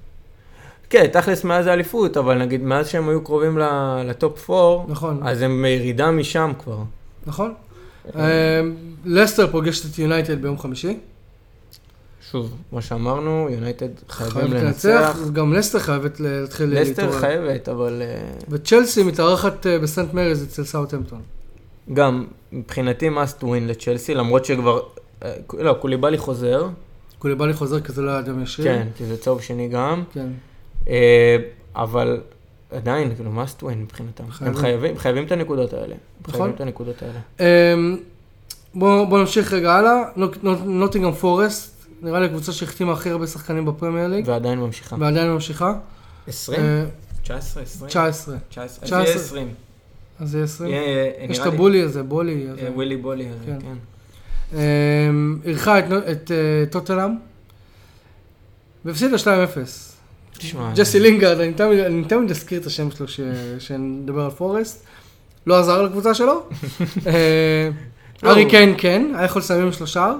כן, 0.91 1.07
תכלס 1.07 1.45
מאז 1.45 1.67
האליפות, 1.67 2.17
אבל 2.17 2.39
נגיד 2.39 2.63
מאז 2.63 2.89
שהם 2.89 3.09
היו 3.09 3.25
קרובים 3.25 3.59
ל 4.05 4.16
top 4.16 4.51
4, 4.51 4.93
נכון, 4.93 5.21
אז 5.23 5.43
הם 5.43 5.63
בירידה 5.63 6.11
משם 6.11 6.53
כבר. 6.59 6.79
נכון. 7.27 7.55
אה, 8.17 8.61
לסטר 9.05 9.47
פוגשת 9.51 9.93
את 9.93 9.99
יונייטד 9.99 10.43
ביום 10.43 10.59
חמישי. 10.59 10.99
שוב, 12.31 12.55
כמו 12.71 12.83
שאמרנו, 12.83 13.49
יונייטד 13.51 13.89
חייבים 14.09 14.35
חייבת 14.35 14.63
לנצח. 14.63 14.89
לנצח, 14.89 15.31
גם 15.33 15.53
לסטר 15.53 15.79
חייבת 15.79 16.21
להתחיל 16.21 16.81
לסטר 16.81 17.03
להתעורר. 17.03 17.21
חייבת, 17.21 17.69
אבל 17.69 18.03
אה, 18.05 18.31
וצ'לסי 18.49 19.03
מתארחת 19.03 19.67
אה, 19.67 19.79
בסנט 19.79 20.15
מריז 20.15 20.43
אצל 20.43 20.65
סאוטהמפטון. 20.65 21.21
גם 21.93 22.25
מבחינתי 22.53 23.09
must 23.09 23.43
win 23.43 23.67
לצ'לסי, 23.67 24.15
למרות 24.15 24.45
שכבר, 24.45 24.81
לא, 25.59 25.73
קוליבאלי 25.81 26.19
חוזר, 26.19 26.69
קוליבאלי 27.19 27.53
חוזר 27.55 27.81
כי 27.81 27.93
זה 27.93 28.03
לא 28.03 28.11
היה 28.11 28.19
אדם 28.19 28.43
ישיר. 28.43 28.65
כן, 28.65 28.87
כי 28.97 29.05
זה 29.05 29.17
צהוב 29.17 29.41
שני 29.43 29.69
גם, 29.69 30.03
כן. 30.13 30.27
אה, 30.89 31.37
אבל 31.77 32.21
עדיין, 32.71 33.15
כאילו, 33.15 33.31
must 33.45 33.63
win 33.63 33.75
מבחינתם. 33.75 34.25
הם 34.25 34.55
חייבים. 34.55 34.99
חייבים, 34.99 35.25
את 35.27 35.33
הנקודות 35.33 35.73
האלה. 35.73 35.95
נכון. 36.21 36.33
חייבים 36.35 36.55
את 36.55 36.61
הנקודות 36.61 36.95
האלה. 37.03 37.21
אמ, 37.75 37.97
בואו 38.75 39.07
בוא 39.07 39.19
נמשיך 39.19 39.53
רגע 39.53 39.73
הלאה. 39.73 40.03
נוט- 40.17 40.39
נוט- 40.45 40.65
נוטינגרם 40.65 41.13
פורסט, 41.13 41.87
נראה 42.03 42.21
לי 42.21 42.29
קבוצה 42.29 42.53
שהחתימה 42.53 42.93
הכי 42.93 43.11
הרבה 43.11 43.27
שחקנים 43.27 43.65
בפרמייר 43.65 44.09
ליג, 44.09 44.25
ועדיין 44.29 44.59
ממשיכה. 44.59 44.97
ועדיין 45.01 45.31
ממשיכה. 45.31 45.75
20? 46.29 46.61
אה, 46.61 46.85
19, 47.23 47.63
20? 47.63 47.89
19. 47.89 48.37
19. 48.49 48.85
אז 48.85 48.89
19. 48.91 49.03
יהיה 49.05 49.15
20. 49.15 49.49
אז 50.21 50.31
זה 50.31 50.43
20. 50.45 50.71
יהיה, 50.71 50.83
אה, 50.83 51.27
יש 51.29 51.39
את 51.39 51.47
הבולי 51.47 51.83
הזה, 51.83 52.03
בולי. 52.03 52.47
אה, 52.63 52.73
ווילי 52.75 52.97
בולי 52.97 53.29
הזה, 53.29 53.53
כן. 53.61 53.75
אמ, 54.53 54.59
אירחה 55.45 55.79
את 55.79 56.31
אה, 56.31 56.37
טוטנאם, 56.71 57.11
והפסידה 58.85 59.17
2-0. 59.19 59.27
תשמע, 60.39 60.73
ג'סי 60.77 61.01
לינגרד, 61.01 61.41
אני 61.41 61.53
תמיד- 62.05 62.31
אזכיר 62.31 62.61
את 62.61 62.67
השם 62.67 62.91
שלו 62.91 63.09
ש- 63.09 63.21
שנדבר 63.59 64.25
על 64.25 64.31
פורסט. 64.31 64.85
לא 65.47 65.59
עזר 65.61 65.83
לקבוצה 65.83 66.15
שלו. 66.15 66.43
אה, 67.07 67.69
לא. 68.23 68.31
ארי 68.31 68.51
קיין 68.51 68.75
כן, 68.79 69.13
היה 69.15 69.25
יכול 69.25 69.41
לסיים 69.43 69.63
עם 69.67 69.73
שלושה. 69.73 70.15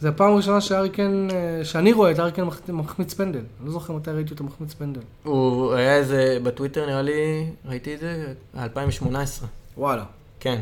זה 0.00 0.08
הפעם 0.08 0.32
הראשונה 0.32 0.60
שארי 0.60 0.90
קיין, 0.90 1.28
אה, 1.32 1.64
שאני 1.64 1.92
רואה 1.92 2.10
את 2.10 2.20
ארי 2.20 2.32
קיין 2.32 2.46
מח- 2.46 2.60
מחמיץ 2.68 3.14
פנדל. 3.14 3.38
אני 3.38 3.66
לא 3.66 3.72
זוכר 3.72 3.92
מתי 3.92 4.10
ראיתי 4.10 4.30
אותו 4.30 4.44
מחמיץ 4.44 4.74
פנדל. 4.74 5.00
הוא 5.22 5.72
היה 5.74 5.96
איזה, 5.96 6.38
בטוויטר 6.42 6.86
נראה 6.86 7.02
לי, 7.02 7.46
ראיתי 7.64 7.94
את 7.94 8.00
זה, 8.00 8.32
2018. 8.58 9.48
וואלה. 9.76 10.04
כן. 10.40 10.60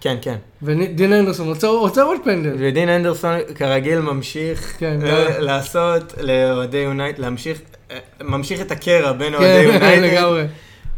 כן, 0.00 0.16
כן. 0.22 0.36
ודין 0.62 1.12
אנדרסון 1.12 1.48
רוצה 1.48 1.68
רוצה 1.68 2.02
עוד 2.02 2.18
פנדל. 2.24 2.54
ודין 2.58 2.88
אנדרסון 2.88 3.38
כרגיל 3.54 4.00
ממשיך 4.00 4.76
כן, 4.78 5.00
אה. 5.04 5.38
לעשות 5.38 6.14
לאוהדי 6.20 6.78
יונייטד, 6.78 7.18
להמשיך, 7.18 7.60
אה, 7.90 7.98
ממשיך 8.22 8.60
את 8.60 8.70
הקרע 8.70 9.12
בין 9.12 9.34
אוהדי 9.34 9.46
כן, 9.46 9.64
יונייטד, 9.74 10.02
לגמרי. 10.02 10.44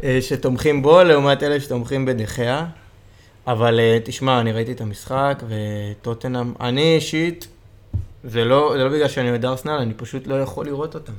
אה, 0.03 0.17
שתומכים 0.21 0.81
בו 0.81 1.03
לעומת 1.03 1.43
אלה 1.43 1.59
שתומכים 1.59 2.05
בדחיה. 2.05 2.65
אבל 3.47 3.79
תשמע, 4.03 4.39
אני 4.39 4.51
ראיתי 4.51 4.71
את 4.71 4.81
המשחק 4.81 5.43
וטוטנאם, 5.47 6.53
אני 6.59 6.95
אישית, 6.95 7.47
זה 8.23 8.45
לא, 8.45 8.73
זה 8.77 8.83
לא 8.83 8.89
בגלל 8.89 9.07
שאני 9.07 9.29
אוהד 9.29 9.45
ארסנל, 9.45 9.71
אני 9.71 9.93
פשוט 9.93 10.27
לא 10.27 10.41
יכול 10.41 10.65
לראות 10.65 10.95
אותם. 10.95 11.13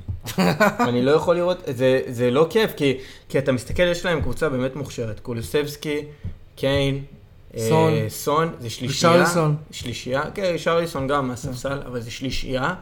אני 0.88 1.02
לא 1.02 1.10
יכול 1.10 1.36
לראות, 1.36 1.58
זה, 1.66 2.00
זה 2.06 2.30
לא 2.30 2.46
כיף, 2.50 2.72
כי, 2.76 2.98
כי 3.28 3.38
אתה 3.38 3.52
מסתכל, 3.52 3.82
יש 3.82 4.04
להם 4.04 4.20
קבוצה 4.20 4.48
באמת 4.48 4.76
מוכשרת, 4.76 5.20
קולוסבסקי, 5.20 6.04
קיין, 6.56 7.02
סון. 7.58 7.92
סון, 8.08 8.52
זה 8.60 8.70
שלישייה. 8.70 9.12
ושרליסון. 9.12 9.56
שלישייה, 9.70 10.22
כן, 10.34 10.54
שרליסון 10.58 11.06
גם 11.06 11.28
מהספסל, 11.28 11.80
אבל 11.86 12.00
זה 12.00 12.10
שלישייה 12.10 12.74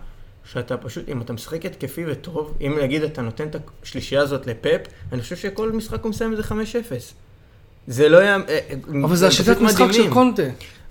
שאתה 0.52 0.76
פשוט, 0.76 1.08
אם 1.08 1.20
אתה 1.20 1.32
משחק 1.32 1.66
התקפי 1.66 2.04
וטוב, 2.06 2.54
אם 2.60 2.78
נגיד 2.82 3.02
אתה 3.02 3.22
נותן 3.22 3.48
את 3.48 3.56
השלישייה 3.82 4.22
הזאת 4.22 4.46
לפאפ, 4.46 4.80
אני 5.12 5.22
חושב 5.22 5.36
שכל 5.36 5.72
משחק 5.72 6.02
הוא 6.02 6.10
מסיים 6.10 6.32
איזה 6.32 6.42
5-0. 6.42 6.52
זה 7.86 8.08
לא 8.08 8.18
היה... 8.18 8.36
אה, 8.48 8.58
אבל 9.04 9.16
זה 9.16 9.26
השיטת 9.26 9.60
משחק 9.60 9.92
של. 9.92 10.10
קונטה. 10.10 10.42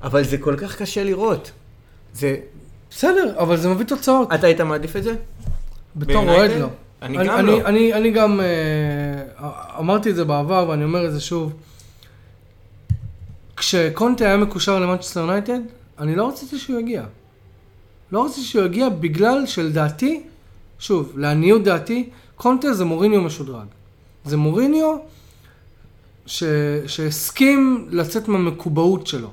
אבל 0.01 0.23
זה 0.23 0.37
כל 0.37 0.55
כך 0.57 0.75
קשה 0.75 1.03
לראות. 1.03 1.51
זה... 2.13 2.35
בסדר, 2.89 3.33
אבל 3.37 3.57
זה 3.57 3.69
מביא 3.69 3.85
תוצאות. 3.85 4.33
אתה 4.33 4.47
היית 4.47 4.61
מעדיף 4.61 4.95
את 4.95 5.03
זה? 5.03 5.15
בתור? 5.95 6.29
אוהד 6.29 6.51
לא. 6.59 6.67
אני 7.01 7.17
אני, 7.17 7.27
גם 7.27 7.39
אני, 7.39 7.47
לא. 7.47 7.61
אני, 7.65 7.93
אני 7.93 8.11
גם 8.11 8.39
אה, 8.39 9.49
אמרתי 9.79 10.09
את 10.09 10.15
זה 10.15 10.25
בעבר 10.25 10.65
ואני 10.69 10.83
אומר 10.83 11.05
את 11.05 11.13
זה 11.13 11.21
שוב. 11.21 11.53
כשקונטה 13.67 14.25
היה 14.25 14.37
מקושר 14.37 14.79
למנצ'סטר 14.79 15.19
יונייטד, 15.19 15.59
אני 15.99 16.15
לא 16.15 16.29
רציתי 16.29 16.59
שהוא 16.59 16.79
יגיע. 16.79 17.03
לא 18.11 18.25
רציתי 18.25 18.41
שהוא 18.41 18.65
יגיע 18.65 18.89
בגלל 18.89 19.45
שלדעתי, 19.45 20.23
שוב, 20.79 21.13
לעניות 21.15 21.63
דעתי, 21.63 22.09
קונטה 22.35 22.73
זה 22.73 22.85
מוריניו 22.85 23.21
משודרג. 23.21 23.65
זה 24.25 24.37
מוריניו 24.37 24.97
ש... 26.25 26.43
שהסכים 26.87 27.87
לצאת 27.89 28.27
מהמקובעות 28.27 29.07
שלו, 29.07 29.31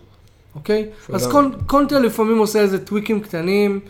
אוקיי? 0.54 0.88
שהוא 1.04 1.16
אז 1.16 1.26
קונ... 1.26 1.50
קונטה 1.66 1.98
לפעמים 1.98 2.38
עושה 2.38 2.60
איזה 2.60 2.84
טוויקים 2.84 3.20
קטנים, 3.20 3.80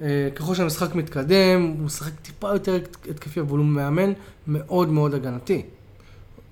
אה, 0.00 0.28
ככל 0.34 0.54
שהמשחק 0.54 0.94
מתקדם, 0.94 1.74
הוא 1.78 1.86
משחק 1.86 2.12
טיפה 2.22 2.52
יותר 2.52 2.78
התקפי, 3.10 3.40
אבל 3.40 3.58
הוא 3.58 3.66
מאמן 3.66 4.12
מאוד 4.46 4.88
מאוד 4.88 5.14
הגנתי. 5.14 5.62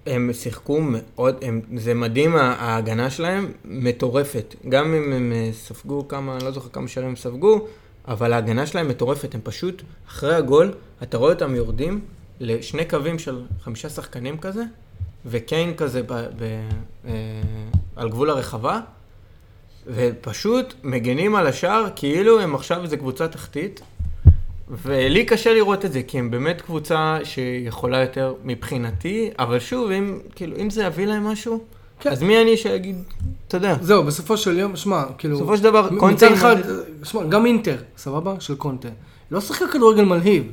הם 0.07 0.31
שיחקו 0.33 0.81
מאוד, 0.81 1.37
הם, 1.43 1.61
זה 1.77 1.95
מדהים, 1.95 2.37
ההגנה 2.37 3.11
שלהם 3.11 3.53
מטורפת. 3.65 4.55
גם 4.69 4.95
אם 4.95 5.13
הם 5.13 5.33
אה, 5.33 5.51
ספגו 5.53 6.09
כמה, 6.09 6.37
אני 6.37 6.45
לא 6.45 6.51
זוכר 6.51 6.69
כמה 6.69 6.89
שערים 6.89 7.09
הם 7.09 7.17
ספגו, 7.17 7.67
אבל 8.09 8.33
ההגנה 8.33 8.67
שלהם 8.67 8.89
מטורפת. 8.89 9.35
הם 9.35 9.41
פשוט, 9.45 9.83
אחרי 10.09 10.35
הגול, 10.35 10.73
אתה 11.03 11.17
רואה 11.17 11.33
אותם 11.33 11.55
יורדים 11.55 12.01
לשני 12.41 12.85
קווים 12.85 13.19
של 13.19 13.43
חמישה 13.61 13.89
שחקנים 13.89 14.39
כזה, 14.39 14.63
וקיין 15.27 15.75
כזה 15.75 16.03
ב, 16.03 16.13
ב, 16.13 16.43
אה, 17.07 17.13
על 17.97 18.09
גבול 18.09 18.31
הרחבה, 18.31 18.81
ופשוט 19.87 20.75
מגנים 20.83 21.35
על 21.35 21.47
השער 21.47 21.87
כאילו 21.97 22.41
הם 22.41 22.55
עכשיו 22.55 22.83
איזה 22.83 22.97
קבוצה 22.97 23.29
תחתית. 23.29 23.81
ולי 24.83 25.25
קשה 25.25 25.55
לראות 25.55 25.85
את 25.85 25.93
זה, 25.93 26.03
כי 26.03 26.19
הם 26.19 26.31
באמת 26.31 26.61
קבוצה 26.61 27.19
שיכולה 27.25 28.01
יותר 28.01 28.35
מבחינתי, 28.45 29.31
אבל 29.39 29.59
שוב, 29.59 29.91
אם, 29.91 30.19
כאילו, 30.35 30.57
אם 30.57 30.71
זה 30.71 30.85
יביא 30.85 31.07
להם 31.07 31.27
משהו, 31.27 31.61
כן. 32.01 32.11
אז 32.11 32.23
מי 32.23 32.43
אני 32.43 32.57
שיגיד, 32.57 32.97
אתה 33.49 33.57
יודע, 33.57 33.77
זהו, 33.81 34.03
בסופו 34.03 34.37
של 34.37 34.59
יום, 34.59 34.77
שמע, 34.77 35.05
כאילו... 35.19 35.37
בסופו 35.37 35.57
של 35.57 35.63
דבר, 35.63 35.89
קונטה... 35.99 36.27
מצד 36.27 36.33
אחד, 36.33 36.57
שמע, 37.03 37.25
גם 37.25 37.47
אינטר, 37.47 37.77
סבבה? 37.97 38.35
של 38.41 38.55
קונטה. 38.55 38.89
לא 39.31 39.41
שיחקה 39.41 39.65
כדורגל 39.73 40.05
מלהיב. 40.05 40.45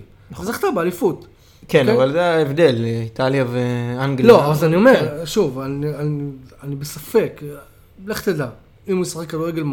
זכתה 0.41 0.68
באליפות. 0.76 1.28
כן, 1.68 1.80
אוקיי? 1.80 1.95
אבל 1.95 2.11
זה 2.11 2.26
ההבדל, 2.26 2.86
איטליה 2.86 3.45
ואנגליה. 3.51 4.28
לא, 4.28 4.51
אז 4.51 4.63
אני 4.63 4.76
אומר, 4.76 5.18
כן. 5.20 5.26
שוב, 5.26 5.59
אני, 5.59 5.95
אני, 5.95 6.24
אני 6.63 6.76
בספק, 6.76 7.41
לך 8.05 8.22
תדע, 8.22 8.47
אם 8.88 8.98
הוא 8.98 9.06
ישחק 9.06 9.30
כדורגל 9.30 9.64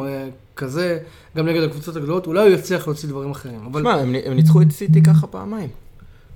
כזה, 0.56 0.98
גם 1.36 1.46
נגד 1.46 1.62
הקבוצות 1.62 1.96
הגדולות, 1.96 2.26
אולי 2.26 2.40
הוא 2.40 2.54
יצליח 2.54 2.86
להוציא 2.86 3.08
דברים 3.08 3.30
אחרים. 3.30 3.66
אבל 3.66 3.80
שמע, 3.80 3.94
הם, 3.94 4.14
הם 4.24 4.32
ניצחו 4.32 4.62
את 4.62 4.72
סיטי 4.72 5.02
ככה 5.02 5.26
פעמיים. 5.26 5.68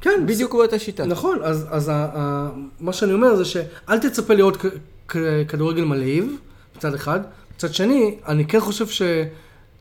כן, 0.01 0.25
בדיוק 0.27 0.55
באותה 0.55 0.79
שיטה. 0.79 1.05
נכון, 1.05 1.39
אז, 1.43 1.67
אז 1.71 1.89
ה, 1.89 2.09
ה, 2.15 2.49
מה 2.81 2.93
שאני 2.93 3.13
אומר 3.13 3.37
זה 3.37 3.45
שאל 3.45 3.99
תצפה 3.99 4.35
לראות 4.35 4.57
כ, 4.57 4.67
כ, 5.09 5.17
כדורגל 5.49 5.85
מלהיב, 5.85 6.33
מצד 6.77 6.95
אחד. 6.95 7.21
מצד 7.57 7.75
שני, 7.75 8.17
אני 8.29 8.45
כן 8.45 8.61
חושב 8.61 8.87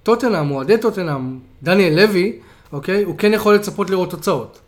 שטוטנאם, 0.04 0.52
אוהדי 0.52 0.78
טוטנאם, 0.78 1.40
דניאל 1.64 1.96
לוי, 1.96 2.40
אוקיי, 2.72 3.04
הוא 3.04 3.18
כן 3.18 3.34
יכול 3.34 3.56
לצפות 3.56 3.90
לראות 3.90 4.12
תוצאות. 4.12 4.60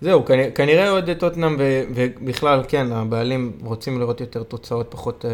זהו, 0.00 0.24
כנראה, 0.24 0.50
כנראה 0.50 0.90
עוד 0.90 1.10
טוטנאם 1.18 1.56
ובכלל, 1.94 2.62
כן, 2.68 2.92
הבעלים 2.92 3.52
רוצים 3.64 4.00
לראות 4.00 4.20
יותר 4.20 4.42
תוצאות, 4.42 4.86
פחות 4.90 5.24
אה, 5.24 5.30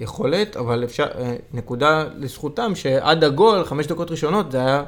יכולת, 0.00 0.56
אבל 0.56 0.84
אפשר, 0.84 1.06
אה, 1.18 1.36
נקודה 1.52 2.04
לזכותם, 2.16 2.74
שעד 2.74 3.24
הגול, 3.24 3.64
חמש 3.64 3.86
דקות 3.86 4.10
ראשונות, 4.10 4.52
זה 4.52 4.58
היה, 4.58 4.84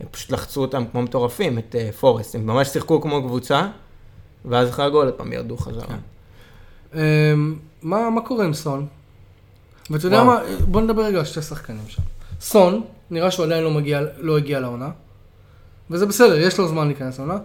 הם 0.00 0.06
פשוט 0.10 0.30
לחצו 0.30 0.60
אותם 0.60 0.84
כמו 0.92 1.02
מטורפים, 1.02 1.58
את 1.58 1.76
אה, 1.78 1.92
פורסט, 1.92 2.34
הם 2.34 2.46
ממש 2.46 2.68
שיחקו 2.68 3.00
כמו 3.00 3.22
קבוצה, 3.22 3.66
ואז 4.44 4.68
אחרי 4.68 4.84
הגול, 4.84 5.06
עוד 5.06 5.14
פעם 5.14 5.32
ירדו 5.32 5.56
חזרה. 5.56 5.86
כן. 5.86 5.98
אמ, 6.94 7.56
מה, 7.82 8.10
מה 8.10 8.20
קורה 8.20 8.44
עם 8.44 8.54
סון? 8.54 8.86
ואתה 9.90 10.06
יודע. 10.06 10.24
מה, 10.24 10.40
בוא 10.66 10.80
נדבר 10.80 11.02
רגע 11.04 11.18
על 11.18 11.24
שתי 11.24 11.42
שחקנים 11.42 11.88
שם. 11.88 12.02
סון, 12.40 12.82
נראה 13.10 13.30
שהוא 13.30 13.46
עדיין 13.46 13.64
לא, 13.64 13.70
מגיע, 13.70 14.00
לא 14.18 14.38
הגיע 14.38 14.60
לעונה, 14.60 14.90
וזה 15.90 16.06
בסדר, 16.06 16.38
יש 16.38 16.58
לו 16.58 16.68
זמן 16.68 16.86
להיכנס 16.86 17.18
לעונה. 17.18 17.38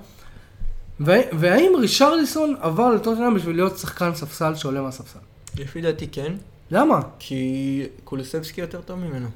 וה- 1.00 1.38
והאם 1.40 1.74
רישרליסון 1.80 2.56
עבר 2.62 2.90
לטוטנאם 2.90 3.36
בשביל 3.36 3.56
להיות 3.56 3.78
שחקן 3.78 4.16
ספסל 4.16 4.56
שעולה 4.56 4.82
מהספסל? 4.82 5.20
לפי 5.60 5.82
דעתי 5.82 6.08
כן, 6.08 6.34
למה? 6.72 7.00
כי 7.20 7.84
קולוסבסקי 8.04 8.62
יותר 8.62 8.82
טוב 8.82 9.00
ממנו. 9.00 9.28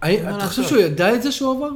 אתה 0.00 0.46
חושב? 0.48 0.62
שהוא 0.62 0.78
ידע 0.78 1.14
את 1.14 1.22
זה 1.22 1.32
שהוא 1.32 1.56
עבר? 1.56 1.70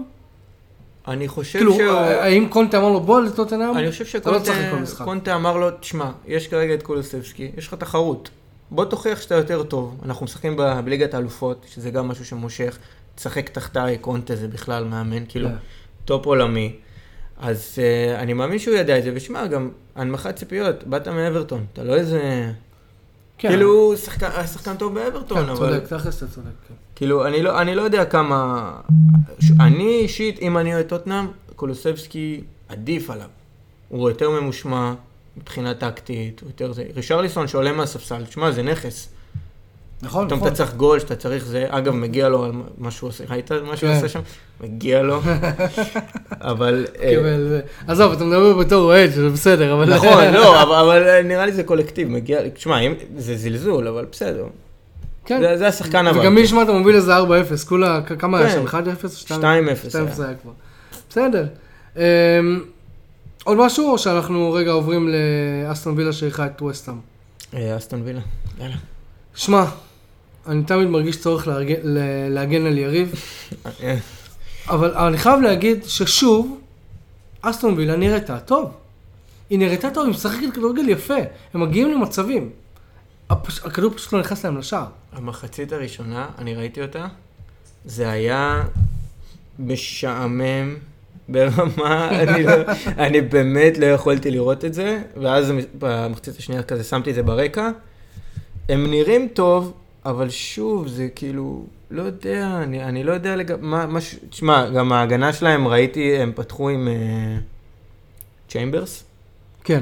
אני 1.09 1.29
חושב 1.29 1.59
כאילו, 1.59 1.75
שהוא... 1.75 1.91
האם 1.99 2.49
קונטה 2.49 2.79
אמר 2.79 2.89
לו 2.89 3.01
בוא 3.01 3.21
לטוטנאם? 3.21 3.77
אני 3.77 3.91
חושב 3.91 4.05
לא. 4.27 4.87
שקונטה 4.87 5.35
אמר 5.35 5.57
לו, 5.57 5.71
תשמע, 5.71 6.11
יש 6.27 6.49
כרגע 6.49 6.75
את 6.75 6.83
קולוסבסקי, 6.83 7.53
יש 7.57 7.69
לך 7.69 7.75
תחרות. 7.75 8.31
בוא 8.71 8.85
תוכיח 8.85 9.21
שאתה 9.21 9.35
יותר 9.35 9.63
טוב. 9.63 10.01
אנחנו 10.05 10.25
משחקים 10.25 10.57
בליגת 10.85 11.15
האלופות, 11.15 11.67
שזה 11.69 11.91
גם 11.91 12.09
משהו 12.09 12.25
שמושך. 12.25 12.79
תשחק 13.15 13.49
תחתיי, 13.49 13.99
קונטה 13.99 14.37
זה 14.37 14.49
בכלל 14.49 14.85
מאמן, 14.85 15.25
כאילו, 15.29 15.49
כן. 15.49 15.55
טופ 16.05 16.27
עולמי. 16.27 16.77
אז 17.43 17.79
uh, 17.79 18.19
אני 18.21 18.33
מאמין 18.33 18.59
שהוא 18.59 18.75
ידע 18.75 18.99
את 18.99 19.03
זה, 19.05 19.13
ושמע, 19.15 19.47
גם 19.47 19.71
הנמכת 19.97 20.37
ציפיות, 20.37 20.85
באת 20.85 21.09
מאברטון, 21.09 21.65
אתה 21.73 21.85
לא 21.85 21.95
איזה... 21.95 22.51
כן. 23.39 23.49
כאילו, 23.49 23.97
שחקן, 23.97 24.47
שחקן 24.47 24.77
טוב 24.77 24.95
באברטון, 24.95 25.45
כן, 25.45 25.49
אבל... 25.49 25.81
צודק, 25.81 25.85
תכלס 26.01 26.19
אתה 26.23 26.27
צודק. 26.27 26.47
כן. 26.69 26.75
כאילו, 26.95 27.27
אני 27.27 27.43
לא, 27.43 27.61
אני 27.61 27.75
לא 27.75 27.83
יודע 27.83 28.05
כמה... 28.05 28.71
ש- 29.41 29.51
אני 29.61 29.99
אישית, 29.99 30.39
אם 30.39 30.59
אני 30.59 30.75
אוהד 30.75 30.87
טוטנאם, 30.87 31.27
קולוסבסקי 31.57 32.41
עדיף 32.69 33.11
עליו. 33.11 33.29
הוא 33.89 34.09
יותר 34.09 34.31
ממושמע 34.31 34.95
מבחינה 35.37 35.75
טקטית, 35.75 36.41
הוא 36.41 36.49
יותר 36.49 36.73
זה. 36.73 36.85
רישרליסון 36.95 37.49
שעולה 37.49 37.73
מהספסל, 37.73 38.25
תשמע, 38.25 38.51
זה 38.51 38.63
נכס. 38.63 39.09
נכון, 40.03 40.27
פתאום 40.27 40.39
נכון. 40.39 40.49
אתה 40.49 40.57
צריך 40.57 40.75
גול, 40.75 41.01
שאתה 41.01 41.17
צריך 41.17 41.45
זה, 41.45 41.67
אגב, 41.69 41.95
מגיע 41.95 42.29
לו 42.29 42.45
על 42.45 42.53
מה 42.79 42.91
שהוא 42.91 43.09
עושה, 43.09 43.25
ראית 43.31 43.53
מה 43.53 43.77
שהוא 43.77 43.91
כן. 43.91 43.97
עושה 43.97 44.09
שם? 44.09 44.21
מגיע 44.61 45.03
לו. 45.03 45.21
אבל... 46.41 46.87
אה, 47.01 47.15
ו- 47.25 47.61
עזוב, 47.87 48.13
אתה 48.13 48.25
מדבר 48.25 48.55
בתור 48.57 48.85
אוהד, 48.85 49.11
שזה 49.11 49.29
בסדר, 49.29 49.75
אבל... 49.75 49.95
נכון, 49.95 50.25
לא, 50.35 50.63
אבל- 50.63 51.23
נראה 51.25 51.47
לי 51.47 51.53
זה 51.53 51.63
קולקטיב, 51.63 52.09
מגיע, 52.09 52.49
תשמע, 52.49 52.77
זה 53.17 53.37
זלזול, 53.37 53.89
אבל 53.89 54.07
בסדר. 54.13 54.47
כן. 55.25 55.57
זה- 55.59 55.67
השחקן 55.69 56.07
הבא. 56.07 56.19
וגם 56.21 56.35
מי 56.35 56.41
ישמע 56.41 56.63
אתה 56.63 56.73
מוביל 56.73 56.97
איזה 56.97 57.19
4-0, 57.19 57.23
כולה, 57.69 58.01
כמה 58.03 58.39
היה 58.39 58.49
כן. 58.49 58.55
שם? 58.55 58.67
1-0 58.67 58.75
או 59.05 59.09
2-0? 59.09 59.41
2-0 59.41 59.43
היה. 59.43 59.75
2-0 60.17 60.23
היה 60.23 60.35
כבר. 60.43 60.53
בסדר. 61.11 61.47
אמ, 61.97 62.03
עוד 63.45 63.59
משהו, 63.59 63.91
או 63.93 63.99
שאנחנו 63.99 64.53
רגע 64.53 64.71
עוברים 64.71 65.09
לאסטון 65.69 65.95
וילה 65.97 66.13
שאירחה 66.13 66.47
את 66.47 66.63
ווסטהאם? 66.63 66.97
אה, 67.55 67.77
אסטון 67.77 68.03
וילה, 68.05 68.21
יאללה. 68.61 68.75
שמע, 69.35 69.65
אני 70.47 70.65
תמיד 70.65 70.89
מרגיש 70.89 71.21
צורך 71.21 71.49
להגן, 72.29 72.67
על 72.67 72.79
יריב, 72.79 73.15
אבל 74.69 74.95
אני 74.95 75.19
חייב 75.19 75.41
להגיד 75.41 75.85
ששוב, 75.85 76.61
אסטון 77.43 77.75
וילה 77.75 77.97
נראתה 77.97 78.41
טוב. 78.41 78.71
היא 79.51 79.59
נראתה 79.59 79.91
טוב, 79.91 80.05
היא 80.05 80.15
משחקת 80.15 80.55
כדורגל 80.55 80.89
יפה, 80.89 81.15
הם 81.55 81.61
מגיעים 81.61 81.91
למצבים. 81.93 82.51
הפש... 83.31 83.59
הכדור 83.59 83.93
פשוט 83.97 84.13
לא 84.13 84.21
נכנס 84.21 84.45
להם 84.45 84.59
לשער. 84.59 84.87
המחצית 85.13 85.73
הראשונה, 85.73 86.27
אני 86.39 86.55
ראיתי 86.55 86.83
אותה, 86.83 87.07
זה 87.85 88.11
היה 88.11 88.63
משעמם 89.59 90.77
ברמה, 91.29 92.09
אני, 92.11 92.43
לא, 92.43 92.53
אני 93.07 93.21
באמת 93.21 93.79
לא 93.79 93.87
יכולתי 93.87 94.31
לראות 94.31 94.65
את 94.65 94.75
זה, 94.75 95.03
ואז 95.17 95.53
במחצית 95.79 96.39
השנייה 96.39 96.63
כזה 96.63 96.85
שמתי 96.85 97.11
את 97.11 97.15
זה 97.15 97.23
ברקע. 97.23 97.71
הם 98.69 98.91
נראים 98.91 99.29
טוב, 99.35 99.73
אבל 100.07 100.31
שוב, 100.31 100.89
זה 100.89 101.09
כאילו, 101.15 101.65
לא 101.91 102.03
יודע, 102.03 102.61
אני, 102.63 102.85
אני 102.85 103.05
לא 103.05 103.13
יודע 103.13 103.37
לגבי, 103.37 103.67
מה, 103.67 103.87
מה, 103.87 104.01
ש- 104.01 104.17
תשמע, 104.31 104.69
גם 104.71 104.93
ההגנה 104.93 105.33
שלהם, 105.33 105.69
ראיתי, 105.69 106.17
הם 106.17 106.33
פתחו 106.35 106.69
עם 106.69 106.89
צ'יימברס. 108.49 109.05
כן. 109.65 109.81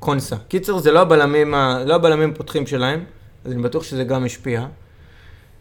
וקונסה. 0.00 0.36
קיצר, 0.48 0.78
זה 0.78 0.92
לא 0.92 1.00
הבלמים, 1.00 1.54
ה... 1.54 1.84
לא 1.86 1.94
הבלמים 1.94 2.30
הפותחים 2.30 2.66
שלהם, 2.66 3.04
אז 3.44 3.52
אני 3.52 3.62
בטוח 3.62 3.82
שזה 3.82 4.04
גם 4.04 4.24
השפיע. 4.24 4.66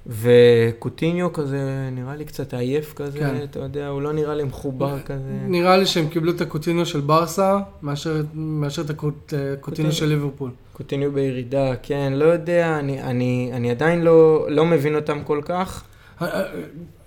וקוטיניו 0.07 1.33
כזה, 1.33 1.59
נראה 1.91 2.15
לי 2.15 2.25
קצת 2.25 2.53
עייף 2.53 2.93
כזה, 2.93 3.19
כן. 3.19 3.35
אתה 3.43 3.59
יודע, 3.59 3.87
הוא 3.87 4.01
לא 4.01 4.13
נראה 4.13 4.35
לי 4.35 4.43
מחובר 4.43 4.99
כזה. 5.05 5.37
נראה 5.47 5.77
לי 5.77 5.85
שהם 5.85 6.07
קיבלו 6.07 6.31
את 6.31 6.41
הקוטיניו 6.41 6.85
של 6.85 6.99
ברסה, 7.01 7.57
מאשר, 7.81 8.21
מאשר 8.33 8.81
את 8.81 8.89
הקוט- 8.89 9.33
אה, 9.33 9.53
הקוטיניו 9.53 9.91
של 9.91 10.05
ליברפול. 10.05 10.51
קוטיניו 10.73 11.11
בירידה, 11.11 11.75
כן, 11.83 12.13
לא 12.15 12.25
יודע, 12.25 12.79
אני, 12.79 13.01
אני, 13.01 13.51
אני 13.53 13.71
עדיין 13.71 14.01
לא, 14.01 14.47
לא 14.49 14.65
מבין 14.65 14.95
אותם 14.95 15.23
כל 15.23 15.41
כך. 15.45 15.83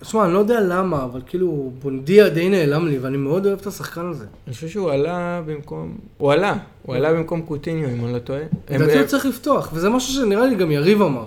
שמע, 0.02 0.24
אני 0.24 0.32
לא 0.32 0.38
יודע 0.38 0.60
למה, 0.60 1.04
אבל 1.04 1.20
כאילו, 1.26 1.72
בונדיה 1.82 2.28
די 2.28 2.48
נעלם 2.48 2.86
לי, 2.86 2.98
ואני 2.98 3.16
מאוד 3.16 3.46
אוהב 3.46 3.58
את 3.60 3.66
השחקן 3.66 4.06
הזה. 4.06 4.24
אני 4.46 4.54
חושב 4.54 4.68
שהוא 4.68 4.90
עלה 4.90 5.42
במקום, 5.46 5.98
הוא 6.18 6.32
עלה, 6.32 6.56
הוא 6.82 6.96
עלה 6.96 7.12
במקום 7.12 7.42
קוטיניו, 7.42 7.88
אם 7.90 8.04
אני 8.04 8.12
לא 8.12 8.18
טועה. 8.18 8.40
לדעתי 8.70 8.98
הוא 8.98 9.06
צריך 9.06 9.26
לפתוח, 9.26 9.70
וזה 9.72 9.88
משהו 9.88 10.14
שנראה 10.14 10.46
לי 10.46 10.54
גם 10.54 10.70
יריב 10.70 11.02
אמר. 11.02 11.26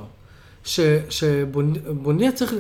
שבונדיה 1.10 2.32
צריך 2.32 2.54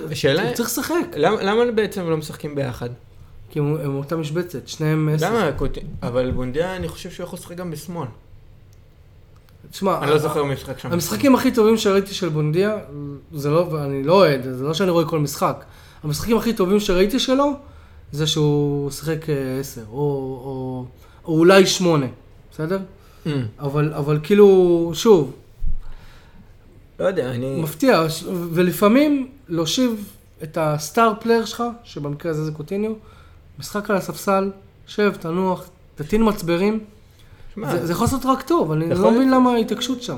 לשחק, 0.59 1.15
למה 1.15 1.71
בעצם 1.71 2.09
לא 2.09 2.17
משחקים 2.17 2.55
ביחד? 2.55 2.89
כי 3.49 3.59
הם 3.59 3.95
אותה 3.95 4.15
משבצת, 4.15 4.67
שניהם. 4.67 5.09
למה? 5.21 5.51
אבל 6.03 6.31
בונדיה, 6.31 6.75
אני 6.75 6.87
חושב 6.87 7.09
שהוא 7.09 7.23
יכול 7.23 7.39
לשחק 7.39 7.55
גם 7.55 7.71
בשמאל. 7.71 8.07
תשמע, 9.71 9.99
אני 10.03 10.09
לא 10.09 10.17
זוכר 10.17 10.43
מי 10.43 10.53
משחק 10.53 10.79
שם. 10.79 10.91
המשחקים 10.91 11.35
הכי 11.35 11.51
טובים 11.51 11.77
שראיתי 11.77 12.13
של 12.13 12.29
בונדיה, 12.29 12.77
זה 13.33 13.49
לא, 13.49 13.59
ואני 13.71 14.03
לא 14.03 14.13
אוהד, 14.13 14.41
זה 14.43 14.63
לא 14.63 14.73
שאני 14.73 14.91
רואה 14.91 15.05
כל 15.05 15.19
משחק. 15.19 15.65
המשחקים 16.03 16.37
הכי 16.37 16.53
טובים 16.53 16.79
שראיתי 16.79 17.19
שלו, 17.19 17.53
זה 18.11 18.27
שהוא 18.27 18.91
שיחק 18.91 19.29
אה, 19.29 19.59
עשר, 19.59 19.83
או, 19.91 19.97
או, 19.97 20.85
או 21.25 21.37
אולי 21.37 21.65
שמונה, 21.65 22.05
בסדר? 22.51 22.79
Mm, 23.25 23.29
אבל, 23.59 23.93
אבל 23.93 24.19
כאילו, 24.23 24.91
שוב, 24.93 25.33
לא 26.99 27.05
יודע, 27.05 27.31
אני... 27.31 27.61
מפתיע, 27.61 28.05
ולפעמים 28.53 29.27
להושיב 29.49 30.09
את 30.43 30.57
ה 30.61 30.72
star 30.72 31.13
player 31.19 31.45
שלך, 31.45 31.63
שבמקרה 31.83 32.31
הזה 32.31 32.45
זה 32.45 32.51
קוטיניו, 32.51 32.91
משחק 33.59 33.89
על 33.89 33.95
הספסל, 33.95 34.51
שב, 34.87 35.13
תנוח, 35.19 35.69
תטעין 35.95 36.29
מצברים, 36.29 36.79
זה, 37.55 37.85
זה 37.85 37.93
יכול 37.93 38.05
לעשות 38.05 38.25
רק 38.25 38.41
טוב, 38.41 38.71
אני 38.71 38.89
לא 38.89 39.11
מבין. 39.11 39.31
למה 39.31 39.53
ההתעקשות 39.53 40.01
שם. 40.03 40.17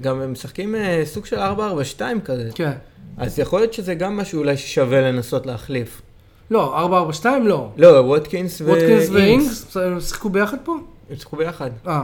גם 0.00 0.20
הם 0.20 0.32
משחקים 0.32 0.74
אה, 0.74 1.02
סוג 1.04 1.26
של 1.26 1.38
4-4-2 1.38 2.00
כזה. 2.24 2.48
כן. 2.54 2.72
אז 3.16 3.38
יכול 3.38 3.60
להיות 3.60 3.72
שזה 3.72 3.94
גם 3.94 4.16
משהו 4.16 4.38
אולי 4.38 4.56
ששווה 4.56 5.00
לנסות 5.00 5.46
להחליף. 5.46 6.02
לא, 6.50 6.78
442 6.78 7.46
לא. 7.46 7.68
לא, 7.76 7.88
ווטקינס 7.88 8.60
ווטקינס 8.60 9.08
ואינגס. 9.10 9.10
ואינגס, 9.10 9.76
הם 9.76 10.00
שיחקו 10.00 10.28
ביחד 10.28 10.56
פה? 10.64 10.76
הם 11.10 11.16
שיחקו 11.16 11.36
ביחד. 11.36 11.70
אה. 11.86 12.02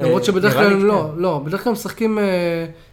אה, 0.00 0.06
למרות 0.06 0.24
שבדרך 0.24 0.52
כלל 0.52 0.72
הם 0.72 0.84
לא, 0.84 1.08
שכן. 1.12 1.22
לא, 1.22 1.42
בדרך 1.44 1.64
כלל 1.64 1.72
משחקים 1.72 2.18
אה, 2.18 2.24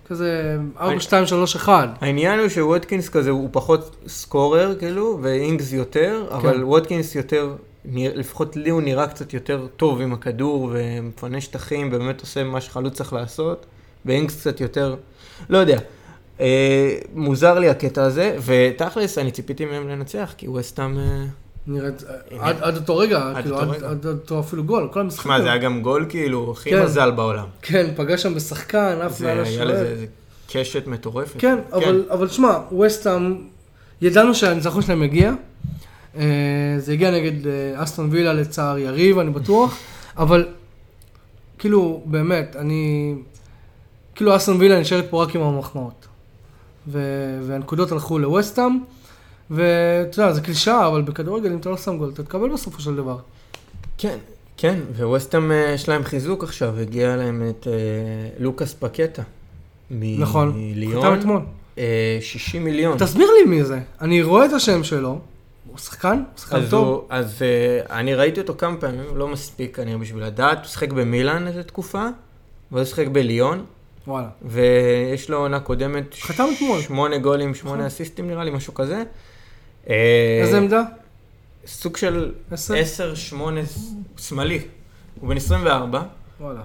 כזה 0.07 0.57
4, 0.79 0.99
2, 0.99 1.25
3, 1.25 1.55
1. 1.55 1.89
העניין 2.01 2.39
הוא 2.39 2.49
שווטקינס 2.49 3.09
כזה 3.09 3.29
הוא 3.29 3.49
פחות 3.51 3.95
scorer 4.07 4.75
כאילו, 4.79 5.19
ואינגס 5.21 5.73
יותר, 5.73 6.25
אבל 6.31 6.63
ווטקינס 6.63 7.15
יותר, 7.15 7.53
לפחות 7.93 8.55
לי 8.55 8.69
הוא 8.69 8.81
נראה 8.81 9.07
קצת 9.07 9.33
יותר 9.33 9.67
טוב 9.77 10.01
עם 10.01 10.13
הכדור, 10.13 10.69
ומפנה 10.73 11.41
שטחים, 11.41 11.89
ובאמת 11.91 12.21
עושה 12.21 12.43
מה 12.43 12.61
שחלוץ 12.61 12.93
צריך 12.93 13.13
לעשות, 13.13 13.65
ואינגס 14.05 14.39
קצת 14.39 14.61
יותר, 14.61 14.95
לא 15.49 15.57
יודע. 15.57 15.79
אה, 16.39 16.97
מוזר 17.13 17.59
לי 17.59 17.69
הקטע 17.69 18.03
הזה, 18.03 18.37
ותכלס, 18.45 19.17
אני 19.17 19.31
ציפיתי 19.31 19.65
מהם 19.65 19.87
לנצח, 19.87 20.33
כי 20.37 20.47
ווסטהאם... 20.47 20.97
אה, 20.99 21.25
נראית, 21.67 22.03
עד 22.39 22.55
עד 22.61 22.75
אותו 22.75 22.97
רגע, 22.97 23.31
עד 23.35 23.43
כאילו, 23.43 23.59
אותו 23.59 23.71
עד 23.71 23.77
רגע. 23.77 23.89
עד 23.89 24.05
אותו 24.05 24.39
אפילו 24.39 24.63
גול, 24.63 24.89
כל 24.91 24.99
המשחק. 24.99 25.19
תשמע, 25.19 25.41
זה 25.41 25.47
היה 25.47 25.57
גם 25.57 25.81
גול 25.81 26.05
כאילו, 26.09 26.51
הכי 26.51 26.69
כן. 26.69 26.83
מזל 26.83 27.11
בעולם. 27.11 27.45
כן, 27.61 27.87
פגש 27.95 28.23
שם 28.23 28.33
בשחקן, 28.35 28.97
זה 29.09 29.25
מעל 29.25 29.37
היה 29.37 29.41
לזה 29.41 29.63
השוער. 29.63 29.85
איזה 29.85 30.05
קשת 30.51 30.87
מטורפת. 30.87 31.39
כן, 31.39 31.57
אבל, 31.73 32.05
אבל 32.09 32.27
שמע, 32.27 32.59
ווסטהאם, 32.71 33.35
ידענו 34.01 34.35
שהניצחון 34.35 34.81
שלהם 34.81 35.03
יגיע. 35.03 35.33
אה, 36.17 36.23
זה 36.79 36.93
הגיע 36.93 37.11
נגד 37.11 37.47
אה, 37.47 37.83
אסטון 37.83 38.07
וילה 38.11 38.33
לצער 38.33 38.77
יריב, 38.77 39.19
אני 39.19 39.29
בטוח. 39.31 39.77
אבל, 40.17 40.47
כאילו, 41.57 42.01
באמת, 42.05 42.55
אני... 42.59 43.13
כאילו 44.15 44.35
אסטון 44.35 44.57
וילה 44.59 44.79
נשארת 44.79 45.05
פה 45.09 45.23
רק 45.23 45.35
עם 45.35 45.41
המחמאות. 45.41 46.07
ו- 46.87 47.39
והנקודות 47.47 47.91
הלכו 47.91 48.19
לווסטהאם. 48.19 48.79
ואתה 49.51 50.21
יודע, 50.21 50.33
זה 50.33 50.41
קלישאה, 50.41 50.87
אבל 50.87 51.01
בכדורגל, 51.01 51.51
אם 51.51 51.57
אתה 51.57 51.69
לא 51.69 51.77
שם 51.77 51.97
גול, 51.97 52.11
אתה 52.13 52.23
תקבל 52.23 52.49
בסופו 52.49 52.81
של 52.81 52.95
דבר. 52.95 53.17
כן, 53.97 54.17
כן, 54.57 54.79
וווסטהאם 54.97 55.51
אה, 55.51 55.71
יש 55.73 55.89
להם 55.89 56.03
חיזוק 56.03 56.43
עכשיו, 56.43 56.79
הגיע 56.79 57.15
להם 57.15 57.43
את 57.49 57.67
אה, 57.67 57.73
לוקאס 58.39 58.73
פקטה. 58.79 59.21
מ- 59.91 60.21
נכון. 60.21 60.53
חתם 60.97 61.19
אתמול. 61.19 61.41
אה, 61.77 62.17
60 62.21 62.63
מיליון. 62.63 62.97
תסביר 62.97 63.27
לי 63.39 63.49
מי 63.49 63.63
זה. 63.63 63.79
אני 64.01 64.21
רואה 64.23 64.45
את 64.45 64.53
השם 64.53 64.83
שלו. 64.83 65.19
הוא 65.77 65.83
שחקן? 65.83 66.17
הוא 66.17 66.41
שחקן 66.41 66.55
אז, 66.55 66.69
טוב. 66.69 66.87
הוא, 66.87 67.03
אז 67.09 67.41
אה, 67.41 67.99
אני 67.99 68.15
ראיתי 68.15 68.39
אותו 68.39 68.55
כמה 68.57 68.77
פעמים, 68.77 69.17
לא 69.17 69.27
מספיק 69.27 69.75
כנראה 69.75 69.97
בשביל 69.97 70.23
לדעת, 70.23 70.57
הוא 70.57 70.65
שיחק 70.65 70.91
במילאן 70.91 71.47
איזה 71.47 71.63
תקופה, 71.63 72.07
ואז 72.71 72.87
שיחק 72.87 73.07
בליון, 73.07 73.65
וואלה. 74.07 74.29
ויש 74.41 75.29
לו 75.29 75.37
עונה 75.37 75.59
קודמת, 75.59 76.15
חתם 76.19 76.43
אתמול. 76.55 76.81
שמונה 76.81 77.17
גולים, 77.17 77.51
נכון. 77.51 77.61
שמונה 77.61 77.87
אסיסטים 77.87 78.27
נראה 78.27 78.43
לי, 78.43 78.51
משהו 78.51 78.73
כזה. 78.73 79.03
אה, 79.89 80.39
איזה 80.41 80.57
עמדה? 80.57 80.81
סוג 81.67 81.97
של 81.97 82.31
עשר? 82.51 83.13
10-8 83.33 83.35
שמאלי. 84.17 84.59
הוא 85.19 85.29
בן 85.29 85.37
24, 85.37 86.03
וואלה. 86.39 86.61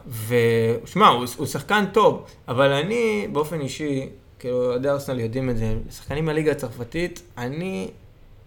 ושמע, 0.85 1.09
הוא, 1.09 1.27
הוא 1.37 1.47
שחקן 1.47 1.85
טוב, 1.93 2.27
אבל 2.49 2.73
אני 2.73 3.29
באופן 3.33 3.61
אישי, 3.61 4.09
כאילו, 4.39 4.65
אוהדי 4.65 4.89
ארסנל 4.89 5.21
יודעים 5.21 5.51
את 5.51 5.57
זה, 5.57 5.75
שחקנים 5.91 6.25
מהליגה 6.25 6.53
הצרפתית, 6.53 7.23
אני 7.39 7.91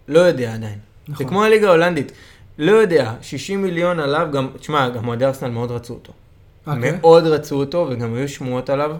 לא 0.08 0.20
יודע 0.20 0.54
עדיין. 0.54 0.78
נכון. 1.08 1.24
זה 1.24 1.28
כמו 1.28 1.44
הליגה 1.44 1.68
ההולנדית, 1.68 2.12
לא 2.58 2.72
יודע, 2.72 3.14
60 3.22 3.62
מיליון 3.62 4.00
עליו, 4.00 4.28
גם, 4.32 4.48
תשמע, 4.60 4.88
גם 4.88 5.08
אוהדי 5.08 5.24
ארסנל 5.24 5.50
מאוד 5.50 5.70
רצו 5.70 5.94
אותו. 5.94 6.12
אה, 6.68 6.74
כן? 6.82 6.98
מאוד 7.00 7.26
רצו 7.26 7.56
אותו, 7.56 7.88
וגם 7.90 8.14
היו 8.14 8.28
שמועות 8.28 8.70
עליו, 8.70 8.96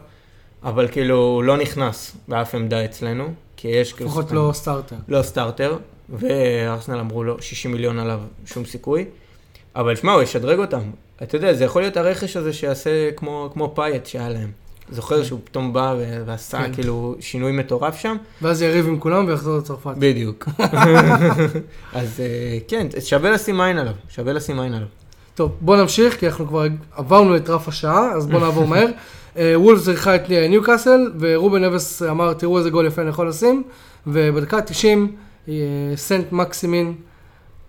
אבל 0.63 0.89
כאילו, 0.89 1.17
הוא 1.17 1.45
לא 1.45 1.57
נכנס 1.57 2.17
באף 2.29 2.55
עמדה 2.55 2.85
אצלנו, 2.85 3.29
כי 3.57 3.69
יש 3.69 3.93
כאילו... 3.93 4.11
לפחות 4.11 4.33
לא 4.33 4.51
סטארטר. 4.55 4.97
לא 5.09 5.23
סטארטר, 5.23 5.77
וארסנל 6.09 6.99
אמרו 6.99 7.25
לו 7.25 7.43
60 7.43 7.73
מיליון 7.73 7.99
עליו, 7.99 8.21
שום 8.47 8.65
סיכוי. 8.65 9.05
אבל 9.77 9.97
שמע, 9.97 10.13
הוא 10.13 10.23
ישדרג 10.23 10.59
אותם. 10.59 10.83
אתה 11.23 11.37
יודע, 11.37 11.55
זה 11.55 11.65
יכול 11.65 11.83
להיות 11.83 11.97
הרכש 11.97 12.37
הזה 12.37 12.53
שיעשה 12.53 13.13
כמו, 13.17 13.51
כמו 13.53 13.73
פייט 13.75 14.07
שהיה 14.07 14.29
להם. 14.29 14.51
זוכר 14.91 15.23
שהוא 15.23 15.41
פתאום 15.45 15.73
בא 15.73 15.95
ועשה 16.27 16.59
כן. 16.59 16.75
כאילו 16.75 17.15
שינוי 17.21 17.53
מטורף 17.53 17.97
שם? 17.97 18.17
ואז 18.43 18.63
יריב 18.63 18.89
עם 18.89 18.99
כולם 18.99 19.27
ויחזור 19.27 19.59
לצרפת. 19.59 19.95
בדיוק. 19.99 20.49
אז 21.93 22.21
אה, 22.21 22.59
כן, 22.69 22.87
שווה 23.01 23.31
לשים 23.31 23.61
עין 23.61 23.79
עליו, 23.79 23.95
שווה 24.09 24.33
לשים 24.33 24.61
עין 24.61 24.75
עליו. 24.75 24.89
טוב, 25.35 25.57
בוא 25.61 25.77
נמשיך, 25.77 26.19
כי 26.19 26.27
אנחנו 26.27 26.47
כבר 26.47 26.67
עברנו 26.93 27.37
את 27.37 27.51
רף 27.51 27.69
השעה, 27.69 28.13
אז 28.13 28.27
בוא 28.27 28.41
נעבור 28.41 28.67
מהר. 28.67 28.87
אה, 29.39 29.55
וולפס 29.57 29.89
אירחה 29.89 30.15
את 30.15 30.31
ניוקאסל, 30.31 31.13
ורובן 31.19 31.65
נבס 31.65 32.03
אמר, 32.03 32.33
תראו 32.33 32.59
איזה 32.59 32.71
גול 32.71 32.87
יפה 32.87 33.03
אני 33.03 33.11
יכול 33.11 33.29
לשים, 33.29 33.63
ובדקה 34.07 34.63
90, 34.63 35.17
אה, 35.49 35.55
סנט 35.97 36.33
מקסימין 36.33 36.95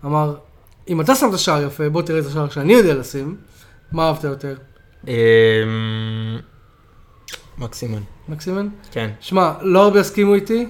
אמר, 0.05 0.35
אם 0.89 1.01
אתה 1.01 1.15
שם 1.15 1.29
את 1.29 1.33
השער 1.33 1.63
יפה, 1.63 1.89
בוא 1.89 2.01
תראה 2.01 2.19
את 2.19 2.25
השער 2.25 2.49
שאני 2.49 2.73
יודע 2.73 2.93
לשים, 2.93 3.35
מה 3.91 4.07
אהבת 4.07 4.23
יותר? 4.23 4.55
מקסימון, 7.57 8.03
מקסימין? 8.29 8.69
כן. 8.91 9.09
שמע, 9.19 9.51
לא 9.61 9.83
הרבה 9.83 9.99
הסכימו 9.99 10.33
איתי, 10.33 10.67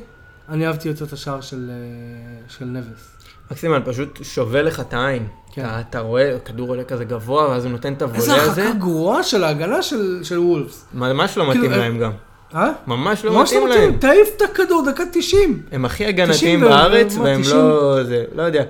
אני 0.49 0.68
אהבתי 0.68 0.88
יותר 0.88 1.05
את 1.05 1.14
השער 1.14 1.41
של, 1.41 1.69
אה, 1.69 2.49
של 2.49 2.65
נבס. 2.65 3.18
מקסימון 3.51 3.81
פשוט 3.85 4.19
שובה 4.23 4.61
לך 4.61 4.80
את 4.80 4.93
העין. 4.93 5.27
כן. 5.51 5.61
אתה, 5.61 5.80
אתה 5.80 5.99
רואה, 5.99 6.35
הכדור 6.35 6.69
עולה 6.69 6.84
כזה 6.84 7.05
גבוה, 7.05 7.49
ואז 7.49 7.65
הוא 7.65 7.72
נותן 7.72 7.93
את 7.93 8.01
איזה 8.01 8.34
הוולה 8.34 8.43
הזה. 8.43 8.64
הרחקה 8.64 8.80
גרועה 8.80 9.23
של 9.23 9.43
ההגנה 9.43 9.81
של, 9.81 10.19
של 10.23 10.39
וולפס. 10.39 10.85
ממש 10.93 11.38
לא 11.38 11.43
כאילו, 11.43 11.65
מתאים 11.65 11.72
אה, 11.72 11.77
להם 11.77 11.99
גם. 11.99 12.11
אה? 12.55 12.72
ממש 12.88 13.26
לא 13.26 13.34
ממש 13.34 13.49
מתאים 13.49 13.68
לא 13.68 13.76
להם. 13.76 13.93
מתאים, 13.93 13.99
תעיף 13.99 14.30
את 14.38 14.41
הכדור, 14.41 14.84
דקה 14.91 15.03
90. 15.14 15.61
הם 15.72 15.85
הכי 15.85 16.03
90 16.03 16.09
הגנתיים 16.09 16.61
בארץ, 16.61 17.18
והם 17.18 17.41
90? 17.41 17.57
לא... 17.57 18.03
זה, 18.03 18.26
לא 18.35 18.41
יודע. 18.43 18.64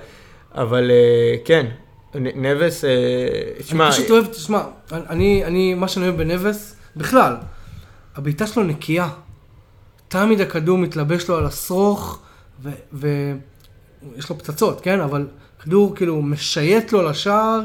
אבל 0.55 0.91
אה, 0.91 1.35
כן, 1.45 1.65
נבס, 2.15 2.83
שמע, 3.61 3.85
אני 3.85 3.93
פשוט 3.93 4.11
אוהב, 4.11 4.25
תשמע, 4.25 4.61
אני, 4.91 5.45
אני, 5.45 5.73
מה 5.73 5.87
שאני 5.87 6.05
אוהב 6.05 6.17
בנבס, 6.17 6.75
בכלל, 6.95 7.35
הבעיטה 8.17 8.47
שלו 8.47 8.63
נקייה. 8.63 9.09
תמיד 10.07 10.41
הכדור 10.41 10.77
מתלבש 10.77 11.29
לו 11.29 11.37
על 11.37 11.45
השרוך, 11.45 12.19
ויש 12.93 14.29
לו 14.29 14.37
פצצות, 14.37 14.81
כן? 14.81 14.99
אבל 14.99 15.27
כדור 15.63 15.95
כאילו 15.95 16.21
משייט 16.21 16.91
לו 16.91 17.01
לשער, 17.01 17.59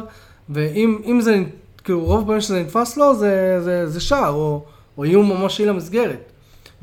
ואם 0.48 0.98
אם 1.04 1.20
זה, 1.20 1.42
כאילו, 1.84 2.04
רוב 2.04 2.20
הפעמים 2.22 2.40
שזה 2.40 2.60
נתפס 2.62 2.96
לו, 2.96 3.16
זה, 3.18 3.60
זה, 3.60 3.86
זה 3.86 4.00
שער, 4.00 4.30
או, 4.30 4.64
או 4.98 5.04
איום 5.04 5.32
ממשי 5.32 5.66
למסגרת. 5.66 6.32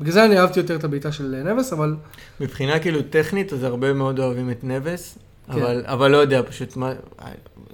בגלל 0.00 0.12
זה 0.12 0.24
אני 0.24 0.38
אהבתי 0.40 0.60
יותר 0.60 0.76
את 0.76 0.84
הבעיטה 0.84 1.12
של 1.12 1.42
נבס, 1.44 1.72
אבל 1.72 1.96
מבחינה 2.40 2.78
כאילו 2.78 3.02
טכנית, 3.02 3.52
אז 3.52 3.64
הרבה 3.64 3.92
מאוד 3.92 4.18
אוהבים 4.18 4.50
את 4.50 4.64
נבס, 4.64 5.18
כן. 5.46 5.52
אבל, 5.52 5.82
אבל 5.86 6.10
לא 6.10 6.16
יודע, 6.16 6.42
פשוט 6.42 6.76
מה- 6.76 6.92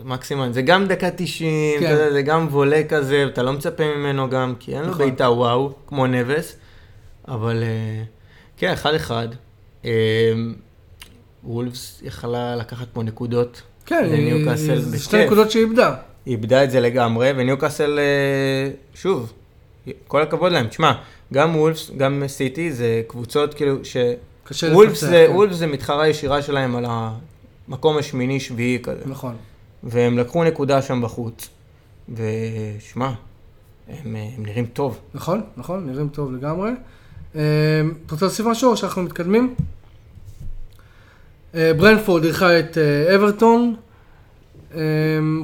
מקסימום, 0.05 0.53
זה 0.53 0.63
גם 0.63 0.87
דקה 0.87 1.11
90, 1.17 1.81
כן. 1.81 1.91
יודע, 1.91 2.13
זה 2.13 2.23
גם 2.23 2.47
וולה 2.51 2.83
כזה, 2.89 3.25
אתה 3.27 3.43
לא 3.43 3.53
מצפה 3.53 3.85
ממנו 3.97 4.31
גם, 4.31 4.55
כי 4.59 4.75
אין 4.75 4.83
לו 4.83 4.91
נכון. 4.91 4.99
בעיטה 4.99 5.31
וואו, 5.31 5.73
כמו 5.87 6.07
נבס, 6.07 6.57
אבל 7.29 7.63
אה, 7.63 8.03
כן, 8.57 8.73
אחד 8.73 8.95
אחד. 8.95 9.29
אה, 9.85 9.91
וולפס 11.45 12.01
יכלה 12.05 12.57
לקחת 12.57 12.87
פה 12.93 13.03
נקודות, 13.03 13.63
כן, 13.87 14.05
זה. 14.79 14.99
שתי 14.99 15.25
נקודות 15.25 15.51
שהיא 15.51 15.65
איבדה. 15.65 15.95
היא 16.27 16.33
איבדה 16.33 16.65
את 16.65 16.71
זה 16.71 16.81
לגמרי, 16.81 17.33
וניוקאסל, 17.37 17.99
אה, 17.99 18.71
שוב, 18.95 19.33
כל 20.07 20.23
הכבוד 20.23 20.53
להם. 20.53 20.67
תשמע, 20.67 20.93
גם 21.33 21.57
וולפס, 21.57 21.91
גם 21.97 22.23
סיטי, 22.27 22.73
זה 22.73 23.03
קבוצות 23.07 23.55
כאילו 23.55 23.85
ש... 23.85 23.97
קשה 24.45 24.67
וולפס 24.67 24.93
לפצח, 24.93 25.07
זה, 25.07 25.25
כן. 25.29 25.35
וולפס 25.35 25.57
זה 25.57 25.67
מתחרה 25.67 26.09
ישירה 26.09 26.43
שלהם 26.43 26.77
על 26.77 26.87
המקום 26.89 27.99
השמיני-שביעי 27.99 28.79
כזה. 28.83 29.03
נכון. 29.07 29.37
והם 29.87 30.19
לקחו 30.19 30.45
נקודה 30.45 30.83
שם 30.83 31.03
בחוץ. 31.03 31.49
ושמע, 32.09 33.07
הם, 33.89 34.17
הם 34.37 34.47
נראים 34.47 34.67
טוב. 34.67 34.99
נכון, 35.15 35.41
נכון, 35.57 35.87
נראים 35.87 36.09
טוב 36.09 36.33
לגמרי. 36.33 36.71
אה, 37.37 37.41
אתה 38.07 38.15
רוצה 38.15 38.27
להוסיף 38.27 38.47
משהו 38.47 38.71
או 38.71 38.77
שאנחנו 38.77 39.03
מתקדמים? 39.03 39.55
אה, 41.55 41.73
ברנפורד 41.77 42.25
אירחה 42.25 42.59
את 42.59 42.79
אה, 42.79 43.15
אברטון. 43.15 43.75
אה, 44.75 44.81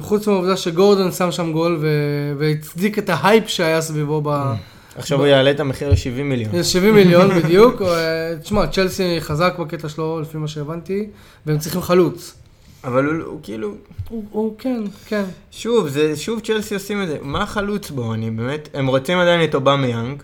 חוץ 0.01 0.27
מהעובדה 0.27 0.57
שגורדון 0.57 1.11
שם 1.11 1.31
שם 1.31 1.51
גול 1.51 1.77
ו- 1.81 2.33
והצדיק 2.37 2.99
את 2.99 3.09
ההייפ 3.09 3.47
שהיה 3.47 3.81
סביבו 3.81 4.21
ב... 4.21 4.29
עכשיו 4.95 5.19
הוא 5.19 5.27
יעלה 5.27 5.51
את 5.51 5.59
המחיר 5.59 5.89
ל-70 5.89 6.23
מיליון. 6.23 6.63
70 6.73 6.95
מיליון 6.95 7.29
בדיוק. 7.41 7.81
אה, 7.81 8.35
תשמע, 8.41 8.67
צ'לסי 8.67 9.17
חזק 9.19 9.53
בקטע 9.59 9.89
שלו, 9.89 10.21
לפי 10.21 10.37
מה 10.37 10.47
שהבנתי, 10.47 11.09
והם 11.45 11.57
צריכים 11.57 11.81
חלוץ. 11.81 12.42
אבל 12.83 13.05
הוא, 13.05 13.23
הוא 13.25 13.39
כאילו, 13.43 13.75
הוא, 14.09 14.25
הוא 14.31 14.55
כן, 14.57 14.81
כן. 15.05 15.23
שוב, 15.51 15.87
זה, 15.87 16.15
שוב 16.15 16.39
צ'לסי 16.39 16.73
עושים 16.73 17.03
את 17.03 17.07
זה. 17.07 17.17
מה 17.21 17.43
החלוץ 17.43 17.89
בו? 17.89 18.13
אני 18.13 18.31
באמת, 18.31 18.69
הם 18.73 18.87
רוצים 18.87 19.17
עדיין 19.17 19.49
את 19.49 19.55
אובמיאנג, 19.55 20.23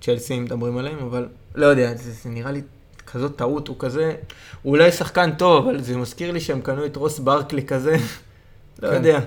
צ'לסי 0.00 0.38
מדברים 0.40 0.78
עליהם, 0.78 0.98
אבל 0.98 1.28
לא 1.54 1.66
יודע, 1.66 1.94
זה, 1.94 2.10
זה 2.12 2.30
נראה 2.30 2.50
לי 2.52 2.62
כזאת 3.06 3.36
טעות, 3.36 3.68
הוא 3.68 3.76
כזה, 3.78 4.14
הוא 4.62 4.70
אולי 4.70 4.92
שחקן 4.92 5.30
טוב, 5.38 5.68
אבל 5.68 5.82
זה 5.82 5.96
מזכיר 5.96 6.32
לי 6.32 6.40
שהם 6.40 6.60
קנו 6.60 6.86
את 6.86 6.96
רוס 6.96 7.18
ברקלי 7.18 7.62
כזה, 7.62 7.96
לא 8.82 8.88
כן. 8.90 8.94
יודע. 8.94 9.20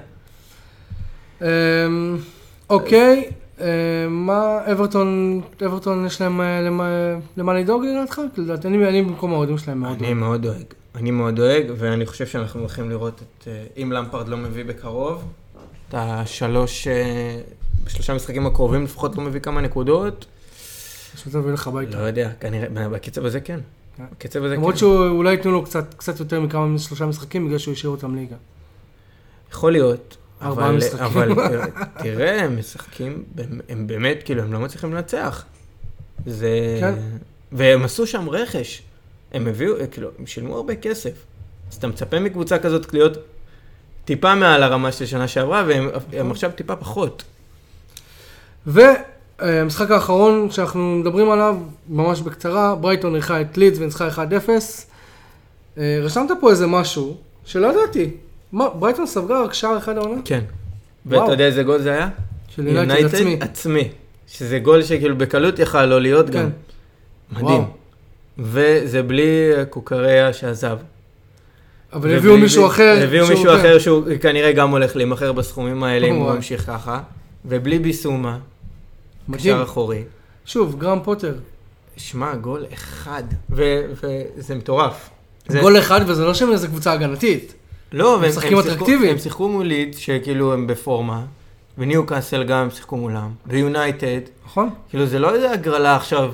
אמ, 1.42 2.18
אוקיי, 2.70 3.32
אמ, 3.60 3.66
מה 4.10 4.60
אברטון, 4.72 5.42
אברטון 5.66 6.06
יש 6.06 6.22
להם 6.22 6.42
אה, 6.42 6.62
למה, 6.62 6.90
למה 7.38 7.54
לדאוג 7.54 7.84
לדעתך? 7.86 8.22
לדעתי, 8.38 8.68
אני, 8.68 8.88
אני 8.90 9.02
במקום 9.02 9.34
האוהדים 9.34 9.58
שלהם 9.58 9.80
מאוד 9.80 9.98
אני 9.98 10.08
דואג. 10.08 10.14
מאוד 10.14 10.42
דואג. 10.42 10.81
אני 10.96 11.12
מאוד 11.12 11.36
דואג, 11.36 11.64
ואני 11.78 12.06
חושב 12.06 12.28
שאנחנו 12.28 12.60
הולכים 12.60 12.90
לראות 12.90 13.22
את, 13.22 13.48
אה, 13.48 13.64
אם 13.78 13.92
למפרד 13.92 14.28
לא 14.28 14.38
מביא 14.38 14.66
בקרוב, 14.66 15.24
את 15.90 15.94
השלוש, 15.98 16.88
אה, 16.88 17.42
בשלושה 17.84 18.14
משחקים 18.14 18.46
הקרובים 18.48 18.84
לפחות 18.84 19.16
לא 19.16 19.24
מביא 19.24 19.40
כמה 19.40 19.62
נקודות. 19.62 20.26
מצב 21.28 21.36
להביא 21.38 21.52
לך 21.52 21.68
הביתה. 21.68 21.98
לא 21.98 22.04
יודע, 22.04 22.30
כנראה, 22.40 22.90
בקצב 22.90 23.26
הזה 23.26 23.40
כן. 23.40 23.60
כן. 23.98 24.04
בקצב 24.12 24.44
הזה 24.44 24.54
כן. 24.56 24.60
למרות 24.62 24.78
שאולי 24.78 25.32
ייתנו 25.32 25.52
לו 25.52 25.64
קצת, 25.64 25.94
קצת 25.94 26.20
יותר 26.20 26.40
מכמה 26.40 26.80
שלושה 26.80 27.06
משחקים 27.06 27.46
בגלל 27.48 27.58
שהוא 27.58 27.72
השאיר 27.74 27.92
אותם 27.92 28.16
ליגה. 28.16 28.36
יכול 29.52 29.72
להיות. 29.72 30.18
ארבעה 30.42 30.68
אבל- 30.70 30.78
משחקים. 30.78 31.06
אבל 31.06 31.34
תראה- 31.36 31.66
תראה, 32.04 32.42
הם 32.44 32.60
משחקים, 32.60 33.24
הם 33.70 33.88
באמת, 33.88 34.24
כאילו, 34.26 34.44
הם 34.44 34.54
לא 34.54 34.60
מצליחים 34.60 34.94
לנצח. 34.94 35.46
זה... 36.26 36.78
כן. 36.80 36.94
והם 37.52 37.84
עשו 37.84 38.08
שם 38.08 38.30
רכש. 38.30 38.82
הם 39.34 39.48
הביאו, 39.48 39.76
כאילו, 39.92 40.10
הם 40.20 40.28
שילמו 40.28 40.56
הרבה 40.56 40.76
כסף. 40.76 41.12
אז 41.72 41.76
אתה 41.76 41.88
מצפה 41.88 42.20
מקבוצה 42.20 42.60
כזאת 42.60 42.94
להיות 42.94 43.18
טיפה 44.06 44.36
מעל 44.36 44.64
הרמה 44.64 44.92
של 44.92 45.06
שנה 45.06 45.28
שעברה, 45.28 45.64
והם 45.68 45.90
הם 46.14 46.32
עכשיו 46.32 46.52
טיפה 46.56 46.76
פחות. 46.76 47.24
והמשחק 48.66 49.92
האחרון 49.92 50.52
שאנחנו 50.52 50.96
מדברים 50.96 51.32
עליו, 51.32 51.58
ממש 51.90 52.22
בקצרה, 52.22 52.76
ברייטון 52.76 53.16
אירחה 53.16 53.42
את 53.42 53.58
לידס 53.58 53.78
וניצחה 53.80 54.10
1-0. 54.10 54.20
אה, 55.78 56.00
רשמת 56.02 56.32
פה 56.40 56.50
איזה 56.50 56.68
משהו 56.68 57.18
שלא 57.46 57.68
ידעתי. 57.68 58.10
מה, 58.52 58.70
ברייטון 58.70 59.08
ספגה 59.08 59.42
רק 59.42 59.54
שער 59.54 59.78
אחד 59.78 59.98
העונה? 59.98 60.22
כן. 60.26 60.42
ואתה 61.06 61.32
יודע 61.32 61.46
איזה 61.46 61.64
גול 61.64 61.82
זה 61.82 61.92
היה? 61.92 62.10
של 62.56 62.68
יונייטד 62.68 63.06
עצמי. 63.16 63.38
עצמי. 63.40 63.90
שזה 64.28 64.60
גול 64.60 64.84
שכאילו 64.84 65.18
בקלות 65.18 65.60
יכל 65.60 65.86
לא 65.86 66.02
להיות 66.02 66.30
כן. 66.30 66.34
גם. 66.34 66.50
מדהים. 67.32 67.81
וזה 68.40 69.04
בלי 69.04 69.30
קוקריה 69.70 70.34
שעזב. 70.34 70.78
אבל 71.94 72.16
הביאו 72.18 72.38
מישהו 72.38 72.68
אחר. 72.68 73.00
הביאו 73.04 73.28
מישהו 73.28 73.46
כן. 73.46 73.60
אחר 73.60 73.80
שהוא 73.80 74.04
כנראה 74.22 74.52
גם 74.52 74.70
הולך 74.72 74.96
להימכר 74.96 75.32
בסכומים 75.32 75.84
האלה 75.84 76.08
אם 76.08 76.16
הוא. 76.16 76.32
ממשיך 76.34 76.66
ככה. 76.66 77.00
ובלי 77.46 77.80
ביסומה, 77.80 78.38
מדהים. 79.28 79.56
קשר 79.56 79.64
אחורי. 79.64 80.04
שוב, 80.46 80.80
גרם 80.80 81.00
פוטר. 81.04 81.34
שמע, 81.98 82.36
גול 82.36 82.66
אחד. 82.74 83.24
וזה 83.50 84.56
מטורף. 84.56 85.10
גול 85.62 85.78
אחד 85.80 86.02
וזה 86.08 86.26
לא 86.26 86.34
שהם 86.34 86.52
איזה 86.52 86.68
קבוצה 86.68 86.92
הגנתית. 86.94 87.54
לא, 87.92 88.18
והם 88.22 88.30
משחקים 88.30 88.58
הם 88.58 88.64
שיחקו- 88.64 88.74
אטרקטיביים. 88.76 89.12
הם 89.12 89.18
שיחקו 89.18 89.50
מול 89.50 89.66
לידס, 89.66 89.98
שכאילו 89.98 90.54
הם 90.54 90.68
בפורמה. 90.68 91.22
וניו 91.78 92.06
קאסל 92.06 92.44
גם 92.44 92.70
שיחקו 92.72 92.98
מולם. 92.98 93.30
ויונייטד. 93.48 94.20
נכון? 94.46 94.70
כאילו 94.90 95.06
זה 95.06 95.20
לא 95.20 95.36
איזה 95.36 95.52
הגרלה 95.52 95.96
עכשיו 95.96 96.32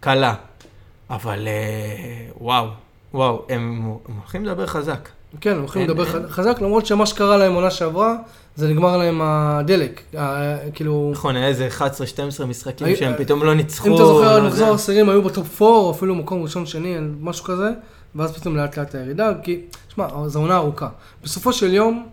קלה. 0.00 0.34
אבל 1.10 1.48
אה, 1.48 1.52
וואו, 2.40 2.66
וואו, 3.14 3.42
הם 3.48 3.82
הם 4.08 4.14
הולכים 4.20 4.44
לדבר 4.44 4.66
חזק. 4.66 5.08
כן, 5.40 5.50
הם 5.52 5.58
הולכים 5.58 5.82
לדבר 5.82 6.04
אין. 6.16 6.28
חזק, 6.28 6.56
למרות 6.60 6.86
שמה 6.86 7.06
שקרה 7.06 7.36
להם 7.36 7.54
עונה 7.54 7.70
שעברה, 7.70 8.16
זה 8.56 8.68
נגמר 8.68 8.96
להם 8.96 9.20
הדלק. 9.22 10.00
ה- 10.18 10.70
כאילו, 10.74 11.10
נכון, 11.12 11.36
היה 11.36 11.46
איזה 11.48 11.68
11-12 11.78 11.82
משחקים 12.46 12.86
היו- 12.86 12.96
שהם 12.96 13.12
פתאום 13.18 13.42
לא 13.42 13.54
ניצחו. 13.54 13.88
אם 13.88 13.94
אתה 13.94 14.04
זוכר, 14.04 14.28
עד 14.34 14.42
לא 14.42 14.48
מחזור. 14.48 14.68
העשירים 14.68 15.08
היו 15.08 15.22
בטופ 15.22 15.62
4, 15.62 15.74
או 15.74 15.90
אפילו 15.90 16.14
מקום 16.14 16.42
ראשון, 16.42 16.66
שני, 16.66 16.96
משהו 17.20 17.44
כזה, 17.44 17.70
ואז 18.14 18.32
פתאום 18.38 18.56
לאט 18.56 18.78
לאט 18.78 18.94
הירידה, 18.94 19.32
כי, 19.42 19.60
שמע, 19.88 20.06
זו 20.28 20.38
עונה 20.38 20.56
ארוכה. 20.56 20.88
בסופו 21.24 21.52
של 21.52 21.74
יום, 21.74 22.06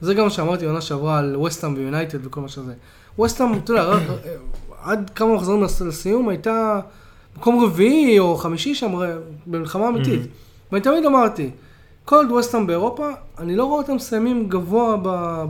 זה 0.00 0.14
גם 0.14 0.24
מה 0.24 0.30
שאמרתי 0.30 0.66
עונה 0.66 0.80
שעברה 0.80 1.18
על 1.18 1.36
ווסטהאם 1.36 1.74
ויונייטד 1.74 2.26
וכל 2.26 2.40
מה 2.40 2.48
שזה. 2.48 2.72
ווסטהאם, 3.18 3.54
אתה 3.54 3.72
יודע, 3.72 3.92
עד 4.82 5.10
כמה 5.14 5.34
מחזורים 5.34 5.62
לס- 5.64 5.80
לסיום 5.80 6.28
הייתה 6.28 6.80
מקום 7.38 7.64
רביעי 7.64 8.18
או 8.18 8.36
חמישי 8.36 8.74
שם, 8.74 8.96
ר- 8.96 9.04
במלחמה 9.46 9.88
אמיתית. 9.88 10.20
ואני 10.72 10.82
תמיד 10.84 11.04
אמרתי, 11.06 11.50
כל 12.04 12.16
עוד 12.16 12.30
ווסטהאם 12.30 12.66
באירופה, 12.66 13.08
אני 13.38 13.56
לא 13.56 13.64
רואה 13.64 13.78
אותם 13.78 13.94
מסיימים 13.94 14.48
גבוה 14.48 14.96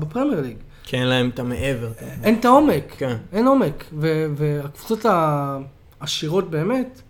בפרמייר 0.01 0.41
ליג. 0.41 0.57
כי 0.83 0.97
אין 0.97 1.07
להם 1.07 1.31
את 1.35 1.39
המעבר. 1.39 1.89
אין 2.23 2.35
את 2.35 2.45
העומק. 2.45 2.95
כן. 2.99 3.17
אין 3.33 3.47
עומק, 3.47 3.85
והקבוצות 4.37 5.07
העשירות 6.01 6.51
באמת, 6.51 7.01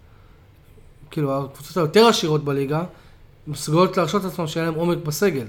כאילו 1.10 1.38
הקבוצות 1.44 1.76
היותר 1.76 2.06
עשירות 2.06 2.44
בליגה, 2.44 2.82
מסוגלות 3.46 3.96
להרשות 3.96 4.24
לעצמם 4.24 4.46
שיהיה 4.46 4.66
להם 4.66 4.74
עומק 4.74 4.98
בסגל. 4.98 5.46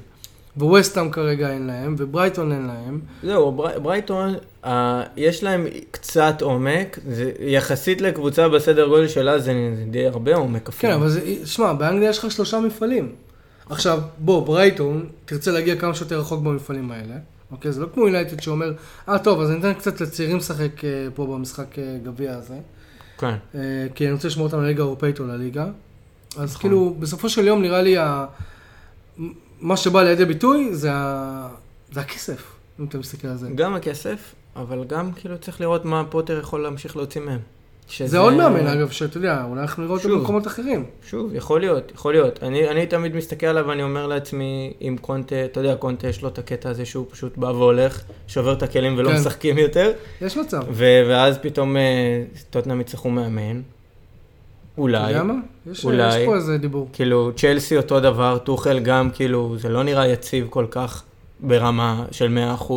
וווסטהאם 0.57 1.11
כרגע 1.11 1.49
אין 1.49 1.67
להם, 1.67 1.95
וברייטון 1.97 2.51
אין 2.51 2.65
להם. 2.67 2.99
זהו, 3.23 3.51
בר- 3.51 3.79
ברייטון, 3.79 4.33
אה, 4.65 5.03
יש 5.17 5.43
להם 5.43 5.65
קצת 5.91 6.41
עומק, 6.41 6.99
זה, 7.09 7.31
יחסית 7.39 8.01
לקבוצה 8.01 8.49
בסדר 8.49 8.87
גודל 8.87 9.07
שלה 9.07 9.39
זה, 9.39 9.53
זה 9.77 9.83
די 9.91 10.07
הרבה 10.07 10.35
עומק 10.35 10.69
אפילו. 10.69 10.93
כן, 10.93 10.99
אבל 10.99 11.09
זה, 11.09 11.21
שמע, 11.45 11.73
באנגליה 11.73 12.09
יש 12.09 12.19
לך 12.19 12.31
שלושה 12.31 12.59
מפעלים. 12.59 13.11
עכשיו, 13.69 13.99
בוא, 14.17 14.45
ברייטון, 14.45 15.05
תרצה 15.25 15.51
להגיע 15.51 15.75
כמה 15.75 15.95
שיותר 15.95 16.19
רחוק 16.19 16.43
במפעלים 16.43 16.91
האלה. 16.91 17.15
אוקיי, 17.51 17.71
זה 17.71 17.81
לא 17.81 17.87
כמו 17.93 18.05
יונייטד 18.07 18.39
שאומר, 18.41 18.73
אה, 19.09 19.19
טוב, 19.19 19.41
אז 19.41 19.51
אני 19.51 19.59
אתן 19.59 19.73
קצת 19.73 20.01
לצעירים 20.01 20.37
לשחק 20.37 20.83
אה, 20.85 20.89
פה 21.15 21.25
במשחק 21.25 21.79
אה, 21.79 21.97
גביע 22.03 22.35
הזה. 22.37 22.55
כן. 23.17 23.35
אה, 23.55 23.59
כי 23.95 24.05
אני 24.05 24.13
רוצה 24.13 24.27
לשמור 24.27 24.45
אותם 24.47 24.61
לליגה 24.61 24.83
האירופאית 24.83 25.19
או 25.19 25.25
לליגה. 25.27 25.65
אז 26.37 26.49
נכון. 26.49 26.61
כאילו, 26.61 26.95
בסופו 26.99 27.29
של 27.29 27.47
יום 27.47 27.61
נראה 27.61 27.81
לי, 27.81 27.97
ה... 27.97 28.25
מה 29.65 29.77
שבא 29.77 30.03
לידי 30.03 30.25
ביטוי 30.25 30.69
זה, 30.71 30.89
ה... 30.93 31.47
זה 31.91 31.99
הכסף, 31.99 32.43
אם 32.79 32.85
אתה 32.85 32.97
מסתכל 32.97 33.27
על 33.27 33.37
זה. 33.37 33.49
גם 33.55 33.73
הכסף, 33.73 34.33
אבל 34.55 34.83
גם 34.87 35.11
כאילו 35.11 35.37
צריך 35.37 35.61
לראות 35.61 35.85
מה 35.85 36.03
פוטר 36.09 36.39
יכול 36.39 36.63
להמשיך 36.63 36.97
להוציא 36.97 37.21
מהם. 37.21 37.39
שזה... 37.87 38.07
זה 38.07 38.17
עוד 38.17 38.33
מאמן, 38.33 38.67
אגב, 38.67 38.89
שאתה 38.89 39.17
יודע, 39.17 39.43
אולי 39.49 39.61
אנחנו 39.61 39.83
נראה 39.83 39.95
אותו. 39.95 40.09
במקומות 40.09 40.47
אחרים. 40.47 40.85
שוב, 41.07 41.35
יכול 41.35 41.59
להיות, 41.59 41.91
יכול 41.95 42.13
להיות. 42.13 42.43
אני, 42.43 42.69
אני 42.69 42.87
תמיד 42.87 43.15
מסתכל 43.15 43.45
עליו 43.45 43.65
ואני 43.67 43.83
אומר 43.83 44.07
לעצמי, 44.07 44.73
אם 44.81 44.95
קונטה, 45.01 45.45
אתה 45.45 45.59
יודע, 45.59 45.75
קונטה 45.75 46.07
יש 46.07 46.21
לו 46.21 46.29
את 46.29 46.37
הקטע 46.37 46.69
הזה 46.69 46.85
שהוא 46.85 47.05
פשוט 47.09 47.37
בא 47.37 47.47
והולך, 47.47 48.03
שובר 48.27 48.53
את 48.53 48.63
הכלים 48.63 48.97
ולא 48.97 49.09
כן. 49.09 49.15
משחקים 49.15 49.57
יותר, 49.57 49.91
יש 50.21 50.37
מצב. 50.37 50.61
ו- 50.71 51.03
ואז 51.09 51.37
פתאום 51.37 51.77
אה, 51.77 52.23
טוטנאם 52.49 52.81
יצטרכו 52.81 53.09
מאמן. 53.09 53.61
אתה 54.75 54.81
אולי. 54.81 55.09
יודע 55.11 55.23
מה? 55.23 55.33
יש, 55.71 55.85
אולי. 55.85 56.19
יש 56.19 56.25
פה 56.25 56.35
איזה 56.35 56.57
דיבור. 56.57 56.89
כאילו, 56.93 57.31
צ'לסי 57.35 57.77
אותו 57.77 57.99
דבר, 57.99 58.37
טוחל 58.37 58.79
גם, 58.79 59.09
כאילו, 59.13 59.55
זה 59.57 59.69
לא 59.69 59.83
נראה 59.83 60.07
יציב 60.07 60.47
כל 60.49 60.65
כך 60.71 61.03
ברמה 61.39 62.05
של 62.11 62.37
100% 62.59 62.71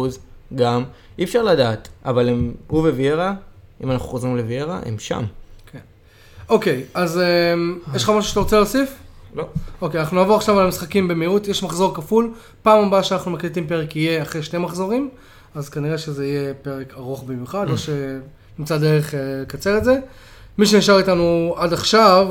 גם. 0.55 0.85
אי 1.19 1.25
אפשר 1.25 1.43
לדעת, 1.43 1.89
אבל 2.05 2.29
הם, 2.29 2.53
הוא 2.67 2.81
וויירה, 2.81 3.35
אם 3.85 3.91
אנחנו 3.91 4.09
חוזרים 4.09 4.37
לוויירה, 4.37 4.81
הם 4.87 4.99
שם. 4.99 5.25
אוקיי, 6.49 6.85
אז 6.95 7.19
אמ, 7.19 7.79
יש 7.95 8.03
לך 8.03 8.11
משהו 8.11 8.31
שאתה 8.31 8.41
רוצה 8.41 8.57
להוסיף? 8.57 8.95
לא. 9.35 9.49
אוקיי, 9.81 10.01
אנחנו 10.01 10.17
נעבור 10.17 10.37
עכשיו 10.37 10.59
על 10.59 10.65
המשחקים 10.65 11.09
במהירות. 11.09 11.49
יש 11.49 11.63
מחזור 11.63 11.95
כפול. 11.95 12.31
פעם 12.63 12.85
הבאה 12.85 13.03
שאנחנו 13.03 13.31
מקליטים 13.31 13.67
פרק 13.67 13.97
יהיה 13.97 14.23
אחרי 14.23 14.43
שני 14.43 14.59
מחזורים, 14.59 15.11
אז 15.55 15.69
כנראה 15.69 15.99
שזה 15.99 16.27
יהיה 16.27 16.55
פרק 16.55 16.95
ארוך 16.97 17.25
במיוחד, 17.25 17.67
או 17.71 17.75
שנמצא 17.79 18.79
דרך 18.79 19.15
אה, 19.15 19.21
לקצר 19.43 19.79
את 19.79 19.85
זה. 19.85 19.99
מי 20.59 20.67
שנשאר 20.67 20.99
איתנו 20.99 21.55
עד 21.59 21.73
עכשיו, 21.73 22.29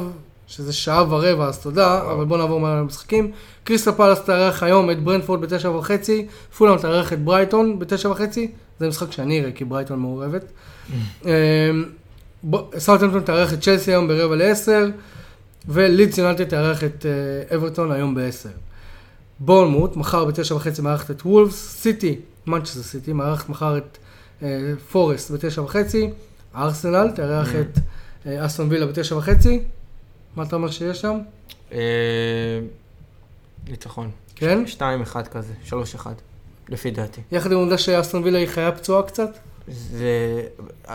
שזה 0.48 0.74
שעה 0.74 1.04
ורבע, 1.14 1.46
אז 1.48 1.60
תודה, 1.60 2.02
אבל 2.12 2.26
בואו 2.26 2.40
נעבור 2.40 2.60
מעל 2.60 2.78
המשחקים. 2.78 3.32
קריסטל 3.64 3.92
פאלאס 3.92 4.20
תארח 4.22 4.64
היום 4.64 4.92
את 4.92 5.04
ברנפורד 5.04 5.42
בתשע 5.42 5.70
וחצי, 5.70 6.28
פולאם 6.58 6.78
תארח 6.78 7.14
את 7.14 7.24
ברייטון 7.24 7.80
בתשע 7.80 8.10
וחצי, 8.10 8.52
זה 8.80 8.88
משחק 8.88 9.12
שאני 9.12 9.40
אראה, 9.42 9.52
כי 9.52 9.66
ברייטון 9.66 10.00
מעורבת. 10.00 10.46
אמ, 11.26 11.30
בוא- 12.44 12.64
סאוטהמפטון 12.78 13.22
תארח 13.22 13.54
את 13.54 13.62
צ'לסי 13.62 13.92
היום 13.92 14.08
ברבע 14.08 14.36
לעשר. 14.36 14.86
ולידס 15.70 16.18
יונלטד 16.18 16.44
תארח 16.44 16.84
את 16.84 17.06
אה, 17.50 17.56
אברטון 17.56 17.92
היום 17.92 18.16
ב-10. 18.16 18.50
בורנמוט, 19.40 19.96
מחר 19.96 20.26
בתשע 20.26 20.56
וחצי 20.56 20.82
מארחת 20.82 21.12
את 21.12 21.22
וולפס, 21.22 21.78
סיטי, 21.82 22.16
מנצ'סטר 22.48 22.82
סיטי, 22.82 23.14
מארחת 23.14 23.50
מחר 23.50 23.78
את 23.78 23.98
אה, 24.44 24.48
פורסט 24.92 25.32
בתשע 25.32 25.62
וחצי, 25.62 26.10
ארסנל 26.56 27.12
תארח 27.16 27.48
Mm. 27.52 27.58
את 27.60 27.80
אסטון 28.26 28.68
וילה 28.70 28.86
בתשע 28.86 29.16
וחצי. 29.16 29.62
מה 30.36 30.44
אתה 30.44 30.56
אומר 30.56 30.72
שיש 30.72 31.02
שם? 31.02 31.20
אה, 31.72 31.80
ניצחון. 33.68 34.12
כן? 34.36 34.64
2-1 34.68 35.28
כזה, 35.32 35.54
3-1, 35.70 35.74
לפי 36.70 36.92
דעתי. 36.92 37.22
יחד 37.32 37.52
עם 37.52 37.58
העובדה 37.58 37.78
שאסטון 37.78 38.24
וילה 38.24 38.38
היא 38.40 38.48
חיה 38.48 38.72
פצועה 38.72 39.04
קצת? 39.04 39.30
זה, 39.68 40.42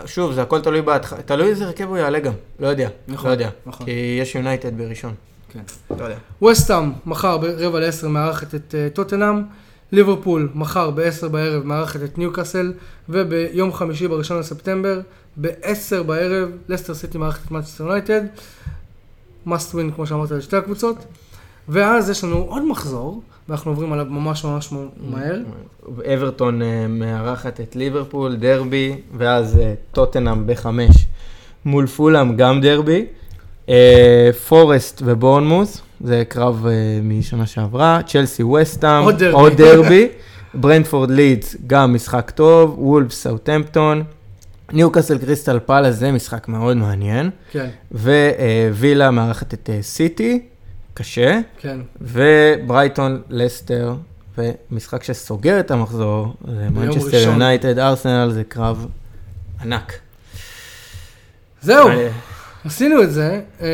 שוב, 0.07 0.33
זה 0.33 0.43
הכל 0.43 0.61
תלוי 0.61 0.83
בהתחלה, 0.83 1.23
תלוי 1.23 1.49
איזה 1.49 1.67
הרכב 1.67 1.89
הוא 1.89 1.97
יעלה 1.97 2.21
גם, 2.21 2.33
לא 2.61 2.67
יודע, 2.67 2.89
נכון, 3.09 3.27
לא 3.27 3.33
יודע, 3.33 3.51
נכון. 3.67 3.87
כי 3.87 4.19
יש 4.21 4.35
יונייטד 4.35 4.79
בראשון. 4.79 5.15
כן. 5.53 5.63
לא 5.99 6.05
יודע. 6.05 6.17
ווסטהאם, 6.51 6.93
מחר 7.07 7.39
ברבע 7.39 7.81
לעשר 7.81 8.09
מארחת 8.09 8.55
את 8.55 8.75
uh, 8.75 8.95
טוטנאם. 8.95 9.43
ליברפול, 9.93 10.49
מחר 10.55 10.91
ב-10 10.91 11.29
בערב 11.29 11.65
מארחת 11.65 12.03
את 12.03 12.19
ניוקאסל. 12.19 12.73
וביום 13.09 13.73
חמישי, 13.73 14.09
ב-1 14.09 14.35
לספטמבר, 14.35 15.01
ב-10 15.41 16.03
בערב, 16.07 16.51
לסטר 16.69 16.95
סיטי 16.95 17.19
מארחת 17.19 17.47
את 17.47 17.51
מנצ'סטר 17.51 17.85
יונייטד. 17.85 18.23
must 19.47 19.75
win, 19.75 19.95
כמו 19.95 20.07
שאמרת, 20.07 20.31
לשתי 20.31 20.57
הקבוצות. 20.57 20.97
ואז 21.69 22.11
יש 22.11 22.25
לנו 22.25 22.37
עוד 22.37 22.65
מחזור, 22.65 23.23
ואנחנו 23.49 23.71
עוברים 23.71 23.93
עליו 23.93 24.07
ממש 24.09 24.45
ממש 24.45 24.73
מהר. 25.11 25.39
אברטון 26.15 26.63
אה, 26.63 26.87
מארחת 26.89 27.61
את 27.61 27.77
ליברפול, 27.77 28.37
דרבי, 28.37 28.97
ואז 29.17 29.59
אה, 29.59 29.75
טוטנאם 29.93 30.47
בחמש 30.47 31.07
מול 31.65 31.87
פולאם, 31.87 32.37
גם 32.37 32.61
דרבי. 32.61 33.07
אה, 33.69 34.31
פורסט 34.49 35.03
ובורנמות', 35.05 35.81
זה 36.01 36.23
קרב 36.29 36.67
משנה 37.03 37.47
שעברה. 37.47 38.01
צ'לסי 38.07 38.43
ווסטהאם, 38.43 39.05
עוד 39.05 39.19
דרבי. 39.19 39.33
עוד 39.33 39.53
דרבי. 39.53 40.09
ברנטפורד 40.55 41.11
לידס, 41.11 41.57
גם 41.67 41.95
משחק 41.95 42.31
טוב. 42.31 42.75
וולפס 42.79 43.23
סאוטמפטון. 43.23 44.03
ניוקאסל 44.73 45.19
קריסטל 45.19 45.59
פאלאס, 45.59 45.93
זה 45.93 46.13
משחק 46.13 46.49
מאוד 46.49 46.77
מעניין. 46.77 47.31
כן, 47.51 47.69
ווילה 48.73 49.11
מארחת 49.11 49.55
את 49.55 49.71
אה, 49.73 49.83
סיטי, 49.83 50.47
קשה. 50.95 51.41
כן. 51.59 51.81
וברייטון, 52.01 53.23
לסטר, 53.31 53.95
ומשחק 54.39 55.03
שסוגר 55.03 55.61
את 55.61 55.71
המחזור, 55.71 56.35
זה 56.57 56.69
מנצ'סטר. 56.71 57.17
יונייטד, 57.17 57.79
ארסנל, 57.79 58.31
זה 58.31 58.45
קרב 58.45 58.87
ענק. 59.63 59.93
זהו, 61.63 61.89
אה, 61.89 62.09
עשינו 62.65 63.03
את 63.03 63.13
זה. 63.13 63.41
אה, 63.61 63.67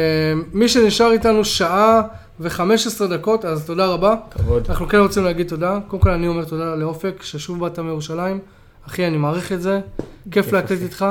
מי 0.52 0.68
שנשאר 0.68 1.12
איתנו 1.12 1.44
שעה 1.44 2.02
ו-15 2.40 3.06
דקות, 3.10 3.44
אז 3.44 3.64
תודה 3.66 3.86
רבה. 3.86 4.14
כבוד. 4.30 4.66
אנחנו 4.68 4.88
כן 4.88 4.98
רוצים 4.98 5.24
להגיד 5.24 5.48
תודה. 5.48 5.78
קודם 5.88 6.02
כל 6.02 6.10
אני 6.10 6.28
אומר 6.28 6.44
תודה 6.44 6.74
לאופק, 6.74 7.22
ששוב 7.22 7.60
באת 7.60 7.78
מירושלים. 7.78 8.38
אחי, 8.88 9.06
אני 9.06 9.16
מעריך 9.16 9.52
את 9.52 9.62
זה. 9.62 9.80
כיף 10.30 10.52
להקליט. 10.52 10.82
איתך. 10.82 11.04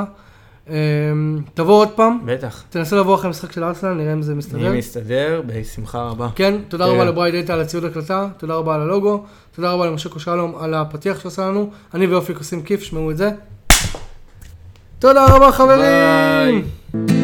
אמ, 0.68 0.74
תבוא 1.54 1.74
עוד 1.74 1.88
פעם, 1.88 2.18
בטח. 2.24 2.64
תנסה 2.70 2.96
לבוא 2.96 3.14
אחרי 3.14 3.26
המשחק 3.26 3.52
של 3.52 3.64
ארסנל, 3.64 3.92
נראה 3.92 4.12
אם 4.12 4.22
זה 4.22 4.34
מסתדר. 4.34 4.68
אני 4.68 4.78
מסתדר, 4.78 5.42
בשמחה 5.46 6.02
רבה. 6.02 6.28
כן, 6.34 6.54
תודה 6.68 6.84
כן. 6.84 6.90
רבה 6.90 7.04
ל 7.04 7.08
Bright 7.08 7.34
Data 7.34 7.52
על 7.52 7.60
הציוד 7.60 7.84
הקלטה, 7.84 8.28
תודה 8.36 8.54
רבה 8.54 8.74
על 8.74 8.80
הלוגו, 8.80 9.24
תודה 9.56 9.72
רבה 9.72 9.86
למשקו 9.86 10.20
שלום 10.20 10.54
על 10.60 10.74
הפתיח 10.74 11.20
שעשה 11.20 11.46
לנו. 11.46 11.70
אני 11.94 12.06
ואופק 12.06 12.38
עושים 12.38 12.62
כיף, 12.62 12.82
שמעו 12.82 13.10
את 13.10 13.16
זה. 13.16 13.30
תודה 14.98 15.26
רבה 15.26 15.52
חברים! 15.52 16.64
ביי. 16.92 17.17